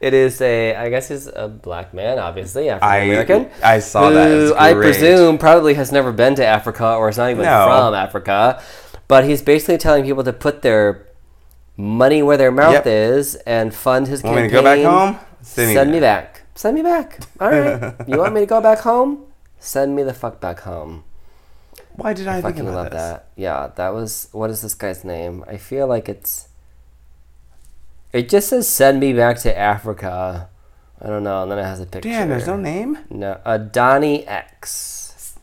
it 0.00 0.14
is 0.14 0.40
a, 0.40 0.74
I 0.76 0.88
guess 0.90 1.08
he's 1.08 1.26
a 1.26 1.48
black 1.48 1.92
man, 1.94 2.18
obviously, 2.18 2.68
African 2.70 3.08
American. 3.08 3.50
I 3.62 3.78
saw 3.80 4.10
that. 4.10 4.54
I 4.60 4.74
presume 4.74 5.38
probably 5.38 5.74
has 5.74 5.92
never 5.92 6.12
been 6.12 6.34
to 6.36 6.44
Africa 6.46 6.94
or 6.94 7.08
is 7.08 7.18
not 7.18 7.30
even 7.30 7.44
No. 7.44 7.66
from 7.66 7.94
Africa. 7.94 8.62
But 9.08 9.24
he's 9.24 9.42
basically 9.42 9.78
telling 9.78 10.04
people 10.04 10.24
to 10.24 10.32
put 10.32 10.62
their 10.62 11.06
money 11.76 12.22
where 12.22 12.36
their 12.36 12.50
mouth 12.50 12.72
Yep. 12.72 12.86
is 12.86 13.34
and 13.46 13.74
fund 13.74 14.08
his 14.08 14.22
Want 14.22 14.36
me 14.36 14.42
campaign. 14.48 14.50
to 14.50 14.62
go 14.62 14.62
back 14.62 14.84
home? 15.14 15.18
Send, 15.42 15.72
Send 15.74 15.90
me, 15.90 15.96
me 15.96 16.00
back. 16.00 16.42
Send 16.54 16.74
me 16.74 16.82
back. 16.82 17.20
All 17.40 17.50
right. 17.50 17.94
you 18.08 18.18
want 18.18 18.34
me 18.34 18.40
to 18.40 18.46
go 18.46 18.60
back 18.60 18.78
home? 18.80 19.24
Send 19.58 19.96
me 19.96 20.02
the 20.02 20.14
fuck 20.14 20.40
back 20.40 20.60
home. 20.60 21.04
Why 21.92 22.12
did 22.12 22.28
I, 22.28 22.40
think 22.40 22.56
Fucking 22.56 22.68
about 22.68 22.74
love 22.74 22.90
this? 22.92 23.00
that. 23.00 23.28
Yeah, 23.36 23.70
that 23.76 23.94
was. 23.94 24.28
What 24.32 24.50
is 24.50 24.62
this 24.62 24.74
guy's 24.74 25.04
name? 25.04 25.44
I 25.48 25.56
feel 25.56 25.86
like 25.86 26.08
it's. 26.08 26.48
It 28.12 28.28
just 28.28 28.48
says 28.48 28.68
send 28.68 29.00
me 29.00 29.12
back 29.12 29.38
to 29.40 29.56
Africa. 29.56 30.48
I 31.00 31.06
don't 31.08 31.22
know, 31.24 31.42
and 31.42 31.50
then 31.50 31.58
it 31.58 31.64
has 31.64 31.80
a 31.80 31.86
picture. 31.86 32.08
Damn, 32.08 32.28
there's 32.28 32.46
no 32.46 32.56
name. 32.56 32.98
No, 33.10 33.40
uh, 33.44 33.58
Donnie 33.58 34.26
X. 34.26 35.38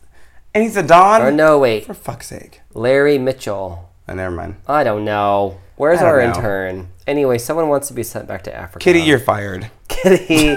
And 0.52 0.62
he's 0.62 0.76
a 0.76 0.82
Don. 0.82 1.22
Or 1.22 1.30
no, 1.32 1.58
wait, 1.58 1.86
For 1.86 1.94
fuck's 1.94 2.26
sake. 2.28 2.60
Larry 2.72 3.18
Mitchell. 3.18 3.90
Oh, 4.08 4.14
never 4.14 4.34
mind. 4.34 4.56
I 4.68 4.84
don't 4.84 5.04
know. 5.04 5.58
Where's 5.76 5.98
don't 6.00 6.08
our 6.08 6.20
know. 6.20 6.28
intern? 6.28 6.88
Anyway, 7.06 7.38
someone 7.38 7.68
wants 7.68 7.88
to 7.88 7.94
be 7.94 8.02
sent 8.04 8.28
back 8.28 8.42
to 8.44 8.54
Africa. 8.54 8.82
Kitty, 8.82 9.00
you're 9.00 9.18
fired. 9.18 9.70
Kitty. 9.88 10.56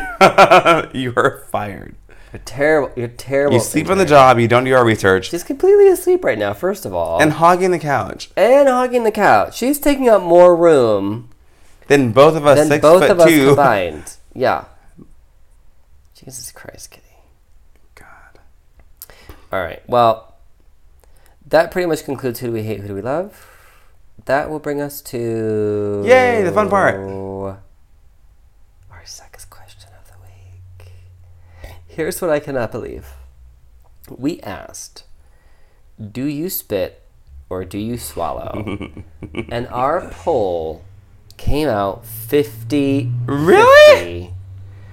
you 0.97 1.13
are 1.15 1.43
fired. 1.51 1.95
You're 2.33 2.41
terrible. 2.43 2.91
You're 2.95 3.07
terrible. 3.07 3.53
You 3.55 3.59
sleep 3.61 3.89
on 3.89 3.97
the 3.97 4.05
job. 4.05 4.37
You 4.39 4.47
don't 4.47 4.63
do 4.65 4.69
your 4.69 4.83
research. 4.83 5.29
She's 5.29 5.43
completely 5.43 5.87
asleep 5.87 6.23
right 6.23 6.37
now. 6.37 6.53
First 6.53 6.85
of 6.85 6.93
all, 6.93 7.21
And 7.21 7.31
hogging 7.33 7.71
the 7.71 7.79
couch. 7.79 8.29
and 8.35 8.67
hogging 8.67 9.03
the 9.03 9.11
couch. 9.11 9.55
She's 9.57 9.79
taking 9.79 10.09
up 10.09 10.21
more 10.21 10.55
room 10.55 11.29
than 11.87 12.11
both 12.11 12.35
of 12.35 12.45
us 12.45 12.57
than 12.59 12.67
six 12.67 12.81
both 12.81 13.03
of 13.09 13.19
us 13.19 13.27
two. 13.29 13.47
combined. 13.47 14.13
Yeah. 14.35 14.65
Jesus 16.13 16.51
Christ, 16.51 16.91
Kitty. 16.91 17.03
God. 17.95 18.39
All 19.51 19.59
right. 19.61 19.81
Well, 19.87 20.35
that 21.47 21.71
pretty 21.71 21.87
much 21.87 22.03
concludes 22.03 22.39
who 22.39 22.47
do 22.47 22.53
we 22.53 22.61
hate, 22.61 22.81
who 22.81 22.89
do 22.89 22.93
we 22.93 23.01
love. 23.01 23.49
That 24.25 24.49
will 24.51 24.59
bring 24.59 24.79
us 24.81 25.01
to 25.03 26.03
Yay, 26.05 26.43
the 26.43 26.51
fun 26.51 26.69
part. 26.69 26.97
Our 26.99 27.59
sex 29.05 29.45
question 29.45 29.89
of 29.99 30.11
the 30.11 30.17
week. 30.21 30.91
Here's 31.97 32.21
what 32.21 32.29
I 32.29 32.39
cannot 32.39 32.71
believe. 32.71 33.13
We 34.07 34.39
asked, 34.41 35.05
"Do 35.99 36.25
you 36.25 36.47
spit 36.47 37.01
or 37.49 37.65
do 37.65 37.79
you 37.79 37.97
swallow?" 37.97 38.53
and 39.49 39.67
our 39.69 40.07
poll 40.11 40.83
came 41.37 41.67
out 41.67 42.05
50 42.05 43.11
Really? 43.25 44.31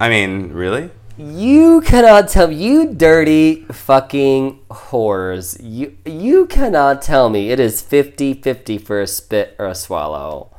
I 0.00 0.08
mean, 0.08 0.54
really? 0.54 0.88
You 1.18 1.82
cannot 1.82 2.28
tell 2.28 2.48
me, 2.48 2.54
you 2.54 2.94
dirty 2.94 3.66
fucking 3.66 4.60
whores. 4.70 5.60
You 5.60 5.98
you 6.06 6.46
cannot 6.46 7.02
tell 7.02 7.28
me 7.28 7.50
it 7.50 7.60
is 7.60 7.82
50-50 7.82 8.80
for 8.80 9.02
a 9.02 9.06
spit 9.06 9.54
or 9.58 9.66
a 9.66 9.74
swallow. 9.74 10.56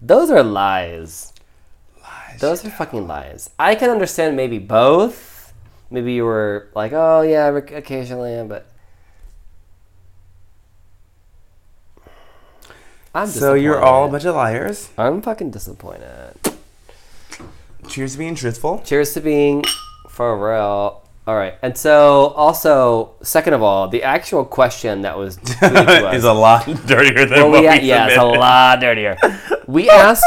Those 0.00 0.30
are 0.30 0.42
lies. 0.42 1.34
Lies. 2.00 2.40
Those 2.40 2.64
are 2.64 2.70
fucking 2.70 3.06
lies. 3.06 3.50
I 3.58 3.74
can 3.74 3.90
understand 3.90 4.36
maybe 4.36 4.58
both. 4.58 5.31
Maybe 5.92 6.14
you 6.14 6.24
were 6.24 6.68
like, 6.74 6.92
"Oh 6.92 7.20
yeah, 7.20 7.48
occasionally," 7.48 8.42
but 8.48 8.66
I'm 13.14 13.26
So 13.26 13.52
you're 13.52 13.80
all 13.80 14.08
a 14.08 14.08
bunch 14.08 14.24
of 14.24 14.34
liars. 14.34 14.88
I'm 14.96 15.20
fucking 15.20 15.50
disappointed. 15.50 16.32
Cheers 17.88 18.12
to 18.12 18.18
being 18.18 18.34
truthful. 18.34 18.80
Cheers 18.86 19.12
to 19.14 19.20
being 19.20 19.64
for 20.08 20.34
real. 20.36 21.02
All 21.24 21.36
right, 21.36 21.54
and 21.62 21.76
so 21.76 22.28
also, 22.34 23.14
second 23.22 23.52
of 23.52 23.62
all, 23.62 23.86
the 23.86 24.02
actual 24.02 24.44
question 24.44 25.02
that 25.02 25.16
was 25.16 25.36
tweeted 25.38 25.86
to 25.86 26.08
us. 26.08 26.16
is 26.16 26.24
a 26.24 26.32
lot 26.32 26.64
dirtier 26.86 27.26
than 27.26 27.38
well, 27.38 27.50
what 27.50 27.60
we 27.60 27.68
we 27.68 27.86
yeah, 27.86 28.08
it's 28.08 28.16
a 28.16 28.24
lot 28.24 28.80
dirtier. 28.80 29.16
We 29.68 29.88
asked 29.88 30.24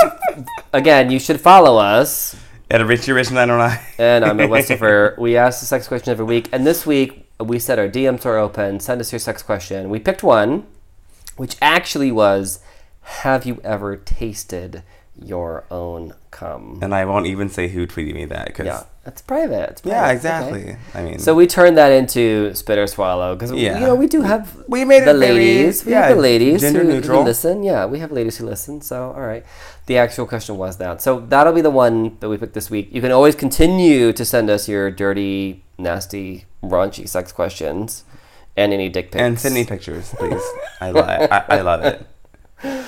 again. 0.72 1.10
You 1.10 1.20
should 1.20 1.42
follow 1.42 1.78
us, 1.78 2.36
At 2.70 2.84
Richie 2.84 3.12
Rich 3.12 3.30
909. 3.30 3.80
and 4.00 4.26
I'm 4.26 4.38
Westifer. 4.50 5.16
We 5.20 5.38
ask 5.38 5.60
the 5.60 5.68
sex 5.68 5.88
question 5.88 6.10
every 6.10 6.26
week, 6.26 6.50
and 6.52 6.66
this 6.66 6.84
week 6.84 7.30
we 7.40 7.60
said 7.60 7.78
our 7.78 7.88
DMs 7.88 8.26
are 8.26 8.40
open. 8.40 8.80
Send 8.80 9.00
us 9.00 9.12
your 9.12 9.20
sex 9.20 9.44
question. 9.44 9.88
We 9.92 10.00
picked 10.00 10.24
one, 10.24 10.66
which 11.38 11.58
actually 11.62 12.12
was, 12.12 12.62
"Have 13.02 13.46
you 13.46 13.62
ever 13.64 13.96
tasted 13.96 14.82
your 15.24 15.64
own 15.72 16.14
cum?" 16.32 16.80
And 16.82 16.94
I 16.94 17.06
won't 17.06 17.26
even 17.28 17.50
say 17.50 17.68
who 17.70 17.86
tweeted 17.88 18.14
me 18.16 18.26
that 18.26 18.48
because 18.48 18.66
Yeah, 18.66 18.84
it's 19.06 19.22
private. 19.22 19.70
It's 19.72 19.82
yeah, 19.86 20.10
exactly. 20.12 20.62
Okay. 20.64 20.78
I 20.94 21.02
mean, 21.04 21.20
So 21.20 21.34
we 21.36 21.48
turned 21.48 21.78
that 21.78 21.92
into 21.92 22.54
spit 22.54 22.78
or 22.78 22.88
swallow 22.88 23.36
because 23.36 23.52
Yeah. 23.52 23.80
you 23.80 23.86
know 23.86 23.96
we 23.96 24.08
do 24.08 24.22
have 24.24 24.56
We 24.68 24.84
made 24.86 25.04
it 25.04 25.06
the 25.06 25.14
very- 25.18 25.34
ladies. 25.34 25.86
We 25.86 25.92
yeah, 25.94 26.08
have 26.08 26.16
the 26.18 26.22
ladies 26.22 26.62
gender 26.62 26.84
who, 26.84 27.00
who 27.02 27.20
listen. 27.24 27.64
Yeah, 27.64 27.86
we 27.86 28.00
have 28.00 28.12
ladies 28.12 28.38
who 28.38 28.46
listen. 28.46 28.82
So 28.82 29.14
all 29.16 29.22
right, 29.22 29.46
the 29.86 29.98
actual 29.98 30.26
question 30.26 30.58
was 30.58 30.78
that. 30.78 31.02
So 31.02 31.20
that'll 31.30 31.54
be 31.54 31.62
the 31.62 31.70
one 31.72 32.18
that 32.20 32.30
we 32.30 32.38
picked 32.38 32.54
this 32.54 32.70
week. 32.70 32.90
You 32.92 33.02
can 33.02 33.12
always 33.12 33.36
continue 33.36 34.12
to 34.14 34.26
send 34.26 34.50
us 34.50 34.68
your 34.68 34.92
dirty, 34.92 35.64
nasty, 35.78 36.46
raunchy 36.64 37.08
sex 37.08 37.32
questions 37.32 38.04
and 38.58 38.74
any 38.74 38.90
dick 38.90 39.12
pics. 39.12 39.22
and 39.22 39.40
send 39.40 39.54
me 39.54 39.64
pictures, 39.66 40.14
please. 40.18 40.42
I, 40.82 40.92
li- 40.92 41.02
I, 41.02 41.44
I 41.50 41.62
love 41.62 41.84
it. 41.84 42.06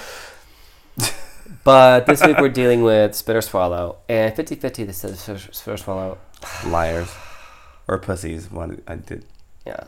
But 1.68 2.06
this 2.06 2.26
week 2.26 2.38
we're 2.40 2.48
dealing 2.48 2.82
with 2.82 3.14
spit 3.14 3.36
or 3.36 3.42
swallow, 3.42 3.98
and 4.08 4.34
50-50 4.34 4.88
this 4.88 5.04
is 5.04 5.20
spit 5.20 5.74
or 5.74 5.76
swallow. 5.76 6.18
Liars 6.66 7.14
or 7.90 7.98
pussies. 7.98 8.50
One 8.50 8.82
I 8.88 8.96
did. 8.96 9.26
Yeah. 9.66 9.84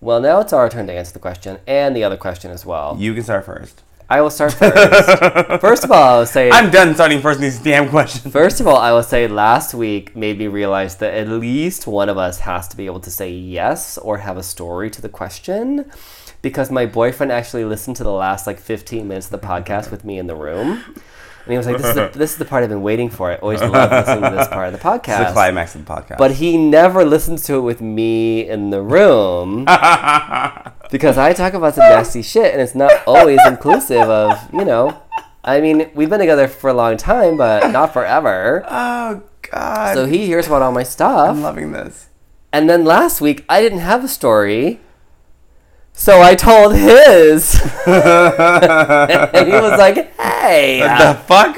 Well, 0.00 0.22
now 0.22 0.40
it's 0.40 0.54
our 0.54 0.70
turn 0.70 0.86
to 0.86 0.92
answer 0.94 1.12
the 1.12 1.18
question 1.18 1.58
and 1.66 1.94
the 1.94 2.02
other 2.02 2.16
question 2.16 2.50
as 2.50 2.64
well. 2.64 2.96
You 2.98 3.12
can 3.12 3.24
start 3.24 3.44
first. 3.44 3.82
I 4.08 4.22
will 4.22 4.30
start 4.30 4.54
first. 4.54 5.20
first 5.60 5.84
of 5.84 5.92
all, 5.92 6.02
I 6.02 6.18
will 6.20 6.26
say. 6.26 6.50
I'm 6.50 6.70
done 6.70 6.94
starting 6.94 7.20
first 7.20 7.40
in 7.40 7.42
these 7.42 7.58
damn 7.58 7.90
questions. 7.90 8.32
First 8.32 8.58
of 8.62 8.66
all, 8.66 8.78
I 8.78 8.90
will 8.90 9.02
say 9.02 9.28
last 9.28 9.74
week 9.74 10.16
made 10.16 10.38
me 10.38 10.46
realize 10.46 10.96
that 10.96 11.12
at 11.12 11.28
least 11.28 11.86
one 11.86 12.08
of 12.08 12.16
us 12.16 12.40
has 12.40 12.68
to 12.68 12.76
be 12.78 12.86
able 12.86 13.00
to 13.00 13.10
say 13.10 13.30
yes 13.30 13.98
or 13.98 14.16
have 14.16 14.38
a 14.38 14.42
story 14.42 14.88
to 14.92 15.02
the 15.02 15.10
question. 15.10 15.90
Because 16.44 16.70
my 16.70 16.84
boyfriend 16.84 17.32
actually 17.32 17.64
listened 17.64 17.96
to 17.96 18.04
the 18.04 18.12
last 18.12 18.46
like 18.46 18.60
15 18.60 19.08
minutes 19.08 19.32
of 19.32 19.40
the 19.40 19.46
podcast 19.46 19.90
with 19.90 20.04
me 20.04 20.18
in 20.18 20.26
the 20.26 20.36
room. 20.36 20.84
And 21.44 21.52
he 21.52 21.56
was 21.56 21.66
like, 21.66 21.78
this 21.78 21.86
is, 21.86 21.94
the, 21.94 22.10
this 22.14 22.32
is 22.32 22.36
the 22.38 22.44
part 22.44 22.62
I've 22.62 22.68
been 22.68 22.82
waiting 22.82 23.08
for. 23.08 23.30
I 23.30 23.36
always 23.36 23.60
love 23.60 23.90
listening 23.90 24.30
to 24.30 24.36
this 24.36 24.48
part 24.48 24.72
of 24.72 24.72
the 24.72 24.88
It's 24.94 25.06
the 25.06 25.12
podcast. 25.12 25.32
climax 25.32 25.74
of 25.74 25.84
the 25.86 25.90
podcast. 25.90 26.18
But 26.18 26.32
he 26.32 26.58
never 26.58 27.02
listens 27.02 27.44
to 27.44 27.54
it 27.56 27.60
with 27.60 27.80
me 27.80 28.46
in 28.46 28.68
the 28.68 28.82
room 28.82 29.64
because 30.90 31.18
I 31.18 31.32
talk 31.34 31.54
about 31.54 31.74
some 31.74 31.88
nasty 31.88 32.20
shit 32.22 32.52
and 32.52 32.60
it's 32.62 32.74
not 32.74 32.92
always 33.06 33.40
inclusive 33.46 34.08
of, 34.08 34.38
you 34.52 34.66
know, 34.66 35.02
I 35.42 35.60
mean, 35.62 35.90
we've 35.94 36.10
been 36.10 36.20
together 36.20 36.46
for 36.46 36.68
a 36.68 36.74
long 36.74 36.96
time, 36.98 37.36
but 37.38 37.70
not 37.70 37.92
forever. 37.92 38.64
oh 38.68 39.22
God. 39.50 39.94
So 39.94 40.06
he 40.06 40.26
hears 40.26 40.46
about 40.46 40.62
all 40.62 40.72
my 40.72 40.82
stuff 40.82 41.30
I'm 41.30 41.42
loving 41.42 41.72
this. 41.72 42.08
And 42.52 42.68
then 42.68 42.84
last 42.84 43.20
week 43.20 43.44
I 43.48 43.60
didn't 43.60 43.80
have 43.80 44.04
a 44.04 44.08
story. 44.08 44.80
So 45.96 46.20
I 46.20 46.34
told 46.34 46.74
his. 46.74 47.54
and 47.86 49.30
he 49.46 49.52
was 49.52 49.78
like, 49.78 50.12
hey. 50.18 50.80
What 50.80 50.98
the 50.98 51.14
fuck? 51.24 51.54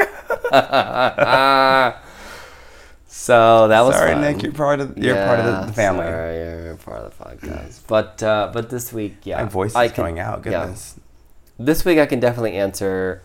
so 3.08 3.68
that 3.68 3.80
was 3.80 3.94
Sorry, 3.96 4.12
fun. 4.12 4.20
Nick. 4.20 4.42
You're 4.42 4.52
part 4.52 4.80
of 4.80 4.96
you're 4.98 5.16
part 5.16 5.40
of 5.40 5.66
the, 5.66 5.72
family. 5.72 6.04
Sorry, 6.04 6.36
you're 6.36 6.76
part 6.76 7.02
of 7.02 7.16
the 7.18 7.24
podcast. 7.24 7.80
But 7.86 8.22
uh, 8.22 8.50
but 8.52 8.70
this 8.70 8.92
week, 8.92 9.16
yeah, 9.24 9.42
My 9.42 9.48
voice 9.48 9.70
is 9.70 9.76
I 9.76 9.88
can- 9.88 9.96
going 9.96 10.18
out. 10.18 10.44
yeah. 10.46 10.74
This 11.58 11.84
week 11.84 11.98
I 11.98 12.06
can 12.06 12.20
definitely 12.20 12.52
answer. 12.52 13.22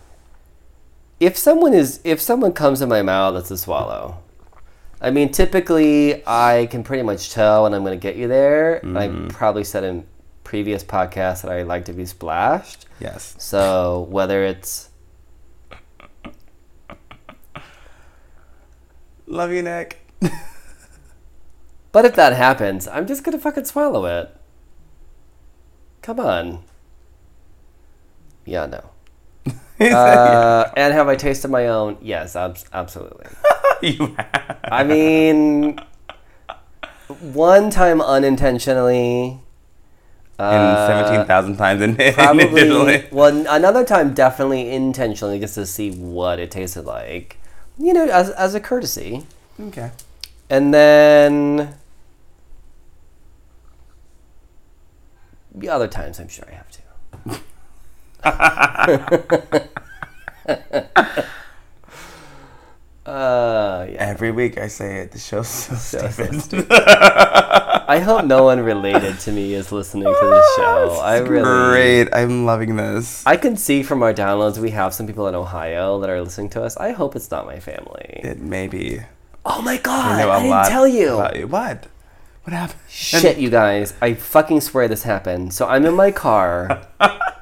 If 1.20 1.36
someone 1.36 1.74
is 1.74 2.00
if 2.04 2.20
someone 2.20 2.52
comes 2.52 2.80
in 2.82 2.88
my 2.88 3.02
mouth, 3.02 3.34
that's 3.34 3.50
a 3.50 3.58
swallow. 3.58 4.18
I 5.00 5.10
mean, 5.10 5.30
typically 5.30 6.22
I 6.26 6.66
can 6.70 6.82
pretty 6.84 7.02
much 7.02 7.30
tell 7.30 7.64
when 7.64 7.74
I'm 7.74 7.82
going 7.84 7.98
to 7.98 8.02
get 8.02 8.16
you 8.16 8.28
there. 8.28 8.76
I 8.84 9.08
Mm-hmm. 9.08 9.28
probably 9.28 9.64
said 9.64 9.84
in 9.84 10.06
previous 10.52 10.84
podcast 10.84 11.40
that 11.40 11.50
I 11.50 11.62
like 11.62 11.86
to 11.86 11.94
be 11.94 12.04
splashed. 12.04 12.84
Yes. 13.00 13.34
So 13.38 14.06
whether 14.10 14.44
it's 14.44 14.90
Love 19.26 19.50
you, 19.50 19.62
Nick. 19.62 20.06
But 21.90 22.04
if 22.04 22.14
that 22.16 22.34
happens, 22.34 22.86
I'm 22.86 23.06
just 23.06 23.24
gonna 23.24 23.38
fucking 23.38 23.64
swallow 23.64 24.04
it. 24.04 24.36
Come 26.02 26.20
on. 26.20 26.64
Yeah, 28.44 28.66
no. 28.66 28.90
Uh, 29.80 30.70
and 30.76 30.92
have 30.92 31.08
I 31.08 31.16
tasted 31.16 31.50
my 31.50 31.66
own? 31.68 31.96
Yes, 32.02 32.36
abs- 32.36 32.66
absolutely. 32.74 33.26
you 33.82 34.14
have. 34.18 34.60
I 34.64 34.84
mean, 34.84 35.80
one 37.32 37.70
time 37.70 38.02
unintentionally. 38.02 39.40
And 40.42 40.76
uh, 40.76 41.04
17,000 41.04 41.56
times 41.56 41.82
in, 41.82 41.96
in 42.00 42.14
Probably. 42.14 42.60
Italy. 42.60 43.06
Well, 43.12 43.46
another 43.48 43.84
time 43.84 44.12
definitely 44.12 44.70
intentionally 44.70 45.38
just 45.38 45.54
to 45.54 45.66
see 45.66 45.90
what 45.92 46.40
it 46.40 46.50
tasted 46.50 46.82
like. 46.82 47.38
You 47.78 47.92
know, 47.94 48.08
as, 48.08 48.30
as 48.30 48.54
a 48.54 48.60
courtesy. 48.60 49.24
Okay. 49.60 49.92
And 50.50 50.74
then 50.74 51.76
the 55.54 55.68
other 55.68 55.88
times, 55.88 56.18
I'm 56.18 56.28
sure 56.28 56.44
I 56.48 56.54
have 56.54 56.70
to. 56.72 56.82
uh, 63.06 63.86
yeah. 63.90 63.96
Every 63.98 64.30
week 64.30 64.58
I 64.58 64.68
say 64.68 64.98
it. 64.98 65.12
The 65.12 65.18
show's 65.18 65.48
so, 65.48 65.74
So- 65.74 66.08
so 66.10 66.30
stupid. 66.38 66.66
I 67.88 67.98
hope 67.98 68.24
no 68.24 68.44
one 68.44 68.60
related 68.60 69.18
to 69.20 69.32
me 69.32 69.54
is 69.54 69.72
listening 69.72 70.04
to 70.04 70.10
this 70.10 70.56
show. 70.56 71.00
I 71.02 71.18
really 71.18 71.42
great. 71.70 72.08
I'm 72.14 72.46
loving 72.46 72.76
this. 72.76 73.26
I 73.26 73.36
can 73.36 73.56
see 73.56 73.82
from 73.82 74.02
our 74.02 74.14
downloads 74.14 74.58
we 74.58 74.70
have 74.70 74.94
some 74.94 75.06
people 75.06 75.26
in 75.26 75.34
Ohio 75.34 75.98
that 76.00 76.08
are 76.08 76.22
listening 76.22 76.48
to 76.50 76.62
us. 76.62 76.76
I 76.76 76.92
hope 76.92 77.16
it's 77.16 77.30
not 77.30 77.44
my 77.44 77.58
family. 77.58 78.20
It 78.22 78.38
may 78.38 78.68
be. 78.68 79.00
Oh 79.44 79.60
my 79.62 79.76
god! 79.78 80.20
I, 80.20 80.42
didn't 80.42 80.70
tell 80.70 80.86
you. 80.86 81.22
you. 81.34 81.48
What? 81.48 81.88
What 82.44 82.52
happened? 82.54 82.80
Shit, 82.88 83.38
you 83.38 83.50
guys. 83.50 83.94
I 84.00 84.14
fucking 84.14 84.60
swear 84.60 84.86
this 84.88 85.02
happened. 85.02 85.52
So 85.52 85.66
I'm 85.66 85.84
in 85.84 85.94
my 85.94 86.12
car. 86.12 86.86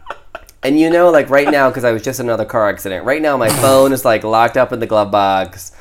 and 0.62 0.78
you 0.78 0.90
know, 0.90 1.10
like 1.10 1.30
right 1.30 1.48
now, 1.50 1.68
because 1.70 1.84
I 1.84 1.92
was 1.92 2.02
just 2.02 2.20
in 2.20 2.26
another 2.26 2.44
car 2.44 2.68
accident, 2.68 3.04
right 3.04 3.22
now 3.22 3.36
my 3.36 3.48
phone 3.62 3.92
is 3.92 4.04
like 4.04 4.24
locked 4.24 4.56
up 4.56 4.72
in 4.72 4.78
the 4.80 4.86
glove 4.86 5.10
box. 5.10 5.72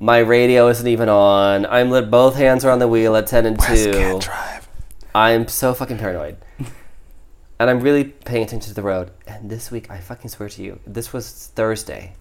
My 0.00 0.18
radio 0.18 0.68
isn't 0.68 0.86
even 0.86 1.08
on. 1.08 1.66
I'm 1.66 1.90
lit, 1.90 2.10
both 2.10 2.36
hands 2.36 2.64
are 2.64 2.70
on 2.70 2.78
the 2.78 2.86
wheel 2.88 3.16
at 3.16 3.26
10 3.26 3.46
and 3.46 3.58
Wes 3.58 3.84
2. 3.84 3.92
can't 3.92 4.22
drive. 4.22 4.68
I'm 5.14 5.48
so 5.48 5.74
fucking 5.74 5.98
paranoid. 5.98 6.36
and 7.58 7.68
I'm 7.70 7.80
really 7.80 8.04
paying 8.04 8.44
attention 8.44 8.68
to 8.68 8.74
the 8.74 8.82
road. 8.82 9.10
And 9.26 9.50
this 9.50 9.70
week, 9.72 9.90
I 9.90 9.98
fucking 9.98 10.30
swear 10.30 10.48
to 10.50 10.62
you, 10.62 10.78
this 10.86 11.12
was 11.12 11.50
Thursday. 11.56 12.14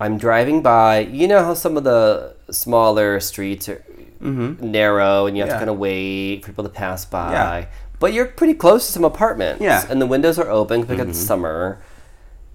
I'm 0.00 0.16
driving 0.16 0.62
by. 0.62 1.00
You 1.00 1.28
know 1.28 1.42
how 1.44 1.52
some 1.54 1.76
of 1.76 1.84
the 1.84 2.36
smaller 2.50 3.20
streets 3.20 3.68
are 3.68 3.84
narrow 4.20 5.26
and 5.26 5.36
you 5.36 5.42
have 5.42 5.48
Mm-hmm. 5.48 5.54
Yeah. 5.54 5.54
to 5.54 5.58
kind 5.58 5.70
of 5.70 5.78
wait 5.78 6.42
for 6.44 6.52
people 6.52 6.64
to 6.64 6.70
pass 6.70 7.04
by. 7.04 7.32
Yeah. 7.32 7.66
But 8.00 8.12
you're 8.12 8.26
pretty 8.26 8.54
close 8.54 8.86
to 8.86 8.92
some 8.92 9.04
apartments. 9.04 9.62
Yeah. 9.62 9.82
Mm-hmm. 9.82 9.92
And 9.92 10.00
the 10.02 10.06
windows 10.06 10.38
are 10.38 10.48
open 10.50 10.82
because 10.82 11.08
it's 11.08 11.18
summer. 11.18 11.80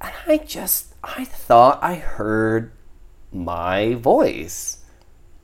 And 0.01 0.11
I 0.27 0.37
just, 0.37 0.93
I 1.03 1.25
thought 1.25 1.79
I 1.83 1.95
heard 1.95 2.71
my 3.31 3.95
voice. 3.95 4.79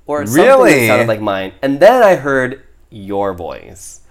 Or 0.06 0.26
something 0.26 0.44
that 0.66 0.88
sounded 0.88 1.08
like 1.08 1.22
mine. 1.22 1.54
And 1.62 1.80
then 1.80 2.02
I 2.02 2.16
heard 2.16 2.64
your 2.90 3.34
voice. 3.34 4.02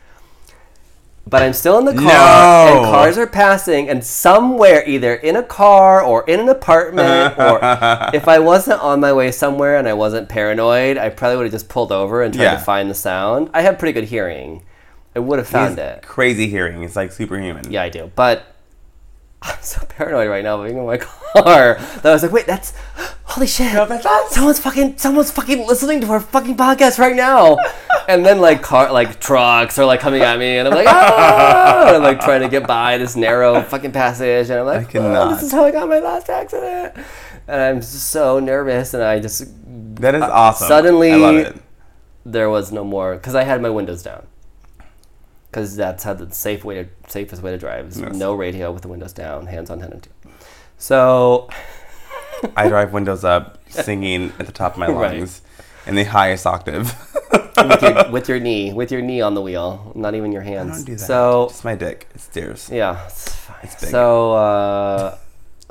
But 1.27 1.43
I'm 1.43 1.53
still 1.53 1.79
in 1.79 1.85
the 1.85 1.93
car, 1.93 2.69
and 2.77 2.85
cars 2.87 3.19
are 3.19 3.27
passing, 3.27 3.91
and 3.91 4.03
somewhere, 4.03 4.83
either 4.89 5.15
in 5.15 5.37
a 5.37 5.43
car 5.43 6.03
or 6.03 6.25
in 6.27 6.41
an 6.41 6.49
apartment, 6.49 7.39
or 7.39 7.59
if 8.15 8.27
I 8.29 8.39
wasn't 8.39 8.81
on 8.81 9.01
my 9.01 9.13
way 9.13 9.31
somewhere 9.31 9.77
and 9.77 9.87
I 9.87 9.93
wasn't 9.93 10.31
paranoid, 10.31 10.97
I 10.97 11.11
probably 11.11 11.37
would 11.37 11.43
have 11.43 11.53
just 11.53 11.69
pulled 11.69 11.93
over 11.93 12.23
and 12.23 12.33
tried 12.33 12.45
Yeah. 12.45 12.55
to 12.55 12.61
find 12.65 12.89
the 12.91 12.95
sound. 12.95 13.51
I 13.53 13.61
have 13.61 13.79
pretty 13.79 13.93
good 13.93 14.09
hearing. 14.09 14.63
I 15.17 15.21
would 15.21 15.39
have 15.39 15.49
found 15.49 15.79
it. 15.79 16.03
Crazy 16.03 16.49
hearing. 16.49 16.83
It's 16.83 16.97
like 16.97 17.13
superhuman. 17.13 17.71
Yeah, 17.73 17.83
I 17.83 17.89
do. 17.89 18.11
But 18.15 18.55
I'm 19.43 19.57
so 19.61 19.85
paranoid 19.87 20.29
right 20.29 20.43
now 20.45 20.63
being 20.63 20.77
in 20.79 20.87
my 20.87 20.97
car 21.33 21.75
that 21.79 22.07
I 22.07 22.13
was 22.13 22.23
like, 22.23 22.33
wait, 22.33 22.47
that's 22.47 22.73
holy 23.25 23.47
shit. 23.47 23.73
that's 23.73 24.05
us. 24.07 24.31
Someone's 24.33 24.59
fucking 24.61 24.99
someone's 24.99 25.31
fucking 25.31 25.67
listening 25.67 26.01
to 26.03 26.07
our 26.11 26.21
fucking 26.21 26.57
podcast 26.57 26.99
right 26.99 27.15
now. 27.17 27.57
and 28.09 28.25
then 28.25 28.41
like 28.41 28.63
car 28.63 28.93
like 28.93 29.21
trucks 29.21 29.79
are 29.79 29.85
like 29.87 30.01
coming 30.01 30.23
at 30.23 30.39
me 30.39 30.59
and 30.59 30.67
I'm 30.69 30.75
like, 30.75 30.87
ah! 30.89 31.87
and 31.89 31.97
I'm 31.97 32.03
like 32.03 32.21
trying 32.21 32.43
to 32.43 32.49
get 32.49 32.67
by 32.67 32.99
this 32.99 33.17
narrow 33.17 33.63
fucking 33.63 33.93
passage 33.93 34.51
and 34.51 34.61
I'm 34.61 34.67
like, 34.67 34.87
I 34.89 34.91
cannot. 34.91 35.29
"Oh, 35.29 35.35
this 35.35 35.43
is 35.45 35.53
how 35.53 35.65
I 35.65 35.71
got 35.71 35.89
my 35.89 35.99
last 36.01 36.29
accident. 36.31 36.95
And 37.47 37.61
I'm 37.61 37.81
just 37.81 38.11
so 38.11 38.39
nervous 38.41 38.93
and 38.95 39.03
I 39.03 39.21
just 39.21 39.45
That 39.97 40.15
is 40.15 40.23
awesome. 40.23 40.69
suddenly- 40.69 41.13
I 41.13 41.17
love 41.17 41.37
it. 41.37 41.57
there 42.27 42.51
was 42.51 42.71
no 42.73 42.85
more 42.85 43.15
because 43.15 43.35
I 43.35 43.45
had 43.45 43.63
my 43.63 43.71
windows 43.71 44.03
down. 44.03 44.27
Because 45.59 45.75
that's 45.75 46.05
how 46.05 46.15
the 46.15 46.33
safe 46.33 46.63
way 46.65 46.77
to 46.85 46.89
safest 47.09 47.43
way 47.43 47.51
to 47.51 47.59
drive 47.59 47.87
is 47.89 48.01
Yes. 48.01 48.15
no 48.15 48.33
radio 48.33 48.71
with 48.71 48.83
the 48.83 48.89
windows 48.89 49.13
down, 49.13 49.47
hands 49.47 49.71
on 49.71 49.81
10 49.81 49.91
and 49.93 50.03
2. 50.05 50.11
So 50.79 51.49
I 52.57 52.69
drive 52.69 52.93
windows 52.93 53.25
up, 53.25 53.59
singing 53.69 54.33
at 54.39 54.47
the 54.47 54.53
top 54.53 54.75
of 54.75 54.79
my 54.79 54.87
Right. 54.93 55.17
lungs 55.19 55.43
in 55.85 55.97
the 55.97 56.05
highest 56.05 56.47
octave. 56.47 56.95
with 57.57 57.83
your, 57.83 58.11
with 58.13 58.29
your 58.29 58.39
knee, 58.39 58.73
with 58.73 58.93
your 58.93 59.03
knee 59.03 59.21
on 59.21 59.35
the 59.35 59.41
wheel, 59.43 59.91
not 59.97 60.15
even 60.15 60.31
your 60.31 60.43
hands. 60.43 60.77
Don't 60.77 60.85
do 60.85 60.93
that. 60.95 61.05
So 61.05 61.47
Just 61.51 61.65
my 61.65 61.75
dick. 61.75 62.07
It 62.15 62.21
steers. 62.21 62.71
yeah, 62.73 63.05
it's 63.07 63.35
fine. 63.35 63.57
big. 63.63 63.71
So 63.91 64.35
uh, 64.35 65.19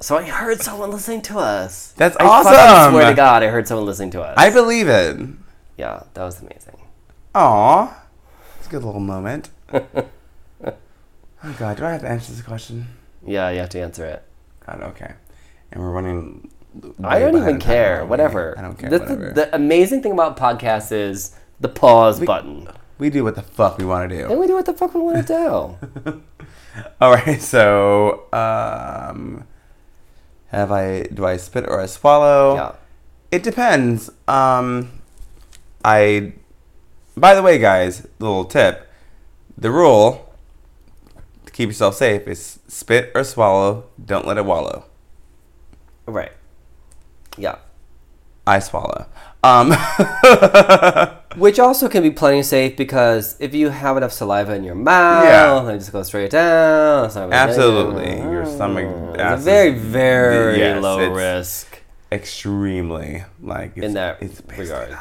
so 0.02 0.18
I 0.18 0.24
heard 0.24 0.60
someone 0.62 0.92
listening 0.92 1.22
to 1.24 1.40
us. 1.40 1.94
That's 1.96 2.18
awesome. 2.20 2.54
I 2.54 2.90
swear 2.92 3.10
to 3.10 3.16
God, 3.16 3.42
I 3.42 3.48
heard 3.48 3.70
someone 3.70 3.86
listening 3.86 4.12
to 4.12 4.22
us. 4.22 4.36
I 4.38 4.50
believe 4.50 4.90
it. 4.90 5.18
yeah, 5.78 6.04
that 6.14 6.24
was 6.26 6.42
amazing. 6.42 6.76
Aw. 7.36 8.04
It's 8.60 8.68
a 8.68 8.70
good 8.70 8.84
little 8.84 9.00
moment. 9.00 9.50
oh 9.74 11.56
god, 11.58 11.78
do 11.78 11.86
I 11.86 11.92
have 11.92 12.02
to 12.02 12.10
answer 12.10 12.32
this 12.32 12.42
question? 12.42 12.88
Yeah, 13.26 13.50
you 13.50 13.60
have 13.60 13.70
to 13.70 13.82
answer 13.82 14.06
it. 14.06 14.24
God, 14.66 14.82
okay. 14.84 15.14
And 15.72 15.82
we're 15.82 15.92
running. 15.92 16.50
I 17.04 17.20
don't 17.20 17.36
even 17.38 17.60
care. 17.60 18.06
Whatever. 18.06 18.58
I 18.58 18.62
don't 18.62 18.78
care. 18.78 18.90
The, 18.90 19.00
whatever. 19.00 19.32
the 19.32 19.56
amazing 19.56 20.04
thing 20.04 20.12
about 20.12 20.38
podcasts 20.38 20.92
is 20.92 21.36
the 21.60 21.70
pause 21.70 22.20
button. 22.20 22.68
we 22.98 23.10
do 23.10 23.24
what 23.24 23.36
the 23.36 23.42
fuck 23.42 23.78
we 23.78 23.86
want 23.86 24.10
to 24.10 24.18
do. 24.18 24.30
And 24.30 24.40
we 24.40 24.48
do 24.48 24.54
what 24.54 24.66
the 24.66 24.74
fuck 24.74 24.94
we 24.94 25.02
want 25.02 25.26
to 25.26 25.78
do. 26.04 26.24
All 27.02 27.12
right. 27.12 27.42
So, 27.42 28.26
um, 28.32 29.46
have 30.48 30.72
I? 30.72 31.04
Do 31.04 31.26
I 31.26 31.38
spit 31.38 31.66
or 31.68 31.82
I 31.82 31.86
swallow? 31.88 32.56
yeah. 32.56 32.72
It 33.32 33.44
depends. 33.44 34.10
Um, 34.28 35.02
I. 35.84 36.34
By 37.16 37.34
the 37.34 37.42
way, 37.42 37.58
guys, 37.58 38.08
little 38.20 38.46
tip: 38.46 38.87
the 39.58 39.72
rule 39.72 40.34
to 41.46 41.52
keep 41.52 41.70
yourself 41.70 41.96
safe 41.96 42.28
is 42.28 42.60
spit 42.68 43.12
or 43.16 43.24
swallow. 43.24 43.86
Don't 44.04 44.28
let 44.28 44.38
it 44.38 44.46
wallow. 44.46 44.86
Right. 46.06 46.32
Yeah. 47.38 47.58
I 48.46 48.60
swallow. 48.60 49.06
Um, 49.44 49.72
Which 51.38 51.60
also 51.60 51.88
can 51.90 52.02
be 52.02 52.12
plenty 52.12 52.42
safe 52.44 52.76
because 52.78 53.36
if 53.40 53.54
you 53.54 53.70
have 53.70 53.98
enough 53.98 54.12
saliva 54.12 54.56
in 54.56 54.64
your 54.64 54.74
mouth, 54.76 55.26
Yeah. 55.26 55.70
it 55.70 55.78
just 55.80 55.92
goes 55.92 56.08
straight 56.08 56.32
down. 56.32 57.06
it's 57.06 57.16
not 57.16 57.24
really- 57.24 57.34
Absolutely. 57.36 58.18
Your 58.20 58.46
stomach 58.46 58.88
It's 59.20 59.44
very, 59.44 59.72
very 59.74 60.58
Yes, 60.60 60.82
low 60.82 61.10
risk. 61.12 61.82
extremely 62.12 63.26
like 63.42 63.74
it's, 63.76 63.86
In 63.86 63.94
that 63.96 64.18
it's 64.22 64.42
basically 64.42 64.64
regard. 64.64 64.98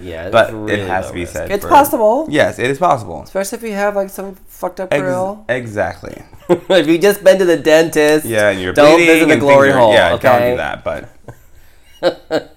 Not 0.00 0.04
a 0.04 0.06
risk. 0.06 0.10
Yeah, 0.10 0.30
but 0.30 0.52
really 0.52 0.72
it 0.82 0.88
has 0.88 1.08
to 1.08 1.12
be 1.14 1.20
risk. 1.20 1.32
said. 1.32 1.50
It's 1.50 1.64
for- 1.64 1.70
possible, 1.70 2.26
Yes, 2.30 2.58
it 2.58 2.70
is 2.70 2.78
possible. 2.78 3.22
especially 3.22 3.58
if 3.58 3.64
you 3.64 3.72
have 3.72 3.96
like 3.96 4.10
some 4.10 4.34
fucked 4.46 4.80
up 4.80 4.92
Ex- 4.92 5.00
grill. 5.02 5.44
exactly. 5.48 6.22
if 6.48 6.86
you 6.86 6.98
just 6.98 7.24
been 7.24 7.38
to 7.38 7.44
the 7.44 7.56
dentist, 7.56 8.26
Yeah, 8.26 8.50
and 8.50 8.60
you're 8.60 8.72
don't 8.72 8.98
visit 8.98 9.28
the 9.28 9.36
glory 9.36 9.72
hole. 9.72 9.92
Yeah, 9.92 10.14
okay? 10.14 10.28
don't 10.28 10.50
do 10.50 10.56
that. 10.56 10.84
But 10.84 11.08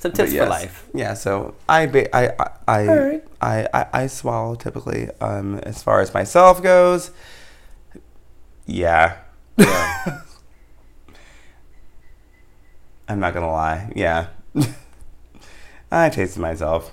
Some 0.00 0.12
tips 0.12 0.30
But 0.30 0.32
yes. 0.32 0.44
for 0.44 0.50
life. 0.50 0.86
Yeah, 0.92 1.14
so 1.14 1.54
I 1.68 1.86
ba- 1.86 2.14
I 2.14 2.28
I 2.38 2.50
I, 2.68 2.88
Alright. 2.88 3.24
I, 3.40 3.68
I 3.72 3.86
I 4.02 4.06
swallow 4.06 4.54
typically. 4.54 5.08
Um, 5.20 5.58
as 5.64 5.82
far 5.82 6.00
as 6.02 6.12
myself 6.12 6.62
goes, 6.62 7.10
yeah, 8.66 9.16
Yeah. 9.56 10.20
I'm 13.08 13.18
not 13.20 13.32
gonna 13.34 13.50
lie. 13.50 13.90
Yeah, 13.96 14.26
I 15.94 16.10
tasted 16.10 16.40
myself 16.40 16.90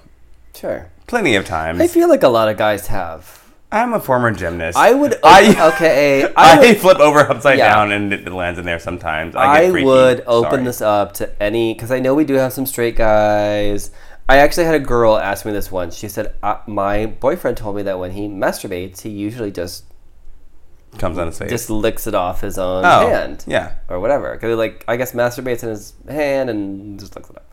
sure. 0.54 0.90
plenty 1.08 1.36
of 1.36 1.46
times. 1.46 1.82
I 1.82 1.88
feel 1.88 2.08
like 2.08 2.24
a 2.24 2.28
lot 2.30 2.50
of 2.50 2.58
guys 2.58 2.88
have. 2.88 3.40
I'm 3.72 3.94
a 3.94 4.00
former 4.00 4.32
gymnast. 4.32 4.78
I 4.78 4.94
would. 4.94 5.16
I- 5.24 5.70
okay. 5.74 6.26
I 6.38 6.58
I, 6.58 6.60
would, 6.60 6.78
flip 6.78 7.00
over 7.00 7.20
upside 7.20 7.58
Yeah. 7.58 7.74
down 7.74 7.92
and 7.92 8.14
it 8.14 8.32
lands 8.32 8.60
in 8.60 8.66
there 8.66 8.80
sometimes. 8.80 9.36
I, 9.36 9.46
I 9.46 9.62
get 9.62 9.72
freaky. 9.72 9.86
would 9.86 10.24
open 10.28 10.52
Sorry. 10.52 10.64
this 10.66 10.82
up 10.82 11.14
to 11.16 11.42
any 11.42 11.74
because 11.74 11.90
I 11.92 12.00
know 12.00 12.14
we 12.14 12.26
do 12.26 12.36
have 12.36 12.54
some 12.54 12.66
straight 12.66 12.96
guys. 12.96 13.92
I 14.30 14.38
actually 14.38 14.66
had 14.66 14.76
a 14.76 14.80
girl 14.80 15.18
ask 15.18 15.46
me 15.46 15.52
this 15.52 15.72
once. 15.72 15.96
She 15.96 16.08
said, 16.08 16.36
uh, 16.44 16.58
"My 16.68 17.06
boyfriend 17.08 17.58
told 17.58 17.76
me 17.76 17.82
that 17.84 17.98
when 17.98 18.12
he 18.12 18.28
masturbates, 18.28 19.02
he 19.02 19.10
usually 19.10 19.52
just 19.52 19.86
Comes 20.98 21.18
on 21.18 21.28
his 21.28 21.40
face. 21.40 21.50
just 21.50 21.70
licks 21.70 22.06
it 22.08 22.14
off 22.14 22.42
his 22.42 22.58
own 22.58 22.86
oh, 22.86 23.10
hand 23.10 23.44
yeah. 23.48 23.74
or 23.90 24.00
whatever." 24.00 24.34
Because 24.34 24.58
like 24.58 24.86
I 24.88 24.96
guess 24.96 25.14
masturbates 25.14 25.64
in 25.64 25.70
his 25.70 25.94
hand 26.08 26.50
and 26.50 27.00
just 27.00 27.16
licks 27.16 27.30
it 27.30 27.38
up. 27.38 27.46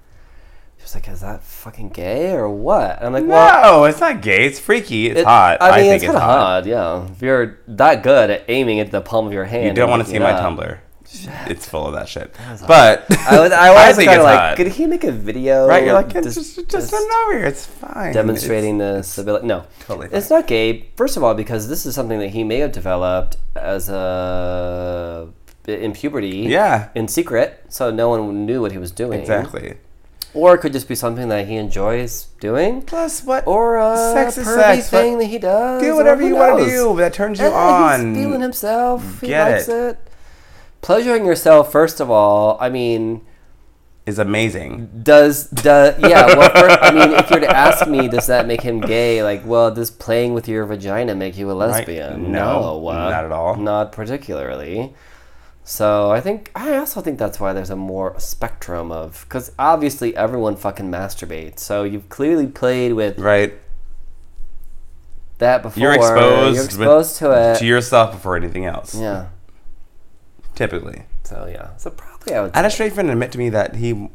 She 0.78 0.82
was 0.84 0.94
like, 0.94 1.08
"Is 1.08 1.20
that 1.20 1.42
fucking 1.42 1.90
gay 1.90 2.30
or 2.32 2.48
what?" 2.48 2.98
And 2.98 3.06
I'm 3.06 3.12
like, 3.12 3.26
"Well." 3.26 3.62
No, 3.62 3.84
it's 3.84 4.00
not 4.00 4.22
gay. 4.22 4.46
It's 4.46 4.58
freaky. 4.58 5.08
It's 5.08 5.20
it- 5.20 5.26
hot. 5.26 5.58
I 5.60 5.76
mean, 5.82 5.90
think 5.90 6.02
it's 6.02 6.04
kind 6.04 6.16
of 6.16 6.22
hot. 6.22 6.66
yeah. 6.66 7.06
If 7.10 7.20
you're 7.20 7.58
that 7.68 8.02
good 8.02 8.30
at 8.30 8.44
aiming 8.48 8.80
at 8.80 8.90
the 8.90 9.00
palm 9.00 9.26
of 9.26 9.32
your 9.32 9.44
hand, 9.44 9.66
You 9.66 9.72
don't 9.74 9.90
want 9.90 10.04
to 10.04 10.08
see 10.10 10.18
my. 10.18 10.32
Tumblr. 10.32 10.78
It's 11.46 11.66
full 11.66 11.86
of 11.86 11.94
that 11.94 12.06
shit. 12.06 12.34
But 12.66 13.06
I 13.26 13.40
was, 13.40 13.50
I 13.50 13.70
was 13.88 13.96
think 13.96 14.08
kind 14.10 14.20
of 14.20 14.24
it's 14.26 14.30
like, 14.30 14.38
hot. 14.38 14.56
could 14.58 14.66
he 14.68 14.86
make 14.86 15.04
a 15.04 15.10
video? 15.12 15.66
right? 15.66 15.82
You're 15.82 15.94
like, 15.94 16.12
just- 16.12 16.34
just, 16.34 16.68
just, 16.68 16.90
send 16.90 17.10
over 17.10 17.38
here. 17.38 17.46
It's 17.46 17.64
fine. 17.64 18.12
demonstrating 18.12 18.76
this 18.76 19.16
ability. 19.16 19.46
No, 19.46 19.64
Totally 19.86 20.08
it's 20.12 20.28
not 20.28 20.46
gay. 20.46 20.90
First 20.96 21.16
of 21.16 21.24
all, 21.24 21.34
because 21.34 21.66
this 21.68 21.86
is 21.86 21.94
something 21.94 22.18
that 22.18 22.28
he 22.28 22.44
may 22.44 22.58
have 22.58 22.72
developed 22.72 23.38
as 23.56 23.88
a 23.88 25.28
in 25.66 25.92
puberty. 25.92 26.46
Yeah. 26.48 26.90
in 26.94 27.08
secret, 27.08 27.64
so 27.70 27.90
no 27.90 28.10
one 28.10 28.46
knew 28.46 28.60
what 28.60 28.72
he 28.72 28.78
was 28.78 28.90
doing. 28.90 29.20
Exactly. 29.20 29.76
Or 30.34 30.54
it 30.54 30.58
could 30.58 30.72
just 30.74 30.88
be 30.88 30.94
something 30.94 31.28
that 31.30 31.48
he 31.48 31.56
enjoys 31.56 32.26
doing, 32.40 32.82
Plus, 32.82 33.24
what? 33.24 33.46
or 33.46 33.78
a 33.78 33.96
Sex 34.14 34.36
is 34.38 34.46
sex, 34.46 34.90
thing 34.90 35.18
that 35.18 35.24
he 35.26 35.38
does. 35.38 35.82
do 35.82 35.96
whatever 35.96 36.22
you 36.22 36.36
want 36.36 36.58
to 36.60 36.66
do 36.66 36.96
that 36.98 37.12
turns 37.14 37.40
you 37.40 37.46
Yeah, 37.46 37.52
on. 37.54 38.14
He's 38.14 38.24
feeling 38.24 38.40
himself. 38.42 39.20
He 39.22 39.28
Get 39.28 39.50
likes 39.52 39.68
it. 39.68 39.72
it. 39.72 39.98
Pleasuring 40.82 41.24
yourself, 41.24 41.72
first 41.72 41.98
of 41.98 42.10
all. 42.10 42.56
I 42.60 42.68
mean, 42.68 43.22
is 44.06 44.18
amazing. 44.18 44.88
does 45.02 45.48
does 45.50 45.98
yeah? 45.98 46.26
Well, 46.26 46.50
I 46.82 46.92
mean, 46.92 47.12
if 47.18 47.28
you 47.30 47.36
were 47.36 47.40
to 47.40 47.50
ask 47.56 47.86
me, 47.88 48.06
does 48.08 48.26
that 48.28 48.46
make 48.46 48.60
him 48.60 48.80
gay? 48.80 49.22
Like, 49.22 49.44
well, 49.46 49.74
does 49.74 49.90
playing 49.90 50.34
with 50.34 50.46
your 50.46 50.64
vagina 50.66 51.14
make 51.14 51.36
you 51.36 51.50
a 51.50 51.54
lesbian? 51.54 52.30
No, 52.32 52.86
uh, 52.88 52.92
not 53.10 53.24
at 53.24 53.32
all. 53.32 53.56
Not 53.56 53.92
particularly. 53.92 54.94
So 55.70 56.10
I 56.10 56.22
think 56.22 56.50
I 56.54 56.78
also 56.78 57.02
think 57.02 57.18
that's 57.18 57.38
why 57.38 57.52
there's 57.52 57.68
a 57.68 57.76
more 57.76 58.18
spectrum 58.18 58.90
of 58.90 59.26
because 59.28 59.52
obviously 59.58 60.16
everyone 60.16 60.56
fucking 60.56 60.90
masturbates. 60.90 61.58
So 61.58 61.84
you've 61.84 62.08
clearly 62.08 62.46
played 62.46 62.94
with 62.94 63.18
Right. 63.18 63.52
that 65.36 65.62
before. 65.62 65.78
You're 65.82 65.92
exposed. 65.92 66.78
You're 66.80 66.96
with- 66.96 67.16
to 67.18 67.32
it. 67.32 67.58
to 67.58 67.66
yourself 67.66 68.12
before 68.12 68.34
anything 68.34 68.64
else. 68.64 68.94
yeah. 68.94 69.26
Typically. 70.54 71.02
So 71.24 71.46
yeah. 71.52 71.76
So 71.76 71.90
probably 71.90 72.34
I 72.34 72.40
would. 72.40 72.52
I 72.54 72.58
had 72.60 72.64
a 72.64 72.70
straight 72.70 72.94
friend 72.94 73.10
admit 73.10 73.30
to 73.32 73.38
me 73.38 73.50
that 73.50 73.76
he 73.76 74.08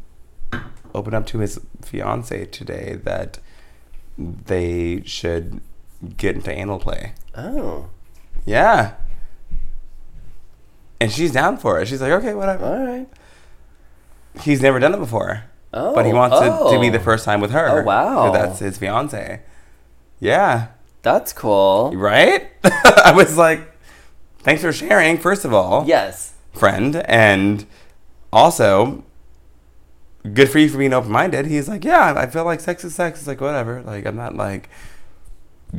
opened 0.95 1.13
up 1.15 1.27
to 1.27 1.38
his 1.38 1.59
fiance 1.84 2.45
today 2.45 2.99
that 3.03 3.38
they 4.17 5.03
should 5.05 5.61
get 6.17 6.35
into 6.35 6.51
anal 6.51 6.80
play. 6.80 7.13
oh. 7.35 7.89
Yeah. 8.43 8.93
And 11.03 11.11
she's 11.11 11.34
down 11.34 11.57
for 11.57 11.81
it. 11.81 11.89
She's 11.89 12.01
like, 12.01 12.13
okay, 12.13 12.34
whatever. 12.34 12.65
All 12.65 12.85
right. 12.85 13.09
He's 14.39 14.61
never 14.61 14.80
done 14.80 14.93
it 14.93 14.99
before. 14.99 15.43
Oh. 15.73 15.93
but 15.93 16.05
he 16.05 16.13
oh, 16.13 16.15
wants 16.15 16.38
it 16.39 16.71
to 16.71 16.80
be 16.80 16.88
the 16.88 16.99
oh. 16.99 17.03
first 17.03 17.25
time 17.25 17.41
with 17.41 17.51
her. 17.51 17.81
Oh, 17.81 17.84
wow. 17.84 18.31
That's 18.31 18.59
his 18.59 18.77
fiance. 18.77 19.41
Yeah. 20.21 20.67
That's 21.01 21.34
cool. 21.34 21.91
Right? 21.93 22.51
I 22.63 23.11
was 23.13 23.35
like, 23.35 23.69
thanks 24.39 24.61
for 24.61 24.71
sharing, 24.71 25.17
first 25.17 25.43
of 25.43 25.53
all, 25.53 25.84
Yes. 25.85 26.35
friend. 26.53 26.95
And 26.95 27.65
also, 28.31 29.03
good 30.31 30.49
for 30.49 30.59
you 30.59 30.69
for 30.69 30.77
being 30.77 30.93
open 30.93 31.11
minded. 31.11 31.47
He's 31.47 31.67
like, 31.67 31.84
yeah, 31.84 32.13
I 32.15 32.27
feel 32.27 32.45
like 32.45 32.61
sex 32.61 32.85
is 32.85 32.95
sex. 32.95 33.19
It's 33.19 33.27
like, 33.27 33.41
whatever. 33.41 33.81
Like, 33.81 34.05
I'm 34.05 34.15
not 34.15 34.38
like 34.38 34.69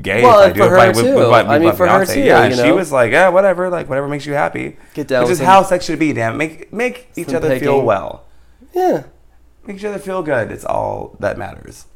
gay 0.01 0.23
Well, 0.23 0.41
if 0.43 0.51
I 0.51 0.53
do 0.53 0.61
for 0.61 0.67
it 0.67 0.81
her 0.81 0.87
with, 0.89 0.97
too. 0.97 1.15
with 1.17 1.31
my, 1.31 1.41
I 1.41 1.53
with 1.59 1.63
mean, 1.63 1.77
for 1.77 1.87
her 1.87 2.05
too, 2.07 2.21
Yeah, 2.21 2.47
you 2.47 2.53
and 2.53 2.55
she 2.57 2.73
was 2.73 2.93
like, 2.93 3.13
yeah, 3.13 3.29
whatever. 3.29 3.69
Like, 3.69 3.89
whatever 3.89 4.09
makes 4.09 4.27
you 4.27 4.35
happy. 4.35 4.77
Get 4.95 5.09
down 5.09 5.25
Which 5.25 5.33
is 5.33 5.41
how 5.41 5.63
sex 5.63 5.85
should 5.85 5.99
be, 5.99 6.13
damn. 6.13 6.37
Make, 6.37 6.73
make 6.73 7.09
each 7.17 7.33
other 7.33 7.59
feel 7.59 7.83
well. 7.83 8.25
Yeah. 8.75 9.05
Make 9.67 9.77
each 9.79 9.85
other 9.85 9.99
feel 9.99 10.23
good. 10.23 10.51
It's 10.51 10.65
all 10.65 11.17
that 11.21 11.39
matters. 11.39 11.87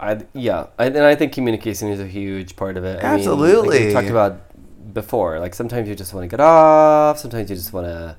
I 0.00 0.24
yeah, 0.32 0.66
I, 0.78 0.86
and 0.86 0.98
I 0.98 1.14
think 1.14 1.32
communication 1.32 1.88
is 1.88 2.00
a 2.00 2.06
huge 2.06 2.56
part 2.56 2.76
of 2.76 2.84
it. 2.84 2.88
I 2.88 2.92
mean, 2.94 3.02
like 3.02 3.18
Absolutely. 3.20 3.86
we 3.86 3.92
talked 3.92 4.08
about 4.08 4.92
before. 4.92 5.38
Like 5.38 5.54
sometimes 5.54 5.88
you 5.88 5.94
just 5.94 6.12
want 6.12 6.24
to 6.24 6.28
get 6.28 6.40
off. 6.40 7.18
Sometimes 7.18 7.50
you 7.50 7.56
just 7.56 7.72
want 7.72 7.86
to. 7.86 8.16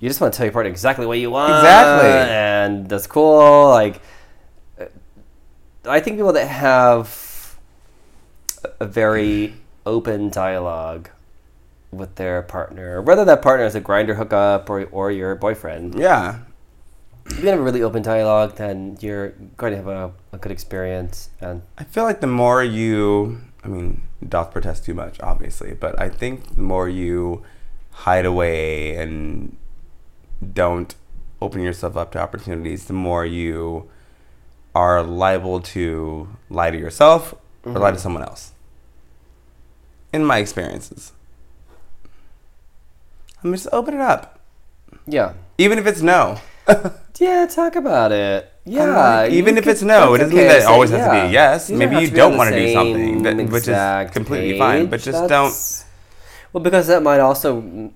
You 0.00 0.08
just 0.08 0.20
want 0.20 0.34
to 0.34 0.36
tell 0.36 0.46
your 0.46 0.52
partner 0.52 0.68
exactly 0.68 1.06
what 1.06 1.20
you 1.20 1.30
want. 1.30 1.52
Exactly. 1.54 2.10
and 2.10 2.88
that's 2.88 3.06
cool. 3.06 3.68
Like, 3.68 4.02
I 5.84 6.00
think 6.00 6.16
people 6.16 6.32
that 6.32 6.48
have 6.48 7.06
a 8.80 8.86
very 8.86 9.54
open 9.86 10.30
dialogue 10.30 11.08
with 11.90 12.14
their 12.16 12.42
partner, 12.42 13.02
whether 13.02 13.24
that 13.24 13.42
partner 13.42 13.66
is 13.66 13.74
a 13.74 13.80
Grindr 13.80 14.16
hookup 14.16 14.68
or 14.70 14.84
or 14.86 15.10
your 15.10 15.34
boyfriend, 15.34 15.94
Yeah. 15.94 16.38
if 17.26 17.38
you 17.40 17.48
have 17.48 17.58
a 17.58 17.62
really 17.62 17.82
open 17.82 18.02
dialogue, 18.02 18.56
then 18.56 18.96
you're 19.00 19.30
going 19.56 19.72
to 19.72 19.76
have 19.76 19.88
a, 19.88 20.12
a 20.32 20.38
good 20.38 20.52
experience. 20.52 21.30
And 21.40 21.62
I 21.78 21.84
feel 21.84 22.04
like 22.04 22.20
the 22.20 22.26
more 22.26 22.64
you, 22.64 23.40
I 23.62 23.68
mean, 23.68 24.02
doth 24.26 24.50
protest 24.52 24.84
too 24.84 24.94
much, 24.94 25.20
obviously, 25.20 25.74
but 25.74 26.00
I 26.00 26.08
think 26.08 26.56
the 26.56 26.62
more 26.62 26.88
you 26.88 27.42
hide 27.90 28.24
away 28.24 28.96
and 28.96 29.56
don't 30.52 30.94
open 31.40 31.60
yourself 31.60 31.96
up 31.96 32.12
to 32.12 32.18
opportunities, 32.18 32.86
the 32.86 32.92
more 32.92 33.26
you 33.26 33.88
are 34.74 35.02
liable 35.02 35.60
to 35.60 36.28
lie 36.48 36.70
to 36.70 36.78
yourself 36.78 37.34
or 37.64 37.72
lie 37.72 37.90
to 37.90 37.96
mm-hmm. 37.96 38.02
someone 38.02 38.22
else. 38.22 38.51
In 40.12 40.24
my 40.24 40.38
experiences, 40.38 41.12
I 43.42 43.46
mean, 43.46 43.54
just 43.54 43.68
open 43.72 43.94
it 43.94 44.00
up, 44.00 44.38
yeah, 45.06 45.32
even 45.58 45.78
if 45.78 45.86
it's 45.86 46.02
no. 46.02 46.38
yeah, 47.18 47.46
talk 47.46 47.76
about 47.76 48.12
it. 48.12 48.48
Yeah, 48.64 48.84
like, 48.96 49.32
even 49.32 49.56
if 49.58 49.64
could- 49.64 49.72
it's 49.72 49.82
no, 49.82 50.14
it 50.14 50.18
doesn't 50.18 50.36
mean 50.36 50.46
that 50.46 50.60
it 50.62 50.64
always 50.66 50.90
say, 50.90 50.98
has 50.98 51.06
to 51.06 51.12
be 51.12 51.18
a 51.18 51.30
yes. 51.30 51.70
You 51.70 51.76
Maybe 51.78 51.96
you 51.96 52.06
to 52.06 52.12
be 52.12 52.20
on 52.20 52.30
don't 52.30 52.38
wanna 52.38 52.50
do 52.52 52.72
something, 52.72 53.22
that- 53.24 53.36
which 53.36 53.62
is 53.62 53.68
exact 53.68 54.12
completely 54.12 54.58
fine, 54.58 54.86
but 54.86 54.98
page. 55.00 55.04
just 55.06 55.28
don't- 55.28 55.54
Well, 56.52 56.62
because 56.62 56.86
that 56.86 57.02
might 57.02 57.18
also 57.20 57.90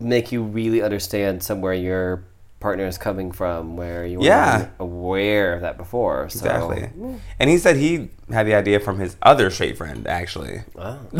make 0.00 0.30
you 0.32 0.42
really 0.42 0.82
understand 0.82 1.42
somewhere 1.42 1.72
your 1.74 2.24
partner 2.60 2.86
is 2.86 2.98
coming 2.98 3.30
from, 3.32 3.76
where 3.76 4.04
you 4.04 4.18
Yeah. 4.22 4.58
weren't 4.58 4.70
aware 4.80 5.54
of 5.54 5.60
that 5.60 5.76
before. 5.76 6.28
So. 6.28 6.38
Exactly. 6.46 6.90
Mm. 6.98 7.18
And 7.38 7.50
he 7.50 7.58
said 7.58 7.76
he 7.76 8.08
had 8.30 8.46
the 8.46 8.54
idea 8.54 8.80
from 8.80 8.98
his 8.98 9.16
other 9.22 9.50
straight 9.50 9.76
friend, 9.76 10.06
actually. 10.06 10.62
Wow. 10.74 10.98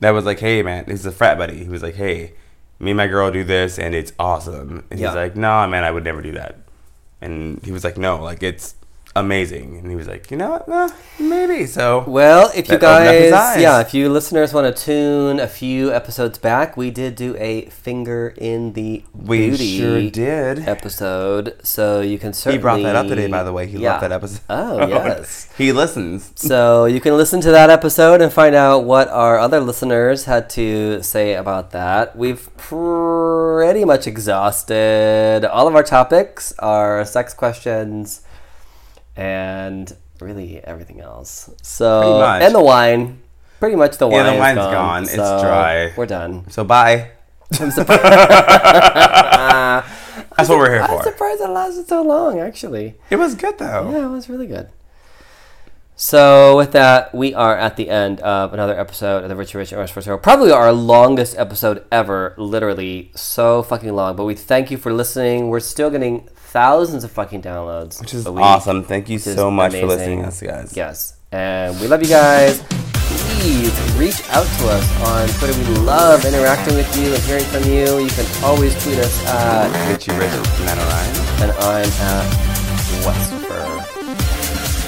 That 0.00 0.10
was 0.10 0.24
like, 0.24 0.40
hey, 0.40 0.64
man, 0.64 0.86
he's 0.88 1.06
a 1.06 1.12
frat 1.12 1.38
buddy. 1.38 1.62
He 1.62 1.68
was 1.68 1.80
like, 1.80 1.94
hey, 1.94 2.32
me 2.80 2.90
and 2.90 2.96
my 2.96 3.06
girl 3.06 3.30
do 3.30 3.44
this 3.44 3.78
and 3.78 3.94
it's 3.94 4.12
awesome. 4.18 4.82
And 4.90 4.98
Yeah. 4.98 5.08
he's 5.10 5.14
like, 5.14 5.36
no, 5.36 5.64
man, 5.68 5.84
I 5.84 5.92
would 5.92 6.02
never 6.02 6.20
do 6.20 6.32
that. 6.32 6.56
And 7.20 7.60
he 7.64 7.70
was 7.70 7.84
like, 7.84 7.96
no, 7.96 8.20
like, 8.20 8.42
it's 8.42 8.74
amazing. 9.14 9.76
And 9.78 9.88
he 9.90 9.96
was 9.96 10.08
like, 10.08 10.30
you 10.30 10.36
know 10.36 10.50
what? 10.50 10.68
Nah, 10.68 10.88
maybe. 11.18 11.66
So, 11.66 12.04
Well, 12.06 12.50
if 12.54 12.68
you 12.68 12.78
That 12.78 12.84
opened 13.02 13.08
up 13.08 13.14
his 13.14 13.30
guys, 13.30 13.60
yeah, 13.62 13.80
if 13.80 13.92
you 13.94 14.08
listeners 14.08 14.52
want 14.54 14.74
to 14.74 14.82
tune 14.84 15.38
a 15.40 15.46
few 15.48 15.92
episodes 15.92 16.38
back, 16.38 16.76
we 16.76 16.90
did 16.90 17.14
do 17.16 17.36
a 17.38 17.66
finger 17.66 18.34
in 18.36 18.72
the 18.72 19.04
we 19.14 19.50
booty 19.50 19.78
sure 19.78 20.10
did. 20.10 20.68
episode, 20.68 21.56
so 21.62 22.00
you 22.00 22.18
can 22.18 22.32
He 22.32 22.58
brought 22.58 22.82
that 22.82 22.96
up 22.96 23.06
today, 23.06 23.26
by 23.28 23.42
the 23.42 23.52
way. 23.52 23.66
He 23.66 23.78
Yeah. 23.78 23.92
loved 23.92 24.02
that 24.04 24.12
episode. 24.12 24.40
Oh 24.48 24.86
yes. 24.88 25.48
he 25.58 25.72
listens. 25.72 26.32
So 26.36 26.86
you 26.86 27.00
can 27.00 27.16
listen 27.16 27.40
to 27.42 27.50
that 27.50 27.70
episode 27.70 28.20
and 28.22 28.32
find 28.32 28.54
out 28.54 28.84
what 28.84 29.08
our 29.08 29.38
other 29.38 29.60
listeners 29.60 30.24
had 30.24 30.48
to 30.50 31.02
say 31.02 31.34
about 31.34 31.70
that. 31.72 32.16
We've 32.16 32.48
pretty 32.56 33.84
much 33.84 34.06
exhausted 34.06 35.44
all 35.44 35.68
of 35.68 35.74
our 35.74 35.82
topics, 35.82 36.52
our 36.58 37.04
sex 37.04 37.34
questions, 37.34 38.22
and 39.16 39.94
really 40.20 40.62
everything 40.64 41.00
else. 41.00 41.50
So 41.62 42.22
and 42.24 42.54
the 42.54 42.62
wine. 42.62 43.20
Pretty 43.60 43.76
much 43.76 43.98
the 43.98 44.08
wine. 44.08 44.24
Yeah, 44.24 44.32
the 44.32 44.38
wine's 44.38 44.56
gone, 44.56 44.72
gone. 44.72 45.02
It's 45.04 45.14
dry. 45.14 45.92
We're 45.96 46.06
done. 46.06 46.50
So, 46.50 46.64
bye. 46.64 47.10
I'm 47.60 47.70
surprised. 47.70 48.02
That's 50.36 50.48
what 50.48 50.58
we're 50.58 50.72
here 50.72 50.82
I'm 50.82 50.88
for. 50.88 51.02
surprised 51.02 51.40
it 51.40 51.48
lasted 51.48 51.88
so 51.88 52.02
long, 52.02 52.40
actually. 52.40 52.94
It 53.10 53.16
was 53.16 53.34
good 53.34 53.58
though. 53.58 53.90
Yeah, 53.90 54.06
it 54.06 54.10
was 54.10 54.28
really 54.28 54.46
good. 54.46 54.68
So 56.02 56.56
with 56.56 56.72
that, 56.72 57.14
we 57.14 57.32
are 57.32 57.56
at 57.56 57.76
the 57.76 57.88
end 57.88 58.18
of 58.22 58.52
another 58.52 58.76
episode 58.76 59.22
of 59.22 59.28
the 59.28 59.36
Richie 59.36 59.56
Rich 59.56 59.70
and 59.70 59.78
Rush 59.78 59.92
Show. 59.92 60.18
Probably 60.18 60.50
our 60.50 60.72
longest 60.72 61.38
episode 61.38 61.84
ever. 61.92 62.34
Literally 62.36 63.12
so 63.14 63.62
fucking 63.62 63.92
long. 63.92 64.16
But 64.16 64.24
we 64.24 64.34
thank 64.34 64.72
you 64.72 64.78
for 64.78 64.92
listening. 64.92 65.48
We're 65.48 65.60
still 65.60 65.90
getting 65.90 66.26
thousands 66.34 67.04
of 67.04 67.12
fucking 67.12 67.42
downloads, 67.42 68.00
Which 68.00 68.14
is 68.14 68.26
awesome. 68.26 68.82
Thank 68.82 69.10
you 69.10 69.20
so 69.20 69.48
much 69.48 69.76
for 69.76 69.86
listening 69.86 70.22
to 70.22 70.26
us, 70.26 70.42
guys. 70.42 70.76
Yes, 70.76 71.18
and 71.30 71.80
we 71.80 71.86
love 71.86 72.02
you 72.02 72.08
guys. 72.08 72.64
Please 73.38 73.70
reach 73.96 74.28
out 74.30 74.48
to 74.58 74.68
us 74.70 75.00
on 75.06 75.28
Twitter. 75.38 75.56
We 75.56 75.76
love 75.86 76.24
interacting 76.24 76.74
with 76.74 76.98
you 76.98 77.14
and 77.14 77.22
hearing 77.22 77.44
from 77.44 77.62
you. 77.62 78.00
You 78.00 78.10
can 78.10 78.26
always 78.42 78.74
tweet 78.82 78.98
us 78.98 79.24
at, 79.26 79.70
Richie 79.88 80.10
Rich 80.18 80.32
909. 80.66 81.42
and 81.42 81.52
I'm 81.52 81.86
at 81.86 83.06
Westford. 83.06 83.81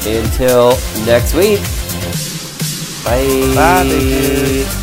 Until 0.07 0.77
next 1.07 1.35
week. 1.35 1.61
Bye. 3.05 3.55
Bye. 3.55 4.81